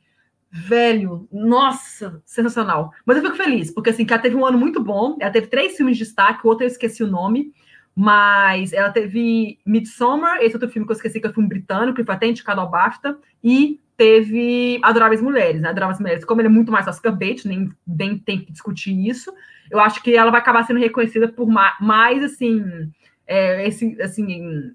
velho, 0.49 1.27
nossa, 1.29 2.21
sensacional. 2.25 2.93
Mas 3.05 3.17
eu 3.17 3.23
fico 3.23 3.35
feliz, 3.35 3.69
porque 3.69 3.89
assim, 3.89 4.05
que 4.05 4.13
ela 4.13 4.21
teve 4.21 4.37
um 4.37 4.45
ano 4.45 4.57
muito 4.57 4.81
bom. 4.81 5.17
Ela 5.19 5.29
teve 5.29 5.47
três 5.47 5.75
filmes 5.75 5.97
de 5.97 6.05
destaque, 6.05 6.47
o 6.47 6.49
outro 6.49 6.63
eu 6.63 6.69
esqueci 6.69 7.03
o 7.03 7.07
nome. 7.07 7.51
Mas 7.93 8.71
ela 8.71 8.89
teve 8.89 9.59
Midsommar, 9.65 10.37
esse 10.37 10.55
outro 10.55 10.69
filme 10.69 10.87
que 10.87 10.93
eu 10.93 10.95
esqueci, 10.95 11.19
que 11.19 11.27
é 11.27 11.29
um 11.29 11.33
filme 11.33 11.49
britânico, 11.49 11.97
que 11.97 12.05
foi 12.05 12.15
até 12.15 12.27
indicado 12.27 12.61
ao 12.61 12.71
BAFTA, 12.71 13.17
e 13.43 13.81
teve 13.97 14.79
Adoráveis 14.81 15.21
Mulheres, 15.21 15.61
né? 15.61 15.67
Adoráveis 15.67 15.99
Mulheres, 15.99 16.23
como 16.23 16.39
ele 16.39 16.47
é 16.47 16.51
muito 16.51 16.71
mais 16.71 16.87
Oscar 16.87 17.13
bait, 17.13 17.45
nem, 17.45 17.69
nem 17.85 18.17
tem 18.17 18.39
que 18.39 18.53
discutir 18.53 18.93
isso, 19.05 19.33
eu 19.69 19.81
acho 19.81 20.01
que 20.01 20.15
ela 20.15 20.31
vai 20.31 20.39
acabar 20.39 20.63
sendo 20.63 20.79
reconhecida 20.79 21.27
por 21.27 21.47
mais, 21.47 21.75
mais 21.81 22.23
assim, 22.23 22.89
é, 23.27 23.67
esse, 23.67 24.01
assim, 24.01 24.73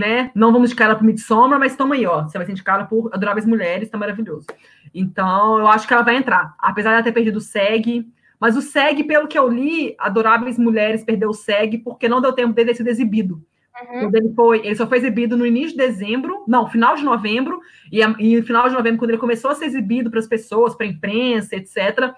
né? 0.00 0.30
Não 0.34 0.50
vamos 0.50 0.70
indicar 0.70 0.88
ela 0.88 0.96
por 0.96 1.04
Midsommar, 1.04 1.60
mas 1.60 1.76
toma 1.76 1.94
aí, 1.94 2.06
ó. 2.06 2.22
Você 2.22 2.38
vai 2.38 2.46
ser 2.46 2.52
indicada 2.52 2.86
por 2.86 3.10
Adoráveis 3.12 3.46
Mulheres, 3.46 3.90
tá 3.90 3.98
maravilhoso. 3.98 4.46
Então, 4.94 5.58
eu 5.58 5.68
acho 5.68 5.86
que 5.86 5.92
ela 5.92 6.02
vai 6.02 6.16
entrar. 6.16 6.54
Apesar 6.58 6.90
de 6.90 6.94
ela 6.94 7.02
ter 7.04 7.12
perdido 7.12 7.36
o 7.36 7.40
SEG, 7.40 8.08
mas 8.40 8.56
o 8.56 8.62
SEG, 8.62 9.04
pelo 9.04 9.28
que 9.28 9.38
eu 9.38 9.46
li, 9.46 9.94
Adoráveis 9.98 10.58
Mulheres 10.58 11.04
perdeu 11.04 11.28
o 11.28 11.34
SEG 11.34 11.78
porque 11.78 12.08
não 12.08 12.22
deu 12.22 12.32
tempo 12.32 12.54
dele 12.54 12.74
ser 12.74 12.86
exibido. 12.86 13.44
Uhum. 13.92 14.10
Ele, 14.12 14.32
foi, 14.34 14.66
ele 14.66 14.74
só 14.74 14.86
foi 14.86 14.98
exibido 14.98 15.36
no 15.36 15.46
início 15.46 15.72
de 15.72 15.76
dezembro, 15.76 16.44
não, 16.48 16.66
final 16.66 16.96
de 16.96 17.04
novembro, 17.04 17.60
e, 17.92 18.00
e 18.00 18.36
no 18.36 18.42
final 18.42 18.68
de 18.68 18.74
novembro, 18.74 18.98
quando 18.98 19.10
ele 19.10 19.18
começou 19.18 19.50
a 19.50 19.54
ser 19.54 19.66
exibido 19.66 20.10
para 20.10 20.18
as 20.18 20.26
pessoas, 20.26 20.74
para 20.74 20.86
a 20.86 20.88
imprensa, 20.88 21.56
etc., 21.56 22.12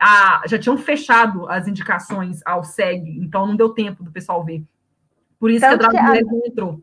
a, 0.00 0.42
já 0.46 0.58
tinham 0.58 0.76
fechado 0.76 1.48
as 1.48 1.66
indicações 1.66 2.40
ao 2.44 2.64
SEG, 2.64 3.18
então 3.20 3.46
não 3.46 3.56
deu 3.56 3.70
tempo 3.70 4.02
do 4.02 4.12
pessoal 4.12 4.44
ver. 4.44 4.64
Por 5.38 5.50
isso 5.50 5.60
Tanto 5.60 5.88
que 5.88 5.96
a 5.96 6.02
Dragon 6.02 6.30
não 6.30 6.46
entrou. 6.46 6.82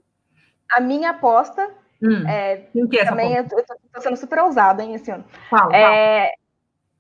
A 0.71 0.79
minha 0.79 1.11
aposta. 1.11 1.69
Hum, 2.01 2.27
é, 2.27 2.67
que 2.89 2.99
é 2.99 3.05
também 3.05 3.35
eu 3.35 3.47
tô, 3.47 4.01
sendo 4.01 4.17
super 4.17 4.39
ousada, 4.39 4.83
hein, 4.83 4.93
esse 4.95 5.09
ano. 5.09 5.23
Fala, 5.49 5.75
é, 5.75 6.33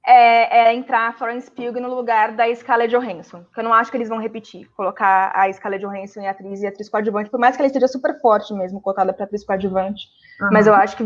é, 0.07 0.67
é, 0.67 0.73
entrar 0.73 1.09
a 1.09 1.13
Florence 1.13 1.51
Pugh 1.51 1.79
no 1.79 1.93
lugar 1.93 2.31
da 2.31 2.53
Scarlett 2.55 2.95
Johansson, 2.95 3.43
que 3.53 3.59
eu 3.59 3.63
não 3.63 3.73
acho 3.73 3.91
que 3.91 3.97
eles 3.97 4.07
vão 4.07 4.19
repetir, 4.19 4.69
colocar 4.75 5.31
a 5.35 5.51
Scarlett 5.51 5.83
Johansson 5.83 6.21
em 6.21 6.27
atriz 6.27 6.61
e 6.61 6.67
atriz 6.67 6.89
coadjuvante, 6.89 7.29
por 7.29 7.39
mais 7.39 7.55
que 7.55 7.61
ela 7.61 7.67
esteja 7.67 7.87
super 7.87 8.19
forte 8.21 8.53
mesmo, 8.53 8.79
cotada 8.79 9.11
para 9.11 9.25
atriz 9.25 9.43
coadjuvante, 9.43 10.07
uhum. 10.41 10.49
mas 10.51 10.67
eu 10.67 10.73
acho 10.73 10.95
que 10.95 11.03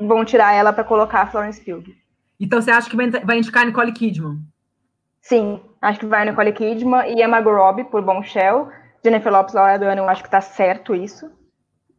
vão 0.00 0.24
tirar 0.24 0.52
ela 0.52 0.72
para 0.72 0.84
colocar 0.84 1.22
a 1.22 1.26
Florence 1.26 1.64
Pugh. 1.64 1.84
Então 2.38 2.60
você 2.60 2.70
acha 2.70 2.90
que 2.90 2.96
vai 2.96 3.38
indicar 3.38 3.62
a 3.62 3.66
Nicole 3.66 3.92
Kidman? 3.92 4.38
Sim, 5.22 5.60
acho 5.80 6.00
que 6.00 6.06
vai 6.06 6.22
a 6.22 6.24
Nicole 6.30 6.52
Kidman 6.52 7.16
e 7.16 7.22
a 7.22 7.28
Margot 7.28 7.54
Robbie 7.54 7.84
por 7.84 8.02
Bombshell. 8.02 8.68
Jennifer 9.04 9.32
Lopes, 9.32 9.54
Laura 9.54 9.78
Dern, 9.78 9.98
eu 9.98 10.08
acho 10.08 10.22
que 10.22 10.30
tá 10.30 10.40
certo 10.40 10.94
isso. 10.94 11.30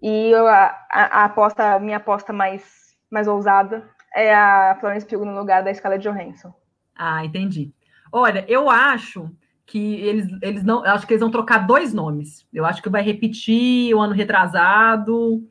E 0.01 0.31
eu, 0.31 0.47
a, 0.47 0.75
a, 0.91 1.25
aposta, 1.25 1.79
minha 1.79 1.97
aposta 1.97 2.31
mais, 2.31 2.63
mais 3.09 3.27
ousada 3.27 3.89
é 4.15 4.33
a 4.33 4.77
Florence 4.79 5.05
Pugh 5.05 5.25
no 5.25 5.37
lugar 5.37 5.63
da 5.63 5.73
Scarlett 5.73 6.07
Johansson. 6.07 6.53
Ah, 6.95 7.23
entendi. 7.25 7.73
Olha, 8.11 8.45
eu 8.47 8.69
acho 8.69 9.29
que 9.65 9.95
eles, 9.95 10.27
eles 10.41 10.63
não. 10.63 10.83
acho 10.85 11.05
que 11.05 11.13
eles 11.13 11.21
vão 11.21 11.29
trocar 11.29 11.67
dois 11.67 11.93
nomes. 11.93 12.47
Eu 12.53 12.65
acho 12.65 12.81
que 12.81 12.89
vai 12.89 13.01
repetir 13.01 13.93
o 13.93 13.99
ano 13.99 14.13
retrasado, 14.13 15.45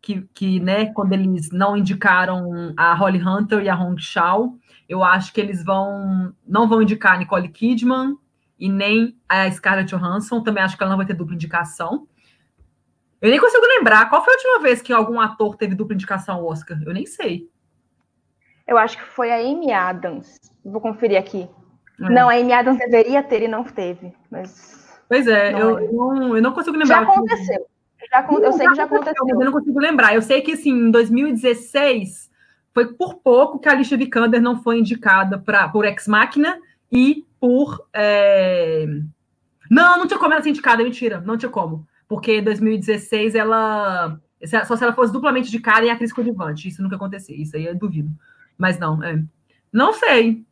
que, 0.00 0.28
que 0.34 0.58
né, 0.58 0.86
quando 0.86 1.12
eles 1.12 1.50
não 1.52 1.76
indicaram 1.76 2.74
a 2.76 2.92
Holly 2.92 3.22
Hunter 3.22 3.62
e 3.62 3.68
a 3.68 3.80
Hong 3.80 4.00
Shao, 4.02 4.58
eu 4.88 5.02
acho 5.04 5.32
que 5.32 5.40
eles 5.40 5.64
vão 5.64 6.34
não 6.46 6.68
vão 6.68 6.82
indicar 6.82 7.14
a 7.14 7.18
Nicole 7.18 7.48
Kidman 7.48 8.16
e 8.58 8.68
nem 8.68 9.16
a 9.28 9.48
Scarlett 9.50 9.94
Johansson. 9.94 10.42
Também 10.42 10.62
acho 10.62 10.76
que 10.76 10.82
ela 10.82 10.90
não 10.90 10.96
vai 10.96 11.06
ter 11.06 11.14
dupla 11.14 11.34
indicação. 11.34 12.08
Eu 13.22 13.30
nem 13.30 13.38
consigo 13.38 13.64
lembrar 13.64 14.10
qual 14.10 14.24
foi 14.24 14.34
a 14.34 14.36
última 14.36 14.58
vez 14.60 14.82
que 14.82 14.92
algum 14.92 15.20
ator 15.20 15.56
teve 15.56 15.76
dupla 15.76 15.94
indicação 15.94 16.34
ao 16.34 16.46
Oscar. 16.46 16.76
Eu 16.84 16.92
nem 16.92 17.06
sei. 17.06 17.48
Eu 18.66 18.76
acho 18.76 18.98
que 18.98 19.04
foi 19.04 19.30
a 19.30 19.36
Amy 19.36 19.72
Adams. 19.72 20.40
Vou 20.64 20.80
conferir 20.80 21.16
aqui. 21.16 21.48
É. 22.00 22.10
Não, 22.10 22.28
a 22.28 22.34
Amy 22.34 22.52
Adams 22.52 22.78
deveria 22.78 23.22
ter 23.22 23.42
e 23.42 23.48
não 23.48 23.62
teve. 23.62 24.12
Mas 24.28 25.00
pois 25.08 25.28
é, 25.28 25.52
eu, 25.52 25.78
é. 25.78 25.92
não, 25.92 26.36
eu 26.36 26.42
não 26.42 26.52
consigo 26.52 26.76
lembrar. 26.76 27.04
Já 27.04 27.12
aconteceu. 27.12 27.66
Já, 28.10 28.26
eu 28.28 28.52
sei 28.52 28.66
que 28.66 28.74
já 28.74 28.84
aconteceu. 28.84 29.28
Eu 29.28 29.38
não 29.38 29.52
consigo 29.52 29.78
lembrar. 29.78 30.14
Eu 30.14 30.22
sei 30.22 30.42
que, 30.42 30.52
assim, 30.52 30.70
em 30.70 30.90
2016, 30.90 32.28
foi 32.74 32.92
por 32.94 33.20
pouco 33.20 33.60
que 33.60 33.68
a 33.68 33.72
Alicia 33.72 33.96
Vikander 33.96 34.42
não 34.42 34.60
foi 34.60 34.80
indicada 34.80 35.38
pra, 35.38 35.68
por 35.68 35.84
Ex 35.84 36.08
Machina 36.08 36.58
e 36.90 37.24
por... 37.38 37.86
É... 37.92 38.84
Não, 39.70 39.98
não 39.98 40.08
tinha 40.08 40.18
como 40.18 40.32
ela 40.34 40.42
ser 40.42 40.50
indicada, 40.50 40.82
mentira. 40.82 41.20
Não 41.20 41.38
tinha 41.38 41.50
como. 41.50 41.86
Porque 42.12 42.40
em 42.40 42.44
2016 42.44 43.34
ela... 43.34 44.20
Só 44.66 44.76
se 44.76 44.84
ela 44.84 44.92
fosse 44.92 45.10
duplamente 45.10 45.48
indicada 45.48 45.86
em 45.86 45.90
atriz 45.90 46.12
coadjuvante. 46.12 46.68
Isso 46.68 46.82
nunca 46.82 46.96
aconteceu. 46.96 47.34
Isso 47.34 47.56
aí 47.56 47.64
eu 47.64 47.74
duvido. 47.74 48.10
Mas 48.58 48.78
não, 48.78 49.02
é. 49.02 49.18
Não 49.72 49.94
sei. 49.94 50.44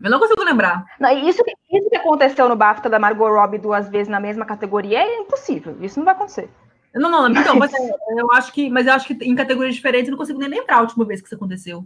Eu 0.00 0.10
não 0.12 0.20
consigo 0.20 0.44
lembrar. 0.44 0.84
Não, 1.00 1.10
isso, 1.28 1.42
isso 1.72 1.90
que 1.90 1.96
aconteceu 1.96 2.48
no 2.48 2.54
BAFTA 2.54 2.88
da 2.88 3.00
Margot 3.00 3.28
Robbie 3.28 3.58
duas 3.58 3.88
vezes 3.88 4.08
na 4.08 4.20
mesma 4.20 4.44
categoria 4.44 5.00
é 5.00 5.18
impossível. 5.18 5.76
Isso 5.80 5.98
não 5.98 6.04
vai 6.04 6.14
acontecer. 6.14 6.48
Não, 6.94 7.10
não, 7.10 7.28
então, 7.28 7.56
mas 7.56 7.72
eu 8.16 8.30
acho 8.32 8.52
que, 8.52 8.70
mas 8.70 8.86
eu 8.86 8.92
acho 8.92 9.08
que 9.08 9.24
em 9.24 9.34
categorias 9.34 9.74
diferentes 9.74 10.06
eu 10.06 10.12
não 10.12 10.18
consigo 10.18 10.38
nem 10.38 10.48
lembrar 10.48 10.76
a 10.76 10.82
última 10.82 11.04
vez 11.04 11.20
que 11.20 11.26
isso 11.26 11.34
aconteceu. 11.34 11.84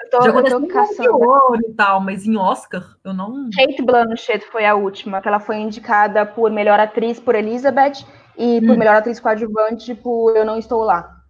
Eu 0.00 0.10
tô, 0.10 0.22
Já 0.22 0.30
aconteceu 0.30 0.60
em 0.60 0.68
caçando. 0.68 1.56
e 1.66 1.72
tal, 1.72 2.00
mas 2.00 2.26
em 2.26 2.36
Oscar 2.36 2.84
eu 3.02 3.14
não. 3.14 3.48
Kate 3.56 3.82
Blanchett 3.82 4.44
foi 4.46 4.66
a 4.66 4.74
última, 4.74 5.22
que 5.22 5.28
ela 5.28 5.40
foi 5.40 5.56
indicada 5.56 6.26
por 6.26 6.50
melhor 6.50 6.78
atriz 6.78 7.18
por 7.18 7.34
Elizabeth 7.34 8.04
e 8.38 8.60
por 8.60 8.70
hum. 8.70 8.78
melhor 8.78 8.94
atriz 8.94 9.18
coadjuvante 9.18 9.94
por 9.96 10.36
Eu 10.36 10.44
Não 10.44 10.56
Estou 10.56 10.84
Lá. 10.84 11.22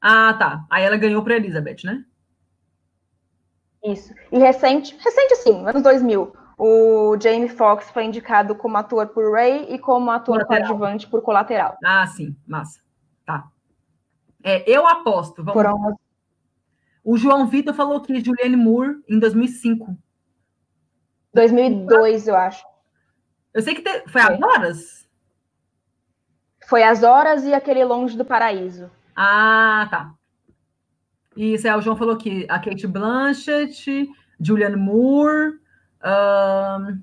Ah, 0.00 0.34
tá. 0.34 0.64
Aí 0.68 0.84
ela 0.84 0.98
ganhou 0.98 1.24
para 1.24 1.36
Elizabeth, 1.36 1.78
né? 1.84 2.04
Isso. 3.82 4.14
E 4.30 4.38
recente, 4.38 4.94
recente 5.02 5.36
sim, 5.36 5.66
anos 5.66 5.82
2000, 5.82 6.32
o 6.58 7.16
Jamie 7.18 7.48
Foxx 7.48 7.90
foi 7.90 8.04
indicado 8.04 8.54
como 8.54 8.76
ator 8.76 9.08
por 9.08 9.32
Ray 9.32 9.66
e 9.70 9.78
como 9.78 10.10
ator 10.10 10.44
coadjuvante 10.44 11.08
por 11.08 11.22
Colateral. 11.22 11.78
Ah, 11.82 12.06
sim, 12.06 12.36
massa. 12.46 12.80
Tá. 13.24 13.48
É, 14.44 14.70
eu 14.70 14.86
aposto. 14.86 15.42
Vamos... 15.42 15.54
Foram... 15.54 15.98
O 17.02 17.16
João 17.16 17.46
Vitor 17.46 17.72
falou 17.72 18.02
que 18.02 18.22
Julianne 18.22 18.56
Moore 18.56 19.02
em 19.08 19.18
2005. 19.18 19.96
2002, 21.32 22.28
eu 22.28 22.36
acho. 22.36 22.62
Eu 23.54 23.62
sei 23.62 23.74
que 23.74 23.82
te... 23.82 24.04
foi, 24.10 24.20
horas? 24.20 25.08
Foi 26.70 26.84
as 26.84 27.02
horas 27.02 27.42
e 27.42 27.52
aquele 27.52 27.84
Longe 27.84 28.16
do 28.16 28.24
Paraíso. 28.24 28.88
Ah, 29.16 29.88
tá. 29.90 30.14
Isso, 31.36 31.66
é, 31.66 31.76
o 31.76 31.80
João 31.80 31.96
falou 31.96 32.16
que 32.16 32.46
a 32.48 32.60
Kate 32.60 32.86
Blanchett, 32.86 34.08
Julianne 34.40 34.76
Moore. 34.76 35.58
Um... 36.04 37.02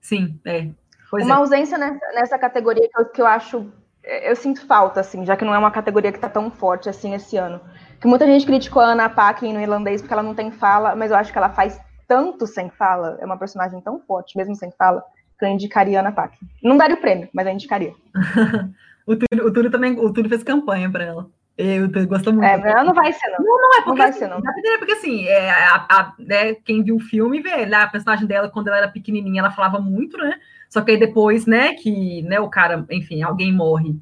Sim, 0.00 0.40
é. 0.44 0.70
Pois 1.10 1.24
uma 1.24 1.34
é. 1.34 1.38
ausência 1.38 1.76
nessa, 1.76 2.06
nessa 2.14 2.38
categoria 2.38 2.88
que 2.88 3.00
eu, 3.00 3.06
que 3.06 3.20
eu 3.22 3.26
acho 3.26 3.72
eu 4.04 4.36
sinto 4.36 4.64
falta, 4.64 5.00
assim, 5.00 5.26
já 5.26 5.36
que 5.36 5.44
não 5.44 5.54
é 5.54 5.58
uma 5.58 5.72
categoria 5.72 6.12
que 6.12 6.18
está 6.18 6.28
tão 6.28 6.48
forte 6.48 6.88
assim 6.88 7.12
esse 7.12 7.36
ano. 7.36 7.60
Que 8.00 8.06
muita 8.06 8.24
gente 8.24 8.46
criticou 8.46 8.80
a 8.80 8.92
Anna 8.92 9.10
Paquin 9.10 9.52
no 9.52 9.60
irlandês 9.60 10.00
porque 10.00 10.14
ela 10.14 10.22
não 10.22 10.34
tem 10.34 10.52
fala, 10.52 10.94
mas 10.94 11.10
eu 11.10 11.16
acho 11.16 11.32
que 11.32 11.38
ela 11.38 11.50
faz 11.50 11.78
tanto 12.06 12.46
sem 12.46 12.70
fala, 12.70 13.18
é 13.20 13.26
uma 13.26 13.36
personagem 13.36 13.80
tão 13.80 13.98
forte, 13.98 14.36
mesmo 14.36 14.54
sem 14.54 14.70
fala, 14.70 15.04
eu 15.44 15.50
indicaria 15.50 15.98
a 15.98 16.00
Anna 16.00 16.12
Paquin. 16.12 16.46
Não 16.62 16.76
daria 16.76 16.96
o 16.96 17.00
prêmio, 17.00 17.28
mas 17.32 17.46
eu 17.46 17.52
indicaria. 17.52 17.92
o, 19.06 19.16
Túlio, 19.16 19.46
o 19.46 19.52
Túlio 19.52 19.70
também, 19.70 19.98
o 19.98 20.12
Túlio 20.12 20.28
fez 20.28 20.42
campanha 20.42 20.90
para 20.90 21.04
ela. 21.04 21.26
Eu 21.58 21.88
gosto 22.06 22.32
muito. 22.32 22.44
É, 22.44 22.56
mas 22.56 22.86
não 22.86 22.94
vai 22.94 23.12
ser, 23.12 23.28
não. 23.30 23.44
Não, 23.44 23.60
não 23.60 23.74
é 23.74 23.76
porque, 23.78 23.88
não 23.88 23.96
vai 23.96 24.12
ser, 24.12 24.28
não. 24.28 24.38
É 24.38 24.78
porque 24.78 24.92
assim, 24.92 25.26
é, 25.26 25.50
a, 25.50 25.86
a, 25.90 26.14
né, 26.16 26.54
quem 26.54 26.84
viu 26.84 26.94
o 26.94 27.00
filme 27.00 27.40
vê 27.40 27.66
né, 27.66 27.78
a 27.78 27.88
personagem 27.88 28.28
dela, 28.28 28.48
quando 28.48 28.68
ela 28.68 28.78
era 28.78 28.88
pequenininha, 28.88 29.40
ela 29.40 29.50
falava 29.50 29.80
muito, 29.80 30.16
né? 30.16 30.38
Só 30.70 30.80
que 30.80 30.92
aí 30.92 30.96
depois, 30.96 31.46
né, 31.46 31.74
que 31.74 32.22
né, 32.22 32.38
o 32.38 32.48
cara, 32.48 32.86
enfim, 32.90 33.22
alguém 33.22 33.52
morre, 33.52 33.96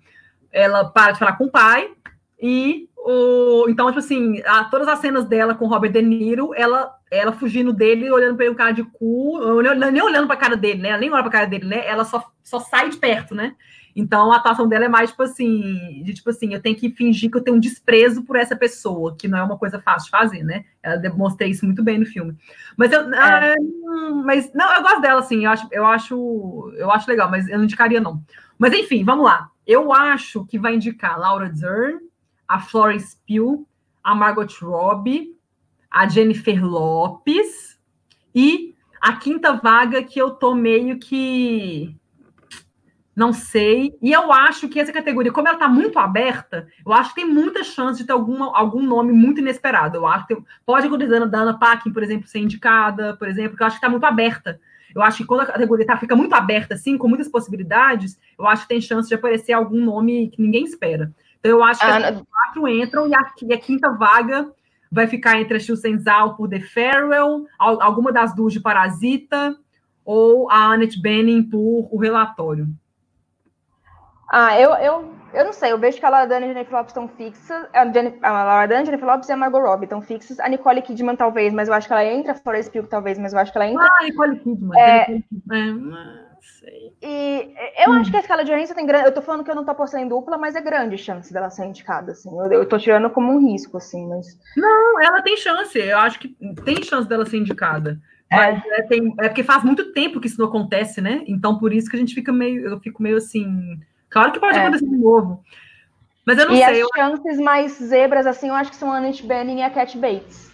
ela 0.53 0.85
para 0.85 1.13
de 1.13 1.19
falar 1.19 1.39
com 1.39 1.45
o 1.45 1.51
pai 1.51 1.91
e 2.39 2.91
o, 3.09 3.69
então, 3.69 3.87
tipo 3.87 4.01
assim, 4.01 4.43
a, 4.45 4.65
todas 4.65 4.89
as 4.89 4.99
cenas 4.99 5.27
dela 5.27 5.55
com 5.55 5.69
Robert 5.69 5.93
De 5.93 6.03
Niro, 6.03 6.51
ela, 6.57 6.93
ela 7.09 7.31
fugindo 7.31 7.73
dele, 7.73 8.11
olhando 8.11 8.35
para 8.35 8.47
ele 8.47 8.55
um 8.55 8.59
cara 8.59 8.73
de 8.73 8.83
cu, 8.83 9.39
nem 9.93 10.03
olhando 10.03 10.27
para 10.27 10.35
a 10.35 10.41
cara 10.41 10.57
dele, 10.57 10.83
né? 10.83 10.89
Ela 10.89 10.99
nem 10.99 11.13
olha 11.13 11.23
para 11.23 11.29
a 11.29 11.33
cara 11.33 11.47
dele, 11.47 11.67
né? 11.67 11.87
Ela 11.87 12.05
só, 12.05 12.29
só 12.43 12.59
sai 12.59 12.91
de 12.91 12.97
perto, 12.97 13.33
né? 13.33 13.55
Então 13.95 14.33
a 14.33 14.39
atuação 14.39 14.69
dela 14.69 14.87
é 14.87 14.89
mais 14.89 15.11
tipo 15.11 15.23
assim, 15.23 16.03
de 16.03 16.15
tipo 16.15 16.31
assim, 16.31 16.53
eu 16.53 16.61
tenho 16.61 16.75
que 16.75 16.91
fingir 16.91 17.31
que 17.31 17.37
eu 17.37 17.45
tenho 17.45 17.57
um 17.57 17.61
desprezo 17.61 18.25
por 18.25 18.35
essa 18.35 18.57
pessoa, 18.57 19.15
que 19.17 19.29
não 19.29 19.39
é 19.39 19.43
uma 19.45 19.57
coisa 19.57 19.81
fácil 19.81 20.07
de 20.07 20.11
fazer, 20.11 20.43
né? 20.43 20.65
Ela 20.83 20.97
demonstrei 20.97 21.51
isso 21.51 21.65
muito 21.65 21.85
bem 21.85 21.99
no 21.99 22.07
filme. 22.07 22.37
Mas 22.77 22.91
eu, 22.91 23.03
é. 23.15 23.55
ah, 23.55 23.55
mas 24.25 24.53
não, 24.53 24.75
eu 24.75 24.83
gosto 24.83 25.01
dela 25.01 25.21
assim, 25.21 25.45
eu 25.45 25.51
acho, 25.53 25.69
eu 25.71 25.87
acho, 25.87 26.73
eu 26.77 26.91
acho 26.91 27.09
legal, 27.09 27.31
mas 27.31 27.49
eu 27.49 27.57
não 27.57 27.65
indicaria 27.65 28.01
não. 28.01 28.21
Mas 28.59 28.73
enfim, 28.73 29.05
vamos 29.05 29.25
lá. 29.25 29.49
Eu 29.65 29.93
acho 29.93 30.45
que 30.45 30.59
vai 30.59 30.75
indicar 30.75 31.19
Laura 31.19 31.49
Dern, 31.49 32.01
a 32.49 32.61
Florence 32.61 33.17
Pugh, 33.27 33.67
a 34.03 34.15
Margot 34.15 34.47
Robbie, 34.63 35.37
a 35.91 36.09
Jennifer 36.09 36.65
Lopes 36.65 37.79
e 38.35 38.75
a 39.01 39.15
quinta 39.15 39.53
vaga 39.53 40.03
que 40.03 40.19
eu 40.19 40.31
tô 40.31 40.55
meio 40.55 40.99
que 40.99 41.97
não 43.17 43.33
sei. 43.33 43.97
E 44.03 44.13
eu 44.13 44.31
acho 44.31 44.69
que 44.69 44.79
essa 44.79 44.93
categoria, 44.93 45.33
como 45.33 45.49
ela 45.49 45.57
está 45.57 45.67
muito 45.67 45.99
aberta, 45.99 46.69
eu 46.85 46.93
acho 46.93 47.15
que 47.15 47.23
tem 47.23 47.25
muita 47.25 47.65
chance 47.65 47.99
de 47.99 48.07
ter 48.07 48.13
alguma, 48.13 48.55
algum 48.55 48.83
nome 48.83 49.11
muito 49.11 49.41
inesperado. 49.41 49.97
Eu 49.97 50.07
acho 50.07 50.27
que 50.27 50.35
tem, 50.35 50.45
pode 50.67 50.87
acontecer 50.87 51.27
da 51.27 51.39
Ana 51.39 51.59
Paquin, 51.59 51.91
por 51.91 52.03
exemplo, 52.03 52.29
ser 52.29 52.41
indicada, 52.41 53.17
por 53.17 53.27
exemplo, 53.27 53.57
que 53.57 53.63
eu 53.63 53.67
acho 53.67 53.77
que 53.77 53.79
está 53.79 53.89
muito 53.89 54.05
aberta. 54.05 54.61
Eu 54.95 55.03
acho 55.03 55.19
que 55.19 55.25
quando 55.25 55.41
a 55.41 55.47
categoria 55.47 55.87
tá, 55.87 55.97
fica 55.97 56.15
muito 56.15 56.35
aberta, 56.35 56.75
assim, 56.75 56.99
com 56.99 57.09
muitas 57.09 57.29
possibilidades, 57.29 58.19
eu 58.39 58.47
acho 58.47 58.63
que 58.63 58.69
tem 58.69 58.81
chance 58.83 59.09
de 59.09 59.15
aparecer 59.15 59.55
algum 59.55 59.83
nome 59.83 60.29
que 60.29 60.41
ninguém 60.41 60.65
espera. 60.65 61.11
Então, 61.47 61.59
eu 61.59 61.65
acho 61.65 61.81
que 61.81 61.87
ah, 61.87 62.09
as 62.09 62.23
quatro 62.23 62.69
entram 62.69 63.09
e 63.09 63.15
a, 63.15 63.21
e 63.43 63.55
a, 63.55 63.59
quinta 63.59 63.91
vaga 63.93 64.51
vai 64.91 65.07
ficar 65.07 65.41
entre 65.41 65.57
a 65.57 65.61
Zhao 65.61 66.37
por 66.37 66.49
The 66.49 66.61
Farewell, 66.61 67.47
alguma 67.59 68.13
das 68.13 68.35
duas 68.35 68.53
de 68.53 68.61
Parasita, 68.61 69.57
ou 70.05 70.51
a 70.51 70.73
Annette 70.73 71.01
Bening 71.01 71.43
por 71.43 71.89
O 71.91 71.99
Relatório. 71.99 72.69
Ah, 74.29 74.59
eu, 74.61 74.71
eu, 74.75 75.15
eu 75.33 75.45
não 75.45 75.53
sei, 75.53 75.73
eu 75.73 75.79
vejo 75.79 75.99
que 75.99 76.07
a 76.07 76.11
Laura 76.11 76.27
Dern 76.27 76.47
e 76.47 76.51
a 76.51 76.53
Jennifer 76.53 76.75
Lopes 76.75 76.91
estão 76.91 77.09
fixas, 77.09 77.67
a, 77.73 77.85
Jennifer, 77.93 78.19
a 78.23 78.45
Laura 78.45 78.67
Dern, 78.67 78.83
a 78.83 78.85
Jennifer 78.85 79.07
Lopes 79.07 79.29
e 79.29 79.33
a 79.33 79.37
Margot 79.37 79.61
Robbie 79.61 79.85
estão 79.85 80.03
fixas, 80.03 80.41
a 80.41 80.49
Nicole 80.49 80.83
Kidman 80.83 81.15
talvez, 81.15 81.53
mas 81.53 81.69
eu 81.69 81.75
acho 81.75 81.87
que 81.87 81.93
ela 81.93 82.05
entra, 82.05 82.33
a 82.33 82.35
Florence 82.35 82.71
Pugh 82.71 82.89
talvez, 82.89 83.19
mas 83.19 83.33
eu 83.33 83.39
acho 83.39 83.53
que 83.53 83.59
ela 83.59 83.69
entra. 83.69 83.87
Ah, 83.87 84.05
Nicole 84.05 84.39
Kidman. 84.41 84.79
É, 84.81 85.13
é, 85.13 86.26
sei. 86.47 86.93
E 87.03 87.55
eu 87.85 87.93
hum. 87.93 87.95
acho 87.97 88.11
que 88.11 88.17
a 88.17 88.21
escala 88.21 88.45
de 88.45 88.51
Johansson 88.51 88.75
tem 88.75 88.87
grande, 88.87 89.07
eu 89.07 89.15
tô 89.15 89.23
falando 89.23 89.45
que 89.45 89.51
eu 89.51 89.55
não 89.55 89.65
tô 89.65 89.71
apostando 89.71 90.05
em 90.05 90.09
dupla, 90.09 90.39
mas 90.39 90.55
é 90.55 90.61
grande 90.61 90.97
chance 90.97 91.33
dela 91.33 91.51
ser 91.51 91.67
indicada, 91.67 92.13
assim, 92.13 92.31
eu, 92.31 92.53
eu 92.53 92.67
tô 92.67 92.79
tirando 92.79 93.11
como 93.11 93.33
um 93.33 93.39
risco, 93.39 93.77
assim, 93.77 94.07
mas... 94.09 94.39
Não, 94.57 95.03
ela 95.03 95.23
tem 95.23 95.37
chance, 95.37 95.79
eu 95.79 95.99
acho 95.99 96.19
que 96.19 96.37
tem 96.65 96.83
chance 96.83 97.09
dela 97.09 97.27
ser 97.27 97.39
indicada. 97.39 98.01
Mas 98.31 98.65
é. 98.65 98.81
É, 98.81 98.83
tem, 98.83 99.15
é 99.21 99.29
porque 99.29 99.45
faz 99.45 99.63
muito 99.63 99.93
tempo 99.93 100.21
que 100.21 100.27
isso 100.27 100.41
não 100.41 100.49
acontece, 100.49 101.01
né? 101.01 101.23
Então, 101.29 101.59
por 101.59 101.73
isso 101.73 101.89
que 101.89 101.97
a 101.97 101.99
gente 101.99 102.15
fica 102.15 102.33
meio, 102.33 102.67
eu 102.67 102.81
fico 102.81 103.01
meio 103.01 103.17
assim 103.17 103.79
Claro 104.17 104.33
que 104.33 104.41
pode 104.41 104.57
é. 104.57 104.63
acontecer 104.63 104.89
de 104.89 104.97
novo. 104.97 105.43
Mas 106.25 106.39
eu 106.39 106.47
não 106.47 106.55
e 106.55 106.65
sei. 106.65 106.81
E 106.81 106.83
as 106.83 106.89
chances 106.95 107.39
mais 107.39 107.73
zebras, 107.73 108.27
assim, 108.27 108.49
eu 108.49 108.55
acho 108.55 108.71
que 108.71 108.77
são 108.77 108.91
a 108.91 108.97
Annette 108.97 109.27
Bening 109.27 109.59
e 109.59 109.63
a 109.63 109.71
Cat 109.71 109.97
Bates. 109.99 110.51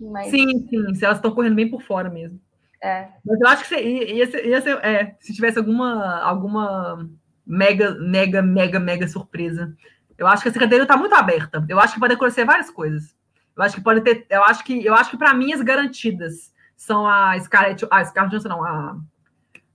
Mas... 0.00 0.28
Sim, 0.30 0.66
sim, 0.68 0.94
se 0.94 1.04
elas 1.04 1.18
estão 1.18 1.30
correndo 1.30 1.54
bem 1.54 1.70
por 1.70 1.82
fora 1.82 2.10
mesmo. 2.10 2.40
É. 2.82 3.08
Mas 3.24 3.40
eu 3.40 3.46
acho 3.46 3.68
que 3.68 3.74
ia 3.76 4.30
ser, 4.30 4.46
ia 4.46 4.60
ser 4.60 4.78
é, 4.84 5.16
se 5.20 5.34
tivesse 5.34 5.58
alguma, 5.58 6.20
alguma 6.20 7.08
mega, 7.46 7.94
mega, 7.98 8.40
mega, 8.40 8.80
mega 8.80 9.08
surpresa. 9.08 9.74
Eu 10.16 10.26
acho 10.26 10.42
que 10.42 10.48
essa 10.48 10.58
cadeira 10.58 10.84
está 10.84 10.96
muito 10.96 11.14
aberta. 11.14 11.64
Eu 11.68 11.78
acho 11.80 11.94
que 11.94 12.00
pode 12.00 12.14
acontecer 12.14 12.44
várias 12.44 12.70
coisas. 12.70 13.14
Eu 13.56 13.62
acho 13.62 13.74
que 13.74 13.82
pode 13.82 14.00
ter. 14.00 14.26
Eu 14.30 14.44
acho 14.44 14.64
que, 14.64 14.84
eu 14.84 14.94
acho 14.94 15.10
que 15.10 15.18
para 15.18 15.34
mim 15.34 15.52
as 15.52 15.60
garantidas 15.60 16.52
são 16.76 17.06
a 17.06 17.38
Scarlett, 17.40 17.86
a 17.90 18.04
Scarlett 18.04 18.36
Johansson, 18.36 18.48
não, 18.48 18.64
a, 18.64 18.96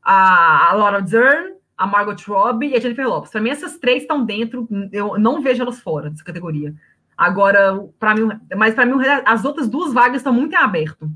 a, 0.02 0.70
a 0.70 0.74
Laura 0.74 1.02
Dern, 1.02 1.54
a 1.78 1.86
Margot 1.86 2.16
Robbie 2.28 2.70
e 2.70 2.76
a 2.76 2.80
Jennifer 2.80 3.08
Lopes. 3.08 3.32
Para 3.32 3.42
mim, 3.42 3.50
essas 3.50 3.78
três 3.78 4.02
estão 4.02 4.26
dentro, 4.26 4.68
eu 4.92 5.20
não 5.20 5.42
vejo 5.42 5.62
elas 5.62 5.80
fora 5.80 6.10
dessa 6.10 6.24
categoria. 6.24 6.74
Agora, 7.18 7.88
para 8.00 8.16
mim, 8.16 8.30
mas 8.56 8.74
para 8.74 8.86
mim, 8.86 8.96
as 9.26 9.46
outras 9.46 9.70
duas 9.70 9.94
vagas 9.94 10.18
estão 10.18 10.34
muito 10.34 10.54
em 10.54 10.58
aberto. 10.58 11.10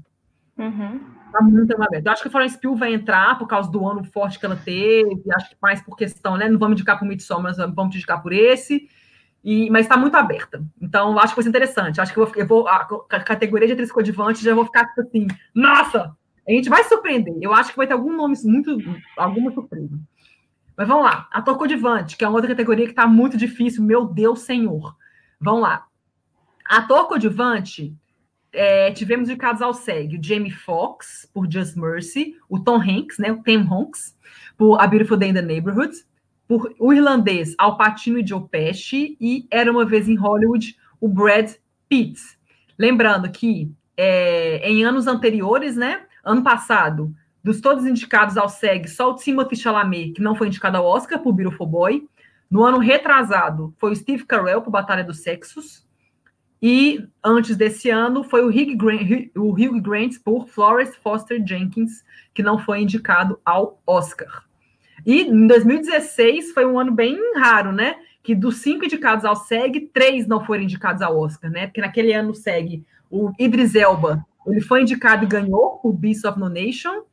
Uhum. 0.58 1.19
Tá 1.32 1.42
muito 1.42 1.72
em 1.72 1.76
aberto. 1.76 2.06
Eu 2.06 2.12
acho 2.12 2.22
que 2.22 2.28
a 2.28 2.32
Florence 2.32 2.60
Pugh 2.60 2.76
vai 2.76 2.94
entrar 2.94 3.38
por 3.38 3.48
causa 3.48 3.70
do 3.72 3.88
ano 3.88 4.04
forte 4.04 4.40
que 4.40 4.46
ela 4.46 4.56
teve, 4.56 5.22
acho 5.36 5.50
que 5.50 5.56
mais 5.62 5.82
por 5.82 5.96
questão, 5.96 6.38
né? 6.38 6.50
Não 6.50 6.58
vamos 6.58 6.74
indicar 6.74 6.98
por 6.98 7.08
Midsommar, 7.08 7.56
mas 7.56 7.74
vamos 7.76 7.96
indicar 7.96 8.22
por 8.22 8.34
esse. 8.34 8.90
E, 9.44 9.70
mas 9.70 9.86
está 9.86 9.96
muito 9.96 10.16
aberta. 10.16 10.64
Então, 10.82 11.18
acho 11.18 11.30
que 11.30 11.36
vai 11.36 11.44
ser 11.44 11.50
interessante. 11.50 12.02
Acho 12.02 12.14
que 12.14 12.20
eu 12.20 12.26
vou, 12.26 12.36
eu 12.36 12.48
vou 12.48 12.68
a, 12.68 12.88
a, 13.10 13.20
categoria 13.20 13.68
de 13.68 13.74
atriz 13.74 13.92
coadjuvante 13.92 14.44
já 14.44 14.54
vou 14.54 14.66
ficar 14.66 14.86
tipo 14.88 15.02
assim, 15.02 15.28
nossa! 15.54 16.16
A 16.48 16.52
gente 16.52 16.68
vai 16.68 16.84
surpreender. 16.84 17.36
Eu 17.40 17.54
acho 17.54 17.72
que 17.72 17.78
vai 17.78 17.86
ter 17.86 17.94
algum 17.94 18.16
nome 18.16 18.36
muito, 18.44 18.76
alguma 19.16 19.52
surpresa. 19.52 20.00
Mas 20.76 20.88
vamos 20.88 21.04
lá. 21.04 21.28
Ator 21.32 21.58
coadjuvante, 21.58 22.18
que 22.18 22.24
é 22.26 22.28
uma 22.28 22.36
outra 22.36 22.50
categoria 22.50 22.86
que 22.86 22.92
está 22.92 23.06
muito 23.06 23.38
difícil. 23.38 23.84
Meu 23.84 24.06
Deus, 24.06 24.42
senhor. 24.42 24.96
Vamos 25.40 25.62
lá. 25.62 25.86
Ator 26.66 27.08
coadjuvante, 27.08 27.96
é, 28.52 28.92
tivemos 28.92 29.30
indicados 29.30 29.62
ao 29.62 29.74
SEG 29.74 30.18
o 30.18 30.24
Jamie 30.24 30.52
Foxx, 30.52 31.30
por 31.34 31.52
Just 31.52 31.76
Mercy, 31.76 32.36
o 32.48 32.60
Tom 32.60 32.78
Hanks, 32.78 33.18
né, 33.18 33.32
o 33.32 33.42
Tim 33.44 33.68
Hanks, 33.70 34.18
por 34.58 34.80
A 34.80 34.88
Beautiful 34.88 35.18
Day 35.18 35.30
in 35.30 35.34
the 35.34 35.42
Neighborhood, 35.42 35.94
por 36.48 36.74
o 36.80 36.92
irlandês 36.92 37.54
Al 37.58 37.78
Pacino 37.78 38.20
e 38.20 38.26
Joe 38.26 38.48
Pesci, 38.50 39.18
e 39.22 39.48
Era 39.52 39.72
Uma 39.72 39.86
Vez 39.86 40.10
em 40.10 40.16
Hollywood, 40.16 40.76
o 41.00 41.08
Brad 41.08 41.52
Pitt. 41.88 42.20
Lembrando 42.78 43.30
que 43.30 43.72
é, 43.96 44.68
em 44.70 44.84
anos 44.84 45.06
anteriores, 45.08 45.76
né, 45.76 46.02
ano 46.24 46.44
passado, 46.44 47.14
dos 47.44 47.62
todos 47.62 47.86
indicados 47.86 48.38
ao 48.38 48.50
SEG, 48.50 48.88
só 48.88 49.12
o 49.12 49.16
Timothy 49.16 49.56
Chalamet, 49.56 50.14
que 50.14 50.22
não 50.22 50.36
foi 50.36 50.48
indicado 50.48 50.78
ao 50.78 50.86
Oscar 50.86 51.20
por 51.20 51.34
Beautiful 51.34 51.68
Boy. 51.68 52.08
No 52.50 52.64
ano 52.64 52.80
retrasado, 52.80 53.74
foi 53.78 53.92
o 53.92 53.96
Steve 53.96 54.26
Carell 54.26 54.62
por 54.62 54.72
Batalha 54.72 55.04
dos 55.04 55.22
Sexos. 55.22 55.88
E 56.62 57.08
antes 57.24 57.56
desse 57.56 57.90
ano, 57.90 58.24
foi 58.24 58.44
o 58.44 58.50
Hugh 58.50 58.76
Grant, 58.76 59.30
o 59.36 59.52
Hugh 59.52 59.82
Grant 59.82 60.16
por 60.24 60.48
Florence 60.48 60.98
Foster 60.98 61.42
Jenkins, 61.46 62.04
que 62.34 62.44
não 62.44 62.60
foi 62.60 62.82
indicado 62.82 63.40
ao 63.46 63.82
Oscar. 63.88 64.44
E 65.06 65.22
em 65.22 65.48
2016 65.48 66.52
foi 66.52 66.66
um 66.66 66.78
ano 66.78 66.92
bem 66.92 67.18
raro, 67.38 67.72
né? 67.72 67.96
Que 68.22 68.36
dos 68.36 68.58
cinco 68.58 68.84
indicados 68.84 69.24
ao 69.24 69.36
SEG, 69.36 69.90
três 69.94 70.28
não 70.28 70.44
foram 70.46 70.64
indicados 70.64 71.02
ao 71.02 71.18
Oscar, 71.18 71.50
né? 71.50 71.68
Porque 71.68 71.82
naquele 71.82 72.12
ano 72.12 72.36
SEG, 72.36 72.84
o 73.10 73.32
Idris 73.40 73.76
Elba, 73.76 74.26
ele 74.46 74.62
foi 74.62 74.82
indicado 74.82 75.24
e 75.24 75.28
ganhou 75.28 75.78
por 75.78 75.94
Beast 75.94 76.26
of 76.26 76.38
No 76.38 76.50
Nation. 76.50 77.04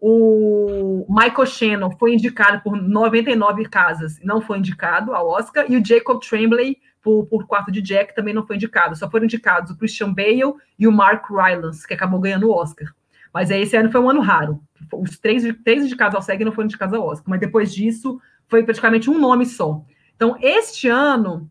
O 0.00 1.06
Michael 1.08 1.46
Shannon 1.46 1.90
foi 1.98 2.14
indicado 2.14 2.62
por 2.62 2.76
99 2.76 3.66
casas, 3.68 4.18
não 4.22 4.40
foi 4.40 4.58
indicado 4.58 5.14
ao 5.14 5.28
Oscar, 5.28 5.64
e 5.68 5.76
o 5.76 5.84
Jacob 5.84 6.20
Tremblay 6.20 6.78
por, 7.04 7.26
por 7.26 7.46
Quarto 7.46 7.70
de 7.70 7.82
Jack 7.82 8.14
também 8.14 8.32
não 8.32 8.46
foi 8.46 8.56
indicado. 8.56 8.96
Só 8.96 9.08
foram 9.10 9.26
indicados 9.26 9.70
o 9.70 9.76
Christian 9.76 10.12
Bale 10.12 10.54
e 10.78 10.88
o 10.88 10.92
Mark 10.92 11.30
Rylance, 11.30 11.86
que 11.86 11.92
acabou 11.92 12.18
ganhando 12.18 12.48
o 12.48 12.52
Oscar. 12.52 12.92
Mas 13.32 13.50
aí 13.50 13.62
esse 13.62 13.76
ano 13.76 13.92
foi 13.92 14.00
um 14.00 14.08
ano 14.08 14.20
raro. 14.20 14.60
Os 14.92 15.18
três, 15.18 15.44
três 15.62 15.84
indicados 15.84 16.16
ao 16.16 16.22
SEG 16.22 16.44
não 16.44 16.52
foram 16.52 16.66
indicados 16.66 16.94
ao 16.94 17.06
Oscar. 17.06 17.28
Mas 17.28 17.40
depois 17.40 17.74
disso, 17.74 18.18
foi 18.48 18.64
praticamente 18.64 19.10
um 19.10 19.18
nome 19.18 19.44
só. 19.44 19.84
Então, 20.16 20.36
este 20.40 20.88
ano, 20.88 21.50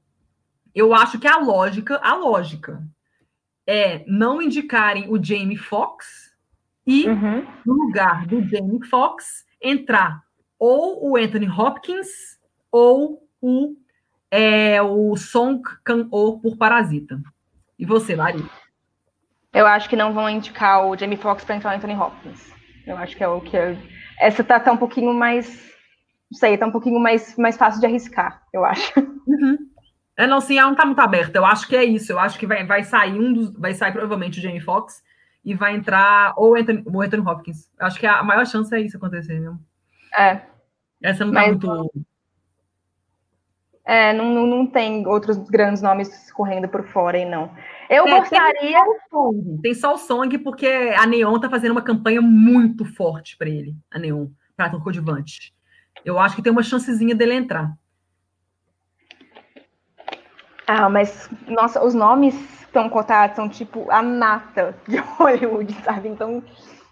eu 0.74 0.94
acho 0.94 1.20
que 1.20 1.28
a 1.28 1.38
lógica, 1.38 2.00
a 2.02 2.16
lógica 2.16 2.82
é 3.68 4.04
não 4.08 4.42
indicarem 4.42 5.06
o 5.10 5.24
Jamie 5.24 5.58
Foxx 5.58 6.34
e, 6.86 7.08
uhum. 7.08 7.46
no 7.66 7.74
lugar 7.74 8.26
do 8.26 8.42
Jamie 8.42 8.84
Foxx, 8.88 9.46
entrar 9.62 10.24
ou 10.58 11.12
o 11.12 11.18
Anthony 11.18 11.48
Hopkins 11.48 12.40
ou 12.72 13.28
o, 13.42 13.76
é, 14.36 14.82
o 14.82 15.16
Song 15.16 15.62
Kang-ho 15.84 16.40
por 16.40 16.58
Parasita. 16.58 17.22
E 17.78 17.86
você, 17.86 18.16
Lari? 18.16 18.44
Eu 19.54 19.68
acho 19.68 19.88
que 19.88 19.96
não 19.96 20.12
vão 20.12 20.28
indicar 20.28 20.88
o 20.88 20.98
Jamie 20.98 21.18
Foxx 21.18 21.46
para 21.46 21.56
entrar 21.56 21.72
o 21.72 21.76
Anthony 21.76 21.96
Hopkins. 21.96 22.52
Eu 22.88 22.98
acho 22.98 23.16
que 23.16 23.24
é 23.24 23.28
o 23.28 23.40
que. 23.40 23.56
Eu... 23.56 23.78
Essa 24.20 24.44
tá, 24.44 24.60
tá 24.60 24.72
um 24.72 24.78
pouquinho 24.78 25.14
mais. 25.14 25.72
Não 26.32 26.40
sei, 26.40 26.58
tá 26.58 26.66
um 26.66 26.72
pouquinho 26.72 27.00
mais, 27.00 27.38
mais 27.38 27.56
fácil 27.56 27.80
de 27.80 27.86
arriscar, 27.86 28.42
eu 28.52 28.66
acho. 28.66 28.92
Uhum. 29.28 29.56
É, 30.18 30.26
não, 30.26 30.42
sim, 30.42 30.58
ela 30.58 30.70
não 30.70 30.76
tá 30.76 30.86
muito 30.86 31.00
aberta. 31.00 31.38
Eu 31.38 31.46
acho 31.46 31.68
que 31.68 31.76
é 31.76 31.84
isso. 31.84 32.12
Eu 32.12 32.18
acho 32.18 32.40
que 32.40 32.48
vai, 32.48 32.66
vai 32.66 32.84
sair 32.84 33.20
um 33.20 33.32
dos. 33.32 33.54
Vai 33.54 33.76
sair 33.76 33.92
provavelmente 33.92 34.40
o 34.40 34.42
Jamie 34.42 34.60
Foxx 34.60 35.04
e 35.46 35.54
vai 35.54 35.76
entrar 35.76 36.34
ou 36.38 36.56
Anthony, 36.56 36.84
o 36.88 37.02
Anthony 37.02 37.28
Hopkins. 37.28 37.70
Eu 37.80 37.86
acho 37.86 38.00
que 38.00 38.08
a 38.08 38.24
maior 38.24 38.48
chance 38.48 38.74
é 38.76 38.82
isso 38.82 38.98
acontecer 38.98 39.40
mesmo. 39.40 39.60
É. 40.18 40.42
Essa 41.04 41.24
não 41.24 41.34
tá 41.34 41.42
Mas, 41.42 41.50
muito. 41.50 41.92
É, 43.86 44.14
não, 44.14 44.34
não, 44.34 44.46
não 44.46 44.66
tem 44.66 45.06
outros 45.06 45.38
grandes 45.38 45.82
nomes 45.82 46.32
correndo 46.32 46.70
por 46.70 46.84
fora 46.88 47.18
aí, 47.18 47.26
não. 47.26 47.52
Eu 47.90 48.08
é, 48.08 48.20
gostaria. 48.20 48.80
Tem 49.62 49.74
só, 49.74 49.94
o 49.96 49.98
Song, 49.98 50.38
porque 50.38 50.68
a 50.68 51.06
Neon 51.06 51.38
tá 51.40 51.50
fazendo 51.50 51.74
uma 51.74 51.82
campanha 51.82 52.22
muito 52.22 52.86
forte 52.86 53.38
para 53.38 53.50
ele, 53.50 53.76
a 53.92 54.00
Neon, 54.00 54.28
para 54.56 54.68
ator 54.68 54.82
coadjuvante. 54.82 55.54
Eu 56.06 56.18
acho 56.18 56.36
que 56.36 56.42
tem 56.42 56.52
uma 56.52 56.64
chancezinha 56.64 57.14
dele 57.14 57.34
entrar. 57.34 57.74
Ah, 60.66 60.90
mas, 60.90 61.30
nossa, 61.48 61.84
os 61.84 61.94
nomes 61.94 62.36
estão 62.62 62.90
cotados 62.90 63.36
são 63.36 63.48
tipo 63.48 63.92
a 63.92 64.02
nata 64.02 64.76
de 64.88 64.98
Hollywood, 65.20 65.74
sabe? 65.84 66.08
Então, 66.08 66.42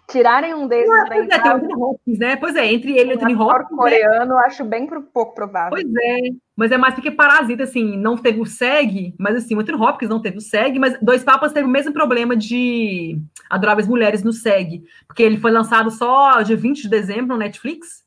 tirarem 0.08 0.54
um 0.54 0.66
desses 0.66 0.90
ah, 0.90 1.04
pois 1.06 1.28
é, 1.28 1.38
tem 1.38 1.50
o 1.50 1.54
Anthony 1.54 1.74
Hopkins, 1.74 2.18
né? 2.18 2.36
Pois 2.36 2.56
é, 2.56 2.72
entre 2.72 2.92
ele 2.92 3.10
e 3.10 3.12
o 3.12 3.16
Anthony 3.16 3.34
Hopkins. 3.34 3.70
Né? 3.70 3.76
coreano, 3.76 4.34
né? 4.34 4.42
acho 4.44 4.64
bem 4.64 4.86
pouco 4.86 5.34
provável. 5.34 5.70
Pois 5.70 5.86
é, 5.86 6.18
mas 6.56 6.72
é 6.72 6.78
mais 6.78 6.94
porque 6.94 7.10
Parasita, 7.10 7.62
assim, 7.62 7.96
não 7.96 8.16
teve 8.16 8.40
o 8.40 8.46
SEG, 8.46 9.14
mas 9.18 9.36
assim, 9.36 9.54
o 9.54 9.60
Anthony 9.60 9.82
Hopkins 9.82 10.10
não 10.10 10.20
teve 10.20 10.38
o 10.38 10.40
SEG, 10.40 10.78
mas 10.78 10.98
Dois 11.00 11.24
Papas 11.24 11.52
teve 11.52 11.66
o 11.66 11.70
mesmo 11.70 11.92
problema 11.92 12.36
de 12.36 13.18
Adoráveis 13.48 13.88
Mulheres 13.88 14.22
no 14.22 14.32
SEG, 14.32 14.82
porque 15.06 15.22
ele 15.22 15.38
foi 15.38 15.50
lançado 15.50 15.90
só 15.90 16.42
dia 16.42 16.56
20 16.56 16.82
de 16.82 16.88
dezembro 16.88 17.28
no 17.28 17.38
Netflix, 17.38 18.04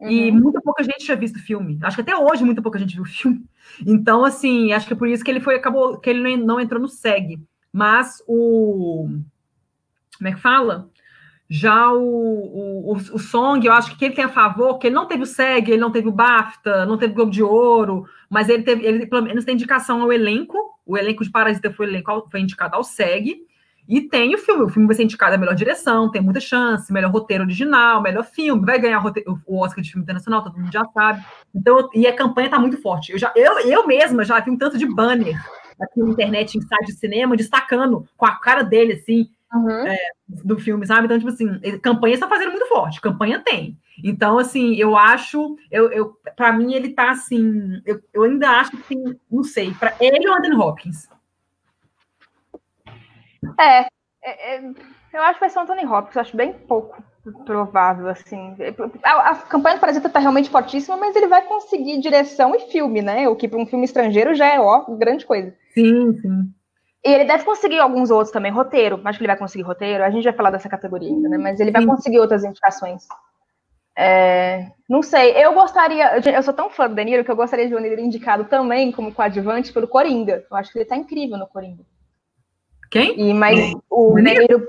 uhum. 0.00 0.10
e 0.10 0.32
muita 0.32 0.60
pouca 0.60 0.82
gente 0.82 1.04
tinha 1.04 1.16
visto 1.16 1.36
o 1.36 1.42
filme. 1.42 1.78
Acho 1.82 1.96
que 1.96 2.02
até 2.02 2.16
hoje 2.16 2.44
muita 2.44 2.62
pouca 2.62 2.78
gente 2.78 2.94
viu 2.94 3.02
o 3.02 3.06
filme. 3.06 3.44
Então, 3.86 4.24
assim, 4.24 4.72
acho 4.72 4.86
que 4.86 4.92
é 4.92 4.96
por 4.96 5.08
isso 5.08 5.24
que 5.24 5.30
ele 5.30 5.40
foi, 5.40 5.56
acabou, 5.56 5.98
que 5.98 6.08
ele 6.08 6.36
não 6.36 6.60
entrou 6.60 6.80
no 6.80 6.88
SEG. 6.88 7.40
Mas 7.72 8.22
o. 8.26 9.08
Como 10.16 10.28
é 10.28 10.32
que 10.32 10.40
fala? 10.40 10.88
Já 11.48 11.92
o, 11.92 12.00
o, 12.00 12.92
o, 12.92 13.18
Song, 13.18 13.64
eu 13.64 13.72
acho 13.72 13.96
que 13.96 14.04
ele 14.04 14.14
tem 14.14 14.24
a 14.24 14.28
favor, 14.28 14.78
que 14.78 14.88
ele 14.88 14.96
não 14.96 15.06
teve 15.06 15.22
o 15.22 15.26
SEG, 15.26 15.70
ele 15.70 15.80
não 15.80 15.92
teve 15.92 16.08
o 16.08 16.12
BAFTA, 16.12 16.84
não 16.86 16.98
teve 16.98 17.12
o 17.12 17.14
Globo 17.14 17.30
de 17.30 17.42
Ouro, 17.42 18.04
mas 18.28 18.48
ele 18.48 18.64
teve, 18.64 18.84
ele 18.84 19.06
pelo 19.06 19.22
menos 19.22 19.44
tem 19.44 19.54
indicação 19.54 20.02
ao 20.02 20.12
elenco. 20.12 20.58
O 20.84 20.98
elenco 20.98 21.22
de 21.22 21.30
Parasita 21.30 21.72
foi, 21.72 21.86
elenco, 21.86 22.28
foi 22.30 22.40
indicado 22.40 22.74
ao 22.74 22.82
SEG. 22.82 23.46
E 23.88 24.00
tem 24.00 24.34
o 24.34 24.38
filme, 24.38 24.64
o 24.64 24.68
filme 24.68 24.88
vai 24.88 24.96
ser 24.96 25.04
indicado 25.04 25.36
a 25.36 25.38
melhor 25.38 25.54
direção, 25.54 26.10
tem 26.10 26.20
muita 26.20 26.40
chance, 26.40 26.92
melhor 26.92 27.12
roteiro 27.12 27.44
original, 27.44 28.02
melhor 28.02 28.24
filme, 28.24 28.66
vai 28.66 28.80
ganhar 28.80 29.00
o 29.46 29.60
Oscar 29.60 29.82
de 29.82 29.92
filme 29.92 30.02
internacional, 30.02 30.42
todo 30.42 30.58
mundo 30.58 30.72
já 30.72 30.84
sabe. 30.86 31.24
Então, 31.54 31.88
e 31.94 32.04
a 32.04 32.16
campanha 32.16 32.46
está 32.46 32.58
muito 32.58 32.82
forte. 32.82 33.12
Eu, 33.12 33.18
já, 33.18 33.32
eu, 33.36 33.60
eu 33.60 33.86
mesma 33.86 34.24
já 34.24 34.40
vi 34.40 34.50
um 34.50 34.58
tanto 34.58 34.76
de 34.76 34.86
banner 34.86 35.40
aqui 35.80 36.02
na 36.02 36.10
internet, 36.10 36.58
em 36.58 36.62
site 36.62 36.86
de 36.86 36.92
cinema, 36.94 37.36
destacando 37.36 38.04
com 38.16 38.26
a 38.26 38.32
cara 38.32 38.62
dele, 38.64 38.94
assim, 38.94 39.28
uhum. 39.56 39.86
é, 39.86 39.96
do 40.28 40.58
filme, 40.58 40.86
sabe? 40.86 41.04
Então, 41.04 41.18
tipo 41.18 41.30
assim, 41.30 41.58
campanha 41.80 42.14
está 42.14 42.28
fazendo 42.28 42.50
muito 42.50 42.68
forte, 42.68 43.00
campanha 43.00 43.40
tem. 43.40 43.78
Então, 44.02 44.38
assim, 44.38 44.74
eu 44.76 44.96
acho, 44.96 45.56
eu, 45.70 45.90
eu 45.90 46.16
para 46.36 46.52
mim, 46.52 46.74
ele 46.74 46.90
tá 46.90 47.10
assim, 47.10 47.80
eu, 47.84 48.00
eu 48.12 48.24
ainda 48.24 48.50
acho 48.50 48.72
que 48.72 48.82
tem, 48.82 49.20
não 49.30 49.42
sei, 49.42 49.72
para 49.74 49.94
ele 50.00 50.28
ou 50.28 50.34
Anthony 50.34 50.56
Hopkins. 50.56 51.08
É, 53.58 53.86
é, 54.22 54.56
é, 54.56 54.70
eu 55.12 55.22
acho 55.22 55.34
que 55.34 55.40
vai 55.40 55.50
ser 55.50 55.58
o 55.58 55.62
Anthony 55.62 55.86
Hopkins, 55.86 56.16
eu 56.16 56.22
acho 56.22 56.36
bem 56.36 56.52
pouco 56.52 57.02
provável, 57.44 58.08
assim. 58.08 58.56
A, 59.02 59.30
a 59.30 59.34
campanha 59.36 59.76
do 59.76 59.80
Parasita 59.80 60.08
tá 60.08 60.18
realmente 60.18 60.50
fortíssima, 60.50 60.96
mas 60.96 61.16
ele 61.16 61.26
vai 61.26 61.42
conseguir 61.42 62.00
direção 62.00 62.54
e 62.54 62.70
filme, 62.70 63.02
né? 63.02 63.28
O 63.28 63.36
que 63.36 63.48
para 63.48 63.58
um 63.58 63.66
filme 63.66 63.84
estrangeiro 63.84 64.34
já 64.34 64.46
é, 64.46 64.60
ó, 64.60 64.84
grande 64.96 65.26
coisa. 65.26 65.54
Sim, 65.74 66.16
sim. 66.18 66.54
E 67.06 67.14
ele 67.14 67.24
deve 67.24 67.44
conseguir 67.44 67.78
alguns 67.78 68.10
outros 68.10 68.32
também, 68.32 68.50
roteiro. 68.50 69.00
Acho 69.04 69.18
que 69.18 69.22
ele 69.22 69.32
vai 69.32 69.38
conseguir 69.38 69.62
roteiro. 69.62 70.02
A 70.02 70.10
gente 70.10 70.24
vai 70.24 70.32
falar 70.32 70.50
dessa 70.50 70.68
categoria 70.68 71.08
ainda, 71.08 71.28
né? 71.28 71.38
Mas 71.38 71.60
ele 71.60 71.70
vai 71.70 71.82
Sim. 71.82 71.86
conseguir 71.86 72.18
outras 72.18 72.42
indicações. 72.42 73.06
É, 73.96 74.72
não 74.88 75.02
sei, 75.02 75.32
eu 75.32 75.54
gostaria. 75.54 76.18
Eu 76.18 76.42
sou 76.42 76.52
tão 76.52 76.68
fã 76.68 76.88
do 76.88 76.96
Danilo 76.96 77.24
que 77.24 77.30
eu 77.30 77.36
gostaria 77.36 77.68
de 77.68 77.72
ver 77.72 77.92
ele 77.92 78.02
indicado 78.02 78.44
também 78.46 78.90
como 78.90 79.12
coadjuvante 79.12 79.72
pelo 79.72 79.86
Coringa. 79.86 80.44
Eu 80.50 80.56
acho 80.56 80.72
que 80.72 80.78
ele 80.78 80.84
tá 80.84 80.96
incrível 80.96 81.38
no 81.38 81.46
Coringa. 81.46 81.84
Quem? 82.90 83.18
E, 83.18 83.32
mas 83.32 83.72
o 83.88 84.14
Danilo 84.14 84.66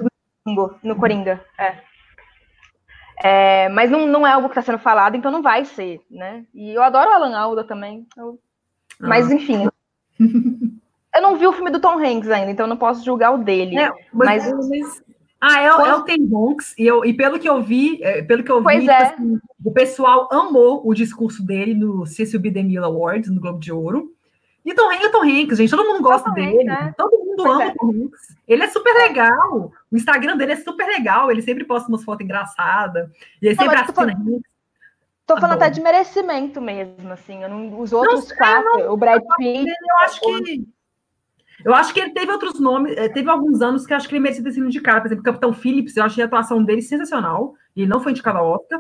no 0.84 0.96
Coringa, 0.96 1.44
é. 1.58 1.76
é. 3.22 3.70
mas 3.70 3.90
não, 3.90 4.06
não 4.06 4.26
é 4.26 4.32
algo 4.32 4.48
que 4.48 4.54
está 4.58 4.62
sendo 4.62 4.80
falado, 4.80 5.18
então 5.18 5.32
não 5.32 5.42
vai 5.42 5.66
ser, 5.66 6.00
né? 6.10 6.46
E 6.54 6.70
eu 6.70 6.84
adoro 6.84 7.10
o 7.10 7.14
Alan 7.14 7.36
Alda 7.36 7.64
também. 7.64 8.08
Eu... 8.16 8.40
Ah. 9.02 9.08
Mas, 9.08 9.32
enfim. 9.32 9.68
Eu 11.16 11.22
não 11.22 11.36
vi 11.38 11.48
o 11.48 11.54
filme 11.54 11.72
do 11.72 11.80
Tom 11.80 11.98
Hanks 11.98 12.30
ainda, 12.30 12.52
então 12.52 12.68
não 12.68 12.78
posso 12.78 13.04
julgar 13.04 13.34
o 13.34 13.38
dele. 13.38 13.78
É, 13.78 13.92
mas, 14.14 14.52
mas... 14.68 15.04
Ah, 15.40 15.62
é, 15.62 15.70
Quando... 15.70 15.88
é 15.88 15.96
o 15.96 16.04
Tom 16.04 16.52
Hanks, 16.52 16.74
e, 16.78 16.86
eu, 16.86 17.06
e 17.06 17.14
pelo 17.14 17.40
que 17.40 17.48
eu 17.48 17.62
vi, 17.62 18.04
é, 18.04 18.22
pelo 18.22 18.44
que 18.44 18.52
eu 18.52 18.62
pois 18.62 18.84
vi, 18.84 18.90
é. 18.90 19.06
Tipo 19.06 19.22
assim, 19.22 19.40
o 19.64 19.72
pessoal 19.72 20.28
amou 20.32 20.82
o 20.88 20.94
discurso 20.94 21.46
dele 21.46 21.74
no 21.74 22.06
Cecil 22.06 22.40
B. 22.40 22.50
DeMille 22.50 22.78
Awards, 22.78 23.30
no 23.30 23.42
Globo 23.42 23.60
de 23.60 23.72
Ouro. 23.72 24.12
E 24.66 24.74
Tom 24.74 24.92
Hanks 24.92 25.06
é 25.06 25.10
Tom 25.10 25.24
Hanks, 25.24 25.58
gente, 25.58 25.70
todo 25.70 25.86
mundo 25.86 26.02
gosta 26.02 26.30
dele, 26.32 26.64
né? 26.66 26.94
todo 26.98 27.18
mundo 27.18 27.38
pois 27.38 27.52
ama 27.52 27.64
é. 27.64 27.68
o 27.68 27.76
Tom 27.76 27.90
Hanks. 27.90 28.36
Ele 28.48 28.64
é 28.64 28.68
super 28.68 28.94
legal, 28.94 29.72
o 29.90 29.96
Instagram 29.96 30.36
dele 30.36 30.54
é 30.54 30.58
super 30.58 30.86
legal, 30.86 31.32
ele 31.32 31.42
sempre 31.42 31.64
posta 31.64 31.88
umas 31.88 32.04
fotos 32.04 32.26
engraçadas, 32.26 33.10
e 33.42 33.48
ele 33.48 33.56
sempre 33.56 33.78
assina 33.78 34.12
Hanks. 34.12 34.42
Tô 35.26 35.36
falando 35.36 35.54
Adoro. 35.54 35.66
até 35.66 35.70
de 35.70 35.82
merecimento 35.82 36.62
mesmo, 36.62 37.12
assim. 37.12 37.42
Não, 37.42 37.80
os 37.80 37.92
outros 37.92 38.30
não, 38.30 38.38
quatro, 38.38 38.80
não, 38.80 38.94
o 38.94 38.98
Brad 38.98 39.22
Pitt. 39.38 39.68
Eu 39.68 39.98
acho 40.06 40.22
que 40.22 40.68
eu 41.66 41.74
acho 41.74 41.94
que 41.94 42.00
ele 42.00 42.12
teve 42.12 42.32
outros 42.32 42.60
nomes, 42.60 42.96
eh, 42.96 43.10
teve 43.10 43.30
alguns 43.30 43.62
anos 43.62 43.86
que 43.86 43.94
acho 43.94 44.08
que 44.08 44.16
ele 44.16 44.22
merecia 44.22 44.44
ter 44.44 44.52
sido 44.52 44.68
indicado. 44.68 45.02
Por 45.02 45.08
exemplo, 45.08 45.24
Capitão 45.24 45.54
Phillips, 45.54 45.98
eu 45.98 46.04
achei 46.04 46.24
a 46.24 46.28
atuação 46.28 46.64
dele 46.64 46.82
sensacional. 46.82 47.56
E 47.76 47.82
ele 47.82 47.90
não 47.90 48.00
foi 48.00 48.12
indicado 48.12 48.38
ao 48.38 48.48
Oscar. 48.54 48.80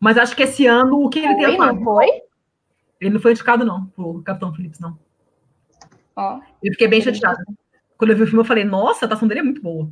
Mas 0.00 0.18
acho 0.18 0.34
que 0.36 0.42
esse 0.42 0.66
ano, 0.66 1.00
o 1.00 1.08
que 1.08 1.20
ele 1.20 1.34
tem 1.36 1.60
a 1.60 1.72
Não 1.72 1.82
foi? 1.82 2.06
Ele 3.00 3.14
não 3.14 3.20
foi 3.20 3.32
indicado, 3.32 3.64
não, 3.64 3.86
pro 3.86 4.22
Capitão 4.22 4.52
Phillips, 4.54 4.80
não. 4.80 4.98
Eu 6.62 6.72
fiquei 6.72 6.88
bem 6.88 7.00
chateada. 7.00 7.42
Quando 7.96 8.10
eu 8.10 8.16
vi 8.16 8.22
o 8.22 8.26
filme, 8.26 8.40
eu 8.40 8.46
falei, 8.46 8.64
nossa, 8.64 9.04
a 9.04 9.06
atuação 9.06 9.28
dele 9.28 9.40
é 9.40 9.44
muito 9.44 9.62
boa. 9.62 9.88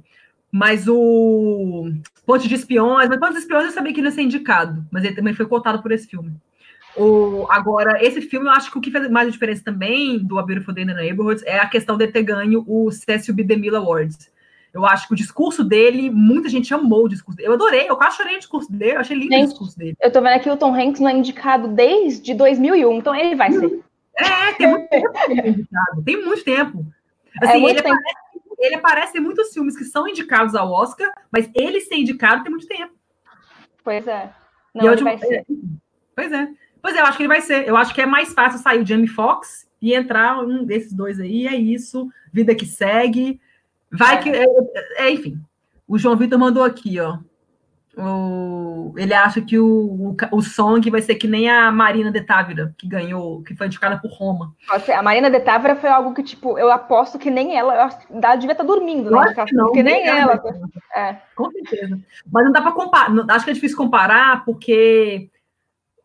Mas 0.51 0.87
o 0.89 1.91
Ponte 2.25 2.49
de 2.49 2.55
Espiões, 2.55 3.09
mas 3.09 3.19
Ponte 3.19 3.33
de 3.33 3.39
Espiões 3.41 3.65
eu 3.67 3.73
sabia 3.73 3.93
que 3.93 4.01
ele 4.01 4.09
ia 4.09 4.13
ser 4.13 4.23
indicado, 4.23 4.87
mas 4.91 5.05
ele 5.05 5.17
também 5.17 5.35
foi 5.35 5.47
cotado 5.47 5.83
por 5.83 5.91
esse 5.93 6.07
filme. 6.07 6.35
O, 6.97 7.47
agora, 7.51 8.05
esse 8.05 8.21
filme, 8.23 8.47
eu 8.47 8.53
acho 8.53 8.71
que 8.71 8.79
o 8.79 8.81
que 8.81 8.91
fez 8.91 9.11
mais 9.11 9.33
diferença 9.33 9.65
também 9.65 10.19
do 10.19 10.39
A 10.39 10.43
Beautiful 10.43 10.73
Day 10.73 10.85
in 10.85 10.89
the 10.89 10.95
Neighborhoods 10.95 11.43
é 11.45 11.59
a 11.59 11.67
questão 11.67 11.97
de 11.97 12.07
ter 12.07 12.23
ganho 12.23 12.65
o 12.67 12.91
Cecil 12.91 13.35
B. 13.35 13.43
DeMille 13.43 13.77
Awards. 13.77 14.33
Eu 14.73 14.85
acho 14.85 15.07
que 15.07 15.15
o 15.15 15.17
discurso 15.17 15.63
dele, 15.63 16.11
muita 16.11 16.49
gente 16.49 16.75
amou 16.75 17.05
o 17.05 17.09
discurso 17.09 17.37
dele. 17.37 17.49
Eu 17.49 17.55
adorei, 17.55 17.89
eu 17.89 17.97
quase 17.97 18.17
chorei 18.17 18.37
o 18.37 18.39
discurso 18.41 18.73
dele, 18.73 18.97
eu 18.97 19.01
achei 19.01 19.17
lindo 19.17 19.33
gente, 19.33 19.45
o 19.45 19.49
discurso 19.51 19.79
dele. 19.79 19.97
Eu 20.01 20.11
tô 20.11 20.21
vendo 20.21 20.35
aqui 20.35 20.51
o 20.51 20.57
Tom 20.57 20.75
Hanks 20.75 21.01
não 21.01 21.09
é 21.09 21.13
indicado 21.13 21.69
desde 21.69 22.35
2001, 22.35 22.93
então 22.95 23.15
ele 23.15 23.37
vai 23.37 23.53
ser. 23.53 23.81
É, 24.17 24.53
tem 24.53 24.69
muito 24.69 24.89
tempo 24.89 25.19
é 25.29 25.49
indicado, 25.49 26.03
tem 26.05 26.25
muito 26.25 26.45
tempo. 26.45 26.87
Assim, 27.43 27.53
é 27.53 27.59
muito 27.59 27.79
ele, 27.79 27.83
tempo. 27.83 27.95
Aparece, 27.95 28.41
ele 28.59 28.75
aparece 28.75 29.19
em 29.19 29.21
muitos 29.21 29.53
filmes 29.53 29.77
que 29.77 29.85
são 29.85 30.09
indicados 30.09 30.55
ao 30.55 30.71
Oscar, 30.71 31.13
mas 31.33 31.51
ele 31.55 31.81
ser 31.81 31.97
indicado 31.97 32.43
tem 32.43 32.51
muito 32.51 32.67
tempo. 32.67 32.93
Pois 33.83 34.07
é. 34.07 34.31
Não, 34.75 34.93
ele 34.93 35.03
vai 35.03 35.19
ser. 35.19 35.45
Pois 36.15 36.33
é. 36.33 36.49
Pois 36.85 36.95
é, 36.95 37.01
eu 37.01 37.07
acho 37.07 37.17
que 37.17 37.23
ele 37.23 37.33
vai 37.33 37.41
ser. 37.41 37.67
Eu 37.67 37.79
acho 37.79 37.95
que 37.95 38.03
é 38.03 38.05
mais 38.05 38.35
fácil 38.35 38.59
sair 38.59 38.83
o 38.83 38.85
Jamie 38.85 39.09
Foxx 39.09 39.67
e 39.81 39.95
entrar 39.95 40.39
um 40.41 40.67
desses 40.67 40.93
dois 40.93 41.19
aí. 41.19 41.47
É 41.47 41.57
isso. 41.57 42.11
Vida 42.31 42.55
que 42.55 42.67
segue. 42.67 43.41
Vai 43.91 44.17
é. 44.17 44.19
que. 44.19 44.29
É, 44.29 44.45
é, 44.99 45.11
enfim. 45.11 45.41
O 45.89 45.99
João 45.99 46.15
Vitor 46.15 46.39
mandou 46.39 46.63
aqui, 46.63 47.01
ó. 47.01 47.17
o, 47.97 48.93
ele 48.99 49.15
acha 49.15 49.41
que 49.41 49.59
o, 49.59 49.67
o, 49.67 50.17
o 50.31 50.43
Song 50.43 50.91
vai 50.91 51.01
ser 51.01 51.15
que 51.15 51.27
nem 51.27 51.49
a 51.49 51.73
Marina 51.73 52.13
de 52.13 52.21
Távira, 52.21 52.75
que 52.77 52.87
ganhou, 52.87 53.43
que 53.43 53.57
foi 53.57 53.67
indicada 53.67 53.97
por 53.97 54.11
Roma. 54.11 54.55
Nossa, 54.69 54.95
a 54.95 55.03
Marina 55.03 55.31
de 55.31 55.41
Távira 55.41 55.77
foi 55.77 55.89
algo 55.89 56.13
que, 56.13 56.23
tipo, 56.23 56.59
eu 56.59 56.71
aposto 56.71 57.19
que 57.19 57.31
nem 57.31 57.57
ela, 57.57 57.75
ela 57.75 58.37
devia 58.37 58.53
estar 58.53 58.65
dormindo, 58.65 59.11
né? 59.11 59.35
Não, 59.53 59.65
porque 59.67 59.83
nem, 59.83 60.05
nem 60.05 60.19
ela. 60.19 60.39
É. 60.95 61.17
Com 61.35 61.51
certeza. 61.51 61.99
Mas 62.31 62.45
não 62.45 62.53
dá 62.53 62.61
para 62.61 62.73
comparar, 62.73 63.11
acho 63.31 63.45
que 63.47 63.53
é 63.53 63.55
difícil 63.55 63.79
comparar, 63.79 64.45
porque 64.45 65.31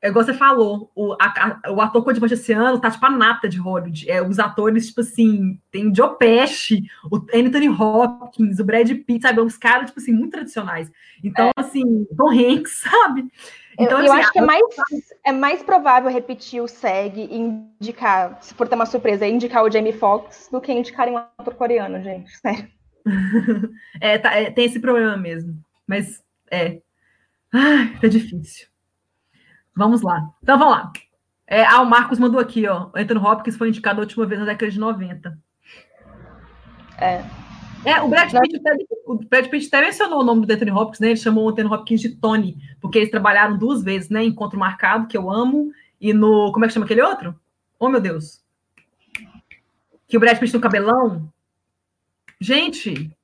é 0.02 0.08
igual 0.08 0.24
você 0.24 0.34
falou, 0.34 0.90
o, 0.96 1.14
a, 1.20 1.62
o 1.72 1.82
ator 1.82 2.04
coadjuvante 2.04 2.34
esse 2.34 2.54
ano 2.54 2.80
tá 2.80 2.90
tipo 2.90 3.06
a 3.06 3.10
nata 3.10 3.50
de 3.50 3.58
Hollywood. 3.58 4.10
É, 4.10 4.22
os 4.22 4.40
atores, 4.40 4.88
tipo 4.88 5.02
assim, 5.02 5.60
tem 5.70 5.94
Joe 5.94 6.18
Pesci, 6.18 6.84
o 7.12 7.18
Anthony 7.18 7.68
Hopkins, 7.68 8.60
o 8.60 8.64
Brad 8.64 8.90
Pitt, 8.90 9.22
sabe? 9.22 9.42
Uns 9.42 9.58
caras, 9.58 9.88
tipo 9.88 10.00
assim, 10.00 10.14
muito 10.14 10.32
tradicionais. 10.32 10.90
Então, 11.22 11.48
é. 11.48 11.52
assim, 11.58 12.08
Tom 12.16 12.30
Hanks, 12.30 12.84
sabe? 12.90 13.28
Então, 13.78 14.00
eu, 14.00 14.06
assim, 14.06 14.08
eu 14.08 14.14
acho 14.14 14.32
que 14.32 14.40
é 14.40 14.42
mais, 14.42 14.64
é 15.26 15.32
mais 15.34 15.64
provável 15.64 16.10
repetir 16.10 16.62
o 16.62 16.68
SEG 16.68 17.28
e 17.30 17.38
indicar, 17.38 18.38
se 18.42 18.54
for 18.54 18.70
ter 18.70 18.76
uma 18.76 18.86
surpresa, 18.86 19.28
indicar 19.28 19.66
o 19.66 19.72
Jamie 19.72 19.94
Foxx 19.94 20.48
do 20.50 20.62
que 20.62 20.72
indicar 20.72 21.10
um 21.10 21.18
ator 21.18 21.56
coreano, 21.56 22.02
gente. 22.02 22.32
Sério. 22.38 22.70
é, 24.00 24.18
tá, 24.18 24.34
é, 24.34 24.50
tem 24.50 24.66
esse 24.66 24.80
problema 24.80 25.18
mesmo. 25.18 25.58
Mas 25.86 26.24
é. 26.50 26.80
Ai, 27.54 27.98
tá 28.00 28.08
difícil. 28.08 28.68
Vamos 29.80 30.02
lá. 30.02 30.30
Então 30.44 30.60
vamos 30.60 30.74
lá. 30.74 30.92
É, 31.48 31.66
ah, 31.66 31.80
o 31.80 31.86
Marcos 31.86 32.20
mandou 32.20 32.38
aqui, 32.38 32.68
ó. 32.68 32.90
Anthony 32.94 33.20
Hopkins 33.22 33.56
foi 33.56 33.70
indicado 33.70 34.02
a 34.02 34.04
última 34.04 34.26
vez 34.26 34.38
na 34.42 34.46
década 34.46 34.70
de 34.70 34.78
90. 34.78 35.40
É. 36.98 37.24
É, 37.86 38.02
o 38.02 38.10
Brad 38.10 38.30
Pitt, 38.30 38.58
até, 38.58 38.76
o 39.06 39.16
Brad 39.16 39.48
Pitt 39.48 39.68
até 39.68 39.80
mencionou 39.80 40.20
o 40.20 40.24
nome 40.24 40.46
do 40.46 40.52
Anthony 40.52 40.70
Hopkins, 40.70 41.00
né? 41.00 41.08
Ele 41.08 41.16
chamou 41.16 41.46
o 41.46 41.50
Anthony 41.50 41.70
Hopkins 41.70 42.02
de 42.02 42.10
Tony, 42.10 42.58
porque 42.82 42.98
eles 42.98 43.10
trabalharam 43.10 43.58
duas 43.58 43.82
vezes, 43.82 44.10
né? 44.10 44.22
Encontro 44.22 44.60
Marcado, 44.60 45.08
que 45.08 45.18
eu 45.18 45.32
amo, 45.32 45.72
e 46.00 46.12
no. 46.12 46.52
Como 46.52 46.66
é 46.66 46.68
que 46.68 46.74
chama 46.74 46.86
aquele 46.86 47.02
outro? 47.02 47.34
Oh, 47.80 47.88
meu 47.88 48.02
Deus. 48.02 48.44
Que 50.10 50.18
o 50.18 50.20
Brad 50.20 50.38
Pitt 50.38 50.52
tem 50.52 50.60
o 50.60 50.62
cabelão. 50.62 51.32
Gente, 52.42 53.16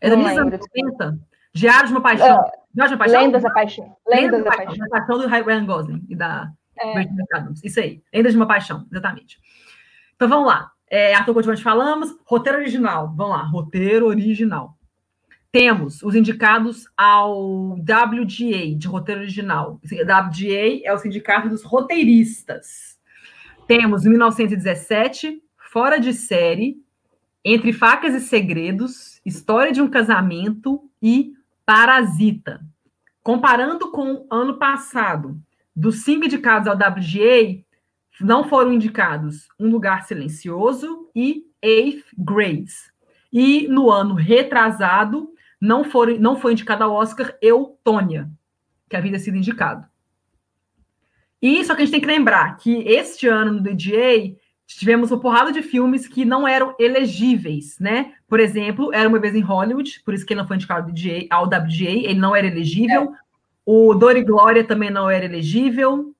é 0.00 0.08
da 0.08 0.16
anos 0.16 0.56
90. 0.56 1.18
Diário 1.52 1.86
de 1.86 1.92
uma 1.92 2.00
Paixão. 2.00 2.40
É. 2.46 2.61
Jorge 2.76 2.96
Paixão? 2.96 3.22
Lendas 3.22 3.42
da 3.42 3.50
Paixão. 3.50 3.96
Lendas 4.08 4.44
da 4.44 4.50
Paixão. 4.50 4.76
Da 4.76 4.88
Paixão 4.88 5.18
do 5.18 5.26
Ryan 5.26 5.66
Gosling 5.66 6.06
e 6.08 6.16
da 6.16 6.52
é. 6.78 7.06
Isso 7.64 7.80
aí. 7.80 8.02
Lendas 8.12 8.32
de 8.32 8.38
uma 8.38 8.46
Paixão, 8.46 8.86
exatamente. 8.90 9.38
Então 10.16 10.28
vamos 10.28 10.46
lá. 10.46 10.70
É, 10.88 11.14
ator 11.14 11.34
coadjuvante 11.34 11.62
falamos. 11.62 12.14
Roteiro 12.24 12.58
original. 12.58 13.12
Vamos 13.16 13.36
lá. 13.36 13.42
Roteiro 13.42 14.06
original. 14.06 14.76
Temos 15.50 16.02
os 16.02 16.14
indicados 16.14 16.86
ao 16.96 17.72
WGA, 17.72 18.74
de 18.74 18.86
roteiro 18.88 19.20
original. 19.20 19.78
WGA 19.84 20.80
é 20.82 20.92
o 20.92 20.98
sindicato 20.98 21.48
dos 21.48 21.62
roteiristas. 21.62 22.98
Temos 23.66 24.04
1917, 24.04 25.42
Fora 25.70 26.00
de 26.00 26.14
Série, 26.14 26.76
Entre 27.44 27.72
Facas 27.72 28.14
e 28.14 28.20
Segredos, 28.20 29.20
História 29.26 29.72
de 29.72 29.82
um 29.82 29.88
Casamento 29.88 30.90
e 31.02 31.34
Parasita. 31.64 32.60
Comparando 33.22 33.90
com 33.90 34.14
o 34.14 34.26
ano 34.30 34.58
passado, 34.58 35.40
dos 35.74 36.04
cinco 36.04 36.26
indicados 36.26 36.68
ao 36.68 36.74
WGA, 36.74 37.64
não 38.20 38.44
foram 38.48 38.72
indicados 38.72 39.48
Um 39.58 39.70
Lugar 39.70 40.04
Silencioso 40.04 41.08
e 41.14 41.44
Eighth 41.62 42.04
Grades. 42.18 42.92
E 43.32 43.66
no 43.68 43.90
ano 43.90 44.14
retrasado, 44.14 45.32
não, 45.60 45.84
foram, 45.84 46.18
não 46.18 46.36
foi 46.36 46.52
indicado 46.52 46.84
ao 46.84 46.92
Oscar 46.92 47.36
Eutônia, 47.40 48.28
que 48.88 48.96
havia 48.96 49.18
sido 49.18 49.36
indicado. 49.36 49.86
E 51.40 51.64
só 51.64 51.74
que 51.74 51.82
a 51.82 51.84
gente 51.84 51.94
tem 51.94 52.00
que 52.00 52.06
lembrar 52.06 52.56
que 52.56 52.82
este 52.86 53.26
ano 53.26 53.52
no 53.52 53.60
DGA 53.60 54.36
tivemos 54.76 55.10
uma 55.10 55.20
porrada 55.20 55.52
de 55.52 55.62
filmes 55.62 56.06
que 56.06 56.24
não 56.24 56.46
eram 56.46 56.74
elegíveis, 56.78 57.78
né? 57.78 58.12
Por 58.28 58.40
exemplo, 58.40 58.92
Era 58.92 59.08
Uma 59.08 59.18
Vez 59.18 59.34
em 59.34 59.40
Hollywood, 59.40 60.02
por 60.04 60.14
isso 60.14 60.24
que 60.24 60.32
ele 60.32 60.40
não 60.40 60.48
foi 60.48 60.56
indicado 60.56 60.92
ao 61.30 61.44
WGA, 61.44 61.90
ele 61.90 62.18
não 62.18 62.34
era 62.34 62.46
elegível. 62.46 63.12
É. 63.14 63.22
O 63.64 63.94
Dor 63.94 64.16
e 64.16 64.24
Glória 64.24 64.64
também 64.64 64.90
não 64.90 65.08
era 65.08 65.24
elegível. 65.24 66.14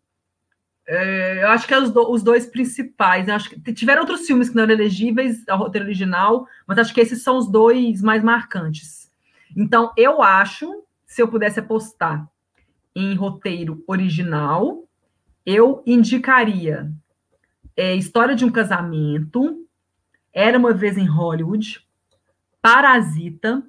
É, 0.86 1.42
eu 1.42 1.48
acho 1.48 1.66
que 1.66 1.74
é 1.74 1.78
os, 1.78 1.90
do, 1.90 2.10
os 2.10 2.22
dois 2.22 2.46
principais. 2.46 3.28
Eu 3.28 3.34
acho 3.34 3.50
que 3.50 3.72
tiveram 3.72 4.02
outros 4.02 4.26
filmes 4.26 4.48
que 4.48 4.56
não 4.56 4.64
eram 4.64 4.74
elegíveis 4.74 5.46
ao 5.48 5.58
roteiro 5.58 5.86
original, 5.86 6.46
mas 6.66 6.78
acho 6.78 6.94
que 6.94 7.00
esses 7.00 7.22
são 7.22 7.38
os 7.38 7.50
dois 7.50 8.02
mais 8.02 8.22
marcantes. 8.22 9.10
Então, 9.56 9.92
eu 9.96 10.22
acho, 10.22 10.84
se 11.06 11.22
eu 11.22 11.28
pudesse 11.28 11.60
apostar 11.60 12.26
em 12.94 13.14
roteiro 13.14 13.82
original, 13.86 14.84
eu 15.44 15.82
indicaria 15.86 16.90
é, 17.76 17.94
História 17.94 18.34
de 18.34 18.44
um 18.44 18.50
Casamento, 18.50 19.66
Era 20.32 20.58
uma 20.58 20.72
Vez 20.72 20.96
em 20.96 21.06
Hollywood, 21.06 21.80
Parasita, 22.60 23.62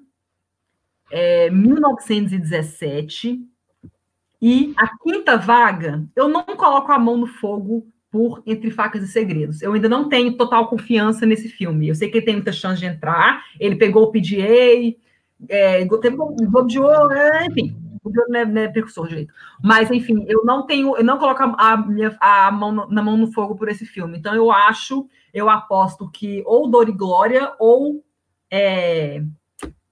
é, 1.12 1.50
1917, 1.50 3.42
e 4.42 4.74
a 4.78 4.98
quinta 4.98 5.38
vaga, 5.38 6.04
eu 6.16 6.28
não 6.28 6.44
coloco 6.44 6.92
a 6.92 7.00
mão 7.00 7.18
no 7.18 7.28
fogo 7.28 7.88
por 8.12 8.44
Entre 8.46 8.70
Facas 8.70 9.02
e 9.02 9.08
Segredos. 9.08 9.62
Eu 9.62 9.74
ainda 9.74 9.88
não 9.88 10.10
tenho 10.10 10.36
total 10.38 10.68
confiança 10.68 11.26
nesse 11.26 11.50
filme. 11.50 11.88
Eu 11.88 11.96
sei 11.96 12.10
que 12.10 12.18
ele 12.18 12.26
tem 12.26 12.36
muita 12.36 12.52
chance 12.52 12.80
de 12.80 12.86
entrar, 12.86 13.44
ele 13.60 13.76
pegou 13.76 14.04
o 14.04 14.12
PGA, 14.12 14.96
é, 15.50 15.86
teve 16.02 16.16
o 16.16 16.36
Globo 16.36 16.68
de 16.68 16.80
Ouro, 16.80 17.14
é, 18.06 18.10
enfim, 18.10 18.32
não 18.32 18.40
é, 18.40 18.46
não 18.46 18.62
é 18.62 18.68
precursor 18.68 19.08
direito. 19.08 19.34
Mas, 19.62 19.90
enfim, 19.92 20.26
eu 20.28 20.44
não 20.46 20.66
tenho, 20.66 20.96
eu 20.98 21.04
não 21.04 21.18
coloco 21.18 21.44
a, 21.44 21.78
minha, 21.78 22.16
a 22.20 22.52
mão 22.52 22.88
na 22.90 23.02
mão 23.02 23.18
no 23.18 23.32
fogo 23.32 23.56
por 23.56 23.70
esse 23.70 23.86
filme. 23.86 24.18
Então, 24.18 24.34
eu 24.34 24.52
acho, 24.52 25.08
eu 25.34 25.50
aposto 25.50 26.10
que 26.10 26.44
ou 26.46 26.70
Dor 26.70 26.90
e 26.90 26.92
Glória 26.92 27.54
ou 27.60 28.04
é, 28.52 29.24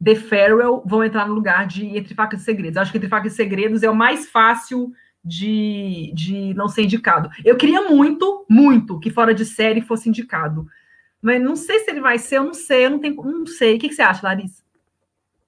The 0.04 0.16
Farewell 0.16 0.84
vão 0.86 1.04
entrar 1.04 1.28
no 1.28 1.34
lugar 1.34 1.68
de 1.68 1.86
Entre 1.86 2.16
Facas 2.16 2.42
e 2.42 2.46
Segredos. 2.46 2.76
Eu 2.76 2.82
acho 2.82 2.92
que 2.92 2.98
Entre 2.98 3.10
Facas 3.10 3.34
e 3.34 3.36
Segredos 3.36 3.84
é 3.84 3.90
o 3.90 3.96
mais 3.96 4.30
fácil 4.30 4.92
de, 5.24 6.12
de 6.16 6.54
não 6.56 6.68
ser 6.68 6.84
indicado. 6.84 7.30
Eu 7.46 7.56
queria 7.56 7.90
muito, 7.90 8.46
muito 8.50 9.00
que 9.00 9.12
Fora 9.12 9.34
de 9.34 9.46
Série 9.46 9.82
fosse 9.82 10.10
indicado. 10.10 10.68
Mas 11.22 11.42
não 11.42 11.56
sei 11.56 11.80
se 11.80 11.92
ele 11.92 12.02
vai 12.02 12.18
ser, 12.18 12.38
eu 12.38 12.44
não 12.46 12.54
sei, 12.54 12.86
eu 12.86 12.90
não 12.90 13.00
tenho, 13.00 13.16
não 13.16 13.46
sei. 13.46 13.76
O 13.76 13.80
que, 13.80 13.90
que 13.90 13.96
você 13.96 14.02
acha, 14.02 14.26
Larissa? 14.26 14.61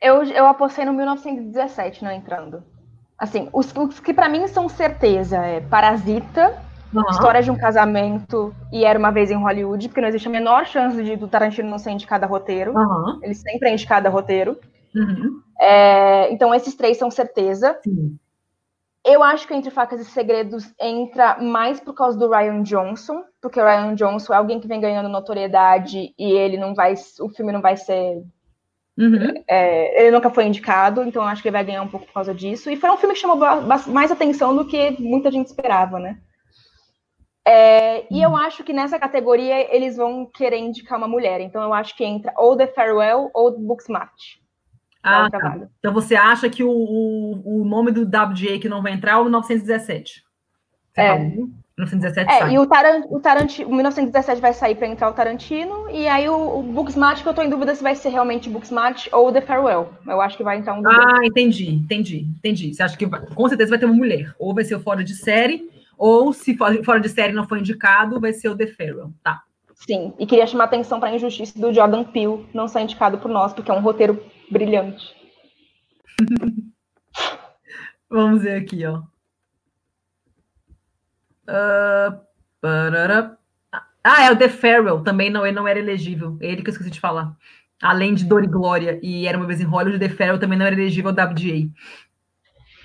Eu, 0.03 0.21
eu 0.23 0.45
apostei 0.45 0.84
no 0.84 0.91
1917 0.91 2.03
não 2.03 2.11
entrando. 2.11 2.61
Assim, 3.17 3.47
os, 3.53 3.73
os 3.73 4.01
que 4.01 4.13
para 4.13 4.27
mim 4.27 4.45
são 4.47 4.67
certeza 4.67 5.38
é 5.38 5.61
Parasita, 5.61 6.61
uhum. 6.93 7.09
História 7.09 7.41
de 7.41 7.49
um 7.49 7.55
Casamento 7.55 8.53
e 8.69 8.84
Era 8.84 8.99
uma 8.99 9.11
Vez 9.11 9.31
em 9.31 9.41
Hollywood, 9.41 9.88
porque 9.88 10.01
não 10.01 10.09
existe 10.09 10.27
a 10.27 10.31
menor 10.31 10.65
chance 10.65 11.01
de 11.01 11.15
do 11.15 11.30
Tarantino 11.30 11.69
não 11.69 11.80
ser 11.80 11.91
indicado 11.91 12.25
a 12.25 12.27
roteiro. 12.27 12.73
Uhum. 12.75 13.19
Ele 13.23 13.34
sempre 13.34 13.69
é 13.69 13.73
indicado 13.73 14.05
a 14.05 14.11
roteiro. 14.11 14.59
Uhum. 14.93 15.41
É, 15.57 16.34
então, 16.34 16.53
esses 16.53 16.75
três 16.75 16.97
são 16.97 17.09
certeza. 17.09 17.80
Sim. 17.81 18.19
Eu 19.05 19.23
acho 19.23 19.47
que 19.47 19.53
Entre 19.53 19.71
Facas 19.71 20.01
e 20.01 20.05
Segredos 20.05 20.73
entra 20.80 21.38
mais 21.41 21.80
por 21.80 21.93
causa 21.93 22.17
do 22.17 22.30
Ryan 22.30 22.61
Johnson, 22.61 23.23
porque 23.41 23.59
o 23.59 23.63
Ryan 23.63 23.95
Johnson 23.95 24.34
é 24.34 24.38
alguém 24.38 24.59
que 24.59 24.67
vem 24.67 24.81
ganhando 24.81 25.07
notoriedade 25.07 26.13
e 26.17 26.31
ele 26.31 26.57
não 26.57 26.73
vai, 26.73 26.93
o 27.21 27.30
filme 27.30 27.53
não 27.53 27.61
vai 27.61 27.77
ser 27.77 28.21
Uhum. 28.97 29.43
É, 29.47 30.03
ele 30.03 30.11
nunca 30.11 30.29
foi 30.29 30.45
indicado, 30.45 31.03
então 31.03 31.23
acho 31.23 31.41
que 31.41 31.47
ele 31.47 31.57
vai 31.57 31.63
ganhar 31.63 31.81
um 31.81 31.87
pouco 31.87 32.05
por 32.05 32.13
causa 32.13 32.33
disso. 32.33 32.69
E 32.69 32.75
foi 32.75 32.91
um 32.91 32.97
filme 32.97 33.15
que 33.15 33.21
chamou 33.21 33.37
mais 33.87 34.11
atenção 34.11 34.55
do 34.55 34.67
que 34.67 34.91
muita 35.01 35.31
gente 35.31 35.47
esperava, 35.47 35.99
né? 35.99 36.19
É, 37.45 38.05
e 38.13 38.21
eu 38.21 38.37
acho 38.37 38.63
que 38.63 38.71
nessa 38.71 38.97
categoria 38.97 39.75
eles 39.75 39.97
vão 39.97 40.25
querer 40.25 40.59
indicar 40.59 40.97
uma 40.97 41.07
mulher. 41.07 41.41
Então 41.41 41.61
eu 41.61 41.73
acho 41.73 41.95
que 41.95 42.05
entra 42.05 42.33
ou 42.37 42.55
The 42.55 42.67
Farewell 42.67 43.29
ou 43.33 43.59
Booksmart. 43.59 44.13
Ah, 45.01 45.29
tá. 45.29 45.67
Então 45.79 45.93
você 45.93 46.15
acha 46.15 46.49
que 46.49 46.63
o, 46.63 46.71
o, 46.71 47.61
o, 47.61 47.65
nome 47.65 47.91
do 47.91 48.03
WGA 48.03 48.57
que 48.59 48.69
não 48.69 48.81
vai 48.81 48.93
entrar 48.93 49.13
é 49.13 49.17
o 49.17 49.23
1917? 49.23 50.23
Você 50.93 51.01
é. 51.01 51.07
Falou? 51.07 51.49
1917 51.77 52.29
é, 52.29 52.39
sai. 52.39 52.53
e 52.53 52.59
o, 52.59 52.67
Tarant, 52.67 53.05
o 53.09 53.19
Tarantino, 53.19 53.69
1917 53.69 54.39
vai 54.39 54.53
sair 54.53 54.75
para 54.75 54.87
entrar 54.87 55.09
o 55.09 55.13
Tarantino, 55.13 55.89
e 55.89 56.07
aí 56.07 56.29
o, 56.29 56.59
o 56.59 56.63
Booksmart, 56.63 57.23
que 57.23 57.27
eu 57.27 57.33
tô 57.33 57.41
em 57.41 57.49
dúvida 57.49 57.73
se 57.73 57.81
vai 57.81 57.95
ser 57.95 58.09
realmente 58.09 58.47
Booksmart 58.47 59.07
ou 59.11 59.31
The 59.31 59.41
Farewell. 59.41 59.91
Eu 60.05 60.21
acho 60.21 60.37
que 60.37 60.43
vai 60.43 60.57
entrar 60.57 60.75
um 60.75 60.87
Ah, 60.87 61.21
entendi, 61.23 61.71
entendi, 61.71 62.27
entendi. 62.37 62.73
Você 62.73 62.83
acha 62.83 62.95
que 62.95 63.07
vai, 63.07 63.25
com 63.25 63.49
certeza 63.49 63.71
vai 63.71 63.79
ter 63.79 63.85
uma 63.85 63.95
mulher, 63.95 64.35
ou 64.37 64.53
vai 64.53 64.63
ser 64.63 64.75
o 64.75 64.79
Fora 64.79 65.03
de 65.03 65.15
Série, 65.15 65.67
ou 65.97 66.31
se 66.31 66.55
Fora 66.55 66.99
de 66.99 67.09
Série 67.09 67.33
não 67.33 67.47
for 67.47 67.57
indicado, 67.57 68.19
vai 68.19 68.33
ser 68.33 68.49
o 68.49 68.57
The 68.57 68.67
Farewell, 68.67 69.11
tá. 69.23 69.41
Sim, 69.73 70.13
e 70.19 70.27
queria 70.27 70.45
chamar 70.45 70.65
atenção 70.65 70.99
para 70.99 71.09
a 71.09 71.15
injustiça 71.15 71.59
do 71.59 71.73
Jordan 71.73 72.03
Peele 72.03 72.45
não 72.53 72.67
ser 72.67 72.81
indicado 72.81 73.17
por 73.17 73.29
nós, 73.29 73.51
porque 73.51 73.71
é 73.71 73.73
um 73.73 73.81
roteiro 73.81 74.23
brilhante. 74.49 75.03
Vamos 78.09 78.43
ver 78.43 78.61
aqui, 78.61 78.85
ó. 78.85 79.01
Uh, 81.47 82.19
ah, 84.03 84.25
é 84.25 84.31
o 84.31 84.37
The 84.37 84.49
Farewell, 84.49 85.01
também 85.01 85.29
não, 85.29 85.45
ele 85.45 85.55
não 85.55 85.67
era 85.67 85.79
elegível. 85.79 86.37
É 86.41 86.47
ele 86.47 86.61
que 86.61 86.69
eu 86.69 86.71
esqueci 86.71 86.89
de 86.89 86.99
falar. 86.99 87.35
Além 87.81 88.13
de 88.13 88.25
Dor 88.25 88.43
e 88.43 88.47
Glória 88.47 88.99
e 89.01 89.27
Era 89.27 89.37
Uma 89.37 89.47
Vez 89.47 89.59
em 89.59 89.65
Hollywood, 89.65 89.99
The 89.99 90.13
Farewell 90.13 90.39
também 90.39 90.57
não 90.57 90.65
era 90.65 90.75
elegível 90.75 91.11
ao 91.11 91.15
WGA. 91.15 91.69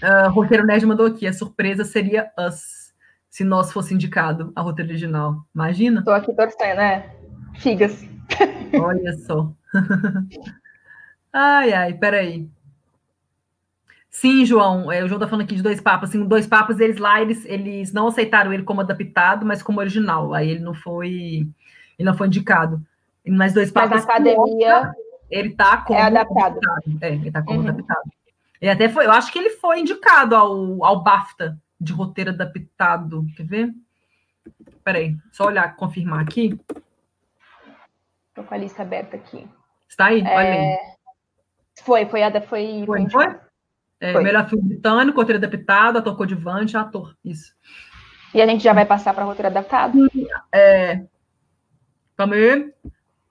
Uh, 0.02 0.30
roteiro 0.30 0.66
Nerd 0.66 0.86
mandou 0.86 1.06
aqui. 1.06 1.26
A 1.26 1.32
surpresa 1.32 1.84
seria 1.84 2.30
Us, 2.38 2.92
se 3.28 3.44
nós 3.44 3.72
fosse 3.72 3.94
indicado 3.94 4.52
a 4.54 4.60
roteiro 4.60 4.90
original. 4.90 5.44
Imagina? 5.54 6.02
Tô 6.04 6.10
aqui 6.10 6.32
torcendo, 6.32 6.76
né? 6.76 7.10
Figas. 7.56 8.04
Olha 8.80 9.12
só. 9.18 9.52
ai, 11.32 11.72
ai, 11.72 11.94
peraí. 11.94 12.48
Sim, 14.20 14.44
João, 14.44 14.90
é, 14.90 15.04
o 15.04 15.06
João 15.06 15.20
tá 15.20 15.28
falando 15.28 15.44
aqui 15.44 15.54
de 15.54 15.62
Dois 15.62 15.80
Papas. 15.80 16.10
Sim, 16.10 16.24
Dois 16.26 16.44
Papas, 16.44 16.80
eles 16.80 16.96
lá, 16.96 17.22
eles, 17.22 17.44
eles 17.44 17.92
não 17.92 18.08
aceitaram 18.08 18.52
ele 18.52 18.64
como 18.64 18.80
adaptado, 18.80 19.46
mas 19.46 19.62
como 19.62 19.78
original. 19.78 20.34
Aí 20.34 20.50
ele 20.50 20.58
não 20.58 20.74
foi, 20.74 21.46
ele 21.96 22.10
não 22.10 22.16
foi 22.16 22.26
indicado. 22.26 22.84
Mas 23.24 23.54
Dois 23.54 23.70
Papas... 23.70 23.90
Mas 23.90 24.06
na 24.06 24.12
academia... 24.12 24.92
Ele 25.30 25.50
tá 25.50 25.76
como 25.82 26.00
é 26.00 26.02
adaptado. 26.02 26.58
adaptado. 26.58 26.98
É, 27.00 27.12
ele 27.12 27.30
tá 27.30 27.42
como 27.42 27.60
uhum. 27.60 27.68
adaptado. 27.68 28.10
Ele 28.60 28.70
até 28.72 28.88
foi, 28.88 29.06
eu 29.06 29.12
acho 29.12 29.30
que 29.30 29.38
ele 29.38 29.50
foi 29.50 29.78
indicado 29.78 30.34
ao, 30.34 30.84
ao 30.84 31.00
BAFTA 31.00 31.56
de 31.80 31.92
roteiro 31.92 32.30
adaptado. 32.30 33.24
Quer 33.36 33.46
ver? 33.46 33.74
Peraí, 34.82 35.16
só 35.30 35.44
olhar, 35.44 35.76
confirmar 35.76 36.22
aqui. 36.22 36.58
Tô 38.34 38.42
com 38.42 38.52
a 38.52 38.58
lista 38.58 38.82
aberta 38.82 39.14
aqui. 39.14 39.46
Está 39.88 40.06
aí? 40.06 40.22
É... 40.22 40.36
Aí. 40.36 40.78
Foi, 41.84 42.04
foi, 42.06 42.20
foi, 42.48 42.84
foi, 42.84 43.10
foi? 43.10 43.47
É. 44.00 44.18
Melhor 44.20 44.48
filme 44.48 44.68
britânico, 44.68 45.18
roteiro 45.18 45.44
adaptado, 45.44 45.98
ator 45.98 46.16
coadjuvante, 46.16 46.76
ator. 46.76 47.16
Isso. 47.24 47.52
E 48.34 48.40
a 48.40 48.46
gente 48.46 48.62
já 48.62 48.72
vai 48.72 48.86
passar 48.86 49.14
para 49.14 49.24
roteiro 49.24 49.48
adaptado? 49.48 50.08
É. 50.52 51.02
Calma 52.16 52.34
aí. 52.34 52.72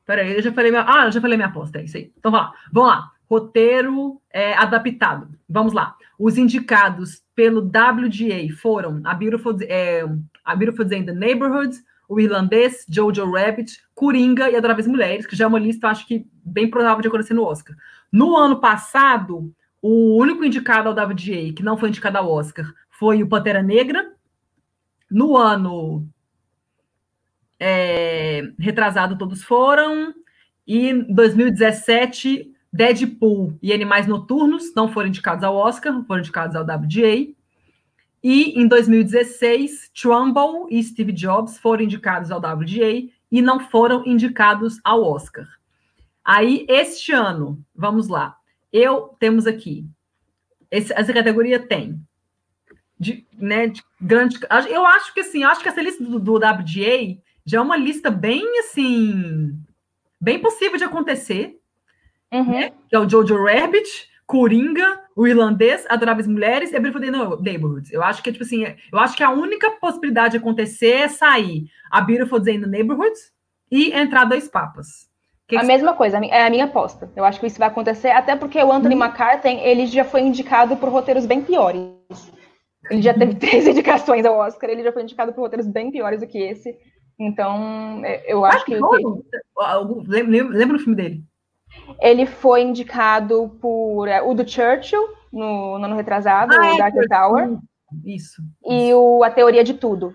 Peraí, 0.05 0.33
eu 0.33 0.41
já 0.41 0.51
falei 0.51 0.71
minha. 0.71 0.85
Ah, 0.87 1.05
eu 1.05 1.11
já 1.11 1.21
falei 1.21 1.37
minha 1.37 1.49
aposta, 1.49 1.79
é 1.79 1.83
isso 1.83 1.97
aí. 1.97 2.11
Então 2.17 2.31
vamos 2.31 2.47
lá. 2.47 2.53
Vamos 2.71 2.89
lá. 2.89 3.11
Roteiro 3.29 4.21
é, 4.31 4.53
adaptado. 4.53 5.27
Vamos 5.47 5.73
lá. 5.73 5.95
Os 6.17 6.37
indicados 6.37 7.21
pelo 7.35 7.61
WGA 7.61 8.55
foram 8.59 9.01
A 9.03 9.13
Beautiful, 9.13 9.57
é, 9.63 10.03
a 10.43 10.55
Beautiful 10.55 10.85
Day 10.85 10.99
in 10.99 11.05
the 11.05 11.13
Neighborhood, 11.13 11.77
O 12.07 12.19
Irlandês, 12.19 12.85
Jojo 12.89 13.29
Rabbit, 13.29 13.83
Coringa 13.93 14.49
e 14.49 14.55
Adoráveis 14.55 14.87
Mulheres, 14.87 15.27
que 15.27 15.35
já 15.35 15.43
é 15.43 15.47
uma 15.47 15.59
lista, 15.59 15.89
acho 15.89 16.07
que, 16.07 16.25
bem 16.43 16.69
provável 16.69 17.01
de 17.01 17.09
acontecer 17.09 17.33
no 17.33 17.43
Oscar. 17.43 17.75
No 18.11 18.37
ano 18.37 18.61
passado, 18.61 19.53
o 19.81 20.17
único 20.17 20.43
indicado 20.43 20.89
ao 20.89 20.95
WGA 20.95 21.53
que 21.55 21.63
não 21.63 21.77
foi 21.77 21.89
indicado 21.89 22.17
ao 22.17 22.29
Oscar 22.29 22.71
foi 22.89 23.21
o 23.21 23.27
Pantera 23.27 23.61
Negra. 23.61 24.13
No 25.09 25.37
ano 25.37 26.07
é, 27.59 28.43
retrasado, 28.59 29.17
todos 29.17 29.43
foram. 29.43 30.13
E 30.65 30.89
em 30.89 31.13
2017, 31.13 32.51
Deadpool 32.71 33.57
e 33.61 33.71
Animais 33.71 34.07
Noturnos 34.07 34.73
não 34.75 34.91
foram 34.91 35.07
indicados 35.07 35.43
ao 35.43 35.55
Oscar, 35.55 36.03
foram 36.05 36.19
indicados 36.19 36.55
ao 36.55 36.63
WGA. 36.63 37.33
E 38.23 38.59
em 38.59 38.67
2016, 38.67 39.91
Trumbull 39.93 40.67
e 40.69 40.83
Steve 40.83 41.11
Jobs 41.11 41.57
foram 41.57 41.83
indicados 41.83 42.31
ao 42.31 42.39
WGA 42.39 43.09
e 43.31 43.41
não 43.41 43.59
foram 43.59 44.05
indicados 44.05 44.79
ao 44.83 45.03
Oscar. 45.03 45.47
Aí, 46.23 46.65
este 46.67 47.13
ano, 47.13 47.63
vamos 47.73 48.07
lá. 48.07 48.35
Eu 48.77 49.15
temos 49.19 49.47
aqui. 49.47 49.85
Esse, 50.69 50.93
essa 50.93 51.13
categoria 51.13 51.59
tem 51.59 51.99
de, 52.99 53.25
né, 53.33 53.67
de 53.67 53.83
grande. 53.99 54.37
Eu 54.69 54.85
acho 54.85 55.13
que 55.13 55.21
assim, 55.21 55.43
acho 55.43 55.61
que 55.61 55.69
essa 55.69 55.81
lista 55.81 56.03
do, 56.03 56.19
do 56.19 56.35
WGA 56.35 57.17
já 57.45 57.59
é 57.59 57.61
uma 57.61 57.77
lista 57.77 58.11
bem 58.11 58.59
assim, 58.59 59.57
bem 60.19 60.39
possível 60.39 60.77
de 60.77 60.83
acontecer. 60.83 61.59
Uhum. 62.31 62.51
Né? 62.51 62.73
Que 62.89 62.95
é 62.95 62.99
o 62.99 63.09
Jojo 63.09 63.41
Rabbit, 63.43 64.09
Coringa, 64.25 65.01
o 65.15 65.25
Irlandês, 65.25 65.85
Adoráveis 65.87 66.27
Mulheres 66.27 66.71
e 66.71 66.75
a 66.75 66.79
Beautiful 66.79 67.39
Neighborhoods. 67.41 67.91
Eu 67.91 68.03
acho 68.03 68.21
que, 68.21 68.31
tipo 68.31 68.43
assim, 68.43 68.65
eu 68.91 68.99
acho 68.99 69.15
que 69.15 69.23
a 69.23 69.29
única 69.29 69.71
possibilidade 69.71 70.31
de 70.31 70.37
acontecer 70.37 70.91
é 70.91 71.07
sair 71.07 71.71
a 71.89 72.01
Beautiful 72.01 72.39
Day 72.39 72.55
in 72.55 72.61
the 72.61 72.67
Neighborhoods 72.67 73.31
e 73.71 73.91
entrar 73.91 74.25
dois 74.25 74.49
papas. 74.49 75.09
Que 75.47 75.55
a 75.55 75.61
que 75.61 75.65
mesma 75.65 75.93
coisa, 75.93 76.17
é 76.17 76.45
a 76.45 76.49
minha 76.49 76.65
aposta. 76.65 77.09
Eu 77.15 77.23
acho 77.23 77.39
que 77.39 77.47
isso 77.47 77.59
vai 77.59 77.69
acontecer, 77.69 78.09
até 78.09 78.35
porque 78.35 78.61
o 78.61 78.71
Anthony 78.71 78.95
hum. 78.95 79.03
McCarthy, 79.03 79.49
ele 79.49 79.85
já 79.85 80.03
foi 80.03 80.21
indicado 80.21 80.75
por 80.75 80.89
roteiros 80.89 81.25
bem 81.25 81.41
piores. 81.41 82.31
Ele 82.91 83.01
já 83.01 83.13
teve 83.13 83.35
três 83.39 83.65
indicações 83.65 84.25
ao 84.25 84.37
Oscar, 84.37 84.69
ele 84.69 84.83
já 84.83 84.91
foi 84.91 85.03
indicado 85.03 85.33
por 85.33 85.41
roteiros 85.41 85.67
bem 85.67 85.89
piores 85.89 86.19
do 86.19 86.27
que 86.27 86.37
esse. 86.37 86.75
Então, 87.19 88.01
é, 88.03 88.31
eu 88.31 88.45
acho 88.45 88.59
ah, 88.59 88.65
que. 88.65 88.75
Lembra, 90.07 90.49
lembra 90.49 90.77
o 90.77 90.79
filme 90.79 90.95
dele? 90.95 91.23
Ele 91.99 92.25
foi 92.25 92.61
indicado 92.61 93.57
por 93.61 94.07
é, 94.07 94.21
o 94.21 94.33
do 94.33 94.47
Churchill, 94.47 95.01
no, 95.31 95.79
no 95.79 95.85
ano 95.85 95.95
retrasado, 95.95 96.53
ah, 96.53 96.59
o 96.59 96.63
é, 96.63 96.77
Dark 96.77 96.95
Tower. 97.09 97.57
Isso. 98.05 98.41
E 98.65 98.93
o 98.93 99.23
A 99.23 99.31
Teoria 99.31 99.63
de 99.63 99.73
Tudo. 99.73 100.13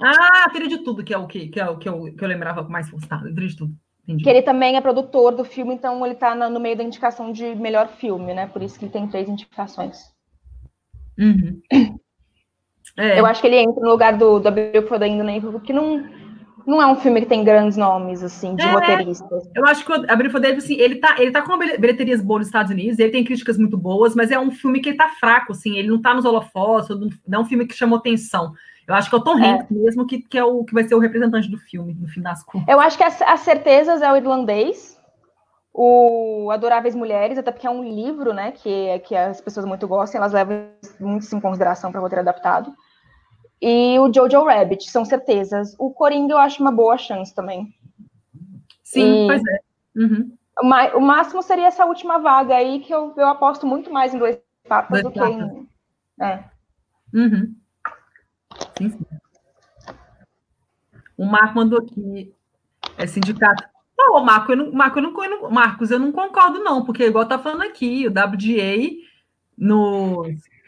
Ah, 0.00 0.44
a 0.46 0.50
Teoria 0.50 0.68
de 0.68 0.78
Tudo, 0.78 1.04
que 1.04 1.14
é 1.14 1.18
o 1.18 1.26
que, 1.26 1.48
que, 1.48 1.60
é 1.60 1.68
o, 1.68 1.78
que, 1.78 1.88
eu, 1.88 2.04
que 2.04 2.24
eu 2.24 2.28
lembrava 2.28 2.62
mais 2.68 2.88
forçado. 2.88 3.24
Teoria 3.24 3.48
de 3.48 3.56
Tudo. 3.56 3.74
Entendi. 4.06 4.22
Que 4.22 4.30
ele 4.30 4.42
também 4.42 4.76
é 4.76 4.80
produtor 4.80 5.34
do 5.34 5.44
filme, 5.44 5.74
então 5.74 6.04
ele 6.04 6.14
está 6.14 6.34
no 6.34 6.60
meio 6.60 6.76
da 6.76 6.84
indicação 6.84 7.32
de 7.32 7.54
melhor 7.54 7.88
filme, 7.88 8.34
né? 8.34 8.46
Por 8.46 8.62
isso 8.62 8.78
que 8.78 8.84
ele 8.84 8.92
tem 8.92 9.08
três 9.08 9.28
indicações. 9.28 10.12
Uhum. 11.18 11.60
É. 12.96 13.18
Eu 13.18 13.26
acho 13.26 13.40
que 13.40 13.48
ele 13.48 13.56
entra 13.56 13.82
no 13.82 13.90
lugar 13.90 14.16
do, 14.16 14.38
do 14.38 14.50
Beautiful 14.52 14.98
Day 15.00 15.10
in 15.10 15.18
the 15.18 15.58
que 15.64 15.72
não, 15.72 16.04
não 16.64 16.80
é 16.80 16.86
um 16.86 16.94
filme 16.94 17.20
que 17.20 17.26
tem 17.26 17.42
grandes 17.42 17.76
nomes, 17.76 18.22
assim, 18.22 18.54
de 18.54 18.62
é, 18.62 18.70
roteiristas. 18.70 19.50
Eu 19.54 19.66
acho 19.66 19.84
que 19.84 19.92
a 19.92 20.14
Beautiful 20.14 20.40
Day, 20.40 20.54
assim, 20.54 20.76
ele 20.76 20.96
tá, 20.96 21.16
ele 21.18 21.32
tá 21.32 21.42
com 21.42 21.58
bilheterias 21.58 22.20
boas 22.20 22.40
nos 22.40 22.48
Estados 22.48 22.70
Unidos, 22.70 22.98
ele 22.98 23.10
tem 23.10 23.24
críticas 23.24 23.58
muito 23.58 23.76
boas, 23.76 24.14
mas 24.14 24.30
é 24.30 24.38
um 24.38 24.50
filme 24.50 24.80
que 24.80 24.90
ele 24.90 24.96
tá 24.96 25.08
fraco, 25.18 25.52
assim, 25.52 25.76
ele 25.76 25.88
não 25.88 26.00
tá 26.00 26.14
nos 26.14 26.24
holofotes, 26.24 26.90
não 27.26 27.40
é 27.40 27.42
um 27.42 27.46
filme 27.46 27.66
que 27.66 27.74
chamou 27.74 27.98
atenção. 27.98 28.52
Eu 28.86 28.94
acho 28.94 29.08
que 29.08 29.16
é 29.16 29.18
o 29.18 29.24
Tom 29.24 29.38
é. 29.38 29.50
Hanks 29.50 29.70
mesmo 29.70 30.06
que, 30.06 30.18
que 30.20 30.38
é 30.38 30.44
o 30.44 30.64
que 30.64 30.74
vai 30.74 30.84
ser 30.84 30.94
o 30.94 30.98
representante 30.98 31.50
do 31.50 31.58
filme, 31.58 31.94
no 31.94 32.06
fim 32.08 32.20
das 32.20 32.42
contas. 32.42 32.68
Eu 32.68 32.80
acho 32.80 32.96
que 32.96 33.04
as, 33.04 33.20
as 33.22 33.40
certezas 33.40 34.02
é 34.02 34.12
o 34.12 34.16
irlandês, 34.16 35.00
o 35.72 36.50
Adoráveis 36.52 36.94
Mulheres, 36.94 37.38
até 37.38 37.50
porque 37.50 37.66
é 37.66 37.70
um 37.70 37.82
livro, 37.82 38.32
né, 38.32 38.52
que, 38.52 38.98
que 39.00 39.16
as 39.16 39.40
pessoas 39.40 39.66
muito 39.66 39.88
gostam, 39.88 40.20
elas 40.20 40.32
levam 40.32 40.68
muito 41.00 41.34
em 41.34 41.40
consideração 41.40 41.90
para 41.90 42.00
roteiro 42.00 42.20
adaptado. 42.20 42.72
E 43.60 43.98
o 43.98 44.12
Jojo 44.12 44.44
Rabbit, 44.44 44.90
são 44.90 45.04
certezas. 45.04 45.74
O 45.78 45.90
Coringa 45.90 46.34
eu 46.34 46.38
acho 46.38 46.60
uma 46.60 46.70
boa 46.70 46.98
chance 46.98 47.34
também. 47.34 47.74
Sim, 48.82 49.24
e... 49.24 49.26
pois 49.26 49.42
é. 49.46 49.58
Uhum. 49.96 50.36
O 50.94 51.00
máximo 51.00 51.42
seria 51.42 51.66
essa 51.66 51.84
última 51.86 52.18
vaga 52.18 52.54
aí, 52.54 52.80
que 52.80 52.94
eu, 52.94 53.12
eu 53.16 53.26
aposto 53.26 53.66
muito 53.66 53.90
mais 53.90 54.14
em 54.14 54.18
dois 54.18 54.38
papas 54.68 55.02
dois 55.02 55.02
do 55.02 55.18
papas. 55.18 55.34
que 55.34 55.42
em. 55.42 55.68
É. 56.20 56.44
Uhum. 57.12 57.54
Sim. 58.78 58.98
O 61.16 61.24
Marco 61.24 61.54
mandou 61.54 61.78
aqui. 61.78 62.34
É 62.98 63.06
sindicato. 63.06 63.64
Não, 63.96 64.24
Marco, 64.24 64.52
eu 64.52 64.56
não, 64.56 64.72
Marco, 64.72 64.98
eu 64.98 65.02
não, 65.02 65.50
Marcos, 65.50 65.90
eu 65.90 65.98
não 65.98 66.12
concordo, 66.12 66.58
não, 66.58 66.84
porque 66.84 67.06
igual 67.06 67.26
tá 67.26 67.38
falando 67.38 67.62
aqui, 67.62 68.06
o 68.06 68.10
WGA 68.10 68.90
no 69.56 70.24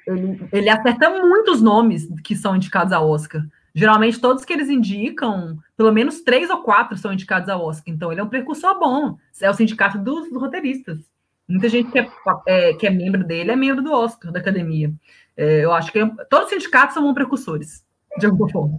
ele, 0.07 0.49
ele 0.53 0.71
acerta 0.71 1.11
muitos 1.11 1.61
nomes 1.61 2.09
que 2.23 2.37
são 2.37 2.55
indicados 2.55 2.93
a 2.93 3.01
Oscar. 3.01 3.45
Geralmente, 3.75 4.21
todos 4.21 4.45
que 4.45 4.53
eles 4.53 4.71
indicam, 4.71 5.59
pelo 5.77 5.93
menos 5.93 6.23
três 6.23 6.49
ou 6.49 6.63
quatro 6.63 6.97
são 6.97 7.13
indicados 7.13 7.49
a 7.49 7.59
Oscar. 7.59 7.93
Então, 7.93 8.11
ele 8.11 8.21
é 8.21 8.25
um 8.25 8.29
precursor 8.29 8.79
bom. 8.79 9.19
É 9.41 9.51
o 9.51 9.55
sindicato 9.55 9.99
dos, 9.99 10.31
dos 10.31 10.41
roteiristas. 10.41 10.99
Muita 11.47 11.69
gente 11.69 11.91
que 11.91 11.99
é, 11.99 12.09
é, 12.47 12.75
que 12.75 12.87
é, 12.87 12.91
membro 12.91 13.23
dele 13.23 13.51
é 13.51 13.57
membro 13.57 13.83
do 13.83 13.93
Oscar, 13.93 14.33
da 14.33 14.41
academia. 14.41 14.93
É, 15.37 15.65
eu 15.65 15.73
acho 15.73 15.93
que 15.93 15.99
é, 15.99 16.07
todos 16.31 16.47
os 16.47 16.53
sindicatos 16.53 16.95
são 16.95 17.13
precursores, 17.13 17.85
de 18.19 18.27
alguma 18.27 18.49
forma. 18.51 18.79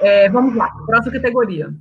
É, 0.00 0.28
vamos 0.28 0.54
lá, 0.54 0.70
próxima 0.86 1.12
categoria. 1.12 1.74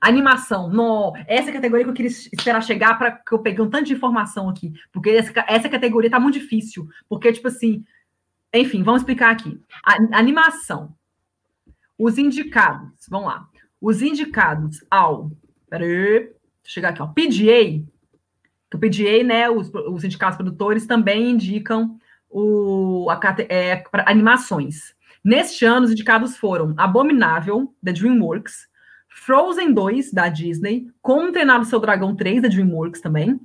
Animação, 0.00 0.68
no, 0.68 1.14
essa 1.26 1.50
categoria 1.50 1.84
que 1.84 1.90
eu 1.90 1.94
queria 1.94 2.10
esperar 2.10 2.62
chegar 2.62 2.98
para 2.98 3.12
que 3.12 3.32
eu 3.32 3.38
peguei 3.38 3.64
um 3.64 3.70
tanto 3.70 3.86
de 3.86 3.94
informação 3.94 4.48
aqui, 4.50 4.72
porque 4.92 5.10
essa, 5.10 5.32
essa 5.48 5.68
categoria 5.68 6.10
tá 6.10 6.20
muito 6.20 6.38
difícil, 6.38 6.86
porque, 7.08 7.32
tipo 7.32 7.48
assim, 7.48 7.84
enfim, 8.54 8.82
vamos 8.82 9.00
explicar 9.00 9.30
aqui. 9.30 9.60
A, 9.84 10.18
animação. 10.18 10.94
Os 11.98 12.18
indicados, 12.18 13.06
vamos 13.08 13.28
lá. 13.28 13.48
Os 13.80 14.02
indicados 14.02 14.84
ao. 14.90 15.30
Peraí, 15.68 16.32
chegar 16.62 16.90
aqui, 16.90 17.02
ó. 17.02 17.08
Que 17.08 18.76
o 18.76 18.78
PGA, 18.78 19.24
né, 19.24 19.50
os, 19.50 19.72
os 19.72 20.02
sindicatos 20.02 20.36
produtores 20.36 20.86
também 20.86 21.30
indicam 21.30 21.98
o, 22.30 23.08
a, 23.10 23.18
é, 23.48 23.84
animações. 24.06 24.93
Neste 25.24 25.64
ano, 25.64 25.86
os 25.86 25.92
indicados 25.92 26.36
foram 26.36 26.74
Abominável, 26.76 27.74
da 27.82 27.92
DreamWorks, 27.92 28.68
Frozen 29.08 29.72
2, 29.72 30.12
da 30.12 30.28
Disney, 30.28 30.90
Como 31.00 31.32
Treinar 31.32 31.60
o 31.60 31.64
Seu 31.64 31.80
Dragão 31.80 32.14
3, 32.14 32.42
da 32.42 32.48
DreamWorks 32.48 33.00
também, 33.00 33.40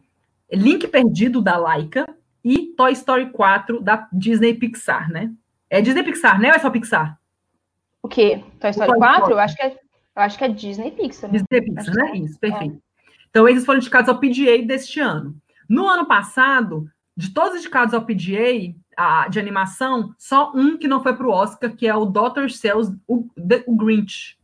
Link 0.52 0.86
Perdido, 0.88 1.42
da 1.42 1.56
Laika, 1.58 2.06
e 2.44 2.74
Toy 2.76 2.92
Story 2.94 3.30
4, 3.32 3.82
da 3.82 4.08
Disney 4.12 4.54
Pixar, 4.54 5.10
né? 5.10 5.32
É 5.70 5.82
Disney 5.82 6.04
Pixar, 6.04 6.40
né? 6.40 6.50
Ou 6.50 6.56
é 6.56 6.60
só 6.60 6.70
Pixar? 6.70 7.18
O 8.02 8.08
quê? 8.08 8.44
Toy 8.60 8.72
Story, 8.72 8.90
Toy 8.90 8.98
4? 8.98 9.16
Story. 9.16 9.34
Eu 9.34 9.40
acho 9.40 9.56
que 9.56 9.62
é, 9.62 9.72
eu 9.72 10.22
acho 10.22 10.38
que 10.38 10.44
é 10.44 10.48
Disney 10.50 10.92
Pixar. 10.92 11.32
Né? 11.32 11.40
Disney 11.40 11.76
Pixar, 11.76 11.96
né? 11.96 12.12
É. 12.12 12.18
Isso, 12.18 12.40
perfeito. 12.40 12.76
É. 12.76 12.80
Então, 13.30 13.48
eles 13.48 13.66
foram 13.66 13.80
indicados 13.80 14.10
ao 14.10 14.20
PGA 14.20 14.66
deste 14.66 15.00
ano. 15.00 15.36
No 15.70 15.88
ano 15.88 16.06
passado, 16.06 16.90
de 17.16 17.32
todos 17.34 17.54
os 17.54 17.60
indicados 17.60 17.94
ao 17.94 18.02
PGA 18.02 18.74
a, 19.00 19.30
de 19.30 19.40
animação, 19.40 20.14
só 20.18 20.52
um 20.54 20.78
que 20.78 20.86
não 20.86 21.02
foi 21.02 21.16
para 21.16 21.26
o 21.26 21.32
Oscar, 21.32 21.74
que 21.74 21.88
é 21.88 21.96
o 21.96 22.06
Dr. 22.06 22.50
Cells, 22.50 22.94
o, 23.08 23.30
o 23.66 23.76
Grinch. 23.78 24.38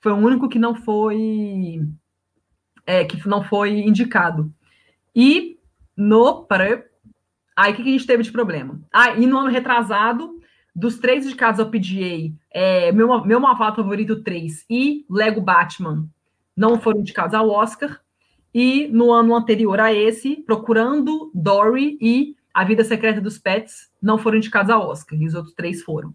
Foi 0.00 0.10
o 0.10 0.16
único 0.16 0.48
que 0.48 0.58
não 0.58 0.74
foi 0.74 1.80
é, 2.84 3.04
que 3.04 3.28
não 3.28 3.44
foi 3.44 3.70
indicado. 3.78 4.52
E 5.14 5.56
no 5.96 6.42
para 6.42 6.84
aí 7.56 7.72
o 7.72 7.76
que 7.76 7.82
a 7.82 7.84
gente 7.84 8.06
teve 8.06 8.24
de 8.24 8.32
problema? 8.32 8.80
Ah, 8.92 9.12
e 9.12 9.24
no 9.24 9.38
ano 9.38 9.50
retrasado, 9.50 10.40
dos 10.74 10.98
três 10.98 11.24
indicados 11.24 11.60
ao 11.60 11.70
PGA, 11.70 12.32
é, 12.50 12.90
meu, 12.90 13.24
meu 13.24 13.38
Malvado 13.38 13.76
Favorito 13.76 14.20
3 14.20 14.64
e 14.68 15.06
Lego 15.08 15.40
Batman 15.40 16.08
não 16.56 16.80
foram 16.80 16.98
indicados 16.98 17.34
ao 17.34 17.48
Oscar. 17.48 18.00
E 18.52 18.88
no 18.88 19.12
ano 19.12 19.34
anterior 19.34 19.78
a 19.78 19.94
esse, 19.94 20.42
Procurando 20.42 21.30
Dory 21.32 21.96
e 22.00 22.36
A 22.52 22.64
Vida 22.64 22.84
Secreta 22.84 23.20
dos 23.20 23.38
Pets 23.38 23.90
não 24.00 24.18
foram 24.18 24.38
indicados 24.38 24.70
ao 24.70 24.88
Oscar, 24.88 25.18
e 25.18 25.26
os 25.26 25.34
outros 25.34 25.54
três 25.54 25.82
foram. 25.82 26.14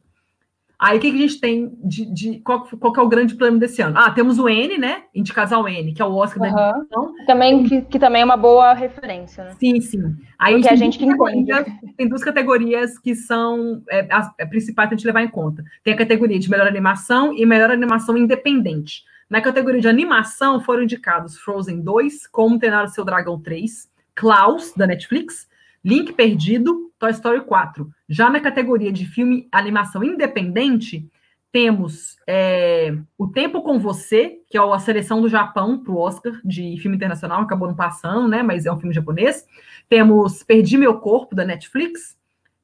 Aí 0.80 1.00
o 1.00 1.02
que, 1.02 1.10
que 1.10 1.18
a 1.18 1.22
gente 1.22 1.40
tem 1.40 1.76
de. 1.84 2.06
de 2.06 2.40
qual, 2.42 2.64
qual 2.64 2.94
é 2.96 3.02
o 3.02 3.10
grande 3.10 3.34
plano 3.34 3.58
desse 3.58 3.82
ano? 3.82 3.98
Ah, 3.98 4.12
temos 4.12 4.38
o 4.38 4.48
N, 4.48 4.78
né? 4.78 5.06
Indicados 5.14 5.52
ao 5.52 5.68
N, 5.68 5.92
que 5.92 6.02
é 6.04 6.06
o 6.06 6.14
Oscar 6.14 6.44
uhum. 6.44 6.54
da 6.54 6.70
animação. 6.70 7.14
Também, 7.26 7.64
que, 7.64 7.82
que, 7.82 7.98
também 7.98 8.22
é 8.22 8.26
uma 8.26 8.38
boa 8.38 8.74
referência, 8.74 9.44
né? 9.44 9.56
Sim, 9.60 9.82
sim. 9.82 10.16
Aí 10.38 10.54
Porque 10.54 10.68
a 10.68 10.76
gente, 10.76 11.04
a 11.04 11.08
gente 11.08 11.96
Tem 11.98 12.08
duas 12.08 12.24
categorias 12.24 13.00
que 13.00 13.16
são 13.16 13.82
é, 13.90 14.08
as, 14.12 14.30
é, 14.38 14.46
principais 14.46 14.88
para 14.88 14.96
a 14.96 14.98
gente 14.98 15.08
levar 15.08 15.24
em 15.24 15.30
conta. 15.30 15.64
Tem 15.84 15.96
a 15.96 15.98
categoria 15.98 16.38
de 16.38 16.48
melhor 16.48 16.68
animação 16.68 17.34
e 17.34 17.44
melhor 17.44 17.72
animação 17.72 18.16
independente. 18.16 19.04
Na 19.28 19.42
categoria 19.42 19.82
de 19.82 19.88
animação 19.88 20.62
foram 20.62 20.84
indicados 20.84 21.40
Frozen 21.40 21.82
2, 21.82 22.28
Como 22.28 22.60
Treinar 22.60 22.86
o 22.86 22.88
Seu 22.88 23.04
Dragão 23.04 23.42
3, 23.42 23.90
Klaus, 24.14 24.74
da 24.78 24.86
Netflix, 24.86 25.48
Link 25.88 26.12
Perdido, 26.12 26.92
Toy 27.00 27.12
Story 27.12 27.46
4. 27.46 27.90
Já 28.10 28.30
na 28.30 28.42
categoria 28.42 28.92
de 28.92 29.06
filme 29.06 29.48
animação 29.50 30.04
independente, 30.04 31.10
temos 31.50 32.18
é, 32.28 32.94
O 33.18 33.26
Tempo 33.26 33.62
com 33.62 33.80
Você, 33.80 34.42
que 34.50 34.58
é 34.58 34.62
a 34.62 34.80
seleção 34.80 35.22
do 35.22 35.30
Japão 35.30 35.82
para 35.82 35.94
o 35.94 35.98
Oscar 35.98 36.42
de 36.44 36.78
filme 36.82 36.98
internacional, 36.98 37.42
acabou 37.42 37.70
não 37.70 37.76
passando, 37.76 38.28
né? 38.28 38.44
Mas 38.44 38.66
é 38.66 38.72
um 38.72 38.78
filme 38.78 38.94
japonês. 38.94 39.48
Temos 39.88 40.44
Perdi 40.44 40.78
Meu 40.78 41.00
Corpo, 41.00 41.34
da 41.34 41.46
Netflix. 41.46 42.18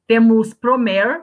Temos 0.06 0.52
Promare, 0.52 1.22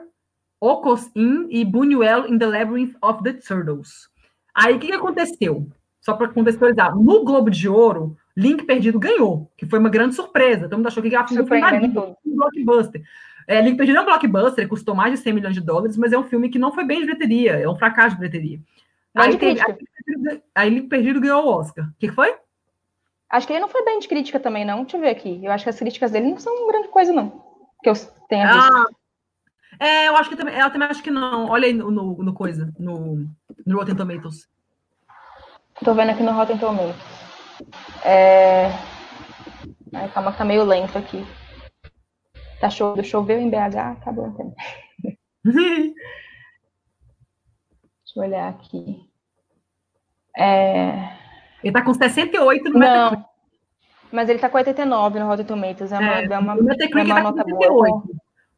Okos 0.60 1.08
In 1.14 1.46
e 1.50 1.64
Buñuel 1.64 2.26
in 2.28 2.36
the 2.36 2.46
Labyrinth 2.46 2.96
of 3.00 3.22
the 3.22 3.34
Turtles. 3.34 4.08
Aí 4.52 4.74
o 4.74 4.80
que, 4.80 4.88
que 4.88 4.92
aconteceu? 4.92 5.68
Só 6.00 6.14
para 6.14 6.30
contextualizar, 6.30 6.96
no 6.96 7.24
Globo 7.24 7.48
de 7.48 7.68
Ouro, 7.68 8.16
Link 8.36 8.64
Perdido 8.64 8.98
ganhou, 8.98 9.50
que 9.56 9.66
foi 9.66 9.78
uma 9.78 9.90
grande 9.90 10.14
surpresa. 10.14 10.68
Todo 10.68 10.78
mundo 10.78 10.86
achou 10.86 11.02
que 11.02 11.14
a 11.14 11.26
filme 11.26 11.46
foi 11.46 11.60
um 11.62 12.36
blockbuster. 12.36 13.02
É, 13.46 13.60
Link 13.60 13.76
Perdido 13.76 13.98
é 13.98 14.00
um 14.00 14.06
blockbuster, 14.06 14.68
custou 14.68 14.94
mais 14.94 15.12
de 15.12 15.18
100 15.18 15.32
milhões 15.32 15.54
de 15.54 15.60
dólares, 15.60 15.96
mas 15.96 16.12
é 16.12 16.18
um 16.18 16.24
filme 16.24 16.48
que 16.48 16.58
não 16.58 16.72
foi 16.72 16.84
bem 16.84 17.00
de 17.00 17.06
bilheteria, 17.06 17.52
é 17.52 17.68
um 17.68 17.76
fracasso 17.76 18.16
de 18.16 18.20
bilheteria. 18.20 18.60
Aí, 19.14 19.36
teve, 19.36 19.60
aí, 19.60 20.42
aí 20.54 20.70
Link 20.70 20.88
Perdido 20.88 21.20
ganhou 21.20 21.44
o 21.44 21.48
Oscar. 21.48 21.84
O 21.84 21.94
que, 21.98 22.08
que 22.08 22.14
foi? 22.14 22.34
Acho 23.28 23.46
que 23.46 23.52
ele 23.52 23.60
não 23.60 23.68
foi 23.68 23.84
bem 23.84 23.98
de 23.98 24.08
crítica 24.08 24.38
também, 24.38 24.64
não. 24.64 24.82
Deixa 24.82 24.96
eu 24.96 25.00
ver 25.00 25.10
aqui. 25.10 25.40
Eu 25.42 25.52
acho 25.52 25.64
que 25.64 25.70
as 25.70 25.78
críticas 25.78 26.10
dele 26.10 26.28
não 26.28 26.38
são 26.38 26.68
grande 26.68 26.88
coisa, 26.88 27.12
não. 27.12 27.42
Que 27.82 27.88
eu 27.88 27.94
tenha 28.28 28.52
visto. 28.52 28.72
Ah, 28.72 28.86
é, 29.80 30.08
eu 30.08 30.16
acho 30.16 30.30
que 30.30 30.36
também. 30.36 30.54
Ela 30.54 30.70
também 30.70 30.88
acho 30.88 31.02
que 31.02 31.10
não. 31.10 31.48
Olha 31.48 31.66
aí 31.66 31.72
no, 31.72 31.90
no, 31.90 32.22
no 32.22 32.34
coisa, 32.34 32.72
no, 32.78 33.26
no 33.66 33.78
Rotten 33.78 33.96
Tomatoes. 33.96 34.48
Tô 35.82 35.94
vendo 35.94 36.10
aqui 36.10 36.22
no 36.22 36.32
Rotten 36.32 36.58
Tomatoes. 36.58 37.21
É... 38.04 38.66
Ai, 39.92 40.08
calma, 40.12 40.32
tá 40.32 40.44
meio 40.44 40.64
lento 40.64 40.96
aqui. 40.96 41.24
Tá 42.60 42.70
chovendo, 42.70 43.06
choveu 43.06 43.38
em 43.38 43.50
BH, 43.50 43.76
acabou 43.98 44.30
também. 44.32 44.54
Deixa 48.04 48.16
eu 48.16 48.22
olhar 48.22 48.48
aqui. 48.48 49.00
É... 50.36 51.16
Ele 51.62 51.72
tá 51.72 51.82
com 51.82 51.94
68 51.94 52.64
no 52.64 52.78
Não, 52.78 53.10
Metacritic. 53.10 53.26
mas 54.10 54.28
ele 54.28 54.38
tá 54.38 54.48
com 54.48 54.58
89 54.58 55.18
no 55.18 55.26
Rotten 55.26 55.44
Tomatoes. 55.46 55.92
É 55.92 55.98
uma, 55.98 56.20
é, 56.20 56.24
é 56.24 56.38
uma, 56.38 56.52
é 56.52 56.56
uma 56.56 57.14
tá 57.14 57.22
nota 57.22 57.44
boa. 57.44 58.02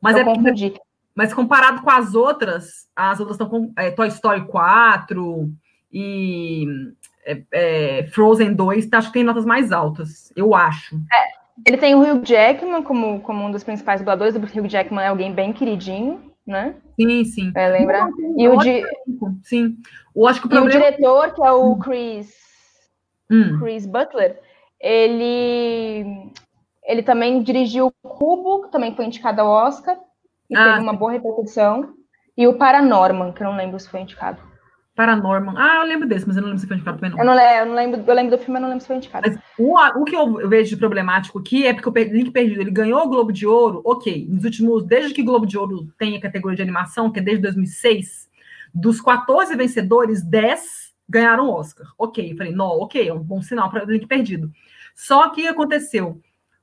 Mas 0.01 0.17
eu 0.17 0.23
é 0.23 0.25
confundi. 0.25 0.75
Mas 1.15 1.33
comparado 1.33 1.83
com 1.83 1.91
as 1.91 2.15
outras, 2.15 2.89
as 2.97 3.21
outras 3.21 3.37
estão 3.37 3.49
com 3.49 3.73
é, 3.77 3.91
Toy 3.91 4.09
Story 4.09 4.47
4 4.47 5.51
e 5.93 6.67
é, 7.27 7.43
é, 7.53 8.07
Frozen 8.09 8.55
2, 8.55 8.89
acho 8.93 9.09
que 9.09 9.15
tem 9.15 9.25
notas 9.25 9.45
mais 9.45 9.73
altas, 9.73 10.33
eu 10.37 10.55
acho. 10.55 10.97
É, 10.97 11.45
ele 11.67 11.77
tem 11.77 11.95
o 11.95 12.01
Hugh 12.01 12.25
Jackman 12.25 12.83
como, 12.83 13.21
como 13.21 13.45
um 13.45 13.51
dos 13.51 13.65
principais 13.65 14.01
dubladores, 14.01 14.35
o 14.35 14.39
Hugh 14.39 14.69
Jackman 14.69 15.05
é 15.05 15.09
alguém 15.09 15.33
bem 15.33 15.53
queridinho, 15.53 16.33
né? 16.47 16.75
Sim, 17.01 17.25
sim. 17.25 17.53
É, 17.57 17.69
lembra? 17.69 18.09
e 18.37 18.49
o, 18.49 18.57
di... 18.59 18.83
sim. 19.43 19.77
Eu 20.15 20.27
acho 20.27 20.41
que 20.41 20.47
o, 20.47 20.51
problema... 20.51 20.69
o 20.69 20.79
diretor, 20.79 21.35
que 21.35 21.43
é 21.43 21.53
o 21.53 21.73
hum. 21.73 21.79
Chris, 21.79 22.35
hum. 23.31 23.59
Chris 23.59 23.87
Butler, 23.87 24.39
ele, 24.81 26.31
ele 26.85 27.03
também 27.03 27.43
dirigiu 27.43 27.93
o 28.03 28.09
Cubo, 28.09 28.65
que 28.65 28.73
também 28.73 28.95
foi 28.95 29.07
indicado 29.07 29.41
ao 29.41 29.49
Oscar, 29.49 29.97
e 30.51 30.57
ah, 30.57 30.65
teve 30.65 30.81
uma 30.81 30.93
boa 30.93 31.13
repercussão, 31.13 31.95
e 32.37 32.47
o 32.47 32.55
Paranorman, 32.55 33.33
que 33.33 33.43
eu 33.43 33.47
não 33.47 33.57
lembro 33.57 33.79
se 33.81 33.89
foi 33.89 34.01
indicado. 34.01 34.54
Paranorman. 34.95 35.55
Ah, 35.57 35.79
eu 35.79 35.89
lembro 35.89 36.09
desse, 36.09 36.27
mas 36.27 36.37
eu 36.37 36.43
não 36.43 36.51
lembro 36.51 36.61
se 36.61 36.69
foi 36.69 36.77
indicado 36.77 36.99
também, 36.99 37.11
não. 37.11 37.19
Eu 37.19 37.25
não, 37.25 37.35
eu 37.35 37.67
não 37.67 37.75
lembro, 37.75 38.05
eu 38.07 38.15
lembro 38.15 38.37
do 38.37 38.39
filme, 38.39 38.53
mas 38.53 38.63
não 38.63 38.69
lembro 38.69 38.81
se 38.81 38.87
foi 38.87 38.97
indicado. 38.97 39.29
Mas 39.29 39.39
o, 39.59 40.01
o 40.01 40.05
que 40.05 40.15
eu 40.15 40.49
vejo 40.49 40.71
de 40.71 40.77
problemático 40.77 41.39
aqui 41.39 41.67
é 41.67 41.75
porque 41.75 41.89
o 41.89 42.13
Link 42.13 42.31
Perdido, 42.31 42.61
ele 42.61 42.71
ganhou 42.71 43.03
o 43.03 43.09
Globo 43.09 43.33
de 43.33 43.47
Ouro, 43.47 43.83
ok, 43.85 44.27
nos 44.31 44.45
últimos, 44.45 44.85
desde 44.85 45.13
que 45.13 45.23
o 45.23 45.25
Globo 45.25 45.47
de 45.47 45.59
Ouro 45.59 45.89
tem 45.99 46.17
a 46.17 46.21
categoria 46.21 46.57
de 46.57 46.63
animação, 46.63 47.11
que 47.11 47.19
é 47.19 47.23
desde 47.23 47.43
2006, 47.43 48.29
dos 48.73 49.01
14 49.01 49.57
vencedores, 49.57 50.23
10 50.23 50.95
ganharam 51.09 51.49
o 51.49 51.53
Oscar. 51.53 51.87
Ok, 51.99 52.33
eu 52.33 52.37
falei, 52.37 52.53
não, 52.53 52.67
ok, 52.67 53.09
é 53.09 53.13
um 53.13 53.19
bom 53.19 53.43
sinal 53.43 53.71
para 53.71 53.85
o 53.85 53.91
Link 53.91 54.07
Perdido. 54.07 54.51
Só 54.95 55.29
que 55.31 55.47
aconteceu, 55.47 56.21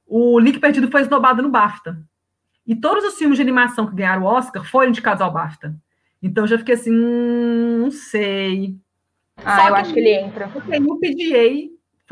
o 0.07 0.39
Link 0.39 0.59
Perdido 0.59 0.89
foi 0.89 1.01
esnobado 1.01 1.41
no 1.41 1.49
BAFTA. 1.49 2.01
E 2.65 2.75
todos 2.75 3.03
os 3.03 3.15
filmes 3.15 3.37
de 3.37 3.41
animação 3.41 3.87
que 3.87 3.95
ganharam 3.95 4.23
o 4.23 4.25
Oscar 4.25 4.63
foram 4.63 4.89
indicados 4.89 5.21
ao 5.21 5.31
BAFTA. 5.31 5.75
Então 6.21 6.45
já 6.45 6.57
fiquei 6.57 6.75
assim, 6.75 6.91
hum, 6.91 7.79
não 7.81 7.91
sei. 7.91 8.75
Ah, 9.37 9.57
Só 9.57 9.67
eu 9.67 9.73
que 9.73 9.79
acho 9.81 9.93
que 9.93 9.99
ele 9.99 10.13
entra. 10.13 10.47
Porque 10.49 10.77
o 10.77 10.99
PGA 10.99 11.69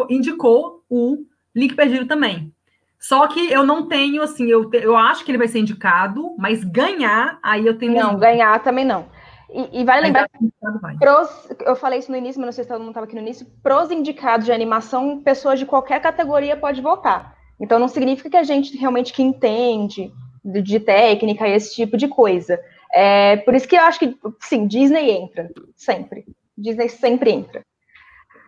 indicou 0.10 0.84
o 0.90 1.26
Link 1.56 1.76
Perdido 1.76 2.06
também. 2.08 2.52
Só 3.00 3.28
que 3.28 3.52
eu 3.52 3.66
não 3.66 3.88
tenho, 3.88 4.22
assim, 4.22 4.48
eu, 4.48 4.70
eu 4.74 4.98
acho 4.98 5.24
que 5.24 5.32
ele 5.32 5.38
vai 5.38 5.48
ser 5.48 5.60
indicado, 5.60 6.36
mas 6.38 6.64
ganhar, 6.64 7.40
aí 7.42 7.66
eu 7.66 7.78
tenho. 7.78 7.94
Não, 7.94 8.18
ganhar 8.18 8.62
também 8.62 8.84
não. 8.84 9.06
E, 9.50 9.82
e 9.82 9.84
vai 9.84 10.02
lembrar 10.02 10.28
que 10.30 10.52
pros, 11.00 11.50
eu 11.62 11.76
falei 11.76 12.00
isso 12.00 12.12
no 12.12 12.18
início, 12.18 12.40
mas 12.40 12.48
não 12.48 12.52
sei 12.52 12.64
se 12.64 12.70
todo 12.70 12.80
mundo 12.80 12.90
estava 12.90 13.06
aqui 13.06 13.16
no 13.16 13.22
início. 13.22 13.48
Pros 13.64 13.90
indicados 13.90 14.46
de 14.46 14.52
animação, 14.52 15.22
pessoas 15.22 15.58
de 15.58 15.66
qualquer 15.66 16.02
categoria 16.02 16.58
pode 16.58 16.82
votar. 16.82 17.36
Então 17.60 17.80
não 17.80 17.88
significa 17.88 18.30
que 18.30 18.38
a 18.38 18.44
gente 18.44 18.78
realmente 18.78 19.14
que 19.14 19.24
entende 19.24 20.12
de, 20.44 20.62
de 20.62 20.80
técnica 20.80 21.48
e 21.48 21.54
esse 21.54 21.74
tipo 21.74 21.98
de 21.98 22.08
coisa. 22.08 22.60
É, 22.94 23.38
por 23.38 23.54
isso 23.54 23.68
que 23.68 23.76
eu 23.76 23.82
acho 23.82 24.00
que, 24.00 24.18
sim, 24.42 24.68
Disney 24.68 25.12
entra, 25.12 25.50
sempre. 25.76 26.26
Disney 26.58 26.90
sempre 26.90 27.32
entra. 27.32 27.62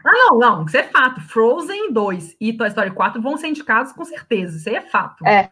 Ah, 0.06 0.12
não, 0.12 0.40
não, 0.40 0.66
isso 0.66 0.78
é 0.78 0.84
fato. 0.84 1.22
Frozen 1.22 1.94
2 1.94 2.38
e 2.40 2.54
Toy 2.54 2.68
Story 2.68 2.92
4 2.92 3.22
vão 3.22 3.38
ser 3.38 3.48
indicados 3.48 3.92
com 3.92 4.04
certeza, 4.04 4.58
isso 4.58 4.70
aí 4.70 4.76
é 4.76 4.82
fato. 4.82 5.26
É. 5.26 5.50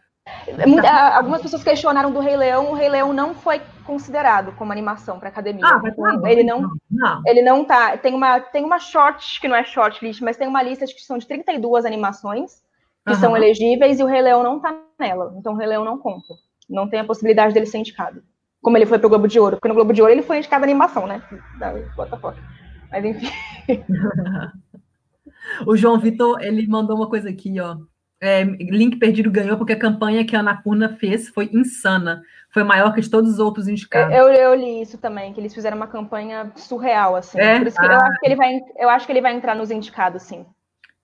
Algumas 1.14 1.40
pessoas 1.40 1.64
questionaram 1.64 2.12
do 2.12 2.20
Rei 2.20 2.36
Leão, 2.36 2.70
o 2.70 2.74
Rei 2.74 2.88
Leão 2.88 3.12
não 3.12 3.34
foi 3.34 3.60
considerado 3.84 4.52
como 4.52 4.70
animação 4.70 5.18
para 5.18 5.28
academia. 5.28 5.66
Ah, 5.66 5.80
mas 5.82 5.96
não, 5.96 6.26
ele 6.26 6.44
não, 6.44 6.70
não, 6.90 7.22
ele 7.26 7.42
não 7.42 7.64
tá. 7.64 7.96
Tem 7.96 8.14
uma, 8.14 8.38
tem 8.38 8.64
uma 8.64 8.78
short 8.78 9.40
que 9.40 9.48
não 9.48 9.56
é 9.56 9.64
short 9.64 10.04
list, 10.04 10.20
mas 10.20 10.36
tem 10.36 10.46
uma 10.46 10.62
lista 10.62 10.84
que 10.84 11.00
são 11.00 11.18
de 11.18 11.26
32 11.26 11.84
animações 11.84 12.62
que 13.06 13.14
uhum. 13.14 13.20
são 13.20 13.36
elegíveis 13.36 13.98
e 13.98 14.02
o 14.02 14.06
Rei 14.06 14.20
Leão 14.20 14.42
não 14.42 14.60
tá 14.60 14.76
nela. 14.98 15.32
Então 15.36 15.54
o 15.54 15.56
Rei 15.56 15.66
Leão 15.66 15.84
não 15.84 15.98
conta. 15.98 16.34
Não 16.68 16.88
tem 16.88 17.00
a 17.00 17.04
possibilidade 17.04 17.54
dele 17.54 17.66
ser 17.66 17.78
indicado 17.78 18.22
como 18.62 18.76
ele 18.76 18.86
foi 18.86 18.98
pro 18.98 19.08
Globo 19.08 19.26
de 19.26 19.38
Ouro, 19.38 19.56
porque 19.56 19.68
no 19.68 19.74
Globo 19.74 19.92
de 19.92 20.02
Ouro 20.02 20.12
ele 20.12 20.22
foi 20.22 20.38
indicado 20.38 20.64
animação, 20.64 21.06
né? 21.06 21.22
Mas 22.90 23.04
enfim. 23.04 23.28
o 25.66 25.76
João 25.76 25.98
Vitor, 25.98 26.40
ele 26.42 26.66
mandou 26.66 26.96
uma 26.96 27.08
coisa 27.08 27.30
aqui, 27.30 27.60
ó. 27.60 27.76
É, 28.22 28.44
Link 28.44 28.98
Perdido 28.98 29.30
ganhou 29.30 29.56
porque 29.56 29.72
a 29.72 29.78
campanha 29.78 30.26
que 30.26 30.36
a 30.36 30.40
Anapurna 30.40 30.90
fez 30.90 31.28
foi 31.28 31.48
insana. 31.54 32.22
Foi 32.52 32.62
maior 32.62 32.92
que 32.92 33.08
todos 33.08 33.30
os 33.30 33.38
outros 33.38 33.66
indicados. 33.66 34.14
Eu, 34.14 34.28
eu, 34.28 34.54
li 34.54 34.82
isso 34.82 34.98
também, 34.98 35.32
que 35.32 35.40
eles 35.40 35.54
fizeram 35.54 35.76
uma 35.76 35.86
campanha 35.86 36.52
surreal, 36.56 37.16
assim. 37.16 37.40
É? 37.40 37.58
Por 37.58 37.68
isso 37.68 37.78
que 37.78 37.86
ah. 37.86 37.92
eu, 37.92 37.98
acho 37.98 38.20
que 38.20 38.26
ele 38.26 38.36
vai, 38.36 38.60
eu 38.76 38.90
acho 38.90 39.06
que 39.06 39.12
ele 39.12 39.20
vai 39.22 39.34
entrar 39.34 39.54
nos 39.54 39.70
indicados, 39.70 40.22
sim. 40.22 40.44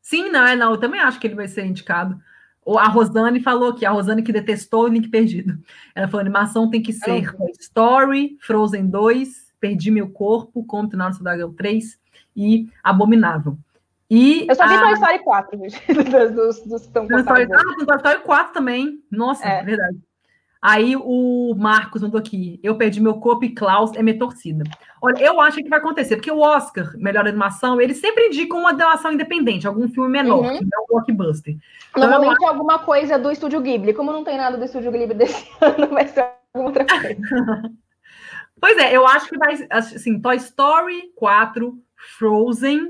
Sim, 0.03 0.29
não, 0.29 0.47
é 0.47 0.55
não. 0.55 0.73
Eu 0.73 0.79
também 0.79 1.01
acho 1.01 1.19
que 1.19 1.27
ele 1.27 1.35
vai 1.35 1.49
ser 1.49 1.65
indicado. 1.65 2.19
A 2.67 2.89
Rosane 2.89 3.41
falou 3.41 3.75
que 3.75 3.87
a 3.87 3.91
Rosane 3.91 4.23
que 4.23 4.33
detestou 4.33 4.85
o 4.85 4.89
Link 4.89 5.09
Perdido. 5.09 5.59
Ela 5.95 6.09
falou: 6.09 6.21
animação 6.21 6.69
tem 6.69 6.83
que 6.83 6.93
ser 6.93 7.33
Toy 7.37 7.53
Story, 7.61 8.37
Frozen 8.41 8.87
2, 8.89 9.53
Perdi 9.61 9.91
Meu 9.91 10.09
Corpo, 10.11 10.65
Conto 10.65 10.97
na 10.97 11.07
Nossa 11.07 11.23
Dragão 11.23 11.53
3 11.53 11.99
e 12.37 12.69
Abominável. 12.83 13.57
E 14.11 14.47
eu 14.49 14.55
só 14.55 14.67
vi 14.67 14.75
a... 14.75 14.81
Toy 14.81 14.93
Story 14.95 15.19
4, 15.21 15.59
gente, 15.59 15.95
dos, 16.35 16.61
dos 16.65 16.81
que 16.83 16.87
estão 16.87 17.07
Toy 17.07 17.21
Story, 17.21 17.43
ah, 17.53 17.85
Toy 17.85 17.97
Story 17.97 18.21
4 18.21 18.53
também. 18.53 19.03
Nossa, 19.11 19.47
é. 19.47 19.63
verdade. 19.63 19.99
Aí 20.69 20.97
o 20.97 21.55
Marcos 21.57 22.03
mandou 22.03 22.19
aqui. 22.19 22.59
Eu 22.61 22.75
perdi 22.75 23.01
meu 23.01 23.15
corpo 23.21 23.45
e 23.45 23.55
Klaus 23.55 23.93
é 23.95 24.03
minha 24.03 24.19
torcida. 24.19 24.65
Olha, 25.01 25.23
eu 25.23 25.41
acho 25.41 25.59
que 25.59 25.69
vai 25.69 25.79
acontecer, 25.79 26.17
porque 26.17 26.29
o 26.29 26.41
Oscar, 26.41 26.93
melhor 26.97 27.25
animação, 27.25 27.81
ele 27.81 27.95
sempre 27.95 28.27
indica 28.27 28.57
uma 28.57 28.71
animação 28.71 29.13
independente, 29.13 29.65
algum 29.65 29.89
filme 29.89 30.11
menor, 30.11 30.45
uhum. 30.45 30.59
que 30.59 30.65
é 30.65 30.79
o 30.81 30.87
blockbuster. 30.89 31.57
Então, 31.91 32.11
Normalmente 32.11 32.45
é 32.45 32.49
alguma 32.49 32.81
coisa 32.81 33.17
do 33.17 33.31
Estúdio 33.31 33.61
Ghibli. 33.61 33.95
Como 33.95 34.11
não 34.11 34.25
tem 34.25 34.37
nada 34.37 34.57
do 34.57 34.65
Estúdio 34.65 34.91
Ghibli 34.91 35.15
desse 35.15 35.49
ano, 35.61 35.87
vai 35.87 36.09
ser 36.09 36.27
alguma 36.53 36.71
outra 36.71 36.85
coisa. 36.85 37.17
pois 38.61 38.77
é, 38.77 38.97
eu 38.97 39.07
acho 39.07 39.29
que 39.29 39.39
vai, 39.39 39.55
assim, 39.71 40.21
Toy 40.21 40.35
Story 40.35 41.13
4, 41.15 41.79
Frozen, 42.19 42.89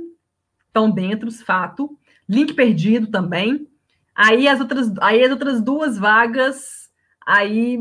estão 0.67 0.91
dentro, 0.91 1.31
fato. 1.31 1.95
Link 2.27 2.55
Perdido 2.55 3.09
também. 3.09 3.69
Aí 4.15 4.49
as 4.49 4.61
outras, 4.61 4.91
aí 5.03 5.23
as 5.23 5.31
outras 5.31 5.61
duas 5.61 5.99
vagas 5.99 6.86
aí 7.27 7.79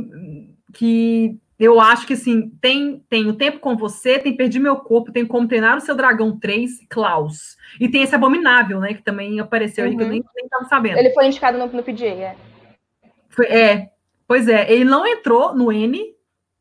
que 0.73 1.39
eu 1.57 1.79
acho 1.79 2.05
que 2.05 2.13
assim, 2.13 2.49
tem, 2.59 3.01
tem 3.09 3.27
o 3.29 3.35
tempo 3.35 3.59
com 3.59 3.77
você, 3.77 4.19
tem 4.19 4.35
Perdi 4.35 4.59
Meu 4.59 4.75
Corpo, 4.75 5.11
tem 5.11 5.25
Como 5.25 5.47
Treinar 5.47 5.77
o 5.77 5.81
Seu 5.81 5.95
Dragão 5.95 6.37
3, 6.37 6.85
Klaus. 6.89 7.55
E 7.79 7.87
tem 7.87 8.01
esse 8.01 8.13
Abominável, 8.13 8.79
né? 8.81 8.93
Que 8.93 9.01
também 9.01 9.39
apareceu 9.39 9.85
uhum. 9.85 9.91
aí, 9.91 9.97
que 9.97 10.03
eu 10.03 10.09
nem, 10.09 10.23
nem 10.35 10.49
tava 10.49 10.65
sabendo. 10.65 10.97
Ele 10.97 11.11
foi 11.11 11.27
indicado 11.27 11.57
no, 11.57 11.67
no 11.67 11.83
PJ, 11.83 12.07
é. 12.07 12.35
Foi, 13.29 13.45
é. 13.45 13.89
Pois 14.27 14.47
é, 14.47 14.71
ele 14.71 14.83
não 14.83 15.07
entrou 15.07 15.55
no 15.55 15.71
N, 15.71 16.13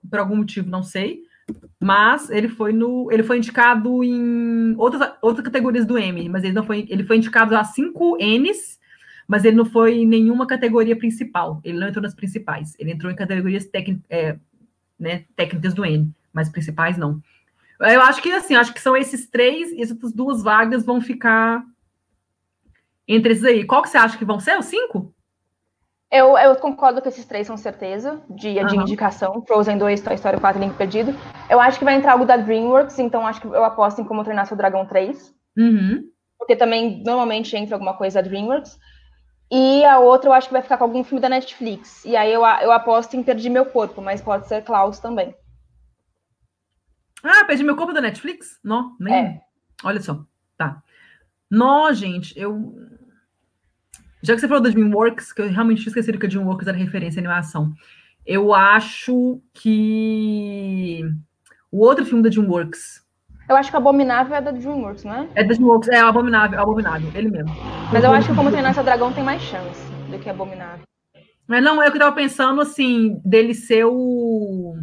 por 0.09 0.19
algum 0.21 0.37
motivo, 0.37 0.71
não 0.71 0.83
sei. 0.83 1.23
Mas 1.81 2.31
ele 2.31 2.49
foi 2.49 2.73
no. 2.73 3.11
Ele 3.11 3.23
foi 3.23 3.39
indicado 3.39 4.03
em 4.03 4.75
outras, 4.79 5.13
outras 5.21 5.45
categorias 5.45 5.85
do 5.85 5.99
M, 5.99 6.29
mas 6.29 6.45
ele 6.45 6.55
não 6.55 6.65
foi. 6.65 6.87
Ele 6.89 7.05
foi 7.05 7.17
indicado 7.17 7.57
a 7.57 7.65
cinco 7.65 8.17
N's 8.17 8.79
mas 9.27 9.45
ele 9.45 9.57
não 9.57 9.65
foi 9.65 9.99
em 9.99 10.07
nenhuma 10.07 10.47
categoria 10.47 10.97
principal. 10.97 11.61
Ele 11.65 11.79
não 11.79 11.89
entrou 11.89 12.03
nas 12.03 12.15
principais. 12.15 12.75
Ele 12.79 12.93
entrou 12.93 13.11
em 13.11 13.17
categorias 13.17 13.69
é, 14.11 14.37
né, 14.99 15.25
técnicas 15.35 15.75
do 15.75 15.85
N, 15.85 16.13
mas 16.33 16.49
principais 16.49 16.97
não. 16.97 17.21
Eu 17.81 18.01
acho 18.03 18.23
que 18.23 18.31
assim, 18.33 18.55
acho 18.55 18.73
que 18.73 18.81
são 18.81 18.97
esses 18.97 19.27
três, 19.27 19.73
e 19.73 19.83
essas 19.83 20.13
duas 20.13 20.43
vagas 20.43 20.85
vão 20.85 21.01
ficar 21.01 21.65
entre 23.07 23.33
esses 23.33 23.45
aí. 23.45 23.65
Qual 23.65 23.83
que 23.83 23.89
você 23.89 23.99
acha 23.99 24.17
que 24.17 24.25
vão 24.25 24.41
ser? 24.41 24.59
Os 24.59 24.67
cinco? 24.67 25.13
Eu, 26.11 26.39
eu 26.39 26.55
concordo 26.57 27.03
que 27.03 27.09
esses 27.09 27.25
três 27.25 27.47
são 27.47 27.57
certeza 27.57 28.23
de, 28.31 28.51
uhum. 28.51 28.67
de 28.67 28.77
indicação. 28.77 29.43
Frozen 29.47 29.79
2, 29.79 30.01
Toy 30.01 30.15
Story 30.15 30.39
4, 30.39 30.61
Link 30.61 30.77
Perdido. 30.77 31.13
Eu 31.51 31.61
acho 31.61 31.79
que 31.79 31.85
vai 31.85 31.97
entrar 31.97 32.13
algo 32.13 32.25
da 32.25 32.37
DreamWorks, 32.37 33.01
então 33.01 33.27
acho 33.27 33.41
que 33.41 33.49
eu 33.49 33.65
aposto 33.65 34.01
em 34.01 34.05
Como 34.05 34.23
Treinar 34.23 34.47
Seu 34.47 34.57
Dragão 34.57 34.87
3. 34.87 35.35
Uhum. 35.57 36.09
Porque 36.39 36.55
também, 36.55 37.03
normalmente, 37.05 37.57
entra 37.57 37.75
alguma 37.75 37.95
coisa 37.95 38.23
da 38.23 38.29
DreamWorks. 38.29 38.79
E 39.57 39.85
a 39.85 40.01
outra 40.01 40.31
eu 40.31 40.33
acho 40.33 40.49
que 40.49 40.53
vai 40.53 40.63
ficar 40.63 40.77
com 40.77 40.83
algum 40.83 41.05
filme 41.05 41.21
da 41.21 41.29
Netflix. 41.29 42.05
E 42.05 42.17
aí 42.17 42.33
eu, 42.33 42.41
eu 42.41 42.73
aposto 42.73 43.15
em 43.15 43.23
Perdi 43.23 43.49
Meu 43.49 43.65
Corpo, 43.65 44.03
mas 44.03 44.21
pode 44.21 44.49
ser 44.49 44.65
Klaus 44.65 44.99
também. 44.99 45.33
Ah, 47.23 47.45
Perdi 47.45 47.63
Meu 47.63 47.77
Corpo 47.77 47.93
da 47.93 48.01
Netflix? 48.01 48.59
Não, 48.65 48.97
nem. 48.99 49.15
É. 49.15 49.41
Olha 49.85 50.03
só. 50.03 50.27
Tá. 50.59 50.83
Nó, 51.49 51.93
gente, 51.93 52.37
eu. 52.37 52.75
Já 54.25 54.35
que 54.35 54.41
você 54.41 54.49
falou 54.49 54.61
da 54.61 54.71
DreamWorks, 54.71 55.33
que 55.33 55.43
eu 55.43 55.49
realmente 55.49 55.83
tinha 55.83 55.91
esquecido 55.91 56.19
que 56.19 56.27
a 56.27 56.29
DreamWorks 56.29 56.67
era 56.67 56.77
referência 56.77 57.21
à 57.21 57.23
animação. 57.23 57.73
Eu 58.27 58.53
acho 58.53 59.41
que 59.53 61.01
o 61.71 61.79
outro 61.79 62.05
filme 62.05 62.25
da 62.25 62.29
DreamWorks, 62.29 63.04
eu 63.49 63.57
acho 63.57 63.71
que 63.71 63.77
o 63.77 63.79
Abominável 63.79 64.35
é 64.35 64.41
da 64.41 64.51
DreamWorks, 64.51 65.05
não 65.05 65.15
é? 65.15 65.29
É 65.35 65.45
da 65.45 65.55
DreamWorks, 65.55 65.89
é 65.89 66.05
o 66.05 66.09
Abominável, 66.09 66.59
é 66.59 66.61
o 66.61 66.65
Abominável, 66.65 67.11
ele 67.15 67.31
mesmo. 67.31 67.55
Mas 67.93 68.03
eu 68.03 68.13
acho 68.13 68.29
que 68.29 68.35
como 68.35 68.51
treinar 68.51 68.75
seu 68.75 68.83
dragão 68.83 69.13
tem 69.13 69.23
mais 69.23 69.43
chance 69.43 69.85
do 70.11 70.19
que 70.19 70.31
Abominável. 70.31 70.85
Mas 71.47 71.63
não, 71.63 71.83
é 71.83 71.87
eu 71.87 71.93
que 71.93 71.99
tava 71.99 72.15
pensando, 72.15 72.61
assim, 72.61 73.21
dele 73.25 73.53
ser 73.55 73.85
o... 73.85 74.77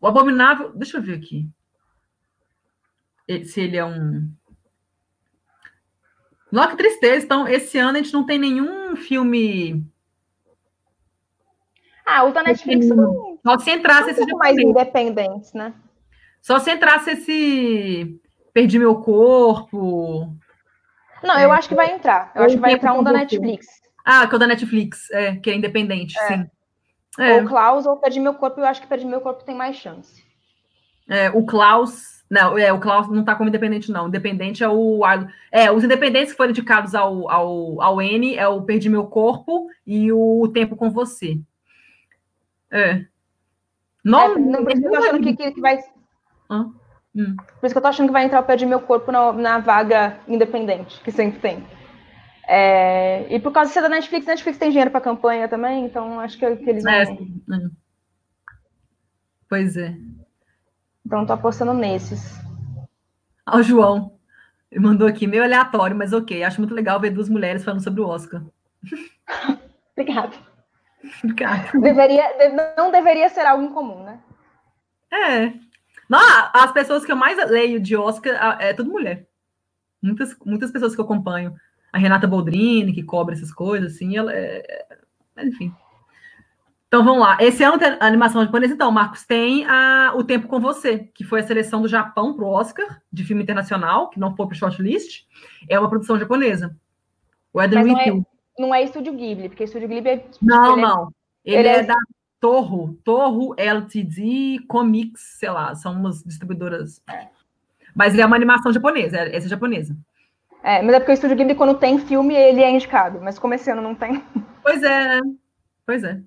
O 0.00 0.06
Abominável... 0.06 0.72
Deixa 0.74 0.96
eu 0.96 1.02
ver 1.02 1.16
aqui. 1.16 1.46
Se 3.44 3.60
ele 3.60 3.76
é 3.76 3.84
um... 3.84 4.30
Nossa, 6.50 6.70
que 6.70 6.76
tristeza. 6.78 7.26
Então, 7.26 7.46
esse 7.46 7.76
ano 7.76 7.98
a 7.98 8.02
gente 8.02 8.14
não 8.14 8.24
tem 8.24 8.38
nenhum 8.38 8.96
filme... 8.96 9.84
Ah, 12.06 12.24
os 12.24 12.32
da 12.32 12.42
Netflix 12.42 12.88
são... 12.88 13.38
Só 13.46 13.58
se 13.58 13.70
entrasse 13.70 14.10
esses 14.12 14.26
mais 14.38 14.56
independentes, 14.56 15.52
né? 15.52 15.74
Só 16.40 16.58
se 16.58 16.70
entrasse 16.70 17.10
esse 17.10 18.20
Perdi 18.52 18.78
Meu 18.78 18.96
Corpo. 18.96 20.34
Não, 21.22 21.36
é, 21.36 21.44
eu 21.44 21.52
acho 21.52 21.68
que 21.68 21.74
vai 21.74 21.92
entrar. 21.92 22.32
Eu 22.34 22.44
acho 22.44 22.54
que 22.54 22.60
vai 22.60 22.72
entrar 22.72 22.94
um 22.94 23.02
da 23.02 23.12
Netflix. 23.12 23.66
Ah, 24.04 24.26
que 24.26 24.34
é 24.34 24.36
o 24.36 24.38
da 24.38 24.46
Netflix, 24.46 25.10
é, 25.10 25.36
que 25.36 25.50
é 25.50 25.54
independente, 25.54 26.18
é. 26.18 26.26
sim. 26.28 26.50
É. 27.18 27.36
Ou 27.36 27.44
Klaus 27.46 27.84
ou 27.84 27.96
Perdi 27.96 28.20
Meu 28.20 28.34
Corpo, 28.34 28.60
eu 28.60 28.64
acho 28.64 28.80
que 28.80 28.86
Perdi 28.86 29.04
Meu 29.04 29.20
Corpo 29.20 29.44
tem 29.44 29.54
mais 29.54 29.76
chance. 29.76 30.24
É, 31.08 31.30
o 31.30 31.44
Klaus. 31.44 32.24
Não, 32.30 32.56
é, 32.58 32.72
o 32.72 32.78
Klaus 32.78 33.08
não 33.08 33.24
tá 33.24 33.34
como 33.34 33.48
independente, 33.48 33.90
não. 33.90 34.08
Independente 34.08 34.62
é 34.62 34.68
o. 34.68 35.00
É, 35.50 35.70
os 35.70 35.82
independentes 35.82 36.32
que 36.32 36.36
foram 36.36 36.50
indicados 36.50 36.94
ao, 36.94 37.28
ao, 37.30 37.82
ao 37.82 38.02
N 38.02 38.36
é 38.36 38.46
o 38.46 38.62
Perdi 38.62 38.88
Meu 38.88 39.06
Corpo 39.06 39.66
e 39.86 40.12
o 40.12 40.48
Tempo 40.52 40.76
com 40.76 40.90
Você. 40.90 41.40
É. 42.70 43.04
Não, 44.04 44.36
é, 44.36 44.38
não, 44.38 44.60
eu 44.60 44.90
tô 44.90 44.96
achando 44.96 45.22
que, 45.22 45.52
que 45.52 45.60
vai 45.60 45.78
Hum. 46.50 47.36
Por 47.60 47.66
isso 47.66 47.74
que 47.74 47.78
eu 47.78 47.82
tô 47.82 47.88
achando 47.88 48.06
que 48.06 48.12
vai 48.12 48.24
entrar 48.24 48.40
o 48.40 48.44
pé 48.44 48.56
de 48.56 48.66
meu 48.66 48.80
corpo 48.80 49.10
na, 49.10 49.32
na 49.32 49.58
vaga 49.58 50.18
independente, 50.28 51.00
que 51.02 51.10
sempre 51.10 51.40
tem. 51.40 51.66
É, 52.46 53.26
e 53.34 53.38
por 53.40 53.52
causa 53.52 53.68
de 53.68 53.74
ser 53.74 53.82
da 53.82 53.88
Netflix, 53.88 54.26
Netflix 54.26 54.58
tem 54.58 54.70
dinheiro 54.70 54.90
para 54.90 55.00
campanha 55.00 55.48
também, 55.48 55.84
então 55.84 56.18
acho 56.20 56.38
que, 56.38 56.56
que 56.56 56.70
eles 56.70 56.84
é, 56.86 57.04
vão. 57.04 57.14
É. 57.14 57.68
Pois 59.48 59.76
é. 59.76 59.94
Então 61.04 61.26
tô 61.26 61.32
apostando 61.32 61.74
nesses. 61.74 62.38
Ó, 63.46 63.58
o 63.58 63.62
João 63.62 64.18
ele 64.70 64.80
mandou 64.80 65.08
aqui, 65.08 65.26
meio 65.26 65.42
aleatório, 65.42 65.96
mas 65.96 66.12
ok. 66.12 66.42
Acho 66.42 66.60
muito 66.60 66.74
legal 66.74 67.00
ver 67.00 67.10
duas 67.10 67.28
mulheres 67.28 67.64
falando 67.64 67.82
sobre 67.82 68.00
o 68.00 68.06
Oscar. 68.06 68.42
Obrigada. 69.96 70.36
Obrigada. 71.24 71.78
Deveria, 71.80 72.24
não 72.76 72.90
deveria 72.90 73.28
ser 73.28 73.46
algo 73.46 73.64
incomum, 73.64 74.04
né? 74.04 74.20
É, 75.10 75.52
não, 76.08 76.50
as 76.54 76.72
pessoas 76.72 77.04
que 77.04 77.12
eu 77.12 77.16
mais 77.16 77.36
leio 77.50 77.80
de 77.80 77.96
Oscar 77.96 78.58
é 78.60 78.72
tudo 78.72 78.90
mulher. 78.90 79.26
Muitas, 80.02 80.34
muitas 80.44 80.70
pessoas 80.70 80.94
que 80.94 81.00
eu 81.00 81.04
acompanho. 81.04 81.54
A 81.92 81.98
Renata 81.98 82.26
Boldrini, 82.26 82.92
que 82.92 83.02
cobra 83.02 83.34
essas 83.34 83.52
coisas, 83.52 83.94
assim, 83.94 84.16
ela 84.16 84.32
é... 84.32 84.86
Enfim. 85.38 85.74
Então 86.86 87.04
vamos 87.04 87.20
lá. 87.20 87.36
Esse 87.40 87.62
ano 87.62 87.78
tem 87.78 87.88
a 87.88 88.06
animação 88.06 88.42
japonesa, 88.42 88.72
então, 88.72 88.90
Marcos, 88.90 89.24
tem 89.26 89.66
a, 89.66 90.14
O 90.16 90.24
Tempo 90.24 90.48
com 90.48 90.58
Você, 90.58 91.10
que 91.12 91.22
foi 91.22 91.40
a 91.40 91.46
seleção 91.46 91.82
do 91.82 91.88
Japão 91.88 92.34
para 92.34 92.44
o 92.44 92.48
Oscar 92.48 93.02
de 93.12 93.24
filme 93.24 93.42
internacional, 93.42 94.08
que 94.08 94.18
não 94.18 94.34
foi 94.34 94.46
para 94.46 94.54
o 94.54 94.58
shortlist. 94.58 95.24
É 95.68 95.78
uma 95.78 95.90
produção 95.90 96.18
japonesa. 96.18 96.74
O 97.52 97.60
Eden 97.60 97.84
não, 97.84 97.98
é, 97.98 98.22
não 98.58 98.74
é 98.74 98.82
Estúdio 98.82 99.12
Ghibli, 99.12 99.50
porque 99.50 99.64
Estúdio 99.64 99.88
Ghibli 99.88 100.10
é. 100.10 100.26
Não, 100.40 100.78
é 100.78 100.80
não. 100.80 101.12
Ele, 101.44 101.56
ele 101.58 101.68
é, 101.68 101.78
é 101.80 101.82
da 101.82 101.96
Torro, 102.40 102.98
Torro 103.04 103.54
LTD, 103.56 104.60
Comics, 104.68 105.36
sei 105.38 105.50
lá, 105.50 105.74
são 105.74 105.92
umas 105.92 106.22
distribuidoras. 106.22 107.02
Mas 107.94 108.16
é 108.18 108.24
uma 108.24 108.36
animação 108.36 108.72
japonesa, 108.72 109.18
é, 109.18 109.36
essa 109.36 109.46
é 109.46 109.50
japonesa. 109.50 109.96
É, 110.62 110.82
mas 110.82 110.94
é 110.94 111.00
porque 111.00 111.12
o 111.12 111.14
Estúdio 111.14 111.36
Ghibli, 111.36 111.54
quando 111.54 111.78
tem 111.78 111.98
filme, 111.98 112.34
ele 112.34 112.62
é 112.62 112.70
indicado, 112.70 113.20
mas 113.22 113.38
como 113.38 113.54
esse 113.54 113.70
ano 113.70 113.82
não 113.82 113.94
tem. 113.94 114.22
Pois 114.62 114.82
é, 114.82 115.20
pois 115.86 116.04
é. 116.04 116.20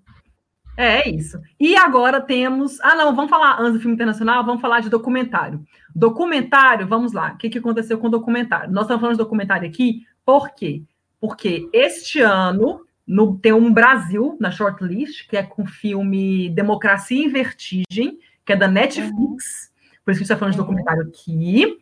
É, 0.77 1.01
é 1.01 1.09
isso. 1.09 1.39
E 1.59 1.75
agora 1.75 2.21
temos. 2.21 2.79
Ah, 2.81 2.95
não, 2.95 3.15
vamos 3.15 3.29
falar 3.29 3.59
antes 3.59 3.73
do 3.73 3.79
filme 3.79 3.93
internacional, 3.93 4.43
vamos 4.45 4.61
falar 4.61 4.79
de 4.79 4.89
documentário. 4.89 5.63
Documentário, 5.93 6.87
vamos 6.87 7.13
lá. 7.13 7.33
O 7.33 7.37
que, 7.37 7.49
que 7.49 7.59
aconteceu 7.59 7.99
com 7.99 8.07
o 8.07 8.11
documentário? 8.11 8.71
Nós 8.71 8.83
estamos 8.83 9.01
falando 9.01 9.17
de 9.17 9.23
documentário 9.23 9.67
aqui, 9.67 10.05
por 10.25 10.49
quê? 10.51 10.81
Porque 11.19 11.69
este 11.71 12.21
ano 12.21 12.81
no, 13.11 13.37
tem 13.37 13.51
um 13.51 13.73
Brasil 13.73 14.37
na 14.39 14.49
shortlist, 14.49 15.27
que 15.27 15.35
é 15.35 15.43
com 15.43 15.63
o 15.63 15.67
filme 15.67 16.49
Democracia 16.51 17.21
em 17.21 17.27
Vertigem, 17.27 18.17
que 18.45 18.53
é 18.53 18.55
da 18.55 18.69
Netflix. 18.69 19.11
Uhum. 19.11 19.99
Por 20.05 20.11
isso 20.11 20.11
que 20.11 20.11
a 20.11 20.13
gente 20.13 20.21
está 20.21 20.37
falando 20.37 20.53
uhum. 20.53 20.59
de 20.59 20.65
documentário 20.65 21.01
aqui. 21.03 21.77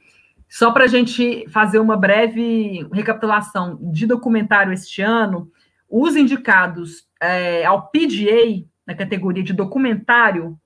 Só 0.49 0.71
para 0.71 0.85
a 0.85 0.87
gente 0.87 1.47
fazer 1.49 1.77
uma 1.77 1.95
breve 1.95 2.87
recapitulação 2.91 3.77
de 3.79 4.07
documentário 4.07 4.73
este 4.73 5.03
ano, 5.03 5.51
os 5.87 6.15
indicados 6.15 7.07
é, 7.21 7.63
ao 7.63 7.91
PGA, 7.91 8.65
na 8.87 8.95
categoria 8.95 9.43
de 9.43 9.53
documentário, 9.53 10.59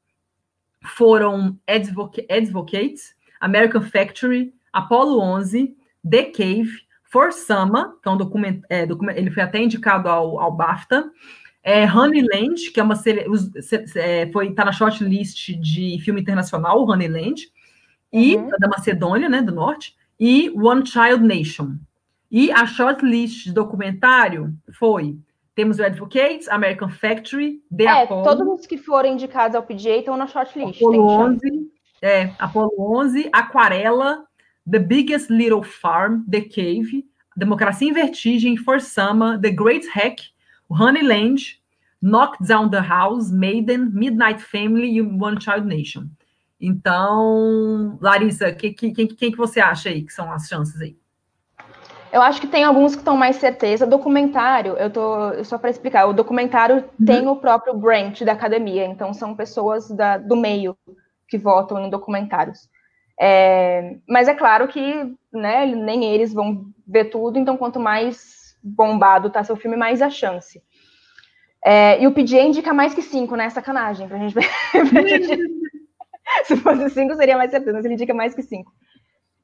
foram 0.81 1.59
Advocates, 1.67 3.13
American 3.41 3.81
Factory, 3.81 4.53
Apollo 4.71 5.19
11, 5.19 5.75
The 6.09 6.23
Cave, 6.23 6.71
For 7.13 7.31
Sama, 7.31 7.95
que 8.01 8.09
é 8.09 8.11
um 8.11 8.17
documento, 8.17 8.65
é, 8.67 8.87
documento 8.87 9.19
ele 9.19 9.29
foi 9.29 9.43
até 9.43 9.61
indicado 9.61 10.09
ao, 10.09 10.39
ao 10.39 10.51
BAFTA, 10.51 11.11
é, 11.63 11.85
Honeyland, 11.85 12.71
que 12.71 12.79
é 12.79 12.83
uma 12.83 12.95
é, 13.95 14.31
foi 14.31 14.47
está 14.47 14.65
na 14.65 14.71
shortlist 14.71 15.51
de 15.59 15.99
filme 16.03 16.21
internacional, 16.21 16.83
Honeyland, 16.89 17.51
e 18.11 18.35
uhum. 18.35 18.49
da 18.59 18.67
Macedônia, 18.67 19.29
né, 19.29 19.43
do 19.43 19.53
Norte, 19.53 19.95
e 20.19 20.51
One 20.55 20.83
Child 20.87 21.23
Nation. 21.23 21.75
E 22.31 22.51
a 22.51 22.65
shortlist 22.65 23.43
de 23.45 23.53
documentário 23.53 24.51
foi 24.71 25.15
temos 25.53 25.77
o 25.77 25.83
Advocates, 25.83 26.49
American 26.49 26.89
Factory, 26.89 27.61
The 27.75 27.83
é, 27.83 28.03
Apollo. 28.05 28.23
todos 28.23 28.59
os 28.59 28.65
que 28.65 28.79
foram 28.79 29.09
indicados 29.09 29.55
ao 29.55 29.61
PGA 29.61 29.97
estão 29.97 30.17
na 30.17 30.25
shortlist. 30.25 30.81
Apollo 30.81 31.07
11, 31.07 31.39
é, 32.01 32.31
Apollo 32.39 32.71
11, 32.79 33.29
Aquarela, 33.31 34.25
The 34.69 34.79
Biggest 34.79 35.29
Little 35.29 35.63
Farm, 35.63 36.23
The 36.29 36.41
Cave, 36.41 37.05
Democracia 37.35 37.89
em 37.89 37.93
Vertigem, 37.93 38.57
For 38.57 38.79
Summer, 38.79 39.39
The 39.39 39.51
Great 39.51 39.87
Hack, 39.89 40.21
Honeyland, 40.69 41.59
Knock 42.01 42.37
Down 42.45 42.69
the 42.69 42.81
House, 42.81 43.31
Maiden, 43.31 43.89
Midnight 43.91 44.41
Family 44.41 44.95
e 44.95 45.01
One 45.01 45.39
Child 45.39 45.65
Nation. 45.65 46.09
Então, 46.59 47.97
Larissa, 48.01 48.51
que, 48.51 48.71
que, 48.71 48.91
quem, 48.91 49.07
quem 49.07 49.31
que 49.31 49.37
você 49.37 49.59
acha 49.59 49.89
aí 49.89 50.03
que 50.03 50.13
são 50.13 50.31
as 50.31 50.47
chances 50.47 50.79
aí? 50.81 50.95
Eu 52.11 52.21
acho 52.21 52.39
que 52.39 52.47
tem 52.47 52.63
alguns 52.63 52.93
que 52.93 53.01
estão 53.01 53.17
mais 53.17 53.37
certeza. 53.37 53.87
Documentário, 53.87 54.73
eu 54.77 54.89
tô 54.89 55.43
só 55.43 55.57
para 55.57 55.69
explicar, 55.69 56.05
o 56.05 56.13
documentário 56.13 56.75
uhum. 56.75 57.05
tem 57.05 57.27
o 57.27 57.35
próprio 57.35 57.73
branch 57.73 58.23
da 58.23 58.33
academia, 58.33 58.85
então 58.85 59.13
são 59.13 59.35
pessoas 59.35 59.89
da, 59.89 60.17
do 60.17 60.35
meio 60.35 60.77
que 61.27 61.37
votam 61.37 61.79
em 61.79 61.89
documentários. 61.89 62.69
É, 63.19 63.97
mas 64.07 64.27
é 64.27 64.33
claro 64.33 64.67
que 64.67 65.15
né, 65.31 65.65
nem 65.65 66.03
eles 66.03 66.33
vão 66.33 66.65
ver 66.87 67.05
tudo, 67.05 67.37
então 67.37 67.57
quanto 67.57 67.79
mais 67.79 68.55
bombado 68.63 69.29
tá 69.29 69.43
seu 69.43 69.55
filme, 69.55 69.75
mais 69.77 70.01
a 70.01 70.09
chance. 70.09 70.61
É, 71.65 72.01
e 72.01 72.07
o 72.07 72.13
PJ 72.13 72.41
indica 72.45 72.73
mais 72.73 72.93
que 72.93 73.01
cinco, 73.01 73.35
né? 73.35 73.49
Sacanagem, 73.49 74.07
pra 74.07 74.17
gente 74.17 74.35
ver. 74.35 74.45
Se 76.45 76.57
fosse 76.57 76.89
cinco, 76.89 77.15
seria 77.15 77.37
mais 77.37 77.51
certeza, 77.51 77.73
mas 77.73 77.85
ele 77.85 77.93
indica 77.93 78.13
mais 78.13 78.33
que 78.33 78.41
cinco. 78.41 78.71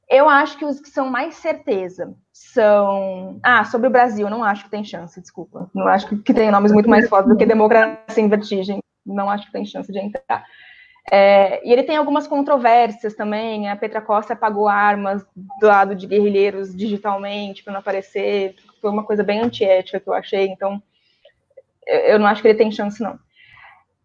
Eu 0.08 0.28
acho 0.28 0.58
que 0.58 0.64
os 0.64 0.80
que 0.80 0.90
são 0.90 1.08
mais 1.08 1.36
certeza 1.36 2.14
são. 2.32 3.38
Ah, 3.42 3.64
sobre 3.64 3.86
o 3.86 3.90
Brasil, 3.90 4.28
não 4.28 4.42
acho 4.42 4.64
que 4.64 4.70
tem 4.70 4.82
chance, 4.82 5.20
desculpa. 5.20 5.70
Não 5.74 5.86
acho 5.86 6.08
que 6.08 6.34
tem 6.34 6.50
nomes 6.50 6.72
muito 6.72 6.90
mais 6.90 7.08
fortes 7.08 7.30
do 7.30 7.36
que 7.36 7.46
Democracia 7.46 8.22
em 8.22 8.28
Vertigem. 8.28 8.80
Não 9.06 9.30
acho 9.30 9.46
que 9.46 9.52
tem 9.52 9.64
chance 9.64 9.90
de 9.90 9.98
entrar. 9.98 10.44
É, 11.10 11.66
e 11.66 11.72
ele 11.72 11.82
tem 11.82 11.96
algumas 11.96 12.26
controvérsias 12.26 13.14
também. 13.14 13.68
A 13.68 13.76
Petra 13.76 14.00
Costa 14.00 14.34
pagou 14.34 14.68
armas 14.68 15.24
do 15.60 15.66
lado 15.66 15.94
de 15.94 16.06
guerrilheiros 16.06 16.74
digitalmente 16.74 17.62
para 17.62 17.72
não 17.72 17.80
aparecer. 17.80 18.54
Foi 18.80 18.90
uma 18.90 19.04
coisa 19.04 19.22
bem 19.22 19.40
antiética 19.40 20.00
que 20.00 20.08
eu 20.08 20.14
achei. 20.14 20.46
Então, 20.46 20.82
eu 21.86 22.18
não 22.18 22.26
acho 22.26 22.42
que 22.42 22.48
ele 22.48 22.58
tem 22.58 22.70
chance, 22.70 23.02
não. 23.02 23.18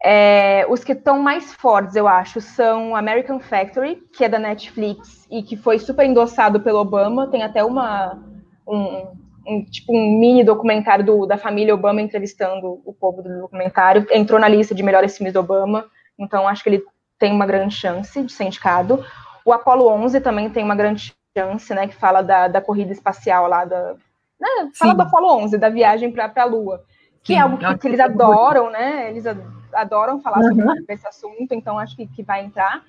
É, 0.03 0.65
os 0.69 0.84
que 0.84 0.91
estão 0.91 1.19
mais 1.19 1.53
fortes, 1.53 1.95
eu 1.95 2.07
acho, 2.07 2.39
são 2.39 2.95
American 2.95 3.39
Factory, 3.39 4.03
que 4.13 4.23
é 4.23 4.30
da 4.30 4.38
Netflix 4.38 5.27
e 5.31 5.41
que 5.41 5.57
foi 5.57 5.80
super 5.80 6.05
endossado 6.05 6.59
pelo 6.59 6.80
Obama. 6.80 7.27
Tem 7.31 7.41
até 7.41 7.63
uma 7.63 8.22
um, 8.67 9.07
um 9.47 9.65
tipo 9.65 9.95
um 9.95 10.19
mini 10.19 10.43
documentário 10.43 11.05
do, 11.05 11.26
da 11.26 11.38
família 11.38 11.73
Obama 11.73 12.01
entrevistando 12.01 12.81
o 12.85 12.93
povo 12.93 13.22
do 13.22 13.41
documentário. 13.41 14.05
Entrou 14.11 14.39
na 14.39 14.47
lista 14.47 14.76
de 14.76 14.84
melhores 14.84 15.17
filmes 15.17 15.34
do 15.34 15.39
Obama, 15.39 15.85
então 16.17 16.47
acho 16.47 16.63
que 16.63 16.69
ele 16.69 16.83
tem 17.17 17.31
uma 17.31 17.45
grande 17.45 17.75
chance 17.75 18.21
de 18.23 18.31
ser 18.31 18.45
indicado. 18.45 19.05
O 19.43 19.53
Apollo 19.53 19.87
11 19.87 20.21
também 20.21 20.49
tem 20.49 20.63
uma 20.63 20.75
grande 20.75 21.15
chance, 21.37 21.73
né? 21.73 21.87
Que 21.87 21.95
fala 21.95 22.21
da, 22.21 22.47
da 22.47 22.61
corrida 22.61 22.91
espacial 22.91 23.47
lá 23.47 23.65
da 23.65 23.95
né, 24.39 24.69
fala 24.77 24.91
Sim. 24.91 24.97
do 24.97 25.01
Apollo 25.01 25.43
11, 25.43 25.57
da 25.57 25.69
viagem 25.69 26.11
para 26.11 26.31
a 26.35 26.45
Lua 26.45 26.83
que 27.25 27.33
Sim, 27.33 27.39
é 27.39 27.41
algo 27.41 27.57
que, 27.57 27.77
que 27.79 27.87
eles 27.87 27.99
adoram, 27.99 28.69
né? 28.69 29.09
Eles 29.09 29.25
adoram 29.73 30.21
falar 30.21 30.37
uhum. 30.37 30.55
sobre 30.55 30.85
esse 30.89 31.07
assunto, 31.07 31.53
então 31.53 31.79
acho 31.79 31.95
que, 31.95 32.05
que 32.05 32.21
vai 32.21 32.45
entrar. 32.45 32.83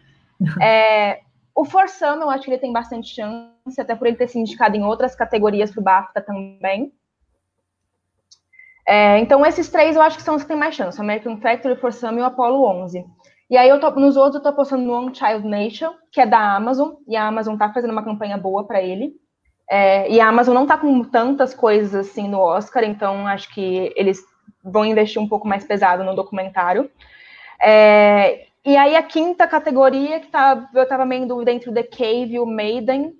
É, 0.60 1.22
o 1.54 1.64
Forçando, 1.64 2.22
eu 2.22 2.28
acho 2.28 2.44
que 2.44 2.50
ele 2.50 2.58
tem 2.58 2.70
bastante 2.70 3.14
chance, 3.14 3.80
até 3.80 3.94
por 3.94 4.06
ele 4.06 4.18
ter 4.18 4.28
se 4.28 4.38
indicado 4.38 4.76
em 4.76 4.84
outras 4.84 5.16
categorias 5.16 5.70
para 5.70 5.80
o 5.80 5.82
BAFTA 5.82 6.20
também. 6.20 6.92
É, 8.86 9.18
então, 9.20 9.44
esses 9.46 9.70
três 9.70 9.96
eu 9.96 10.02
acho 10.02 10.18
que 10.18 10.22
são 10.22 10.34
os 10.36 10.42
que 10.42 10.48
têm 10.48 10.58
mais 10.58 10.74
chance: 10.74 11.00
American 11.00 11.38
Factory, 11.38 11.74
Forçando 11.74 12.18
e 12.18 12.22
o 12.22 12.26
Apollo 12.26 12.62
11. 12.82 13.06
E 13.48 13.56
aí, 13.56 13.68
eu 13.68 13.78
tô, 13.78 13.90
nos 13.92 14.16
outros, 14.16 14.36
eu 14.36 14.42
tô 14.42 14.48
apostando 14.48 14.84
no 14.84 14.92
One 14.92 15.14
Child 15.14 15.46
Nation, 15.46 15.92
que 16.10 16.20
é 16.20 16.26
da 16.26 16.56
Amazon, 16.56 16.94
e 17.06 17.14
a 17.16 17.26
Amazon 17.26 17.56
tá 17.56 17.72
fazendo 17.72 17.92
uma 17.92 18.04
campanha 18.04 18.36
boa 18.36 18.66
para 18.66 18.82
ele. 18.82 19.14
É, 19.70 20.10
e 20.10 20.20
a 20.20 20.28
Amazon 20.28 20.54
não 20.54 20.62
está 20.62 20.76
com 20.76 21.02
tantas 21.04 21.54
coisas 21.54 21.94
assim 21.94 22.28
no 22.28 22.38
Oscar, 22.38 22.84
então 22.84 23.26
acho 23.26 23.52
que 23.52 23.92
eles 23.96 24.20
vão 24.64 24.84
investir 24.84 25.20
um 25.20 25.28
pouco 25.28 25.46
mais 25.46 25.64
pesado 25.64 26.04
no 26.04 26.14
documentário. 26.14 26.90
É, 27.60 28.46
e 28.64 28.76
aí 28.76 28.96
a 28.96 29.02
quinta 29.02 29.46
categoria, 29.46 30.20
que 30.20 30.26
tá, 30.28 30.68
eu 30.74 30.82
estava 30.82 31.04
meio 31.06 31.26
dentro 31.44 31.50
entre 31.50 31.70
o 31.70 31.74
The 31.74 31.82
Cave 31.84 32.34
e 32.34 32.40
o 32.40 32.46
Maiden, 32.46 33.12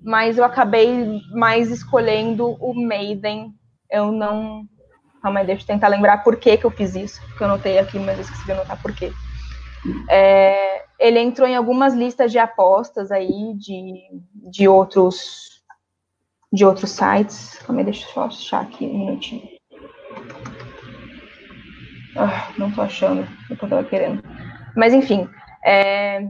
mas 0.00 0.38
eu 0.38 0.44
acabei 0.44 1.20
mais 1.32 1.70
escolhendo 1.70 2.56
o 2.60 2.74
Maiden. 2.74 3.52
Eu 3.90 4.12
não. 4.12 4.64
Calma 5.22 5.40
aí, 5.40 5.46
deixa 5.46 5.62
eu 5.62 5.66
tentar 5.66 5.88
lembrar 5.88 6.18
por 6.22 6.36
que, 6.36 6.56
que 6.56 6.64
eu 6.66 6.70
fiz 6.70 6.94
isso, 6.94 7.20
porque 7.28 7.42
eu 7.42 7.46
anotei 7.48 7.78
aqui, 7.78 7.98
mas 7.98 8.16
eu 8.18 8.22
esqueci 8.22 8.44
de 8.44 8.52
anotar 8.52 8.80
por 8.80 8.92
quê. 8.92 9.12
É, 10.08 10.84
ele 10.98 11.18
entrou 11.18 11.46
em 11.46 11.56
algumas 11.56 11.94
listas 11.94 12.32
de 12.32 12.38
apostas 12.38 13.10
aí 13.10 13.54
de, 13.54 13.94
de 14.50 14.68
outros 14.68 15.54
de 16.54 16.64
outros 16.64 16.92
sites. 16.92 17.58
Calma 17.66 17.80
aí, 17.80 17.84
deixa 17.84 18.06
eu 18.06 18.12
só 18.12 18.24
achar 18.26 18.62
aqui 18.62 18.86
um 18.86 18.98
minutinho. 18.98 19.42
Ah, 22.16 22.52
não 22.56 22.70
tô 22.70 22.80
achando 22.80 23.26
o 23.50 23.56
que 23.56 23.64
eu 23.64 23.68
tava 23.68 23.82
querendo. 23.82 24.22
Mas, 24.76 24.94
enfim, 24.94 25.28
é... 25.64 26.28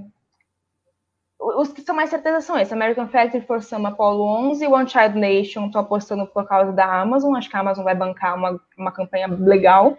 os 1.38 1.74
que 1.74 1.82
são 1.82 1.94
mais 1.94 2.08
certeza 2.08 2.40
são 2.40 2.58
esses. 2.58 2.72
American 2.72 3.06
Factory, 3.08 3.44
For 3.44 3.62
Some, 3.62 3.84
Apollo 3.84 4.24
11 4.48 4.66
One 4.66 4.88
Child 4.88 5.18
Nation, 5.18 5.70
tô 5.70 5.78
apostando 5.78 6.26
por 6.26 6.48
causa 6.48 6.72
da 6.72 7.02
Amazon. 7.02 7.36
Acho 7.36 7.50
que 7.50 7.56
a 7.56 7.60
Amazon 7.60 7.84
vai 7.84 7.94
bancar 7.94 8.34
uma, 8.34 8.58
uma 8.78 8.92
campanha 8.92 9.26
legal. 9.26 9.98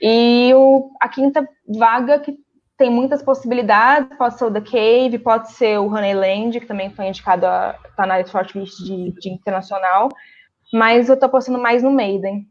E 0.00 0.52
o, 0.54 0.92
a 1.00 1.08
quinta 1.08 1.48
vaga, 1.68 2.20
que 2.20 2.38
tem 2.76 2.90
muitas 2.90 3.22
possibilidades, 3.22 4.16
pode 4.18 4.38
ser 4.38 4.44
o 4.44 4.50
The 4.50 4.60
Cave, 4.60 5.18
pode 5.18 5.52
ser 5.52 5.78
o 5.78 5.86
Honeyland, 5.86 6.60
que 6.60 6.66
também 6.66 6.90
foi 6.90 7.06
indicado 7.06 7.46
a 7.46 7.72
tá 7.96 8.06
na 8.06 8.24
shortlist 8.24 8.78
de, 8.84 9.12
de 9.12 9.30
internacional, 9.30 10.10
mas 10.72 11.08
eu 11.08 11.18
tô 11.18 11.26
apostando 11.26 11.58
mais 11.58 11.82
no 11.82 11.90
Maiden. 11.90 12.46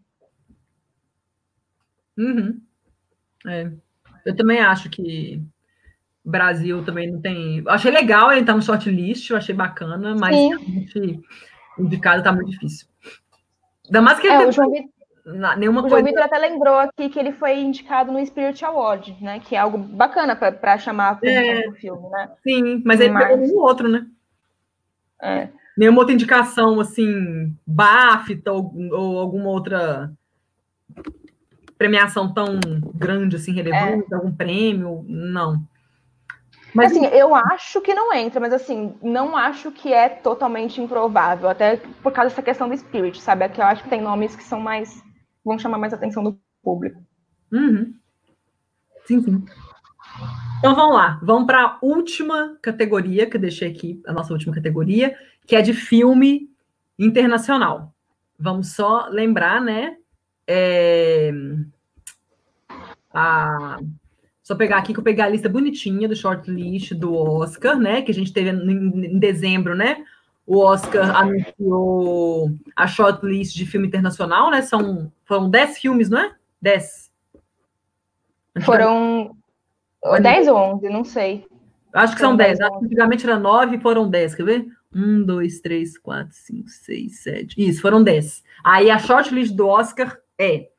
Uhum. 2.17 2.59
É. 3.47 3.71
Eu 4.25 4.35
também 4.35 4.59
acho 4.59 4.89
que 4.89 5.43
Brasil 6.23 6.83
também 6.83 7.11
não 7.11 7.21
tem. 7.21 7.59
Eu 7.59 7.69
achei 7.69 7.91
legal 7.91 8.31
ele 8.31 8.41
estar 8.41 8.53
tá 8.53 8.57
no 8.57 8.63
shortlist, 8.63 9.29
eu 9.29 9.37
achei 9.37 9.53
bacana, 9.53 10.15
mas 10.15 10.35
indicado 11.77 12.23
tá 12.23 12.31
muito 12.31 12.49
difícil. 12.49 12.87
Ainda 13.85 14.01
mais 14.01 14.19
que 14.19 14.25
ele 14.25 14.35
é, 14.35 14.49
tem... 14.49 14.91
Vitor 15.25 15.57
nenhuma 15.57 15.83
o 15.83 15.89
João 15.89 16.03
Vitor 16.03 16.21
até 16.21 16.37
lembrou 16.37 16.75
aqui 16.75 17.09
que 17.09 17.19
ele 17.19 17.31
foi 17.31 17.59
indicado 17.59 18.11
no 18.11 18.23
Spirit 18.23 18.63
Award, 18.63 19.17
né? 19.21 19.39
Que 19.39 19.55
é 19.55 19.59
algo 19.59 19.77
bacana 19.77 20.35
para 20.35 20.77
chamar 20.77 21.05
a 21.05 21.11
atenção 21.11 21.43
é, 21.43 21.67
do 21.67 21.75
filme, 21.75 22.09
né? 22.09 22.29
Sim, 22.43 22.83
mas 22.85 22.99
ele 22.99 23.11
mas... 23.11 23.23
pegou 23.23 23.37
nenhum 23.37 23.57
outro, 23.57 23.89
né? 23.89 24.05
É. 25.21 25.49
Nenhuma 25.75 25.99
outra 25.99 26.13
indicação, 26.13 26.79
assim, 26.79 27.55
BAFTA 27.65 28.51
ou, 28.51 28.71
ou 28.91 29.19
alguma 29.19 29.49
outra 29.49 30.11
premiação 31.77 32.31
tão 32.31 32.59
grande, 32.93 33.35
assim, 33.35 33.51
relevante, 33.51 34.13
é. 34.13 34.15
algum 34.15 34.31
prêmio, 34.31 35.03
não. 35.07 35.61
Mas 36.73 36.91
assim, 36.91 37.05
eu 37.05 37.33
acho 37.33 37.79
que 37.79 37.93
não 37.93 38.13
entra, 38.13 38.39
mas 38.39 38.51
assim, 38.51 38.95
não 39.01 39.35
acho 39.35 39.71
que 39.71 39.93
é 39.93 40.09
totalmente 40.09 40.81
improvável, 40.81 41.47
até 41.47 41.77
por 42.03 42.11
causa 42.11 42.29
dessa 42.29 42.41
questão 42.41 42.67
do 42.67 42.77
Spirit, 42.77 43.21
sabe? 43.21 43.45
Aqui 43.45 43.61
eu 43.61 43.65
acho 43.65 43.81
que 43.81 43.89
tem 43.89 44.01
nomes 44.01 44.35
que 44.35 44.43
são 44.43 44.59
mais 44.59 45.01
vão 45.45 45.59
chamar 45.59 45.77
mais 45.77 45.93
atenção 45.93 46.23
do 46.23 46.39
público. 46.63 47.01
Uhum. 47.51 47.93
Sim, 49.05 49.21
sim. 49.21 49.45
Então 50.59 50.73
vamos 50.75 50.95
lá, 50.95 51.19
vamos 51.21 51.45
para 51.45 51.61
a 51.61 51.77
última 51.81 52.57
categoria 52.61 53.29
que 53.29 53.37
eu 53.37 53.41
deixei 53.41 53.69
aqui, 53.69 54.01
a 54.07 54.11
nossa 54.11 54.33
última 54.33 54.53
categoria, 54.53 55.15
que 55.45 55.55
é 55.55 55.61
de 55.61 55.73
filme 55.73 56.49
internacional. 56.97 57.93
Vamos 58.39 58.73
só 58.73 59.07
lembrar, 59.09 59.61
né? 59.61 59.97
É... 60.47 61.31
A... 63.13 63.77
Só 64.41 64.55
pegar 64.55 64.77
aqui 64.77 64.93
que 64.93 64.99
eu 64.99 65.03
peguei 65.03 65.23
a 65.23 65.29
lista 65.29 65.49
bonitinha 65.49 66.07
do 66.07 66.15
shortlist 66.15 66.93
do 66.93 67.13
Oscar, 67.13 67.77
né? 67.77 68.01
Que 68.01 68.11
a 68.11 68.13
gente 68.13 68.33
teve 68.33 68.49
em 68.49 69.17
dezembro, 69.19 69.75
né? 69.75 70.03
o 70.45 70.59
Oscar 70.59 71.15
anunciou 71.15 72.51
a 72.75 72.85
shortlist 72.85 73.55
de 73.55 73.65
filme 73.65 73.87
internacional, 73.87 74.51
né? 74.51 74.61
São, 74.61 75.11
foram 75.25 75.49
10 75.49 75.77
filmes, 75.79 76.09
não 76.09 76.19
é? 76.19 76.35
10. 76.61 77.11
Foram 78.63 79.35
10 80.21 80.47
ou 80.47 80.57
11, 80.57 80.89
não 80.89 81.03
sei. 81.03 81.45
Acho 81.93 82.13
que 82.13 82.21
são 82.21 82.35
10. 82.35 82.59
Antigamente 82.61 83.25
era 83.25 83.37
9, 83.37 83.79
foram 83.79 84.09
10, 84.09 84.35
quer 84.35 84.45
ver? 84.45 84.67
1, 84.93 85.23
2, 85.23 85.59
3, 85.59 85.97
4, 85.97 86.29
5, 86.31 86.69
6, 86.69 87.19
7. 87.19 87.69
Isso, 87.69 87.81
foram 87.81 88.03
10. 88.03 88.43
Aí 88.63 88.89
a 88.89 88.97
shortlist 88.97 89.53
do 89.53 89.67
Oscar 89.67 90.17
é 90.37 90.69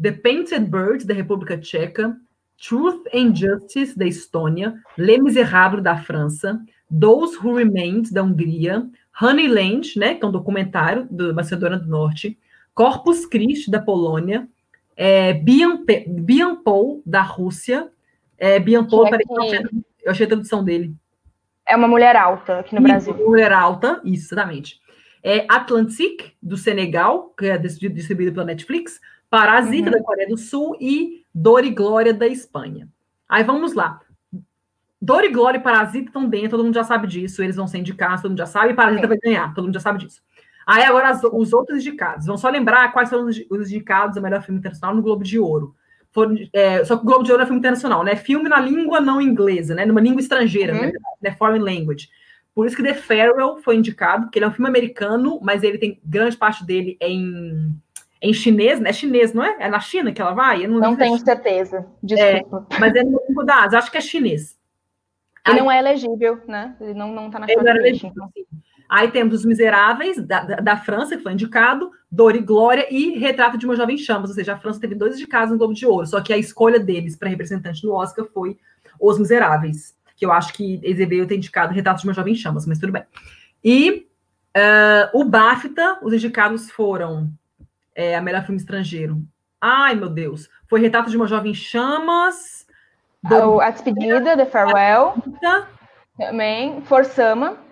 The 0.00 0.12
Painted 0.12 0.66
Bird, 0.66 1.06
da 1.06 1.12
República 1.12 1.58
Tcheca, 1.58 2.16
Truth 2.56 3.06
and 3.14 3.34
Justice, 3.34 3.98
da 3.98 4.06
Estônia, 4.06 4.74
Les 4.96 5.22
Miserables, 5.22 5.82
da 5.82 5.96
França, 5.96 6.60
Those 6.90 7.36
Who 7.36 7.54
Remained, 7.54 8.12
da 8.12 8.22
Hungria, 8.22 8.86
Honeyland, 9.20 9.98
né, 9.98 10.14
que 10.14 10.24
é 10.24 10.28
um 10.28 10.32
documentário 10.32 11.06
do 11.10 11.34
Macedônia 11.34 11.78
do 11.78 11.88
Norte, 11.88 12.38
Corpus 12.74 13.26
Christi, 13.26 13.70
da 13.70 13.80
Polônia, 13.80 14.48
é, 14.96 15.32
Bianpol, 15.32 17.02
da 17.06 17.22
Rússia, 17.22 17.90
é, 18.38 18.58
Bianpol, 18.58 19.06
é 19.06 19.18
que... 19.18 19.26
eu 20.04 20.10
achei 20.10 20.26
a 20.26 20.28
tradução 20.28 20.64
dele. 20.64 20.94
É 21.66 21.76
uma 21.76 21.88
mulher 21.88 22.16
alta 22.16 22.60
aqui 22.60 22.74
no 22.74 22.80
isso, 22.80 22.88
Brasil. 22.88 23.14
Mulher 23.28 23.52
alta, 23.52 24.00
isso, 24.04 24.34
exatamente. 24.34 24.80
É 25.22 25.46
Atlantic, 25.48 26.32
do 26.42 26.56
Senegal, 26.56 27.34
que 27.38 27.46
é 27.46 27.58
distribuído 27.58 28.32
pela 28.32 28.46
Netflix, 28.46 29.00
Parasita, 29.28 29.90
uhum. 29.90 29.96
da 29.96 30.02
Coreia 30.02 30.28
do 30.28 30.36
Sul 30.36 30.76
e 30.80 31.24
Dor 31.32 31.64
e 31.64 31.70
Glória, 31.70 32.12
da 32.12 32.26
Espanha. 32.26 32.88
Aí 33.28 33.44
vamos 33.44 33.74
lá. 33.74 34.00
Dor 35.00 35.24
e 35.24 35.30
Glória 35.30 35.58
e 35.58 35.62
Parasita 35.62 36.08
estão 36.08 36.28
dentro, 36.28 36.50
todo 36.50 36.64
mundo 36.64 36.74
já 36.74 36.84
sabe 36.84 37.06
disso, 37.06 37.42
eles 37.42 37.56
vão 37.56 37.66
ser 37.66 37.78
indicados, 37.78 38.20
todo 38.20 38.32
mundo 38.32 38.38
já 38.38 38.46
sabe, 38.46 38.72
e 38.72 38.74
Parasita 38.74 39.02
Sim. 39.02 39.08
vai 39.08 39.18
ganhar, 39.18 39.54
todo 39.54 39.64
mundo 39.64 39.74
já 39.74 39.80
sabe 39.80 39.98
disso. 40.00 40.20
Aí 40.70 40.84
agora 40.84 41.08
as, 41.08 41.20
os 41.24 41.52
outros 41.52 41.80
indicados. 41.80 42.26
Vamos 42.26 42.40
só 42.40 42.48
lembrar 42.48 42.92
quais 42.92 43.10
foram 43.10 43.26
os, 43.26 43.36
os 43.50 43.72
indicados 43.72 44.16
ao 44.16 44.22
melhor 44.22 44.40
filme 44.40 44.60
internacional 44.60 44.94
no 44.94 45.02
Globo 45.02 45.24
de 45.24 45.36
Ouro. 45.36 45.74
É, 46.52 46.84
só 46.84 46.96
que 46.96 47.02
o 47.02 47.06
Globo 47.06 47.24
de 47.24 47.32
Ouro 47.32 47.42
é 47.42 47.46
filme 47.46 47.58
internacional, 47.58 48.04
né? 48.04 48.14
Filme 48.14 48.48
na 48.48 48.60
língua 48.60 49.00
não 49.00 49.20
inglesa, 49.20 49.74
né? 49.74 49.84
Numa 49.84 50.00
língua 50.00 50.20
estrangeira, 50.20 50.72
uhum. 50.72 50.92
né? 51.20 51.32
Foreign 51.32 51.64
language. 51.64 52.08
Por 52.54 52.66
isso 52.66 52.76
que 52.76 52.84
The 52.84 52.94
Farewell 52.94 53.56
foi 53.56 53.76
indicado, 53.76 54.26
porque 54.26 54.38
ele 54.38 54.44
é 54.44 54.48
um 54.48 54.52
filme 54.52 54.68
americano, 54.68 55.40
mas 55.42 55.64
ele 55.64 55.76
tem 55.76 56.00
grande 56.04 56.36
parte 56.36 56.64
dele 56.64 56.96
é 57.00 57.08
em, 57.08 57.74
é 58.20 58.28
em 58.28 58.32
chinês, 58.32 58.78
né? 58.78 58.90
É 58.90 58.92
chinês, 58.92 59.32
não 59.32 59.42
é? 59.42 59.56
É 59.58 59.68
na 59.68 59.80
China 59.80 60.12
que 60.12 60.22
ela 60.22 60.34
vai? 60.34 60.68
não, 60.68 60.78
não 60.78 60.96
tenho 60.96 61.18
certeza. 61.18 61.84
Desculpa. 62.00 62.66
É, 62.76 62.78
mas 62.78 62.94
é 62.94 63.02
no 63.02 63.20
língua 63.26 63.44
da 63.44 63.64
Ásia, 63.64 63.78
acho 63.80 63.90
que 63.90 63.98
é 63.98 64.00
chinês. 64.00 64.56
Ele 65.44 65.58
Aí, 65.58 65.64
não 65.64 65.70
é 65.70 65.80
elegível, 65.80 66.40
né? 66.46 66.76
Ele 66.80 66.94
não, 66.94 67.12
não 67.12 67.28
tá 67.28 67.40
na 67.40 67.46
ele 67.46 67.60
não 67.60 67.68
era 67.68 67.78
elegível, 67.80 68.10
então. 68.10 68.30
Aí 68.90 69.08
temos 69.08 69.34
Os 69.34 69.44
Miseráveis, 69.44 70.16
da, 70.20 70.42
da, 70.42 70.56
da, 70.56 70.76
França, 70.76 71.16
que 71.16 71.22
foi 71.22 71.32
indicado, 71.32 71.92
Dor 72.10 72.34
e 72.34 72.40
Glória 72.40 72.88
e 72.90 73.16
Retrato 73.16 73.56
de 73.56 73.64
uma 73.64 73.76
Jovem 73.76 73.96
Chamas, 73.96 74.30
ou 74.30 74.34
seja, 74.34 74.54
a 74.54 74.58
França 74.58 74.80
teve 74.80 74.96
dois 74.96 75.14
indicados 75.14 75.52
no 75.52 75.58
Globo 75.58 75.72
de 75.72 75.86
Ouro, 75.86 76.08
só 76.08 76.20
que 76.20 76.32
a 76.32 76.36
escolha 76.36 76.80
deles 76.80 77.14
para 77.14 77.28
representante 77.28 77.86
no 77.86 77.92
Oscar 77.92 78.26
foi 78.34 78.58
Os 78.98 79.16
Miseráveis, 79.16 79.96
que 80.16 80.26
eu 80.26 80.32
acho 80.32 80.52
que 80.52 80.78
deveriam 80.78 81.24
ter 81.24 81.36
indicado 81.36 81.72
Retrato 81.72 82.00
de 82.00 82.08
uma 82.08 82.12
Jovem 82.12 82.34
Chamas, 82.34 82.66
mas 82.66 82.80
tudo 82.80 82.92
bem. 82.92 83.04
E 83.62 84.08
uh, 84.56 85.20
o 85.20 85.22
BAFTA, 85.22 86.00
os 86.02 86.12
indicados 86.12 86.68
foram 86.68 87.30
é, 87.94 88.16
a 88.16 88.20
melhor 88.20 88.42
filme 88.42 88.60
estrangeiro. 88.60 89.22
Ai, 89.60 89.94
meu 89.94 90.08
Deus. 90.08 90.48
Foi 90.66 90.80
Retrato 90.80 91.10
de 91.10 91.16
uma 91.16 91.28
Jovem 91.28 91.54
Chamas. 91.54 92.66
Do... 93.22 93.60
A 93.60 93.70
Despedida, 93.70 94.36
The 94.36 94.46
Farewell. 94.46 95.14
Também. 96.18 96.82
For 96.82 97.04
Sama 97.04 97.69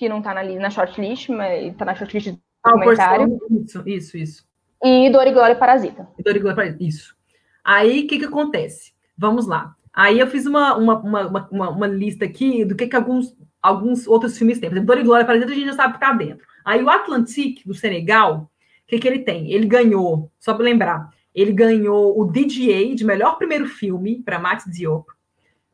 que 0.00 0.08
não 0.08 0.20
está 0.20 0.32
na, 0.32 0.42
na 0.42 0.70
shortlist, 0.70 1.28
mas 1.28 1.72
está 1.72 1.84
na 1.84 1.94
shortlist 1.94 2.30
do 2.30 2.40
ah, 2.64 2.70
documentário. 2.70 3.38
Isso, 3.50 3.82
isso, 3.86 4.16
isso. 4.16 4.48
E 4.82 5.10
Dor 5.10 5.26
e 5.26 5.30
Glória 5.30 5.54
Parasita. 5.54 6.08
E 6.18 6.22
Dor 6.22 6.36
e 6.36 6.38
Glória 6.38 6.56
Parasita, 6.56 6.82
isso. 6.82 7.14
Aí, 7.62 8.04
o 8.04 8.06
que 8.06 8.18
que 8.18 8.24
acontece? 8.24 8.94
Vamos 9.14 9.46
lá. 9.46 9.74
Aí 9.92 10.18
eu 10.18 10.26
fiz 10.26 10.46
uma, 10.46 10.74
uma, 10.74 10.98
uma, 11.00 11.48
uma, 11.50 11.68
uma 11.68 11.86
lista 11.86 12.24
aqui 12.24 12.64
do 12.64 12.74
que, 12.74 12.86
que 12.86 12.96
alguns, 12.96 13.36
alguns 13.60 14.06
outros 14.06 14.38
filmes 14.38 14.58
têm. 14.58 14.70
Por 14.70 14.76
exemplo, 14.76 14.86
Dor 14.86 15.02
e 15.02 15.04
Glória 15.04 15.26
Parasita 15.26 15.52
a 15.52 15.54
gente 15.54 15.66
já 15.66 15.74
sabe 15.74 15.98
que 15.98 16.02
está 16.02 16.14
dentro. 16.14 16.46
Aí 16.64 16.82
o 16.82 16.88
Atlantique, 16.88 17.68
do 17.68 17.74
Senegal, 17.74 18.50
o 18.84 18.86
que, 18.86 18.98
que 18.98 19.06
ele 19.06 19.18
tem? 19.18 19.52
Ele 19.52 19.66
ganhou, 19.66 20.32
só 20.38 20.54
para 20.54 20.64
lembrar, 20.64 21.10
ele 21.34 21.52
ganhou 21.52 22.18
o 22.18 22.24
DGA 22.24 22.94
de 22.94 23.04
melhor 23.04 23.36
primeiro 23.36 23.66
filme 23.66 24.22
para 24.22 24.38
Max 24.38 24.64
Diop, 24.64 25.06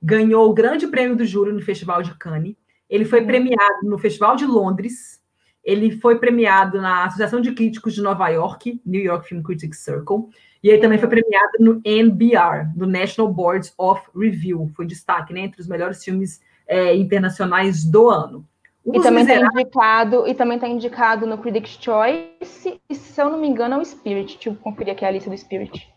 ganhou 0.02 0.50
o 0.50 0.52
grande 0.52 0.88
prêmio 0.88 1.14
do 1.14 1.24
júri 1.24 1.52
no 1.52 1.62
Festival 1.62 2.02
de 2.02 2.12
Cannes, 2.16 2.56
ele 2.88 3.04
foi 3.04 3.20
uhum. 3.20 3.26
premiado 3.26 3.84
no 3.84 3.98
Festival 3.98 4.36
de 4.36 4.46
Londres, 4.46 5.20
ele 5.66 5.90
foi 5.90 6.18
premiado 6.18 6.80
na 6.80 7.06
Associação 7.06 7.40
de 7.40 7.52
Críticos 7.52 7.92
de 7.92 8.00
Nova 8.00 8.28
York, 8.28 8.80
New 8.86 9.02
York 9.02 9.28
Film 9.28 9.42
Critics 9.42 9.80
Circle, 9.80 10.28
e 10.62 10.68
ele 10.68 10.78
também 10.78 10.96
foi 10.96 11.08
premiado 11.08 11.52
no 11.58 11.80
NBR, 11.84 12.72
do 12.76 12.86
National 12.86 13.32
Boards 13.32 13.74
of 13.76 14.02
Review. 14.14 14.70
Foi 14.76 14.86
destaque 14.86 15.34
né, 15.34 15.40
entre 15.40 15.60
os 15.60 15.66
melhores 15.66 16.04
filmes 16.04 16.40
é, 16.68 16.94
internacionais 16.94 17.84
do 17.84 18.08
ano. 18.08 18.46
Os 18.84 18.96
e 18.96 19.02
também 19.02 19.24
está 19.24 19.36
indicado, 19.36 20.28
e 20.28 20.34
também 20.34 20.54
está 20.54 20.68
indicado 20.68 21.26
no 21.26 21.38
Critics' 21.38 21.78
Choice, 21.80 22.80
e 22.88 22.94
se 22.94 23.20
eu 23.20 23.28
não 23.28 23.40
me 23.40 23.48
engano, 23.48 23.74
é 23.74 23.78
o 23.78 23.84
Spirit. 23.84 24.34
Deixa 24.34 24.50
eu 24.50 24.54
conferir 24.54 24.92
aqui 24.92 25.04
a 25.04 25.10
lista 25.10 25.28
do 25.28 25.36
Spirit. 25.36 25.92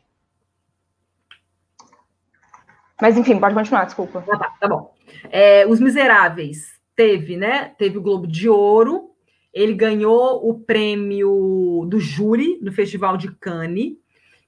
Mas 2.99 3.16
enfim, 3.16 3.40
pode 3.40 3.53
continuar, 3.53 3.86
desculpa. 3.86 4.26
Ah, 4.28 4.38
tá, 4.38 4.56
tá 4.60 4.68
bom. 4.68 4.94
É, 5.30 5.68
os 5.68 5.80
Miseráveis 5.80 6.78
teve, 6.99 7.38
né? 7.38 7.71
Teve 7.77 7.97
o 7.97 8.01
Globo 8.01 8.27
de 8.27 8.49
Ouro, 8.49 9.11
ele 9.53 9.73
ganhou 9.73 10.49
o 10.49 10.59
prêmio 10.59 11.88
do 11.88 11.97
júri 11.97 12.59
no 12.61 12.73
Festival 12.73 13.15
de 13.15 13.31
Cannes. 13.38 13.93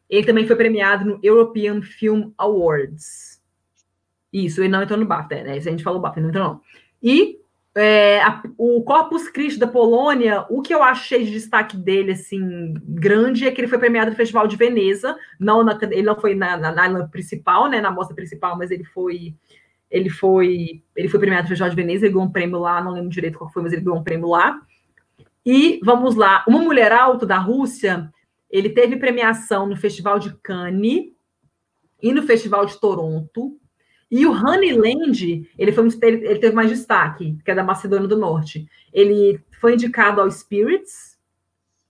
Ele 0.10 0.26
também 0.26 0.46
foi 0.46 0.58
premiado 0.58 1.06
no 1.06 1.20
European 1.24 1.82
Film 1.82 2.32
Awards. 2.38 3.42
Isso, 4.34 4.60
ele 4.60 4.68
não 4.68 4.84
entrou 4.84 5.00
no 5.00 5.06
BAFTA, 5.06 5.44
né? 5.44 5.58
Isso 5.58 5.70
a 5.70 5.72
gente 5.72 5.84
falou 5.84 6.02
BAFTA, 6.02 6.20
não 6.20 6.28
entrou 6.28 6.44
não. 6.44 6.62
E 7.02 7.40
é, 7.74 8.22
a, 8.22 8.44
o 8.58 8.84
Corpus 8.84 9.30
Christi 9.30 9.58
da 9.58 9.68
Polônia, 9.68 10.46
o 10.50 10.62
que 10.62 10.74
eu 10.76 10.84
achei 10.84 11.24
de 11.24 11.32
destaque 11.32 11.78
dele, 11.78 12.12
assim, 12.12 12.74
grande, 12.84 13.48
é 13.48 13.52
que 13.52 13.62
ele 13.62 13.70
foi 13.70 13.80
premiado 13.80 14.12
no 14.12 14.18
Festival 14.18 14.46
de 14.46 14.58
Veneza, 14.58 15.16
não 15.40 15.64
na, 15.64 15.80
ele 15.84 16.04
não 16.04 16.20
foi 16.20 16.36
na, 16.36 16.58
na, 16.58 16.74
na 16.74 17.08
principal, 17.08 17.70
né, 17.70 17.80
na 17.80 17.92
mostra 17.92 18.14
principal, 18.14 18.58
mas 18.58 18.72
ele 18.72 18.84
foi 18.84 19.36
ele 19.92 20.10
foi, 20.10 20.82
ele 20.96 21.10
foi 21.10 21.20
premiado 21.20 21.50
Festival 21.50 21.70
de 21.70 21.76
Veneza, 21.76 22.06
ele 22.06 22.14
ganhou 22.14 22.28
um 22.28 22.32
prêmio 22.32 22.58
lá, 22.58 22.82
não 22.82 22.94
lembro 22.94 23.10
direito 23.10 23.38
qual 23.38 23.52
foi, 23.52 23.62
mas 23.62 23.74
ele 23.74 23.82
ganhou 23.82 24.00
um 24.00 24.04
prêmio 24.04 24.30
lá. 24.30 24.62
E 25.46 25.80
vamos 25.84 26.16
lá, 26.16 26.46
Uma 26.48 26.60
Mulher 26.60 26.94
Alta 26.94 27.26
da 27.26 27.38
Rússia, 27.38 28.10
ele 28.50 28.70
teve 28.70 28.96
premiação 28.96 29.68
no 29.68 29.76
Festival 29.76 30.18
de 30.18 30.34
Cannes 30.42 31.12
e 32.02 32.14
no 32.14 32.24
Festival 32.24 32.66
de 32.66 32.80
Toronto. 32.80 33.58
E 34.10 34.26
o 34.26 34.32
Honeyland, 34.32 35.50
ele, 35.58 35.72
foi, 35.72 35.88
ele 36.02 36.40
teve 36.40 36.56
mais 36.56 36.70
destaque, 36.70 37.38
que 37.44 37.52
é 37.52 37.56
da 37.56 37.64
Macedônia 37.64 38.08
do 38.08 38.18
Norte. 38.18 38.68
Ele 38.94 39.42
foi 39.60 39.74
indicado 39.74 40.22
ao 40.22 40.30
Spirits, 40.30 41.18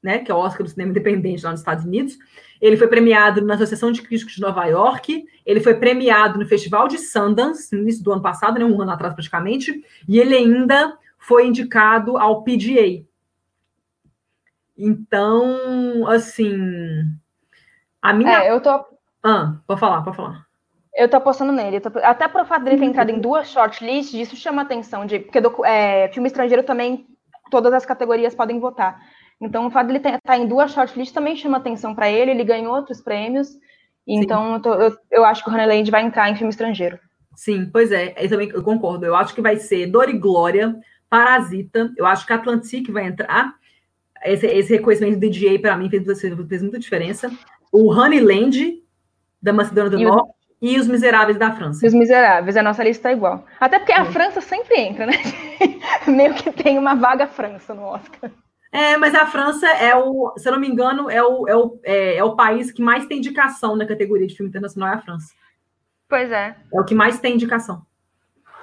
né, 0.02 0.20
que 0.20 0.32
é 0.32 0.34
o 0.34 0.38
Oscar 0.38 0.64
do 0.64 0.70
cinema 0.70 0.92
independente 0.92 1.44
lá 1.44 1.52
nos 1.52 1.60
Estados 1.60 1.86
Unidos, 1.86 2.18
ele 2.62 2.78
foi 2.78 2.88
premiado 2.88 3.42
na 3.42 3.56
Associação 3.56 3.92
de 3.92 4.02
Críticos 4.04 4.36
de 4.36 4.42
Nova 4.42 4.64
York, 4.66 5.26
ele 5.46 5.60
foi 5.60 5.74
premiado 5.74 6.38
no 6.38 6.46
Festival 6.46 6.88
de 6.88 7.00
Sundance, 7.00 7.76
no 7.76 7.82
início 7.82 8.04
do 8.04 8.14
ano 8.14 8.22
passado, 8.22 8.60
né, 8.60 8.66
um 8.66 8.80
ano 8.80 8.92
atrás 8.92 9.14
praticamente, 9.14 9.84
e 10.08 10.20
ele 10.20 10.36
ainda 10.36 10.96
foi 11.18 11.48
indicado 11.48 12.18
ao 12.18 12.44
PGA. 12.44 13.04
Então, 14.78 16.08
assim, 16.08 17.04
a 18.02 18.14
minha... 18.14 18.44
É, 18.44 18.52
eu 18.52 18.62
tô... 18.62 18.86
Ah, 19.24 19.56
pode 19.66 19.80
falar, 19.80 20.02
pode 20.04 20.18
falar. 20.18 20.46
Eu 20.96 21.08
tô 21.10 21.18
apostando 21.18 21.52
nele. 21.52 21.80
Tô... 21.80 21.92
Até 22.00 22.28
por 22.28 22.46
fato 22.46 22.64
dele 22.64 22.78
ter 22.78 22.86
entrado 22.86 23.10
em 23.10 23.20
duas 23.20 23.50
shortlists, 23.50 24.14
isso 24.14 24.36
chama 24.36 24.62
atenção, 24.62 25.06
de... 25.06 25.20
porque 25.20 25.40
é, 25.66 26.10
filme 26.10 26.28
estrangeiro 26.28 26.64
também, 26.64 27.08
todas 27.50 27.74
as 27.74 27.86
categorias 27.86 28.36
podem 28.36 28.60
votar. 28.60 29.00
Então, 29.42 29.66
o 29.66 29.72
fato 29.72 29.88
de 29.88 29.94
ele 29.94 29.98
estar 29.98 30.20
tá 30.20 30.38
em 30.38 30.48
duas 30.48 30.72
shortlists 30.72 31.14
também 31.14 31.36
chama 31.36 31.58
atenção 31.58 31.96
para 31.96 32.10
ele, 32.10 32.32
ele 32.32 32.44
ganhou 32.44 32.76
outros 32.76 33.02
prêmios, 33.02 33.58
então 34.08 34.54
eu, 34.54 34.62
tô, 34.62 34.74
eu, 34.74 34.98
eu, 35.10 35.26
acho 35.26 35.44
que 35.44 35.50
o 35.50 35.54
Honeyland 35.54 35.90
vai 35.90 36.04
entrar 36.04 36.30
em 36.30 36.36
filme 36.36 36.52
estrangeiro. 36.52 37.00
Sim, 37.36 37.70
pois 37.72 37.92
é, 37.92 38.14
eu 38.18 38.30
também 38.30 38.50
eu 38.50 38.64
concordo. 38.64 39.06
Eu 39.06 39.16
acho 39.16 39.34
que 39.34 39.42
vai 39.42 39.58
ser 39.58 39.88
Dor 39.88 40.10
e 40.10 40.18
Glória, 40.18 40.76
Parasita, 41.10 41.92
eu 41.98 42.06
acho 42.06 42.26
que 42.26 42.34
Atlantic 42.34 42.90
vai 42.90 43.06
entrar. 43.06 43.56
Esse, 44.24 44.46
esse 44.46 44.74
reconhecimento 44.76 45.16
do 45.16 45.20
DJ, 45.22 45.58
para 45.58 45.76
mim, 45.76 45.90
fez, 45.90 46.06
fez, 46.22 46.62
muita 46.62 46.78
diferença. 46.78 47.32
O 47.72 47.92
Honeyland, 47.92 48.84
da 49.42 49.52
Macedônia 49.52 49.90
do 49.90 50.00
e 50.00 50.04
Norte, 50.04 50.30
o... 50.30 50.66
e 50.66 50.80
Os 50.80 50.88
Miseráveis 50.88 51.40
da 51.40 51.52
França. 51.56 51.88
Os 51.88 51.94
Miseráveis, 51.94 52.56
a 52.56 52.62
nossa 52.62 52.84
lista 52.84 53.10
é 53.10 53.14
igual. 53.14 53.46
Até 53.60 53.80
porque 53.80 53.94
a 53.94 54.06
França 54.06 54.42
sempre 54.42 54.80
entra, 54.80 55.08
né? 55.08 55.14
Meio 56.06 56.36
que 56.36 56.52
tem 56.52 56.78
uma 56.78 56.94
vaga 56.94 57.26
França 57.28 57.74
no 57.74 57.84
Oscar. 57.84 58.30
É, 58.72 58.96
mas 58.96 59.14
a 59.14 59.26
França 59.26 59.68
é 59.68 59.94
o, 59.96 60.34
se 60.38 60.48
eu 60.48 60.54
não 60.54 60.60
me 60.60 60.68
engano, 60.68 61.10
é 61.10 61.22
o, 61.22 61.48
é 61.48 61.56
o, 61.56 61.80
é, 61.84 62.16
é 62.16 62.24
o 62.24 62.36
país 62.36 62.72
que 62.72 62.82
mais 62.82 63.06
tem 63.06 63.18
indicação 63.18 63.76
na 63.76 63.86
categoria 63.86 64.26
de 64.26 64.36
filme 64.36 64.50
internacional, 64.50 64.90
é 64.90 64.94
a 64.96 65.02
França. 65.02 65.34
Pois 66.08 66.32
é. 66.32 66.56
É 66.74 66.80
o 66.80 66.86
que 66.86 66.96
mais 66.96 67.20
tem 67.20 67.36
indicação. 67.36 67.86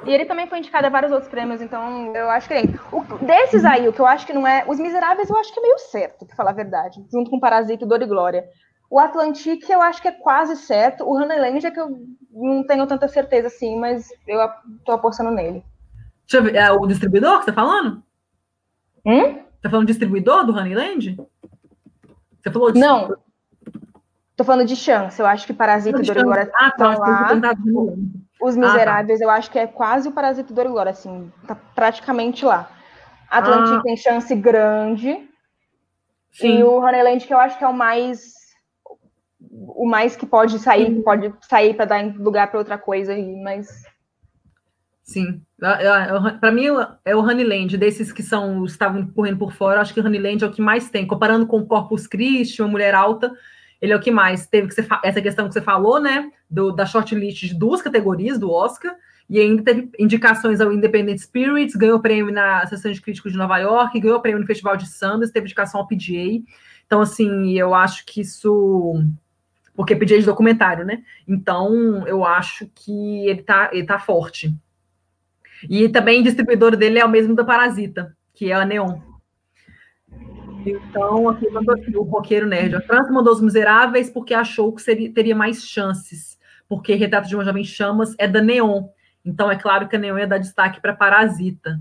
E 0.04 0.12
ele 0.12 0.24
também 0.24 0.46
foi 0.46 0.58
indicado 0.58 0.86
a 0.86 0.90
vários 0.90 1.12
outros 1.12 1.30
prêmios, 1.30 1.60
então 1.60 2.14
eu 2.14 2.30
acho 2.30 2.46
que 2.46 2.54
ele. 2.54 2.80
O, 2.92 3.02
desses 3.24 3.64
aí, 3.64 3.88
o 3.88 3.92
que 3.92 4.00
eu 4.00 4.06
acho 4.06 4.26
que 4.26 4.32
não 4.32 4.46
é. 4.46 4.64
Os 4.66 4.78
Miseráveis 4.78 5.28
eu 5.28 5.36
acho 5.36 5.52
que 5.52 5.58
é 5.58 5.62
meio 5.62 5.78
certo, 5.78 6.24
pra 6.24 6.36
falar 6.36 6.50
a 6.50 6.54
verdade. 6.54 7.04
Junto 7.12 7.30
com 7.30 7.40
Parasita 7.40 7.84
Dor 7.84 8.00
e 8.00 8.06
Glória. 8.06 8.44
O 8.90 8.98
Atlantique 8.98 9.70
eu 9.70 9.82
acho 9.82 10.00
que 10.00 10.08
é 10.08 10.12
quase 10.12 10.56
certo. 10.56 11.04
O 11.04 11.14
Honeyland 11.14 11.66
é 11.66 11.70
que 11.70 11.80
eu 11.80 11.98
não 12.30 12.64
tenho 12.64 12.86
tanta 12.86 13.08
certeza 13.08 13.48
assim, 13.48 13.78
mas 13.78 14.08
eu 14.26 14.38
tô 14.84 14.92
apostando 14.92 15.30
nele. 15.30 15.64
Deixa 16.26 16.36
eu 16.36 16.42
ver. 16.44 16.54
É 16.54 16.70
o 16.70 16.86
distribuidor 16.86 17.40
que 17.40 17.46
você 17.46 17.52
tá 17.52 17.60
falando? 17.62 18.02
Hum? 19.04 19.47
Tá 19.60 19.68
falando 19.68 19.86
distribuidor 19.86 20.44
do 20.44 20.52
Honeyland? 20.52 21.16
Você 22.40 22.50
falou 22.50 22.72
de... 22.72 22.78
Não. 22.78 23.16
Tô 24.36 24.44
falando 24.44 24.66
de 24.66 24.76
chance. 24.76 25.20
Eu 25.20 25.26
acho 25.26 25.46
que 25.46 25.52
Parasita 25.52 26.00
do 26.00 26.20
agora 26.20 26.50
ah, 26.54 26.70
tá, 26.70 26.96
lá. 26.96 27.36
Os 28.40 28.56
Miseráveis, 28.56 29.20
ah, 29.20 29.24
tá. 29.24 29.24
eu 29.24 29.30
acho 29.30 29.50
que 29.50 29.58
é 29.58 29.66
quase 29.66 30.08
o 30.08 30.12
Parasita 30.12 30.54
do 30.54 30.60
agora, 30.60 30.90
assim, 30.90 31.32
tá 31.46 31.56
praticamente 31.74 32.44
lá. 32.44 32.70
Atlantic 33.28 33.80
ah. 33.80 33.82
tem 33.82 33.96
chance 33.96 34.32
grande. 34.36 35.28
Sim. 36.30 36.58
E 36.58 36.62
o 36.62 36.78
Honeyland, 36.78 37.26
que 37.26 37.34
eu 37.34 37.38
acho 37.38 37.58
que 37.58 37.64
é 37.64 37.68
o 37.68 37.74
mais 37.74 38.38
o 39.50 39.86
mais 39.86 40.16
que 40.16 40.26
pode 40.26 40.58
sair, 40.58 40.86
Sim. 40.86 41.02
pode 41.02 41.32
sair 41.48 41.74
para 41.74 41.84
dar 41.84 42.04
lugar 42.16 42.48
para 42.48 42.58
outra 42.58 42.78
coisa 42.78 43.12
aí, 43.12 43.36
mas 43.42 43.66
Sim. 45.08 45.40
Para 45.58 46.52
mim, 46.52 46.66
é 47.02 47.16
o 47.16 47.20
Honeyland, 47.20 47.78
desses 47.78 48.12
que 48.12 48.22
são 48.22 48.66
estavam 48.66 49.06
correndo 49.06 49.38
por 49.38 49.54
fora, 49.54 49.80
acho 49.80 49.94
que 49.94 50.00
o 50.00 50.04
Honeyland 50.04 50.44
é 50.44 50.46
o 50.46 50.52
que 50.52 50.60
mais 50.60 50.90
tem. 50.90 51.06
Comparando 51.06 51.46
com 51.46 51.60
o 51.60 51.66
Corpus 51.66 52.06
Christi, 52.06 52.60
uma 52.60 52.68
mulher 52.68 52.94
alta, 52.94 53.32
ele 53.80 53.94
é 53.94 53.96
o 53.96 54.00
que 54.00 54.10
mais. 54.10 54.46
Teve 54.46 54.68
que 54.68 54.74
essa 55.02 55.22
questão 55.22 55.48
que 55.48 55.54
você 55.54 55.62
falou, 55.62 55.98
né? 55.98 56.30
Do, 56.50 56.72
da 56.72 56.84
shortlist 56.84 57.46
de 57.46 57.54
duas 57.54 57.80
categorias 57.80 58.38
do 58.38 58.50
Oscar, 58.50 58.94
e 59.30 59.40
ainda 59.40 59.62
teve 59.62 59.90
indicações 59.98 60.60
ao 60.60 60.70
Independent 60.70 61.18
Spirits, 61.18 61.74
ganhou 61.74 62.00
prêmio 62.00 62.32
na 62.32 62.66
Sessão 62.66 62.92
de 62.92 63.00
Críticos 63.00 63.32
de 63.32 63.38
Nova 63.38 63.56
York, 63.56 63.98
ganhou 63.98 64.20
prêmio 64.20 64.42
no 64.42 64.46
Festival 64.46 64.76
de 64.76 64.86
Sundance, 64.86 65.32
teve 65.32 65.46
indicação 65.46 65.80
ao 65.80 65.88
PGA. 65.88 66.42
Então, 66.86 67.00
assim, 67.00 67.58
eu 67.58 67.74
acho 67.74 68.04
que 68.04 68.20
isso. 68.20 69.02
Porque 69.74 69.96
PGA 69.96 70.16
é 70.16 70.18
de 70.18 70.26
documentário, 70.26 70.84
né? 70.84 71.02
Então, 71.26 72.06
eu 72.06 72.26
acho 72.26 72.70
que 72.74 73.26
ele 73.26 73.42
tá, 73.42 73.70
ele 73.72 73.86
tá 73.86 73.98
forte. 73.98 74.54
E 75.68 75.88
também 75.88 76.22
distribuidor 76.22 76.76
dele 76.76 76.98
é 76.98 77.04
o 77.04 77.08
mesmo 77.08 77.34
da 77.34 77.44
Parasita, 77.44 78.16
que 78.34 78.50
é 78.50 78.54
a 78.54 78.64
Neon. 78.64 79.00
Então, 80.64 81.28
aqui 81.28 81.48
mandou 81.50 81.74
aqui, 81.74 81.96
o 81.96 82.02
roqueiro 82.02 82.46
nerd. 82.46 82.74
A 82.74 82.80
França 82.80 83.10
mandou 83.12 83.32
os 83.32 83.40
miseráveis 83.40 84.10
porque 84.10 84.34
achou 84.34 84.72
que 84.74 84.82
seria, 84.82 85.12
teria 85.12 85.34
mais 85.34 85.64
chances. 85.66 86.38
Porque 86.68 86.94
Retrato 86.94 87.28
de 87.28 87.34
uma 87.34 87.44
Jovem 87.44 87.64
Chamas 87.64 88.14
é 88.18 88.28
da 88.28 88.42
Neon. 88.42 88.88
Então, 89.24 89.50
é 89.50 89.56
claro 89.56 89.88
que 89.88 89.96
a 89.96 89.98
Neon 89.98 90.18
ia 90.18 90.26
dar 90.26 90.38
destaque 90.38 90.80
para 90.80 90.94
Parasita. 90.94 91.80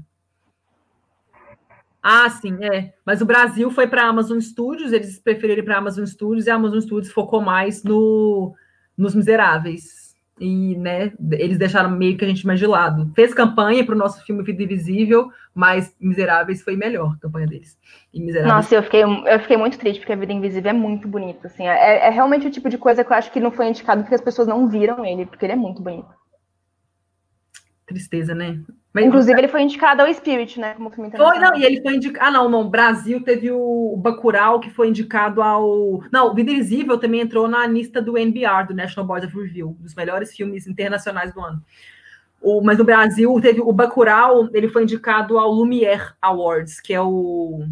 Ah, 2.02 2.30
sim, 2.30 2.64
é. 2.64 2.94
Mas 3.06 3.22
o 3.22 3.26
Brasil 3.26 3.70
foi 3.70 3.88
para 3.88 4.04
a 4.04 4.08
Amazon 4.08 4.40
Studios, 4.40 4.94
eles 4.94 5.20
preferiram 5.20 5.60
ir 5.60 5.66
para 5.66 5.76
a 5.76 5.80
Amazon 5.80 6.06
Studios 6.06 6.48
e 6.48 6.50
a 6.50 6.56
Amazon 6.56 6.80
Studios 6.80 7.12
focou 7.12 7.42
mais 7.42 7.84
no, 7.84 8.56
nos 8.98 9.14
miseráveis 9.14 10.07
e 10.40 10.76
né, 10.76 11.12
eles 11.32 11.58
deixaram 11.58 11.90
meio 11.90 12.18
que 12.18 12.24
a 12.24 12.28
gente 12.28 12.46
mais 12.46 12.60
de 12.60 12.68
lado. 12.68 13.12
Fez 13.16 13.34
campanha 13.34 13.84
para 13.86 13.96
o 13.96 13.98
nosso 13.98 14.24
filme 14.24 14.44
Vida 14.44 14.64
Invisível, 14.64 15.32
mas 15.54 15.96
Miseráveis 16.00 16.62
foi 16.62 16.76
melhor 16.76 17.14
a 17.14 17.20
campanha 17.20 17.48
deles. 17.48 17.78
Nossa, 18.48 18.76
eu 18.76 18.84
fiquei, 18.84 19.04
eu 19.04 19.40
fiquei 19.40 19.58
muito 19.58 19.78
triste, 19.78 20.00
porque 20.00 20.14
a 20.14 20.18
Vida 20.18 20.34
Invisível 20.34 20.70
é 20.70 20.74
muito 20.74 21.08
bonito. 21.08 21.48
Assim, 21.48 21.68
é, 21.68 22.08
é 22.08 22.10
realmente 22.10 22.48
o 22.48 22.52
tipo 22.52 22.70
de 22.70 22.78
coisa 22.78 23.04
que 23.04 23.12
eu 23.12 23.18
acho 23.18 23.32
que 23.32 23.40
não 23.40 23.52
foi 23.52 23.68
indicado 23.68 24.02
porque 24.02 24.16
as 24.16 24.22
pessoas 24.22 24.48
não 24.48 24.68
viram 24.68 25.04
ele, 25.04 25.26
porque 25.26 25.46
ele 25.46 25.54
é 25.54 25.58
muito 25.58 25.82
bonito. 25.82 26.10
Tristeza, 27.86 28.36
né? 28.36 28.60
Mas, 28.98 29.06
Inclusive, 29.06 29.40
ele 29.40 29.48
foi 29.48 29.62
indicado 29.62 30.02
ao 30.02 30.12
Spirit, 30.12 30.60
né? 30.60 30.74
Como 30.74 30.90
filme 30.90 31.12
Foi, 31.12 31.38
não, 31.38 31.56
e 31.56 31.64
ele 31.64 31.84
foi 31.84 31.98
indicado. 31.98 32.26
Ah, 32.26 32.32
não, 32.32 32.50
no 32.50 32.68
Brasil 32.68 33.22
teve 33.22 33.52
o 33.52 33.96
Bacurau, 33.96 34.60
que 34.60 34.72
foi 34.72 34.90
indicado 34.90 35.40
ao. 35.40 36.04
Não, 36.12 36.32
o 36.32 36.34
Vida 36.34 36.50
Invisível 36.50 36.98
também 36.98 37.22
entrou 37.22 37.48
na 37.48 37.68
lista 37.68 38.02
do 38.02 38.18
NBR, 38.18 38.70
do 38.70 38.74
National 38.74 39.06
Board 39.06 39.28
of 39.28 39.40
Review, 39.40 39.78
dos 39.80 39.94
melhores 39.94 40.36
filmes 40.36 40.66
internacionais 40.66 41.32
do 41.32 41.40
ano. 41.40 41.64
O, 42.42 42.60
mas 42.64 42.80
no 42.80 42.84
Brasil 42.84 43.40
teve 43.40 43.62
o 43.62 43.72
Bacurau, 43.72 44.50
ele 44.52 44.68
foi 44.68 44.82
indicado 44.82 45.38
ao 45.38 45.52
Lumière 45.52 46.14
Awards, 46.20 46.82
que 46.82 46.92
é 46.92 47.00
o. 47.00 47.68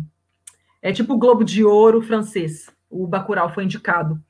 É 0.80 0.92
tipo 0.92 1.16
o 1.16 1.18
Globo 1.18 1.44
de 1.44 1.64
Ouro 1.64 2.04
francês. 2.04 2.70
O 2.88 3.08
Bacurau 3.08 3.52
foi 3.52 3.64
indicado. 3.64 4.22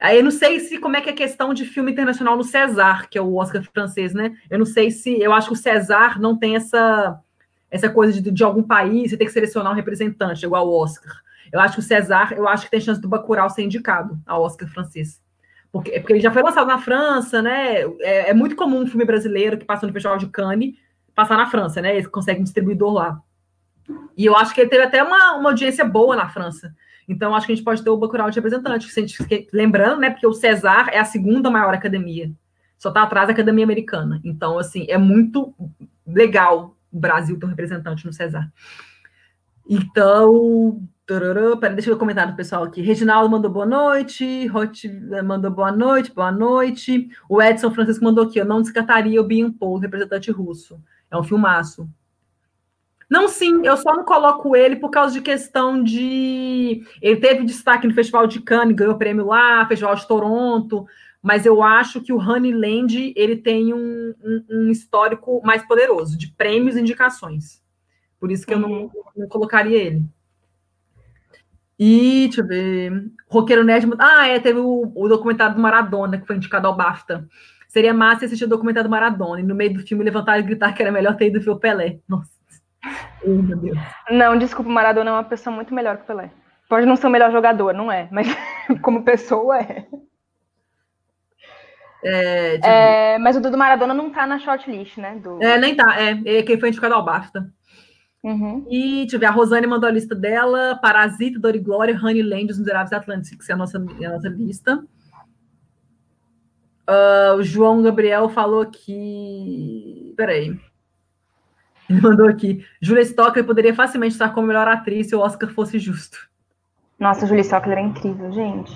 Aí 0.00 0.16
eu 0.16 0.24
não 0.24 0.30
sei 0.30 0.60
se 0.60 0.78
como 0.78 0.96
é 0.96 1.00
que 1.00 1.10
é 1.10 1.12
a 1.12 1.16
questão 1.16 1.52
de 1.52 1.66
filme 1.66 1.92
internacional 1.92 2.36
no 2.36 2.42
César, 2.42 3.06
que 3.10 3.18
é 3.18 3.20
o 3.22 3.34
Oscar 3.34 3.62
francês, 3.62 4.14
né? 4.14 4.34
Eu 4.48 4.58
não 4.58 4.64
sei 4.64 4.90
se 4.90 5.20
eu 5.20 5.32
acho 5.32 5.48
que 5.48 5.52
o 5.52 5.56
César 5.56 6.18
não 6.18 6.36
tem 6.36 6.56
essa 6.56 7.20
essa 7.70 7.88
coisa 7.88 8.20
de, 8.20 8.30
de 8.30 8.42
algum 8.42 8.62
país, 8.62 9.10
você 9.10 9.16
tem 9.16 9.26
que 9.26 9.32
selecionar 9.32 9.72
um 9.72 9.76
representante, 9.76 10.44
igual 10.44 10.66
o 10.66 10.76
Oscar. 10.76 11.12
Eu 11.52 11.60
acho 11.60 11.74
que 11.74 11.80
o 11.80 11.84
César, 11.84 12.32
eu 12.32 12.48
acho 12.48 12.64
que 12.64 12.70
tem 12.70 12.80
chance 12.80 13.00
do 13.00 13.08
Bacurau 13.08 13.48
ser 13.48 13.62
indicado 13.62 14.18
ao 14.26 14.42
Oscar 14.42 14.68
francês. 14.68 15.22
Porque, 15.70 15.92
porque 16.00 16.14
ele 16.14 16.20
já 16.20 16.32
foi 16.32 16.42
lançado 16.42 16.66
na 16.66 16.78
França, 16.78 17.40
né? 17.40 17.82
É, 18.00 18.30
é, 18.30 18.34
muito 18.34 18.56
comum 18.56 18.82
um 18.82 18.86
filme 18.86 19.04
brasileiro 19.04 19.56
que 19.56 19.64
passa 19.64 19.86
no 19.86 19.92
Festival 19.92 20.18
de 20.18 20.26
Cannes 20.26 20.74
passar 21.14 21.36
na 21.36 21.46
França, 21.46 21.80
né? 21.80 21.96
Ele 21.96 22.08
consegue 22.08 22.40
um 22.40 22.44
distribuidor 22.44 22.92
lá. 22.92 23.20
E 24.16 24.26
eu 24.26 24.36
acho 24.36 24.54
que 24.54 24.60
ele 24.60 24.70
teve 24.70 24.84
até 24.84 25.02
uma, 25.02 25.34
uma 25.34 25.50
audiência 25.50 25.84
boa 25.84 26.16
na 26.16 26.28
França. 26.28 26.74
Então, 27.10 27.34
acho 27.34 27.44
que 27.44 27.52
a 27.52 27.56
gente 27.56 27.64
pode 27.64 27.82
ter 27.82 27.90
o 27.90 27.96
Bacurau 27.96 28.30
de 28.30 28.36
representante. 28.36 28.88
lembrando, 29.52 30.00
né, 30.00 30.10
porque 30.10 30.26
o 30.26 30.32
César 30.32 30.88
é 30.92 30.98
a 31.00 31.04
segunda 31.04 31.50
maior 31.50 31.74
academia. 31.74 32.30
Só 32.78 32.88
está 32.88 33.02
atrás 33.02 33.26
da 33.26 33.32
Academia 33.32 33.64
Americana. 33.64 34.20
Então, 34.22 34.56
assim, 34.56 34.86
é 34.88 34.96
muito 34.96 35.52
legal 36.06 36.76
o 36.90 37.00
Brasil 37.00 37.36
ter 37.36 37.46
um 37.46 37.48
representante 37.48 38.06
no 38.06 38.12
César. 38.12 38.48
Então, 39.68 40.80
peraí, 41.04 41.74
deixa 41.74 41.90
eu 41.90 41.98
comentário 41.98 42.32
do 42.32 42.36
pessoal 42.36 42.62
aqui. 42.62 42.80
Reginaldo 42.80 43.28
mandou 43.28 43.50
boa 43.50 43.66
noite, 43.66 44.48
Hot 44.54 44.88
mandou 45.24 45.50
boa 45.50 45.72
noite, 45.72 46.14
boa 46.14 46.30
noite. 46.30 47.08
O 47.28 47.42
Edson 47.42 47.72
Francisco 47.72 48.04
mandou 48.04 48.24
aqui, 48.24 48.38
eu 48.38 48.44
não 48.44 48.62
descartaria 48.62 49.20
o 49.20 49.24
Bian 49.24 49.50
Paul, 49.50 49.78
representante 49.78 50.30
russo. 50.30 50.80
É 51.10 51.18
um 51.18 51.24
filmaço. 51.24 51.90
Não, 53.10 53.26
sim, 53.26 53.66
eu 53.66 53.76
só 53.76 53.92
não 53.92 54.04
coloco 54.04 54.54
ele 54.54 54.76
por 54.76 54.88
causa 54.88 55.12
de 55.12 55.20
questão 55.20 55.82
de. 55.82 56.84
Ele 57.02 57.20
teve 57.20 57.44
destaque 57.44 57.88
no 57.88 57.92
Festival 57.92 58.28
de 58.28 58.40
Cannes, 58.40 58.76
ganhou 58.76 58.96
prêmio 58.96 59.26
lá, 59.26 59.66
Festival 59.66 59.96
de 59.96 60.06
Toronto, 60.06 60.86
mas 61.20 61.44
eu 61.44 61.60
acho 61.60 62.00
que 62.00 62.12
o 62.12 62.18
Honeyland 62.18 63.12
ele 63.16 63.36
tem 63.36 63.74
um, 63.74 64.14
um, 64.22 64.44
um 64.48 64.70
histórico 64.70 65.42
mais 65.44 65.66
poderoso 65.66 66.16
de 66.16 66.28
prêmios 66.28 66.76
e 66.76 66.80
indicações. 66.80 67.60
Por 68.20 68.30
isso 68.30 68.46
que 68.46 68.54
eu 68.54 68.60
não, 68.60 68.70
uhum. 68.70 68.90
não 69.16 69.26
colocaria 69.26 69.78
ele. 69.78 70.04
E, 71.76 72.26
deixa 72.26 72.42
eu 72.42 72.46
ver. 72.46 73.10
Roqueiro 73.26 73.64
Nerd. 73.64 73.88
Ah, 73.98 74.28
é, 74.28 74.38
teve 74.38 74.60
o, 74.60 74.92
o, 74.94 75.08
documentário 75.08 75.56
do 75.56 75.60
Maradona, 75.60 76.18
que 76.18 76.26
foi 76.26 76.36
indicado 76.36 76.68
ao 76.68 76.76
BAFTA. 76.76 77.26
Seria 77.66 77.94
massa 77.94 78.26
assistir 78.26 78.44
o 78.44 78.48
documentário 78.48 78.88
do 78.88 78.92
Maradona 78.92 79.40
e 79.40 79.44
no 79.44 79.54
meio 79.54 79.74
do 79.74 79.80
filme 79.80 80.04
levantar 80.04 80.38
e 80.38 80.42
gritar 80.42 80.72
que 80.74 80.82
era 80.82 80.92
melhor 80.92 81.16
ter 81.16 81.26
ido 81.26 81.40
ver 81.40 81.50
o 81.50 81.58
Pelé. 81.58 81.98
Nossa. 82.06 82.39
Oh, 83.22 84.12
não, 84.12 84.38
desculpa, 84.38 84.70
o 84.70 84.72
Maradona 84.72 85.10
é 85.10 85.12
uma 85.14 85.24
pessoa 85.24 85.54
muito 85.54 85.74
melhor 85.74 85.96
que 85.96 86.04
o 86.04 86.06
Pelé. 86.06 86.30
Pode 86.68 86.86
não 86.86 86.96
ser 86.96 87.06
o 87.06 87.10
melhor 87.10 87.32
jogador, 87.32 87.74
não 87.74 87.90
é, 87.90 88.08
mas 88.10 88.28
como 88.82 89.04
pessoa 89.04 89.58
é. 89.58 89.86
É, 92.02 92.60
é, 92.62 93.18
mas 93.18 93.36
o 93.36 93.40
do 93.40 93.58
Maradona 93.58 93.92
não 93.92 94.10
tá 94.10 94.26
na 94.26 94.38
shortlist, 94.38 94.96
né? 94.96 95.16
Do... 95.16 95.42
É, 95.42 95.58
nem 95.58 95.74
tá. 95.74 96.00
É, 96.00 96.38
é 96.38 96.42
quem 96.42 96.58
foi 96.58 96.70
indicado 96.70 96.94
ao 96.94 97.04
BAFTA. 97.04 97.52
Uhum. 98.22 98.66
E, 98.70 99.00
deixa 99.02 99.16
eu 99.16 99.20
ver, 99.20 99.26
a 99.26 99.30
Rosane 99.30 99.66
mandou 99.66 99.88
a 99.88 99.92
lista 99.92 100.14
dela, 100.14 100.78
Parasita, 100.80 101.38
Dor 101.38 101.56
e 101.56 101.58
Glória, 101.58 101.98
Honeyland, 101.98 102.52
Os 102.52 102.58
Miseráveis 102.58 102.92
Atlânticos, 102.92 103.46
que 103.46 103.52
é 103.52 103.54
a 103.54 103.58
nossa, 103.58 103.84
é 104.00 104.06
a 104.06 104.10
nossa 104.10 104.28
lista. 104.28 104.84
Uh, 106.88 107.36
o 107.38 107.42
João 107.42 107.82
Gabriel 107.82 108.28
falou 108.28 108.66
que... 108.66 110.12
Peraí. 110.16 110.58
Ele 111.90 112.00
mandou 112.00 112.28
aqui. 112.28 112.64
Julia 112.80 113.02
Stockler 113.02 113.44
poderia 113.44 113.74
facilmente 113.74 114.12
estar 114.12 114.32
como 114.32 114.46
melhor 114.46 114.68
atriz 114.68 115.08
se 115.08 115.16
o 115.16 115.20
Oscar 115.20 115.50
fosse 115.50 115.76
justo. 115.80 116.30
Nossa, 116.96 117.26
Julia 117.26 117.42
Stockler 117.42 117.78
é 117.78 117.82
incrível, 117.82 118.30
gente. 118.30 118.72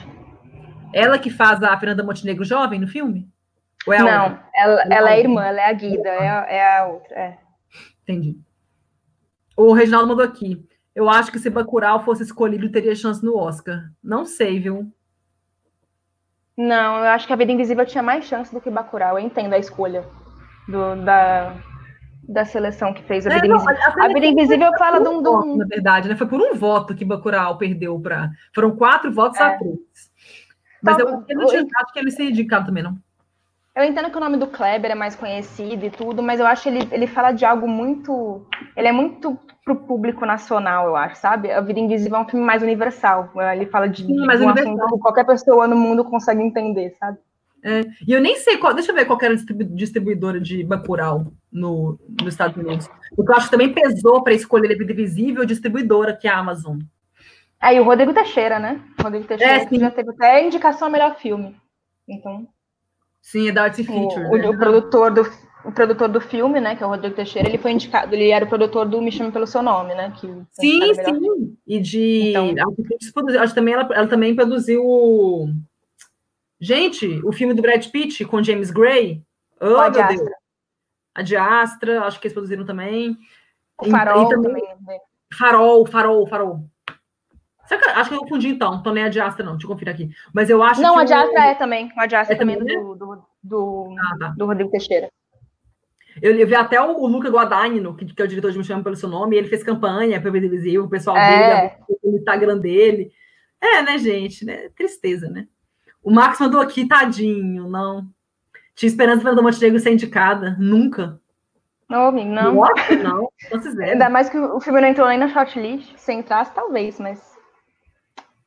Ela 0.93 1.17
que 1.17 1.31
faz 1.31 1.63
a 1.63 1.79
Fernanda 1.79 2.03
Montenegro 2.03 2.45
jovem 2.45 2.81
no 2.81 2.89
filme? 2.89 3.29
É 3.87 3.99
Não, 4.03 4.25
outra? 4.25 4.45
ela, 4.57 4.83
ela 4.91 5.11
é 5.11 5.13
a 5.13 5.19
irmã, 5.21 5.45
ela 5.45 5.61
é 5.61 5.71
a 5.71 5.73
Guida, 5.73 6.09
é 6.09 6.29
a, 6.29 6.47
é 6.49 6.79
a 6.79 6.87
outra. 6.87 7.15
É. 7.15 7.39
Entendi. 8.03 8.37
O 9.57 9.73
Reginaldo 9.73 10.09
mandou 10.09 10.25
aqui. 10.25 10.67
Eu 10.93 11.09
acho 11.09 11.31
que 11.31 11.39
se 11.39 11.51
Bacurau 11.51 12.05
fosse 12.05 12.25
escolhido, 12.25 12.71
teria 12.71 12.97
chance 12.97 13.25
no 13.25 13.37
Oscar. 13.37 13.91
Não 14.03 14.25
sei, 14.25 14.59
viu? 14.59 14.93
Não, 16.57 16.99
eu 16.99 17.05
acho 17.07 17.27
que 17.27 17.33
a 17.33 17.37
Vida 17.37 17.53
Invisível 17.53 17.87
tinha 17.87 18.03
mais 18.03 18.25
chance 18.25 18.53
do 18.53 18.61
que 18.61 18.71
Bacurau. 18.71 19.19
Eu 19.19 19.25
entendo 19.25 19.53
a 19.53 19.59
escolha 19.59 20.05
do, 20.69 20.97
da, 21.05 21.55
da 22.29 22.45
seleção 22.45 22.93
que 22.93 23.03
fez 23.03 23.27
a 23.27 23.31
é, 23.31 23.35
Vida 23.35 23.49
não, 23.49 23.57
Invisível. 23.57 24.03
A, 24.03 24.05
a 24.05 24.09
Vida 24.09 24.27
Invisível 24.27 24.71
fala 24.79 25.01
de 25.01 25.09
um, 25.09 25.19
um... 25.19 25.57
Na 25.57 25.67
verdade, 25.67 26.09
né? 26.09 26.17
Foi 26.17 26.27
por 26.27 26.41
um 26.41 26.55
voto 26.55 26.95
que 26.95 27.05
Bacurau 27.05 27.59
perdeu 27.59 27.99
para. 28.01 28.31
Foram 28.55 28.75
quatro 28.77 29.13
votos 29.13 29.41
é. 29.41 29.43
a 29.45 29.59
três. 29.59 29.79
Mas 30.83 30.99
então, 30.99 31.09
eu, 31.09 31.25
eu 31.29 31.37
não 31.39 31.47
tinha 31.47 31.61
eu... 31.61 31.69
acho 31.77 31.93
que 31.93 31.99
ele 31.99 32.11
se 32.11 32.23
indicado 32.23 32.67
também, 32.67 32.83
não. 32.83 32.97
Eu 33.75 33.83
entendo 33.83 34.09
que 34.09 34.17
o 34.17 34.21
nome 34.21 34.37
do 34.37 34.47
Kleber 34.47 34.93
é 34.93 34.95
mais 34.95 35.17
conhecido 35.17 35.85
e 35.85 35.91
tudo, 35.91 36.23
mas 36.23 36.39
eu 36.39 36.47
acho 36.47 36.63
que 36.63 36.69
ele, 36.69 36.89
ele 36.93 37.07
fala 37.09 37.33
de 37.33 37.45
algo 37.45 37.67
muito. 37.67 38.47
Ele 38.77 38.87
é 38.87 38.93
muito 38.93 39.37
pro 39.65 39.75
público 39.75 40.25
nacional, 40.25 40.87
eu 40.87 40.97
acho, 40.97 41.17
sabe? 41.17 41.51
A 41.51 41.61
Vida 41.61 41.81
Invisível 41.81 42.19
é 42.19 42.21
um 42.21 42.29
filme 42.29 42.45
mais 42.45 42.63
universal. 42.63 43.33
Ele 43.53 43.67
fala 43.67 43.89
de, 43.89 44.05
Sim, 44.05 44.15
de 44.15 44.21
um 44.21 44.31
assunto 44.31 44.63
que 44.63 44.99
qualquer 45.01 45.25
pessoa 45.25 45.67
no 45.67 45.75
mundo 45.75 46.05
consegue 46.05 46.41
entender, 46.41 46.95
sabe? 47.01 47.19
É, 47.65 47.81
e 48.07 48.13
eu 48.13 48.21
nem 48.21 48.37
sei 48.37 48.59
qual. 48.59 48.75
Deixa 48.75 48.93
eu 48.93 48.95
ver 48.95 49.07
qual 49.07 49.19
era 49.23 49.35
a 49.35 49.37
distribuidora 49.71 50.39
de 50.39 50.63
Bacurau 50.63 51.33
no, 51.55 51.99
nos 52.21 52.35
Estados 52.35 52.57
Unidos. 52.57 52.91
Porque 53.15 53.31
eu 53.31 53.37
acho 53.37 53.47
que 53.47 53.53
também 53.53 53.73
pesou 53.73 54.23
para 54.25 54.35
escolher 54.35 54.75
a 54.75 54.77
Vida 54.77 54.93
Visível 54.93 55.45
distribuidora, 55.47 56.15
que 56.15 56.27
é 56.27 56.31
a 56.31 56.39
Amazon. 56.39 56.81
Aí 57.61 57.77
é, 57.77 57.81
o 57.81 57.85
Rodrigo 57.85 58.13
Teixeira, 58.13 58.59
né? 58.59 58.83
O 58.99 59.03
Rodrigo 59.05 59.25
Teixeira 59.27 59.55
é, 59.55 59.79
já 59.79 59.91
teve 59.91 60.11
até 60.11 60.45
indicação 60.45 60.89
ao 60.89 60.93
melhor 60.93 61.17
filme. 61.17 61.57
Então. 62.09 62.49
Sim, 63.23 63.49
é 63.49 63.53
da 63.53 63.63
Art 63.63 63.77
Feature. 63.77 64.27
O, 64.27 64.37
né? 64.37 64.51
o, 64.51 64.59
produtor 64.59 65.15
do, 65.15 65.23
o 65.65 65.73
produtor 65.73 66.09
do 66.09 66.21
filme, 66.21 66.61
né, 66.61 66.75
que 66.77 66.83
é 66.83 66.87
o 66.87 66.91
Rodrigo 66.91 67.15
Teixeira, 67.15 67.49
ele 67.49 67.57
foi 67.57 67.71
indicado, 67.71 68.15
ele 68.15 68.29
era 68.31 68.45
o 68.45 68.49
produtor 68.49 68.87
do 68.87 69.01
Me 69.01 69.11
Chame 69.11 69.33
Pelo 69.33 69.47
Seu 69.47 69.63
Nome, 69.63 69.95
né? 69.95 70.13
Que 70.21 70.27
sim, 70.51 70.95
sim. 70.95 71.57
E 71.67 71.81
de. 71.81 72.31
Então, 72.31 72.55
acho 73.41 73.49
que 73.49 73.55
também 73.55 73.75
ela, 73.75 73.89
ela 73.93 74.09
também 74.09 74.35
produziu. 74.35 74.83
Gente, 76.61 77.21
o 77.25 77.33
filme 77.33 77.55
do 77.55 77.63
Brad 77.63 77.87
Pitt 77.89 78.25
com 78.25 78.43
James 78.43 78.71
Gray. 78.71 79.23
Oh, 79.61 79.91
meu 79.91 79.91
Deus. 79.91 80.44
A 81.15 81.23
de 81.23 81.37
Astra, 81.37 82.03
acho 82.03 82.21
que 82.21 82.27
eles 82.27 82.35
produziram 82.35 82.65
também. 82.65 83.17
O 83.81 83.91
Farol 83.91 84.23
e, 84.23 84.27
e 84.27 84.29
também. 84.29 84.67
também. 84.67 85.01
Farol, 85.33 85.87
Farol, 85.87 86.27
Farol. 86.27 86.71
Acho 87.95 88.11
que 88.11 88.15
eu 88.15 88.21
confundi 88.21 88.49
então, 88.49 88.75
então 88.75 88.93
nem 88.93 89.05
a 89.05 89.09
de 89.09 89.21
Astra, 89.21 89.45
não, 89.45 89.53
deixa 89.53 89.67
eu 89.67 89.71
conferir 89.71 89.95
aqui. 89.95 90.11
Mas 90.35 90.51
eu 90.51 90.63
acho 90.63 90.83
não, 90.83 90.91
que. 90.91 90.97
Não, 90.97 91.03
a 91.03 91.05
de 91.05 91.13
Astra 91.15 91.41
o... 91.41 91.45
é 91.45 91.55
também. 91.55 91.93
A 91.97 92.07
de 92.07 92.17
Astra 92.17 92.35
é 92.35 92.39
também, 92.39 92.59
também 92.59 92.79
do, 92.79 92.95
do, 92.95 93.25
do, 93.43 93.95
ah, 93.99 94.19
tá. 94.19 94.29
do 94.37 94.47
Rodrigo 94.47 94.71
Teixeira. 94.71 95.11
Eu, 96.21 96.37
eu 96.37 96.47
vi 96.47 96.55
até 96.55 96.81
o, 96.81 97.01
o 97.01 97.07
Luca 97.07 97.29
Guadagnino, 97.29 97.97
que, 97.97 98.05
que, 98.05 98.23
é 98.23 98.25
o 98.25 98.29
diretor 98.29 98.53
de 98.53 98.59
Me 98.59 98.65
Chama 98.65 98.85
Pelo 98.85 98.97
Seu 98.97 99.09
Nome, 99.09 99.37
ele 99.37 99.49
fez 99.49 99.65
campanha 99.65 100.21
para 100.21 100.29
o 100.29 100.33
Visível, 100.33 100.85
o 100.85 100.91
pessoal 100.91 101.17
é. 101.17 101.61
dele, 101.61 101.99
o 102.03 102.17
Instagram 102.17 102.59
dele. 102.59 103.11
É, 103.61 103.83
né, 103.83 103.99
gente? 103.99 104.45
Né? 104.45 104.69
Tristeza, 104.77 105.29
né? 105.29 105.49
O 106.03 106.11
Max 106.11 106.39
mandou 106.39 106.61
aqui, 106.61 106.87
tadinho, 106.87 107.69
não. 107.69 108.07
Tinha 108.75 108.89
esperança 108.89 109.23
para 109.23 109.33
a 109.33 109.43
Montenegro 109.43 109.79
ser 109.79 109.93
indicada. 109.93 110.57
Nunca. 110.59 111.21
Não, 111.89 112.09
amigo, 112.09 112.31
não. 112.31 112.55
Nossa, 112.55 112.97
não. 112.97 113.29
não 113.53 113.85
Ainda 113.85 114.09
mais 114.09 114.29
que 114.29 114.39
o 114.39 114.61
filme 114.61 114.81
não 114.81 114.89
entrou 114.89 115.09
nem 115.09 115.19
na 115.19 115.29
shortlist. 115.29 115.95
Se 115.97 116.13
entrasse, 116.13 116.55
talvez, 116.55 116.99
mas. 116.99 117.37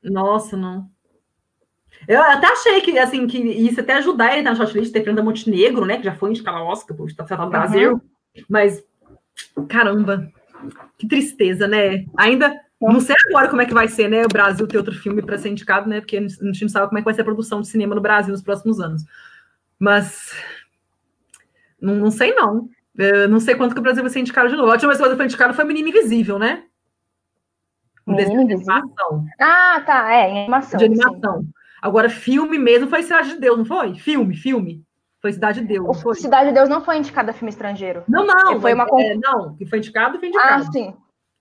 Nossa, 0.03 0.57
não. 0.57 0.89
Eu 2.07 2.21
até 2.21 2.47
achei 2.47 2.81
que, 2.81 2.97
assim, 2.97 3.27
que 3.27 3.37
isso 3.37 3.79
até 3.79 3.93
ajudar 3.93 4.33
ele 4.33 4.41
na 4.41 4.55
shortlist, 4.55 4.91
ter 4.91 4.99
Fernanda 4.99 5.23
Montenegro, 5.23 5.85
né? 5.85 5.97
Que 5.97 6.03
já 6.03 6.15
foi 6.15 6.31
indicada 6.31 6.57
ao 6.57 6.67
Oscar, 6.67 6.95
por 6.95 7.07
estar 7.07 7.37
no 7.37 7.49
Brasil. 7.49 7.93
Uhum. 7.93 8.01
Mas, 8.49 8.83
caramba, 9.67 10.29
que 10.97 11.07
tristeza, 11.07 11.67
né? 11.67 12.05
Ainda 12.17 12.53
não 12.79 12.99
sei 12.99 13.15
agora 13.29 13.49
como 13.49 13.61
é 13.61 13.65
que 13.65 13.73
vai 13.73 13.87
ser, 13.87 14.07
né? 14.07 14.23
O 14.23 14.29
Brasil 14.29 14.67
ter 14.67 14.77
outro 14.77 14.93
filme 14.93 15.21
para 15.21 15.37
ser 15.37 15.49
indicado, 15.49 15.89
né? 15.89 15.99
Porque 15.99 16.17
a 16.17 16.21
gente 16.21 16.61
não 16.61 16.69
sabe 16.69 16.87
como 16.87 16.99
é 16.99 17.01
que 17.01 17.05
vai 17.05 17.13
ser 17.13 17.21
a 17.21 17.25
produção 17.25 17.61
de 17.61 17.67
cinema 17.67 17.95
no 17.95 18.01
Brasil 18.01 18.31
nos 18.31 18.43
próximos 18.43 18.79
anos. 18.79 19.03
Mas 19.79 20.31
não, 21.79 21.95
não 21.95 22.11
sei, 22.11 22.33
não. 22.33 22.69
Eu 22.95 23.29
não 23.29 23.39
sei 23.39 23.55
quanto 23.55 23.73
que 23.73 23.79
o 23.79 23.83
Brasil 23.83 24.01
vai 24.01 24.09
ser 24.09 24.19
indicado 24.19 24.49
de 24.49 24.55
novo. 24.55 24.69
A 24.69 24.73
última 24.73 24.93
vez 24.93 25.09
que 25.09 25.15
foi 25.15 25.25
indicado 25.25 25.53
foi 25.53 25.65
Menino 25.65 25.89
Invisível, 25.89 26.39
né? 26.39 26.63
Um 28.07 28.15
de 28.15 28.23
animação. 28.23 29.25
Ah, 29.39 29.83
tá, 29.85 30.13
é, 30.13 30.29
em 30.29 30.39
animação. 30.43 30.77
De 30.77 30.85
animação. 30.85 31.41
Sim. 31.41 31.51
Agora, 31.81 32.09
filme 32.09 32.57
mesmo 32.57 32.87
foi 32.87 33.03
Cidade 33.03 33.29
de 33.29 33.39
Deus, 33.39 33.57
não 33.57 33.65
foi? 33.65 33.95
Filme, 33.95 34.35
filme. 34.35 34.83
Foi 35.21 35.33
Cidade 35.33 35.61
de 35.61 35.67
Deus. 35.67 36.01
Foi? 36.01 36.15
Cidade 36.15 36.49
de 36.49 36.55
Deus 36.55 36.69
não 36.69 36.81
foi 36.81 36.97
indicada 36.97 37.31
a 37.31 37.33
filme 37.33 37.49
estrangeiro. 37.49 38.03
Não, 38.07 38.25
não. 38.25 38.59
Foi 38.59 38.73
uma... 38.73 38.87
É, 38.99 39.15
não, 39.15 39.55
que 39.55 39.65
foi 39.65 39.79
indicado, 39.79 40.17
foi 40.19 40.29
indicado. 40.29 40.63
Ah, 40.63 40.71
sim. 40.71 40.95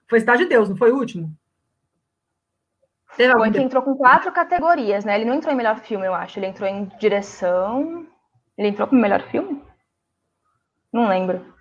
Foi 0.08 0.20
Cidade 0.20 0.42
de 0.42 0.48
Deus, 0.48 0.68
não 0.68 0.76
foi 0.76 0.90
o 0.90 0.96
último? 0.96 1.32
Foi 3.06 3.50
que 3.50 3.62
entrou 3.62 3.82
com 3.82 3.94
quatro 3.96 4.30
categorias, 4.30 5.04
né? 5.04 5.16
Ele 5.16 5.24
não 5.24 5.34
entrou 5.34 5.52
em 5.52 5.56
melhor 5.56 5.78
filme, 5.78 6.06
eu 6.06 6.14
acho. 6.14 6.38
Ele 6.38 6.46
entrou 6.46 6.68
em 6.68 6.84
direção. 6.98 8.06
Ele 8.56 8.68
entrou 8.68 8.88
como 8.88 9.00
melhor 9.00 9.22
filme? 9.22 9.62
Não 10.92 11.08
lembro. 11.08 11.54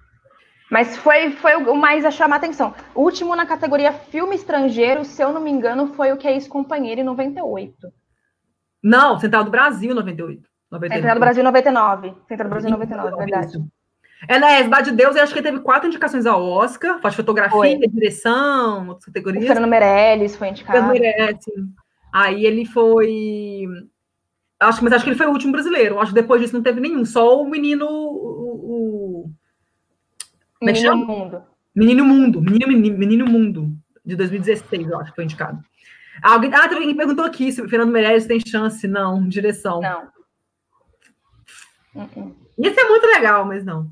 Mas 0.71 0.97
foi, 0.97 1.31
foi 1.31 1.55
o 1.55 1.75
mais 1.75 2.05
a 2.05 2.11
chamar 2.11 2.35
a 2.35 2.37
atenção. 2.37 2.73
O 2.93 3.01
último 3.01 3.35
na 3.35 3.45
categoria 3.45 3.93
filme 3.93 4.35
estrangeiro, 4.35 5.05
se 5.05 5.21
eu 5.21 5.31
não 5.31 5.41
me 5.41 5.51
engano, 5.51 5.93
foi 5.93 6.11
o 6.11 6.17
Que 6.17 6.27
é 6.27 6.33
Ex-Companheiro 6.33 7.01
em 7.01 7.03
98. 7.03 7.91
Não, 8.81 9.19
Central 9.19 9.43
do 9.43 9.51
Brasil, 9.51 9.93
98. 9.93 10.49
99. 10.71 10.95
Central 10.95 11.15
do 11.15 11.19
Brasil, 11.19 11.43
99. 11.43 12.13
Central 12.27 12.47
do 12.47 12.49
Brasil, 12.49 12.69
99, 12.69 13.17
verdade. 13.17 13.65
É, 14.27 14.39
né, 14.39 14.63
Cidade 14.63 14.91
de 14.91 14.97
Deus, 14.97 15.15
eu 15.15 15.23
acho 15.23 15.33
que 15.33 15.41
teve 15.41 15.59
quatro 15.59 15.87
indicações 15.87 16.25
ao 16.25 16.43
Oscar, 16.43 16.99
faz 16.99 17.15
fotografia, 17.15 17.51
foi. 17.51 17.77
direção, 17.77 18.87
outras 18.87 19.05
categorias. 19.05 19.43
O 19.43 19.47
Fernando 19.47 19.69
Meirelles 19.69 20.35
foi 20.35 20.49
indicado. 20.49 20.79
Fernando 20.79 20.99
Meirelles, 20.99 21.43
sim. 21.43 21.73
Aí 22.13 22.45
ele 22.45 22.65
foi... 22.65 23.67
Acho, 24.65 24.83
mas 24.83 24.93
acho 24.93 25.03
que 25.03 25.09
ele 25.09 25.17
foi 25.17 25.27
o 25.27 25.31
último 25.31 25.51
brasileiro. 25.51 25.99
Acho 25.99 26.13
que 26.13 26.21
depois 26.21 26.41
disso 26.41 26.53
não 26.53 26.63
teve 26.63 26.79
nenhum. 26.79 27.05
Só 27.05 27.41
o 27.41 27.49
menino... 27.49 27.85
O, 27.87 29.29
o... 29.29 29.31
É 30.61 30.65
menino 30.65 30.97
Mundo. 30.97 31.43
Menino 31.75 32.05
Mundo. 32.05 32.41
Menino, 32.41 32.67
menino, 32.67 32.97
menino 32.97 33.25
Mundo. 33.25 33.71
De 34.05 34.15
2016, 34.15 34.89
eu 34.89 34.99
acho 34.99 35.11
que 35.11 35.15
foi 35.15 35.23
indicado. 35.23 35.63
Alguém, 36.21 36.51
ah, 36.53 36.67
me 36.79 36.95
perguntou 36.95 37.25
aqui 37.25 37.51
se 37.51 37.61
o 37.61 37.69
Fernando 37.69 37.91
Meirelles 37.91 38.25
tem 38.25 38.39
chance. 38.39 38.87
Não, 38.87 39.27
direção. 39.27 39.81
Não. 39.81 40.07
Isso 42.57 42.79
é 42.79 42.89
muito 42.89 43.05
legal, 43.07 43.45
mas 43.45 43.63
não. 43.65 43.91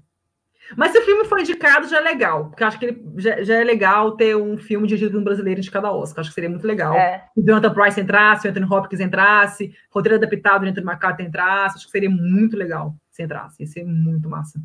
Mas 0.75 0.91
se 0.91 0.99
o 0.99 1.05
filme 1.05 1.25
for 1.25 1.39
indicado, 1.39 1.87
já 1.87 1.97
é 1.97 2.01
legal. 2.01 2.49
Porque 2.49 2.63
acho 2.63 2.79
que 2.79 2.85
ele, 2.85 3.03
já, 3.17 3.41
já, 3.43 3.55
é 3.55 3.63
legal 3.63 4.15
ter 4.15 4.35
um 4.35 4.57
filme 4.57 4.87
dirigido 4.87 5.11
por 5.11 5.21
um 5.21 5.23
brasileiro 5.23 5.59
indicado 5.59 5.87
ao 5.87 5.99
Oscar. 5.99 6.21
Acho 6.21 6.29
que 6.29 6.35
seria 6.35 6.49
muito 6.49 6.65
legal. 6.65 6.93
É. 6.93 7.25
Se 7.33 7.41
o 7.41 7.45
Jonathan 7.45 7.73
Price 7.73 8.01
entrasse, 8.01 8.47
o 8.47 8.51
Anthony 8.51 8.65
Hopkins 8.65 8.99
entrasse, 8.99 9.73
roteiro 9.89 10.17
adaptado 10.17 10.63
de 10.63 10.69
Anthony 10.71 10.87
McCarthy 10.87 11.23
entrasse. 11.23 11.77
Acho 11.77 11.85
que 11.85 11.91
seria 11.91 12.09
muito 12.09 12.57
legal 12.57 12.95
se 13.11 13.23
entrasse. 13.23 13.61
Ia 13.61 13.67
ser 13.67 13.83
muito 13.83 14.29
massa. 14.29 14.59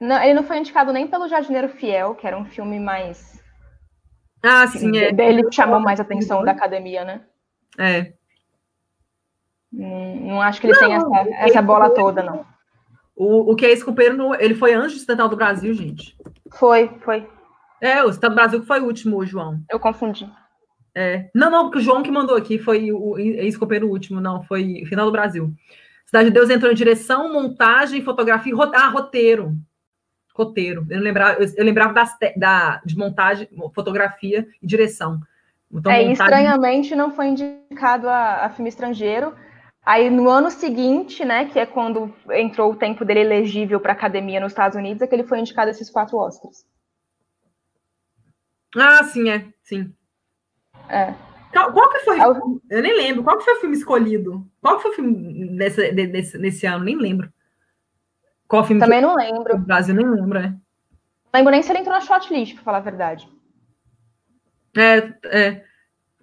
Não, 0.00 0.20
ele 0.22 0.34
não 0.34 0.42
foi 0.42 0.58
indicado 0.58 0.92
nem 0.92 1.06
pelo 1.06 1.28
Jardineiro 1.28 1.68
Fiel, 1.68 2.14
que 2.14 2.26
era 2.26 2.36
um 2.36 2.44
filme 2.44 2.80
mais 2.80 3.42
ah, 4.42 4.66
sim, 4.66 4.90
é. 4.98 5.10
Ele 5.10 5.44
chamou 5.52 5.78
mais 5.78 6.00
atenção 6.00 6.44
da 6.44 6.50
academia, 6.50 7.04
né? 7.04 7.20
É. 7.78 8.12
Não, 9.72 10.16
não 10.16 10.42
acho 10.42 10.60
que 10.60 10.66
ele 10.66 10.74
não, 10.74 10.80
tem 10.80 10.94
essa, 10.94 11.44
essa 11.44 11.62
bola 11.62 11.86
foi, 11.86 11.94
toda, 11.94 12.22
não. 12.22 12.44
O, 13.14 13.52
o 13.52 13.56
que 13.56 13.66
é 13.66 13.70
esse 13.70 13.84
companheiro, 13.84 14.34
ele 14.38 14.54
foi 14.54 14.72
antes 14.74 14.94
do 14.94 14.96
Ocidental 14.98 15.28
do 15.28 15.36
Brasil, 15.36 15.72
gente. 15.74 16.16
Foi, 16.52 16.88
foi. 17.04 17.28
É, 17.80 18.02
o 18.02 18.06
Ocidental 18.06 18.30
do 18.30 18.36
Brasil 18.36 18.60
que 18.60 18.66
foi 18.66 18.80
o 18.80 18.86
último, 18.86 19.24
João. 19.26 19.60
Eu 19.70 19.78
confundi. 19.78 20.28
É. 20.94 21.30
Não, 21.34 21.50
não, 21.50 21.64
porque 21.64 21.78
o 21.78 21.82
João 21.82 22.02
que 22.02 22.10
mandou 22.10 22.36
aqui 22.36 22.58
foi 22.58 22.92
o 22.92 23.18
ex-companheiro 23.18 23.88
último, 23.88 24.20
não, 24.20 24.42
foi 24.42 24.84
final 24.86 25.06
do 25.06 25.12
Brasil. 25.12 25.52
Cidade 26.06 26.28
de 26.28 26.34
Deus 26.34 26.50
entrou 26.50 26.70
em 26.70 26.74
direção, 26.74 27.32
montagem, 27.32 28.02
fotografia, 28.02 28.54
ah, 28.74 28.88
roteiro 28.88 29.56
roteiro. 30.34 30.86
Eu 30.88 31.00
lembrava, 31.00 31.42
eu, 31.42 31.48
eu 31.56 31.64
lembrava 31.64 31.92
das, 31.92 32.16
da, 32.36 32.80
de 32.84 32.96
montagem, 32.96 33.48
fotografia 33.74 34.46
e 34.62 34.66
direção. 34.66 35.20
Então, 35.70 35.92
é, 35.92 35.98
montagem... 35.98 36.12
estranhamente 36.12 36.94
não 36.94 37.10
foi 37.10 37.28
indicado 37.28 38.08
a, 38.08 38.46
a, 38.46 38.50
filme 38.50 38.68
estrangeiro. 38.68 39.34
Aí 39.84 40.08
no 40.08 40.28
ano 40.28 40.50
seguinte, 40.50 41.24
né, 41.24 41.46
que 41.46 41.58
é 41.58 41.66
quando 41.66 42.14
entrou 42.30 42.72
o 42.72 42.76
tempo 42.76 43.04
dele 43.04 43.20
elegível 43.20 43.80
para 43.80 43.92
academia 43.92 44.38
nos 44.38 44.52
Estados 44.52 44.76
Unidos, 44.76 45.02
é 45.02 45.06
que 45.06 45.14
ele 45.14 45.24
foi 45.24 45.40
indicado 45.40 45.70
esses 45.70 45.90
quatro 45.90 46.16
Oscars. 46.18 46.64
Ah, 48.76 49.02
sim, 49.04 49.28
é, 49.28 49.44
sim. 49.62 49.92
É. 50.88 51.12
Qual, 51.52 51.72
qual 51.72 51.90
que 51.90 51.98
foi? 52.00 52.18
Eu 52.70 52.82
nem 52.82 52.96
lembro. 52.96 53.22
Qual 53.22 53.36
que 53.36 53.44
foi 53.44 53.54
o 53.54 53.60
filme 53.60 53.76
escolhido? 53.76 54.48
Qual 54.60 54.76
que 54.76 54.82
foi 54.82 54.90
o 54.92 54.94
filme 54.94 55.50
nesse, 55.50 55.92
nesse, 55.92 56.38
nesse 56.38 56.66
ano? 56.66 56.84
Nem 56.84 56.96
lembro. 56.96 57.30
Qual 58.48 58.64
filme 58.64 58.80
Também 58.80 59.00
que... 59.00 59.06
não 59.06 59.14
lembro. 59.14 59.56
O 59.56 59.58
Brasil 59.58 59.94
nem 59.94 60.08
lembra, 60.08 60.40
é. 60.40 60.48
Não 60.48 60.60
lembro 61.34 61.50
nem 61.50 61.62
se 61.62 61.70
ele 61.70 61.80
entrou 61.80 61.94
na 61.94 62.00
shortlist, 62.00 62.54
pra 62.54 62.62
falar 62.62 62.78
a 62.78 62.82
verdade. 62.82 63.28
É, 64.76 65.14
é. 65.24 65.64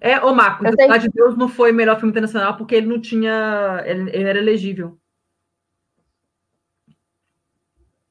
É, 0.01 0.19
o 0.19 0.34
Marco, 0.34 0.65
A 0.65 0.71
Cidade 0.71 1.03
de 1.03 1.13
Deus 1.13 1.38
não 1.38 1.49
foi 1.49 1.71
melhor 1.71 1.97
filme 1.97 2.11
internacional 2.11 2.55
porque 2.55 2.76
ele 2.76 2.88
não 2.88 3.01
tinha. 3.01 3.84
Ele, 3.85 4.09
ele 4.11 4.30
era 4.30 4.39
elegível. 4.39 4.97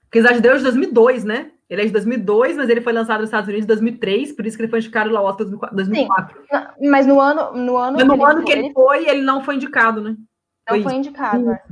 Porque 0.05 0.19
Cidade 0.19 0.36
de 0.36 0.43
Deus 0.43 0.56
é 0.56 0.59
de 0.59 0.65
2002, 0.65 1.24
né? 1.24 1.51
Ele 1.69 1.82
é 1.82 1.85
de 1.85 1.93
2002, 1.93 2.56
mas 2.56 2.70
ele 2.70 2.81
foi 2.81 2.94
lançado 2.94 3.20
nos 3.20 3.28
Estados 3.28 3.48
Unidos 3.48 3.65
em 3.65 3.69
2003, 3.69 4.32
por 4.32 4.47
isso 4.47 4.56
que 4.56 4.62
ele 4.62 4.70
foi 4.70 4.78
indicado 4.78 5.10
lá 5.10 5.20
Oscar 5.20 5.47
2004. 5.47 6.40
Sim, 6.40 6.89
mas 6.89 7.06
no 7.06 7.20
ano, 7.20 7.52
no 7.52 7.77
ano, 7.77 7.98
mas 7.98 8.06
no 8.06 8.16
que, 8.16 8.24
ano 8.24 8.39
ele 8.39 8.47
que 8.47 8.52
ele 8.52 8.73
foi, 8.73 9.06
ele 9.06 9.20
não 9.20 9.44
foi 9.44 9.56
indicado, 9.56 10.01
né? 10.01 10.10
Não 10.10 10.77
foi, 10.77 10.82
foi 10.82 10.94
indicado, 10.94 11.51
é. 11.51 11.62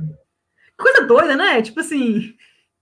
Coisa 0.77 1.07
doida, 1.07 1.35
né? 1.35 1.61
Tipo 1.63 1.79
assim. 1.79 2.33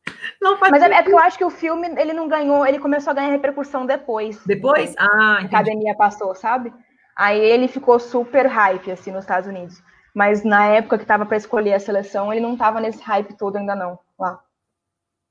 Não 0.39 0.55
faz 0.57 0.69
Mas 0.69 0.83
é, 0.83 0.85
é, 0.85 1.01
porque 1.01 1.13
eu 1.13 1.19
acho 1.19 1.37
que 1.37 1.45
o 1.45 1.49
filme 1.49 1.87
ele 1.97 2.13
não 2.13 2.27
ganhou, 2.27 2.63
ele 2.63 2.77
começou 2.77 3.09
a 3.09 3.13
ganhar 3.15 3.31
repercussão 3.31 3.87
depois. 3.87 4.39
Depois? 4.45 4.93
Ah, 4.99 5.39
a 5.39 5.45
academia 5.45 5.95
passou, 5.95 6.35
sabe? 6.35 6.71
Aí 7.15 7.39
ele 7.39 7.67
ficou 7.67 7.99
super 7.99 8.45
hype 8.45 8.91
assim 8.91 9.11
nos 9.11 9.23
Estados 9.23 9.47
Unidos. 9.47 9.81
Mas 10.13 10.43
na 10.43 10.65
época 10.65 10.97
que 10.97 11.03
estava 11.03 11.25
para 11.25 11.37
escolher 11.37 11.73
a 11.73 11.79
seleção, 11.79 12.31
ele 12.31 12.41
não 12.41 12.53
estava 12.53 12.79
nesse 12.79 13.01
hype 13.03 13.37
todo 13.37 13.57
ainda 13.57 13.75
não, 13.75 13.99
lá. 14.17 14.41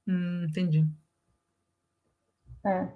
Hum, 0.06 0.46
entendi. 0.48 0.86
É. 2.66 2.88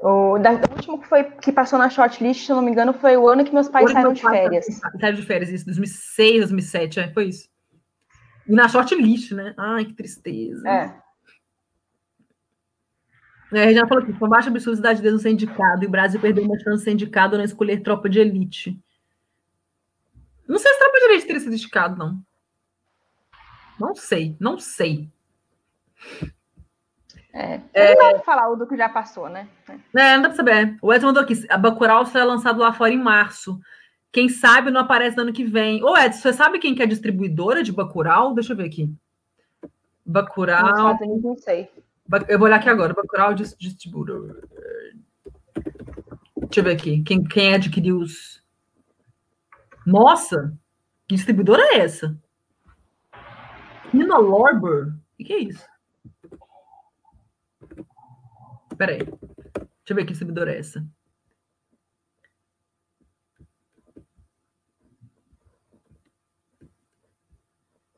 O, 0.00 0.38
da, 0.38 0.52
o 0.52 0.72
último 0.74 1.00
que 1.00 1.06
foi 1.06 1.24
que 1.24 1.52
passou 1.52 1.78
na 1.78 1.90
shortlist, 1.90 2.46
se 2.46 2.52
eu 2.52 2.56
não 2.56 2.62
me 2.62 2.70
engano, 2.70 2.92
foi 2.92 3.16
o 3.16 3.28
ano 3.28 3.44
que 3.44 3.52
meus 3.52 3.68
pais 3.68 3.90
saíram 3.90 4.12
de 4.12 4.22
férias. 4.22 4.66
Saíram 5.00 5.16
de 5.16 5.26
férias, 5.26 5.50
isso, 5.50 5.64
2006, 5.66 6.38
2007, 6.38 7.00
é, 7.00 7.12
foi 7.12 7.26
isso. 7.26 7.48
E 8.46 8.52
na 8.52 8.68
shortlist, 8.68 9.32
né? 9.32 9.54
Ai, 9.58 9.84
que 9.84 9.94
tristeza. 9.94 10.68
É. 10.68 11.00
É, 13.52 13.64
a 13.64 13.72
já 13.72 13.86
falou 13.86 14.04
aqui, 14.04 14.12
com 14.12 14.28
baixa 14.28 14.48
absurda 14.48 14.94
de 14.94 15.02
Deus 15.02 15.14
não 15.14 15.20
ser 15.20 15.30
indicado, 15.30 15.82
e 15.82 15.86
o 15.86 15.90
Brasil 15.90 16.20
perdeu 16.20 16.44
uma 16.44 16.58
chance 16.58 16.78
de 16.78 16.84
ser 16.84 16.92
indicado 16.92 17.36
não 17.36 17.44
escolher 17.44 17.82
tropa 17.82 18.08
de 18.08 18.20
elite. 18.20 18.78
Não 20.46 20.58
sei 20.58 20.72
se 20.72 20.78
tropa 20.78 20.98
de 20.98 21.04
elite 21.06 21.26
teria 21.26 21.40
sido 21.40 21.54
indicado, 21.54 21.96
não. 21.96 22.22
Não 23.78 23.94
sei, 23.94 24.36
não 24.38 24.58
sei. 24.58 25.08
É, 27.32 27.60
é... 27.72 27.94
Não 27.94 28.02
dá 28.02 28.14
pra 28.14 28.22
falar 28.22 28.48
o 28.50 28.56
do 28.56 28.66
que 28.66 28.76
já 28.76 28.88
passou, 28.88 29.28
né? 29.28 29.48
É, 29.94 30.14
não 30.14 30.22
dá 30.22 30.28
pra 30.28 30.36
saber. 30.36 30.76
O 30.82 30.92
Edson 30.92 31.06
mandou 31.06 31.22
aqui, 31.22 31.34
a 31.48 31.56
Bacurau 31.56 32.04
será 32.06 32.24
lançado 32.24 32.60
lá 32.60 32.72
fora 32.72 32.92
em 32.92 32.98
março. 32.98 33.58
Quem 34.12 34.28
sabe 34.28 34.70
não 34.70 34.80
aparece 34.80 35.16
no 35.16 35.22
ano 35.22 35.32
que 35.32 35.44
vem. 35.44 35.82
Ô, 35.84 35.96
Edson, 35.96 36.20
você 36.20 36.32
sabe 36.32 36.58
quem 36.58 36.74
que 36.74 36.82
é 36.82 36.84
a 36.84 36.88
distribuidora 36.88 37.62
de 37.62 37.72
Bacurau? 37.72 38.34
Deixa 38.34 38.52
eu 38.52 38.56
ver 38.56 38.66
aqui. 38.66 38.92
Bacurau... 40.04 40.98
Não 41.22 41.36
sei. 41.36 41.70
Eu 42.28 42.38
vou 42.38 42.46
olhar 42.46 42.56
aqui 42.56 42.68
agora. 42.68 42.94
Bacurau 42.94 43.34
distribuidor. 43.34 44.42
Deixa 46.36 46.60
eu 46.60 46.64
ver 46.64 46.72
aqui. 46.72 47.02
Quem, 47.04 47.22
quem 47.22 47.54
adquiriu 47.54 47.98
os... 47.98 48.42
Nossa! 49.86 50.56
Que 51.06 51.14
distribuidora 51.14 51.62
é 51.74 51.78
essa? 51.78 52.16
Nina 53.92 54.18
Lorber? 54.18 54.94
O 55.18 55.24
que 55.24 55.32
é 55.32 55.38
isso? 55.38 55.66
Espera 58.70 58.92
aí. 58.92 58.98
Deixa 58.98 59.90
eu 59.90 59.96
ver 59.96 60.04
que 60.04 60.12
distribuidora 60.12 60.52
é 60.52 60.58
essa. 60.58 60.84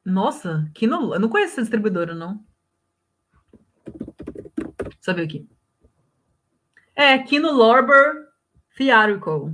Nossa, 0.05 0.69
que 0.75 0.87
no... 0.87 1.15
eu 1.15 1.21
não 1.21 1.29
conheço 1.29 1.53
essa 1.53 1.63
distribuidora, 1.63 2.15
não. 2.15 2.45
Deixa 4.95 5.11
eu 5.11 5.15
ver 5.15 5.23
aqui. 5.23 5.49
É, 6.95 7.19
Kino 7.19 7.53
Lorber 7.53 8.29
Theatrical. 8.77 9.53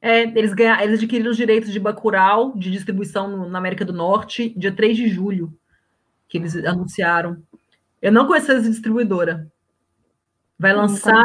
É, 0.00 0.24
eles, 0.24 0.52
ganharam, 0.52 0.82
eles 0.82 0.98
adquiriram 0.98 1.30
os 1.30 1.36
direitos 1.36 1.72
de 1.72 1.80
Bacurau, 1.80 2.54
de 2.54 2.70
distribuição 2.70 3.26
no, 3.26 3.48
na 3.48 3.58
América 3.58 3.86
do 3.86 3.92
Norte, 3.92 4.50
dia 4.50 4.70
3 4.70 4.96
de 4.96 5.08
julho, 5.08 5.58
que 6.28 6.36
eles 6.36 6.54
anunciaram. 6.56 7.42
Eu 8.02 8.12
não 8.12 8.26
conheço 8.26 8.52
essa 8.52 8.68
distribuidora. 8.68 9.50
Vai 10.58 10.74
lançar. 10.74 11.22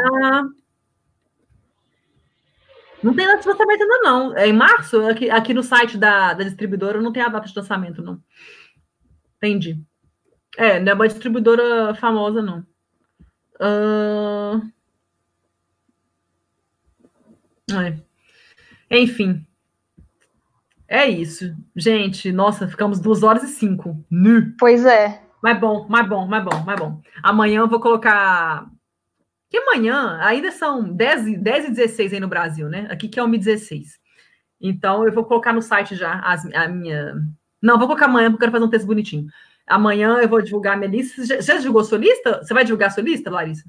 Não 3.04 3.14
tem 3.14 3.28
data 3.28 3.42
de 3.42 3.48
lançamento 3.48 3.82
ainda, 3.82 3.98
não. 4.00 4.38
É 4.38 4.48
em 4.48 4.54
março? 4.54 5.06
Aqui, 5.08 5.30
aqui 5.30 5.54
no 5.54 5.64
site 5.64 5.98
da, 5.98 6.34
da 6.34 6.44
distribuidora 6.44 7.02
não 7.02 7.12
tem 7.12 7.22
a 7.22 7.30
data 7.30 7.48
de 7.48 7.56
lançamento, 7.56 8.02
não. 8.02 8.22
Entendi. 9.38 9.82
É, 10.58 10.80
não 10.80 10.92
é 10.92 10.96
uma 10.96 11.08
distribuidora 11.08 11.94
famosa, 11.96 12.42
não. 12.42 12.66
Uh... 13.60 14.62
É. 17.72 17.98
Enfim. 19.00 19.46
É 20.88 21.08
isso. 21.08 21.56
Gente, 21.76 22.32
nossa, 22.32 22.68
ficamos 22.68 23.00
duas 23.00 23.22
horas 23.22 23.44
e 23.44 23.48
cinco. 23.48 24.04
Nu. 24.10 24.54
Pois 24.58 24.86
é. 24.86 25.22
Mas 25.42 25.60
bom, 25.60 25.88
mais 25.88 26.08
bom, 26.08 26.28
mais 26.28 26.44
bom, 26.44 26.64
mais 26.64 26.80
bom. 26.80 27.02
Amanhã 27.22 27.60
eu 27.60 27.68
vou 27.68 27.80
colocar. 27.80 28.68
Que 29.50 29.58
amanhã 29.58 30.20
ainda 30.22 30.52
são 30.52 30.84
10, 30.84 31.42
10 31.42 31.66
e 31.66 31.70
16 31.72 32.14
aí 32.14 32.20
no 32.20 32.28
Brasil, 32.28 32.68
né? 32.70 32.88
Aqui 32.92 33.08
que 33.08 33.20
é 33.20 33.24
1h16. 33.24 34.00
Então 34.60 35.06
eu 35.06 35.14
vou 35.14 35.24
colocar 35.26 35.54
no 35.54 35.62
site 35.62 35.96
já 35.96 36.20
as, 36.20 36.46
a 36.54 36.68
minha. 36.68 37.16
Não, 37.62 37.78
vou 37.78 37.88
colocar 37.88 38.06
amanhã 38.06 38.30
porque 38.30 38.44
eu 38.44 38.48
quero 38.48 38.52
fazer 38.52 38.66
um 38.66 38.70
texto 38.70 38.88
bonitinho. 38.88 39.28
Amanhã 39.70 40.18
eu 40.18 40.28
vou 40.28 40.42
divulgar 40.42 40.74
a 40.74 40.78
minha 40.78 40.90
lista. 40.90 41.24
Você 41.24 41.42
já 41.42 41.58
divulgou 41.58 41.84
sua 41.84 41.98
lista? 41.98 42.44
Você 42.44 42.54
vai 42.54 42.64
divulgar 42.64 42.90
a 42.90 42.92
sua 42.92 43.04
lista, 43.04 43.30
Larissa? 43.30 43.64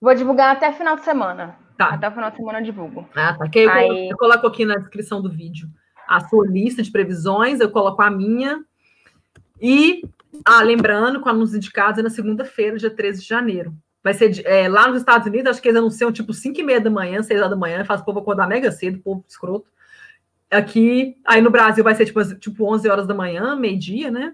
Vou 0.00 0.14
divulgar 0.14 0.56
até 0.56 0.72
final 0.72 0.96
de 0.96 1.02
semana. 1.02 1.56
Tá. 1.76 1.90
Até 1.90 2.08
o 2.08 2.12
final 2.12 2.30
de 2.30 2.36
semana 2.36 2.60
eu 2.60 2.64
divulgo. 2.64 3.08
Ah, 3.14 3.34
tá. 3.34 3.48
Que 3.48 3.60
eu, 3.60 3.70
Aí... 3.70 4.08
eu 4.08 4.16
coloco 4.16 4.46
aqui 4.46 4.64
na 4.64 4.76
descrição 4.76 5.20
do 5.20 5.30
vídeo 5.30 5.68
a 6.06 6.20
sua 6.20 6.46
lista 6.46 6.82
de 6.82 6.90
previsões, 6.90 7.60
eu 7.60 7.70
coloco 7.70 8.00
a 8.00 8.10
minha. 8.10 8.64
E 9.60 10.02
ah, 10.44 10.62
lembrando, 10.62 11.20
com 11.20 11.28
anúncios 11.28 11.56
indicados 11.56 11.98
é 11.98 12.02
na 12.02 12.10
segunda-feira, 12.10 12.76
dia 12.76 12.90
13 12.90 13.22
de 13.22 13.28
janeiro. 13.28 13.74
Vai 14.02 14.14
ser 14.14 14.46
é, 14.46 14.68
lá 14.68 14.86
nos 14.86 14.98
Estados 14.98 15.26
Unidos, 15.26 15.50
acho 15.50 15.62
que 15.62 15.68
eles 15.68 15.80
anunciam 15.80 16.12
tipo 16.12 16.32
5 16.32 16.60
e 16.60 16.62
meia 16.62 16.80
da 16.80 16.90
manhã, 16.90 17.22
6 17.22 17.40
horas 17.40 17.50
da 17.50 17.56
manhã, 17.56 17.84
faz 17.84 18.00
o 18.00 18.04
povo 18.04 18.20
acordar 18.20 18.46
mega 18.46 18.70
cedo, 18.70 19.00
povo 19.00 19.24
escroto. 19.28 19.66
Aqui, 20.48 21.16
aí 21.24 21.40
no 21.40 21.50
Brasil 21.50 21.82
vai 21.82 21.94
ser 21.96 22.06
tipo, 22.06 22.22
tipo 22.38 22.72
11 22.72 22.88
horas 22.88 23.06
da 23.06 23.14
manhã, 23.14 23.56
meio-dia, 23.56 24.10
né? 24.10 24.32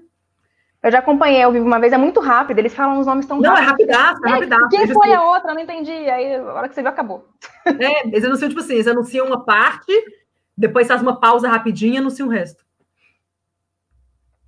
Eu 0.83 0.91
já 0.91 0.99
acompanhei 0.99 1.41
ao 1.41 1.53
vivo 1.53 1.65
uma 1.65 1.79
vez, 1.79 1.93
é 1.93 1.99
muito 1.99 2.19
rápido, 2.19 2.59
eles 2.59 2.75
falam 2.75 2.99
os 2.99 3.07
nomes 3.07 3.25
tão 3.25 3.41
Não, 3.41 3.57
é 3.57 3.61
rapidaço, 3.61 4.27
é 4.27 4.31
rapidaço. 4.31 4.69
Quem 4.69 4.89
foi 4.89 5.13
a 5.13 5.23
outra? 5.23 5.55
Não 5.55 5.61
entendi. 5.61 5.93
Aí, 5.93 6.35
a 6.35 6.55
hora 6.55 6.69
que 6.69 6.75
você 6.75 6.83
viu, 6.83 6.91
acabou. 6.91 7.29
É, 7.67 8.09
eles 8.09 8.25
anunciam, 8.25 8.49
tipo 8.49 8.61
assim, 8.61 8.75
eles 8.75 8.89
anunciam 8.89 9.27
uma 9.27 9.45
parte, 9.45 9.93
depois 10.57 10.89
faz 10.89 11.01
uma 11.01 11.21
pausa 11.21 11.49
rapidinha 11.49 11.95
e 11.95 11.99
anunciam 11.99 12.27
o 12.27 12.31
resto. 12.31 12.65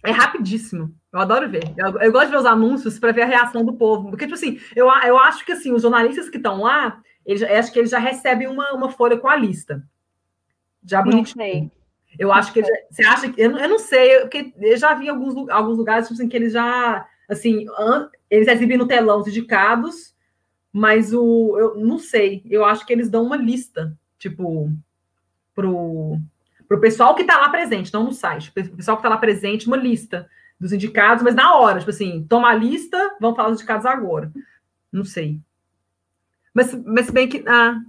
É 0.05 0.11
rapidíssimo. 0.11 0.93
Eu 1.12 1.20
adoro 1.20 1.48
ver. 1.48 1.73
Eu, 1.77 2.01
eu 2.01 2.12
gosto 2.12 2.27
de 2.27 2.32
ver 2.32 2.39
os 2.39 2.47
anúncios 2.47 2.98
para 2.98 3.12
ver 3.12 3.23
a 3.23 3.27
reação 3.27 3.65
do 3.65 3.73
povo. 3.73 4.11
Porque, 4.11 4.24
tipo 4.24 4.35
assim, 4.35 4.59
eu, 4.74 4.86
eu 4.86 5.16
acho 5.16 5.44
que 5.47 5.52
assim, 5.52 5.73
os 5.73 5.82
jornalistas 5.82 6.28
que 6.28 6.36
estão 6.36 6.61
lá, 6.61 7.01
eles, 7.24 7.43
acho 7.43 7.73
que 7.73 7.78
eles 7.78 7.90
já 7.90 7.98
recebem 7.98 8.48
uma, 8.48 8.73
uma 8.73 8.90
folha 8.90 9.16
com 9.16 9.28
a 9.28 9.36
lista. 9.36 9.82
Já 10.85 11.01
bonitinho. 11.01 11.70
Eu 12.19 12.32
acho 12.32 12.53
que. 12.53 12.62
Já, 12.62 12.69
você 12.91 13.05
acha 13.05 13.32
que. 13.32 13.41
Eu, 13.41 13.57
eu 13.57 13.69
não 13.69 13.78
sei, 13.78 14.20
porque 14.20 14.53
eu 14.59 14.77
já 14.77 14.95
vi 14.95 15.09
alguns, 15.09 15.49
alguns 15.49 15.78
lugares 15.78 16.07
tipo 16.07 16.15
assim, 16.15 16.28
que 16.28 16.36
eles 16.36 16.53
já. 16.53 17.07
Assim, 17.28 17.66
an, 17.78 18.09
eles 18.31 18.49
exibem 18.49 18.77
no 18.77 18.86
telão 18.86 19.20
os 19.20 19.28
indicados, 19.28 20.15
mas 20.73 21.12
o. 21.12 21.57
Eu 21.59 21.77
não 21.77 21.99
sei. 21.99 22.43
Eu 22.47 22.65
acho 22.65 22.86
que 22.86 22.93
eles 22.93 23.09
dão 23.09 23.24
uma 23.24 23.36
lista, 23.36 23.97
tipo, 24.19 24.70
pro, 25.55 26.19
pro 26.69 26.81
pessoal 26.81 27.15
que 27.15 27.23
está 27.23 27.39
lá 27.39 27.49
presente, 27.49 27.93
não 27.93 28.05
no 28.05 28.12
site. 28.12 28.51
O 28.51 28.77
pessoal 28.77 28.97
que 28.97 29.01
está 29.01 29.09
lá 29.09 29.16
presente, 29.16 29.66
uma 29.66 29.77
lista 29.77 30.28
dos 30.59 30.73
indicados, 30.73 31.23
mas 31.23 31.35
na 31.35 31.57
hora, 31.57 31.78
tipo 31.78 31.91
assim, 31.91 32.24
toma 32.28 32.51
a 32.51 32.55
lista, 32.55 33.16
vamos 33.20 33.36
falar 33.36 33.51
dos 33.51 33.59
indicados 33.59 33.86
agora. 33.86 34.32
Não 34.93 35.05
sei. 35.05 35.41
Mas, 36.53 36.73
mas 36.85 37.11
bem 37.11 37.28
que. 37.28 37.45
Ah, 37.47 37.81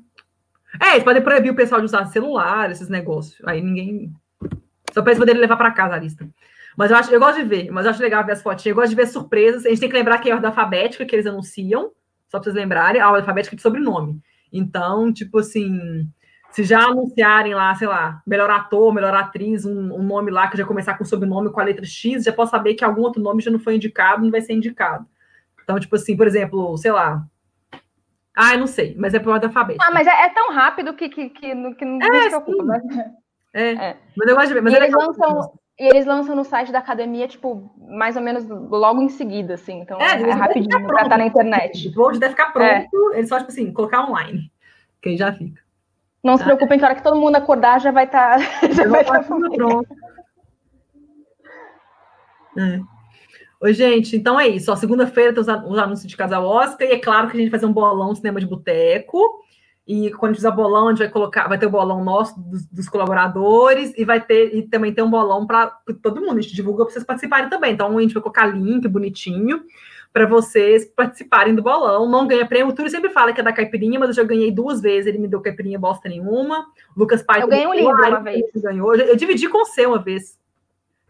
é, 0.81 0.91
eles 0.93 1.03
podem 1.03 1.22
proibir 1.22 1.52
o 1.52 1.56
pessoal 1.56 1.81
de 1.81 1.85
usar 1.85 2.06
celular, 2.06 2.72
esses 2.72 2.89
negócios. 2.89 3.41
Aí 3.45 3.61
ninguém. 3.61 4.11
Só 4.93 5.02
para 5.02 5.11
eles 5.11 5.19
poderem 5.19 5.41
levar 5.41 5.57
para 5.57 5.72
casa 5.72 5.95
a 5.95 5.99
lista. 5.99 6.27
Mas 6.77 6.91
eu, 6.91 6.97
acho, 6.97 7.14
eu 7.14 7.19
gosto 7.19 7.41
de 7.41 7.47
ver, 7.47 7.72
mas 7.72 7.85
eu 7.85 7.91
acho 7.91 8.02
legal 8.02 8.26
ver 8.26 8.34
as 8.34 8.41
fotinhas. 8.41 8.65
Eu 8.65 8.76
gosto 8.76 8.89
de 8.89 8.95
ver 8.95 9.07
surpresas. 9.07 9.65
A 9.65 9.69
gente 9.69 9.80
tem 9.80 9.89
que 9.89 9.95
lembrar 9.95 10.18
que 10.18 10.30
é 10.30 10.31
a 10.31 10.35
ordem 10.35 10.49
alfabética 10.49 11.06
que 11.06 11.15
eles 11.15 11.26
anunciam, 11.26 11.91
só 12.27 12.38
para 12.38 12.43
vocês 12.43 12.56
lembrarem, 12.56 13.02
a 13.02 13.07
ordem 13.07 13.22
alfabética 13.22 13.56
de 13.56 13.61
sobrenome. 13.61 14.22
Então, 14.52 15.11
tipo 15.11 15.39
assim, 15.39 16.10
se 16.52 16.64
já 16.64 16.85
anunciarem 16.85 17.53
lá, 17.53 17.73
sei 17.76 17.88
lá, 17.88 18.22
melhor 18.26 18.49
ator, 18.49 18.93
melhor 18.93 19.14
atriz, 19.14 19.65
um, 19.65 19.93
um, 19.93 20.03
nome 20.03 20.31
lá 20.31 20.47
que 20.47 20.57
já 20.57 20.65
começar 20.65 20.97
com 20.97 21.03
sobrenome 21.03 21.52
com 21.52 21.60
a 21.60 21.64
letra 21.64 21.85
X, 21.85 22.23
já 22.23 22.31
posso 22.31 22.52
saber 22.52 22.76
que 22.76 22.84
algum 22.84 23.02
outro 23.02 23.22
nome 23.22 23.41
já 23.41 23.52
não 23.52 23.60
foi 23.60 23.76
indicado, 23.76 24.23
não 24.23 24.31
vai 24.31 24.41
ser 24.41 24.53
indicado. 24.53 25.06
Então, 25.64 25.80
tipo 25.80 25.95
assim, 25.95 26.15
por 26.15 26.27
exemplo, 26.27 26.77
sei 26.77 26.91
lá. 26.91 27.26
Ah, 28.36 28.53
eu 28.53 28.60
não 28.60 28.68
sei, 28.68 28.95
mas 28.98 29.14
é 29.14 29.20
por 29.20 29.32
ordem 29.32 29.48
alfabética. 29.48 29.86
Ah, 29.88 29.91
mas 29.94 30.06
é, 30.06 30.26
é, 30.26 30.30
tão 30.30 30.52
rápido 30.52 30.94
que, 30.94 31.07
que, 31.07 31.30
que, 31.30 31.74
que, 31.76 31.86
não 31.86 31.99
é, 32.02 32.22
se 32.22 32.30
preocupa. 32.30 32.64
Mas... 32.64 32.84
É. 33.53 33.72
é. 33.72 33.98
Mas 34.18 34.28
eu 34.28 34.36
gosto 34.36 34.48
de 34.49 34.53
ver. 34.56 34.62
Mas 34.62 34.74
e, 34.74 34.76
é 34.76 34.80
eles 34.80 34.94
lançam, 34.94 35.53
e 35.80 35.88
eles 35.88 36.06
lançam 36.06 36.36
no 36.36 36.44
site 36.44 36.72
da 36.72 36.80
academia, 36.80 37.28
tipo, 37.28 37.74
mais 37.90 38.18
ou 38.18 38.22
menos 38.22 38.45
logo 38.48 39.02
em 39.02 39.07
seguida, 39.07 39.53
assim. 39.53 39.80
Então 39.80 39.99
é, 40.02 40.22
é 40.22 40.32
rapidinho 40.32 40.86
pra 40.86 41.03
estar 41.03 41.18
na 41.18 41.26
internet. 41.26 41.94
O 41.98 42.12
deve 42.12 42.30
ficar 42.30 42.52
pronto, 42.52 42.66
é. 42.68 42.88
ele 43.14 43.28
só, 43.28 43.38
tipo 43.38 43.52
assim, 43.52 43.72
colocar 43.72 44.06
online. 44.06 44.52
Que 45.02 45.10
aí 45.10 45.18
já 45.18 45.32
fica. 45.32 45.64
Não 46.22 46.38
se 46.38 46.44
preocupem 46.44 46.78
que 46.78 46.84
a 46.84 46.88
hora 46.88 46.95
que 46.95 47.03
todo 47.03 47.20
mundo 47.20 47.36
acordar 47.36 47.80
já 47.80 47.91
vai 47.91 48.06
estar. 48.06 48.40
Tá, 48.40 48.68
já 48.74 48.88
vai 48.88 49.02
estar 49.02 49.24
tá 49.24 49.49
pronto. 49.53 49.88
É. 52.57 52.94
Oi, 53.61 53.73
gente, 53.73 54.15
então 54.15 54.40
é 54.40 54.48
isso. 54.48 54.76
Segunda-feira 54.76 55.34
tem 55.34 55.41
os, 55.41 55.48
anúncios 55.48 56.07
de 56.07 56.18
casal 56.18 56.45
Oscar, 56.45 56.88
e 56.88 56.91
é 56.91 56.99
claro 56.99 57.30
que 57.30 57.38
a 57.38 57.40
gente 57.40 57.49
vai 57.49 57.60
fazer 57.60 57.69
um 57.69 57.73
bolão 57.73 58.14
cinema 58.14 58.40
de 58.40 58.45
boteco. 58.45 59.44
E 59.88 60.10
quando 60.11 60.32
a 60.32 60.34
gente 60.34 60.38
fizer 60.38 60.52
bolão, 60.52 60.88
a 60.88 60.90
gente 60.91 60.99
vai 60.99 61.10
colocar, 61.10 61.48
vai 61.48 61.60
ter 61.60 61.68
o 61.68 61.69
bolão 61.69 62.03
nosso 62.03 62.40
dos, 62.40 62.65
dos 62.65 62.90
colaboradores 62.90 63.94
e 63.95 64.03
vai 64.03 64.19
ter 64.19 64.56
e 64.56 64.64
também 64.64 64.91
tem 64.91 65.03
um 65.03 65.10
bolão 65.10 65.45
para 65.45 65.68
todo 66.02 66.22
mundo. 66.22 66.40
A 66.40 66.41
gente 66.41 66.56
divulga 66.56 66.84
para 66.84 66.94
vocês 66.94 67.06
participarem 67.06 67.49
também. 67.49 67.73
Então 67.73 67.95
a 67.95 68.02
gente 68.02 68.14
vai 68.14 68.23
colocar 68.23 68.48
link 68.48 68.88
bonitinho 68.88 69.61
para 70.11 70.26
vocês 70.26 70.86
participarem 70.86 71.53
do 71.53 71.61
bolão. 71.61 72.10
Não 72.10 72.26
ganha 72.26 72.48
prêmio. 72.48 72.69
O 72.69 72.73
Túlio 72.73 72.90
sempre 72.90 73.11
fala 73.11 73.32
que 73.32 73.41
é 73.41 73.44
da 73.44 73.53
caipirinha, 73.53 73.99
mas 73.99 74.10
eu 74.10 74.15
já 74.15 74.23
ganhei 74.23 74.52
duas 74.52 74.82
vezes. 74.82 75.06
Ele 75.06 75.19
me 75.19 75.27
deu 75.27 75.40
caipirinha 75.40 75.77
bosta 75.77 76.10
nenhuma. 76.10 76.65
Lucas 76.98 77.22
Pai. 77.22 77.44
Eu 77.44 77.48
ganhei 77.48 77.68
um 77.68 77.73
livro 77.73 77.91
uma 77.91 78.22
vez. 78.22 78.44
Ganhou. 78.56 78.95
Eu 78.95 79.15
dividi 79.15 79.48
com 79.48 79.60
você 79.60 79.86
uma 79.86 79.99
vez. 79.99 80.40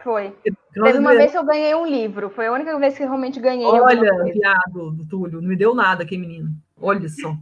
Foi. 0.06 0.34
Teve 0.72 1.00
uma 1.00 1.14
vez 1.14 1.32
que 1.32 1.38
eu 1.38 1.44
ganhei 1.44 1.76
um 1.76 1.86
livro. 1.86 2.30
Foi 2.30 2.46
a 2.46 2.54
única 2.54 2.80
vez 2.80 2.96
que 2.96 3.04
eu 3.04 3.08
realmente 3.08 3.42
ganhei. 3.42 3.66
Olha, 3.66 4.24
viado 4.24 4.92
do 4.92 5.06
Túlio. 5.06 5.42
Não 5.42 5.50
me 5.50 5.58
deu 5.58 5.76
nada 5.76 6.04
aqui, 6.04 6.18
menino. 6.18 6.50
Olha 6.80 7.10
só. 7.10 7.36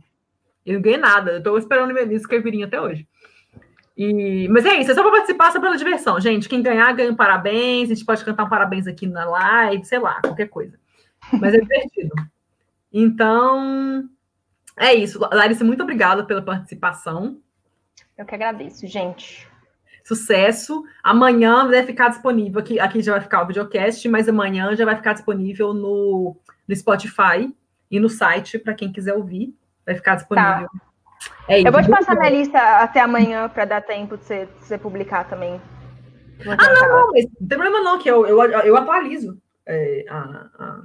Eu 0.66 0.76
não 0.76 0.82
ganhei 0.82 0.98
nada. 0.98 1.34
Eu 1.34 1.44
tô 1.44 1.58
esperando 1.58 1.94
minha 1.94 2.06
lista 2.06 2.28
caipirinha 2.28 2.66
até 2.66 2.82
hoje. 2.82 3.06
E, 3.96 4.48
mas 4.50 4.66
é 4.66 4.80
isso, 4.80 4.90
é 4.90 4.96
só 4.96 5.04
para 5.04 5.12
participar, 5.12 5.52
só 5.52 5.60
pela 5.60 5.78
diversão. 5.78 6.20
Gente, 6.20 6.50
quem 6.50 6.64
ganhar, 6.64 6.92
ganha 6.94 7.12
um 7.12 7.16
parabéns. 7.16 7.92
A 7.92 7.94
gente 7.94 8.06
pode 8.06 8.26
cantar 8.26 8.46
um 8.46 8.50
parabéns 8.50 8.88
aqui 8.88 9.06
na 9.06 9.26
live, 9.26 9.86
sei 9.86 10.00
lá, 10.00 10.20
qualquer 10.22 10.48
coisa 10.48 10.82
mas 11.32 11.54
é 11.54 11.60
divertido. 11.60 12.14
Então, 12.92 14.10
é 14.78 14.94
isso. 14.94 15.20
Larissa, 15.20 15.64
muito 15.64 15.84
obrigada 15.84 16.24
pela 16.26 16.42
participação. 16.42 17.40
Eu 18.18 18.26
que 18.26 18.36
agradeço, 18.36 18.86
gente. 18.88 19.48
Sucesso. 20.04 20.84
Amanhã 21.02 21.68
deve 21.68 21.88
ficar 21.88 22.10
disponível. 22.10 22.60
Aqui, 22.60 22.80
aqui 22.80 23.02
já 23.02 23.14
vai 23.14 23.22
ficar 23.22 23.44
o 23.44 23.48
videocast, 23.48 24.06
mas 24.10 24.28
amanhã 24.28 24.76
já 24.76 24.86
vai 24.86 24.96
ficar 24.96 25.14
disponível 25.14 25.74
no, 25.74 26.36
no 26.68 26.76
Spotify 26.76 27.54
e 27.90 28.00
no 28.00 28.10
site 28.10 28.60
para 28.60 28.74
quem 28.74 28.92
quiser 28.92 29.14
ouvir. 29.14 29.56
Vai 29.86 29.96
ficar 29.96 30.16
disponível. 30.16 30.68
Tá. 30.68 30.94
É 31.48 31.62
eu 31.62 31.72
vou 31.72 31.82
te 31.82 31.90
passar 31.90 32.16
minha 32.16 32.30
lista 32.30 32.58
até 32.80 33.00
amanhã 33.00 33.48
para 33.48 33.66
dar 33.66 33.82
tempo 33.82 34.18
de 34.18 34.26
você, 34.26 34.46
de 34.46 34.66
você 34.66 34.78
publicar 34.78 35.24
também. 35.26 35.62
Ah, 36.46 36.74
não, 36.74 36.90
não, 36.90 37.12
mas 37.12 37.26
não 37.40 37.48
tem 37.48 37.58
problema 37.58 37.82
não, 37.82 38.00
que 38.00 38.10
eu, 38.10 38.26
eu, 38.26 38.42
eu 38.42 38.76
atualizo. 38.76 39.42
É, 39.66 40.06
a, 40.10 40.50
a, 40.60 40.82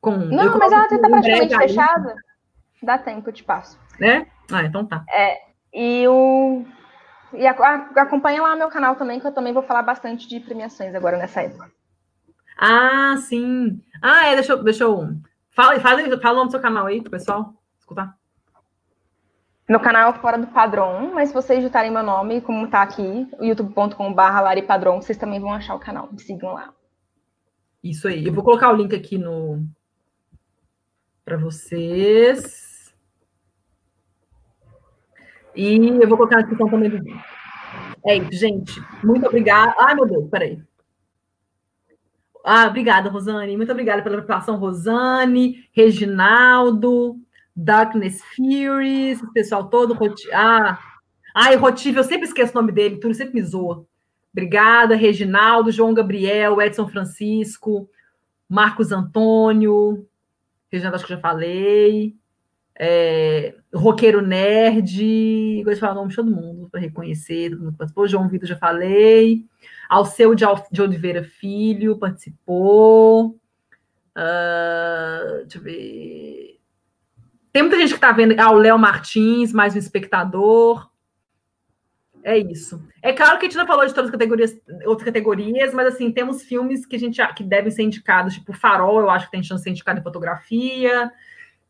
com, 0.00 0.16
não, 0.16 0.58
mas 0.58 0.72
ela 0.72 0.84
está 0.84 1.08
praticamente 1.08 1.56
fechada. 1.56 2.14
Dá 2.82 2.98
tempo, 2.98 3.28
eu 3.28 3.32
te 3.32 3.42
passo. 3.42 3.78
Né? 3.98 4.28
Ah, 4.52 4.62
então 4.62 4.86
tá. 4.86 5.04
É, 5.10 5.38
e 5.72 6.06
o. 6.06 6.64
E 7.32 7.46
a, 7.46 7.52
a, 7.52 8.02
acompanha 8.02 8.42
lá 8.42 8.56
meu 8.56 8.68
canal 8.68 8.96
também, 8.96 9.20
que 9.20 9.26
eu 9.26 9.32
também 9.32 9.52
vou 9.52 9.62
falar 9.62 9.82
bastante 9.82 10.28
de 10.28 10.40
premiações 10.40 10.94
agora 10.94 11.16
nessa 11.16 11.42
época. 11.42 11.70
Ah, 12.56 13.16
sim. 13.18 13.80
Ah, 14.02 14.26
é, 14.26 14.34
deixa 14.34 14.52
eu. 14.52 14.62
Deixa 14.62 14.84
eu 14.84 15.08
fala, 15.50 15.78
fala, 15.80 16.20
fala 16.20 16.32
o 16.32 16.36
nome 16.36 16.48
do 16.48 16.50
seu 16.50 16.60
canal 16.60 16.86
aí, 16.86 17.00
pro 17.00 17.10
pessoal 17.10 17.54
escutar. 17.78 18.16
Meu 19.68 19.80
canal 19.80 20.10
é 20.10 20.18
fora 20.18 20.38
do 20.38 20.46
padrão, 20.46 21.12
mas 21.12 21.28
se 21.28 21.34
vocês 21.34 21.58
digitarem 21.58 21.90
meu 21.90 22.02
nome, 22.02 22.40
como 22.40 22.68
tá 22.68 22.80
aqui, 22.80 23.28
youtube.com.br 23.38 24.40
laripadrão, 24.40 25.02
vocês 25.02 25.18
também 25.18 25.38
vão 25.38 25.52
achar 25.52 25.74
o 25.74 25.78
canal. 25.78 26.08
Me 26.10 26.18
sigam 26.18 26.54
lá. 26.54 26.72
Isso 27.84 28.08
aí. 28.08 28.26
Eu 28.26 28.32
vou 28.32 28.42
colocar 28.42 28.70
o 28.70 28.76
link 28.76 28.94
aqui 28.94 29.18
no 29.18 29.62
para 31.24 31.36
vocês. 31.36 32.67
E 35.58 35.88
eu 35.88 36.08
vou 36.08 36.16
colocar 36.16 36.36
na 36.36 36.42
descrição 36.42 36.70
também 36.70 36.88
do 36.88 36.98
vídeo. 37.02 37.20
É 38.06 38.16
isso, 38.16 38.30
gente. 38.32 38.80
Muito 39.02 39.26
obrigada. 39.26 39.74
Ai, 39.76 39.92
meu 39.96 40.06
Deus, 40.06 40.30
peraí. 40.30 40.62
Ah, 42.44 42.68
obrigada, 42.68 43.10
Rosane. 43.10 43.56
Muito 43.56 43.72
obrigada 43.72 44.00
pela 44.00 44.18
participação, 44.18 44.56
Rosane, 44.56 45.68
Reginaldo, 45.72 47.16
Darkness 47.56 48.22
Furies, 48.36 49.20
esse 49.20 49.32
pessoal 49.32 49.68
todo. 49.68 49.98
Ah, 50.32 50.78
ai, 51.34 51.56
Rotive, 51.56 51.98
eu 51.98 52.04
sempre 52.04 52.28
esqueço 52.28 52.52
o 52.52 52.60
nome 52.60 52.70
dele, 52.70 53.00
tudo 53.00 53.12
sempre 53.12 53.34
me 53.34 53.42
zoa. 53.42 53.84
Obrigada, 54.32 54.94
Reginaldo, 54.94 55.72
João 55.72 55.92
Gabriel, 55.92 56.62
Edson 56.62 56.86
Francisco, 56.86 57.90
Marcos 58.48 58.92
Antônio, 58.92 60.06
Reginaldo, 60.70 60.94
acho 60.94 61.04
que 61.04 61.14
já 61.14 61.20
falei. 61.20 62.14
É, 62.80 63.54
Roqueiro 63.74 64.22
Nerd, 64.22 65.62
gosto 65.64 65.74
de 65.74 65.80
falar 65.80 65.92
o 65.92 65.96
nome 65.96 66.10
de 66.10 66.16
todo 66.16 66.30
mundo 66.30 66.68
para 66.70 66.80
reconhecer, 66.80 67.50
todo 67.50 67.64
mundo 67.64 67.76
participou. 67.76 68.06
João 68.06 68.28
Vitor, 68.28 68.48
já 68.48 68.56
falei. 68.56 69.44
Alceu 69.88 70.34
de, 70.34 70.44
de 70.70 70.82
Oliveira 70.82 71.24
Filho 71.24 71.98
participou. 71.98 73.38
Uh, 74.16 75.42
deixa 75.42 75.58
eu 75.58 75.62
ver. 75.62 76.60
Tem 77.52 77.62
muita 77.62 77.78
gente 77.78 77.90
que 77.90 77.96
está 77.96 78.12
vendo. 78.12 78.34
Ah, 78.38 78.50
o 78.50 78.58
Léo 78.58 78.78
Martins, 78.78 79.52
mais 79.52 79.74
um 79.74 79.78
espectador. 79.78 80.88
É 82.22 82.36
isso. 82.36 82.80
É 83.02 83.12
claro 83.12 83.38
que 83.38 83.46
a 83.46 83.48
gente 83.48 83.58
não 83.58 83.66
falou 83.66 83.86
de 83.86 83.94
todas 83.94 84.10
as 84.10 84.12
categorias, 84.12 84.56
outras 84.84 85.06
categorias, 85.06 85.72
mas 85.72 85.94
assim, 85.94 86.12
temos 86.12 86.42
filmes 86.42 86.84
que 86.84 86.96
a 86.96 86.98
gente 86.98 87.20
que 87.34 87.42
devem 87.42 87.70
ser 87.70 87.82
indicados, 87.82 88.34
tipo 88.34 88.52
Farol, 88.52 89.00
eu 89.00 89.10
acho 89.10 89.26
que 89.26 89.32
tem 89.32 89.42
chance 89.42 89.60
de 89.60 89.64
ser 89.64 89.70
indicado 89.70 89.98
em 89.98 90.02
fotografia. 90.02 91.10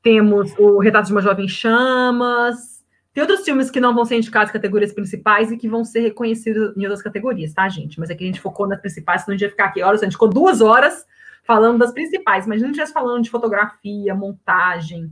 Temos 0.03 0.55
o 0.59 0.79
Retrato 0.79 1.07
de 1.07 1.12
uma 1.12 1.20
Jovem 1.20 1.49
Chamas. 1.49 2.79
Tem 3.12 3.23
outros 3.23 3.45
filmes 3.45 3.70
que 3.70 3.81
não 3.81 3.95
vão 3.95 4.05
ser 4.05 4.16
indicados 4.16 4.53
categorias 4.53 4.93
principais 4.93 5.51
e 5.51 5.57
que 5.57 5.69
vão 5.69 5.85
ser 5.85 6.01
reconhecidos 6.01 6.77
em 6.77 6.83
outras 6.83 7.03
categorias, 7.03 7.53
tá, 7.53 7.69
gente? 7.69 7.99
Mas 7.99 8.11
é 8.11 8.15
que 8.15 8.23
a 8.23 8.27
gente 8.27 8.41
focou 8.41 8.69
nas 8.69 8.81
principais, 8.81 9.23
senão 9.23 9.35
a 9.35 9.37
gente 9.37 9.47
ia 9.47 9.51
ficar 9.51 9.65
aqui 9.66 9.83
horas, 9.83 10.03
a 10.03 10.05
gente 10.05 10.12
ficou 10.12 10.29
duas 10.29 10.61
horas 10.61 11.05
falando 11.43 11.79
das 11.79 11.93
principais, 11.93 12.47
mas 12.47 12.57
a 12.57 12.66
gente 12.66 12.75
estivesse 12.75 12.93
falando 12.93 13.25
de 13.25 13.31
fotografia, 13.31 14.15
montagem, 14.15 15.11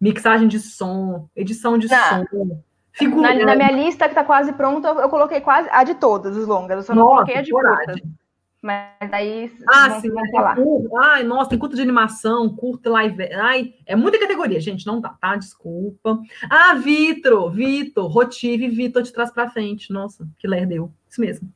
mixagem 0.00 0.46
de 0.46 0.60
som, 0.60 1.28
edição 1.34 1.78
de 1.78 1.88
não. 1.88 2.26
som. 2.30 2.62
Na, 3.20 3.34
na, 3.34 3.56
minha 3.56 3.70
lista 3.70 4.04
que 4.04 4.10
está 4.10 4.24
quase 4.24 4.52
pronta, 4.52 4.88
eu, 4.88 5.00
eu, 5.00 5.08
coloquei 5.08 5.40
quase 5.40 5.68
a 5.70 5.84
de 5.84 5.94
todas 5.94 6.36
as 6.36 6.46
longas, 6.46 6.76
eu 6.76 6.82
só 6.82 6.94
não 6.94 7.04
nossa, 7.04 7.14
coloquei 7.14 7.36
a 7.36 7.42
de 7.42 7.50
curtas. 7.50 8.00
Mas 8.60 9.12
aí. 9.12 9.52
Ah, 9.68 10.00
sim, 10.00 10.10
falar. 10.32 10.56
Ai, 11.00 11.22
nossa, 11.22 11.50
tem 11.50 11.58
curta 11.58 11.76
de 11.76 11.82
animação, 11.82 12.48
curta 12.54 12.90
live. 12.90 13.32
Ai, 13.34 13.74
é 13.86 13.94
muita 13.94 14.18
categoria, 14.18 14.60
gente, 14.60 14.86
não 14.86 15.00
dá, 15.00 15.10
tá? 15.10 15.36
Desculpa. 15.36 16.20
Ah, 16.50 16.74
Vitor, 16.74 17.50
Vitor, 17.52 18.06
Rotive, 18.10 18.68
Vitor 18.68 19.02
de 19.02 19.12
trás 19.12 19.30
para 19.30 19.48
frente. 19.48 19.92
Nossa, 19.92 20.28
que 20.38 20.48
lerdeu. 20.48 20.92
Isso 21.08 21.20
mesmo. 21.20 21.52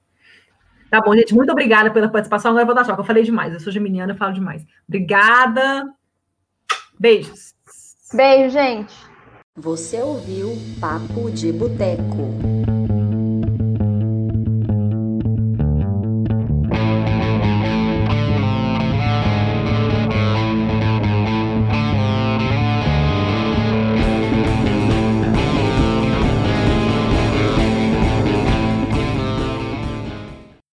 Tá 0.91 1.01
bom, 1.01 1.15
gente, 1.17 1.35
muito 1.35 1.51
obrigada 1.51 1.91
pela 1.91 2.09
participação. 2.09 2.51
Agora 2.51 2.63
eu 2.63 2.67
vou 2.67 2.75
dar 2.75 2.85
choque. 2.85 3.01
Eu 3.01 3.05
falei 3.05 3.25
demais, 3.25 3.53
eu 3.53 3.61
sou 3.61 3.73
geminiana, 3.73 4.13
eu 4.13 4.17
falo 4.17 4.35
demais. 4.35 4.65
Obrigada. 4.87 5.93
Beijos. 7.01 7.55
Beijo, 8.15 8.51
gente. 8.51 8.95
Você 9.57 10.01
ouviu 10.01 10.53
Papo 10.81 11.31
de 11.31 11.51
Boteco. 11.51 12.52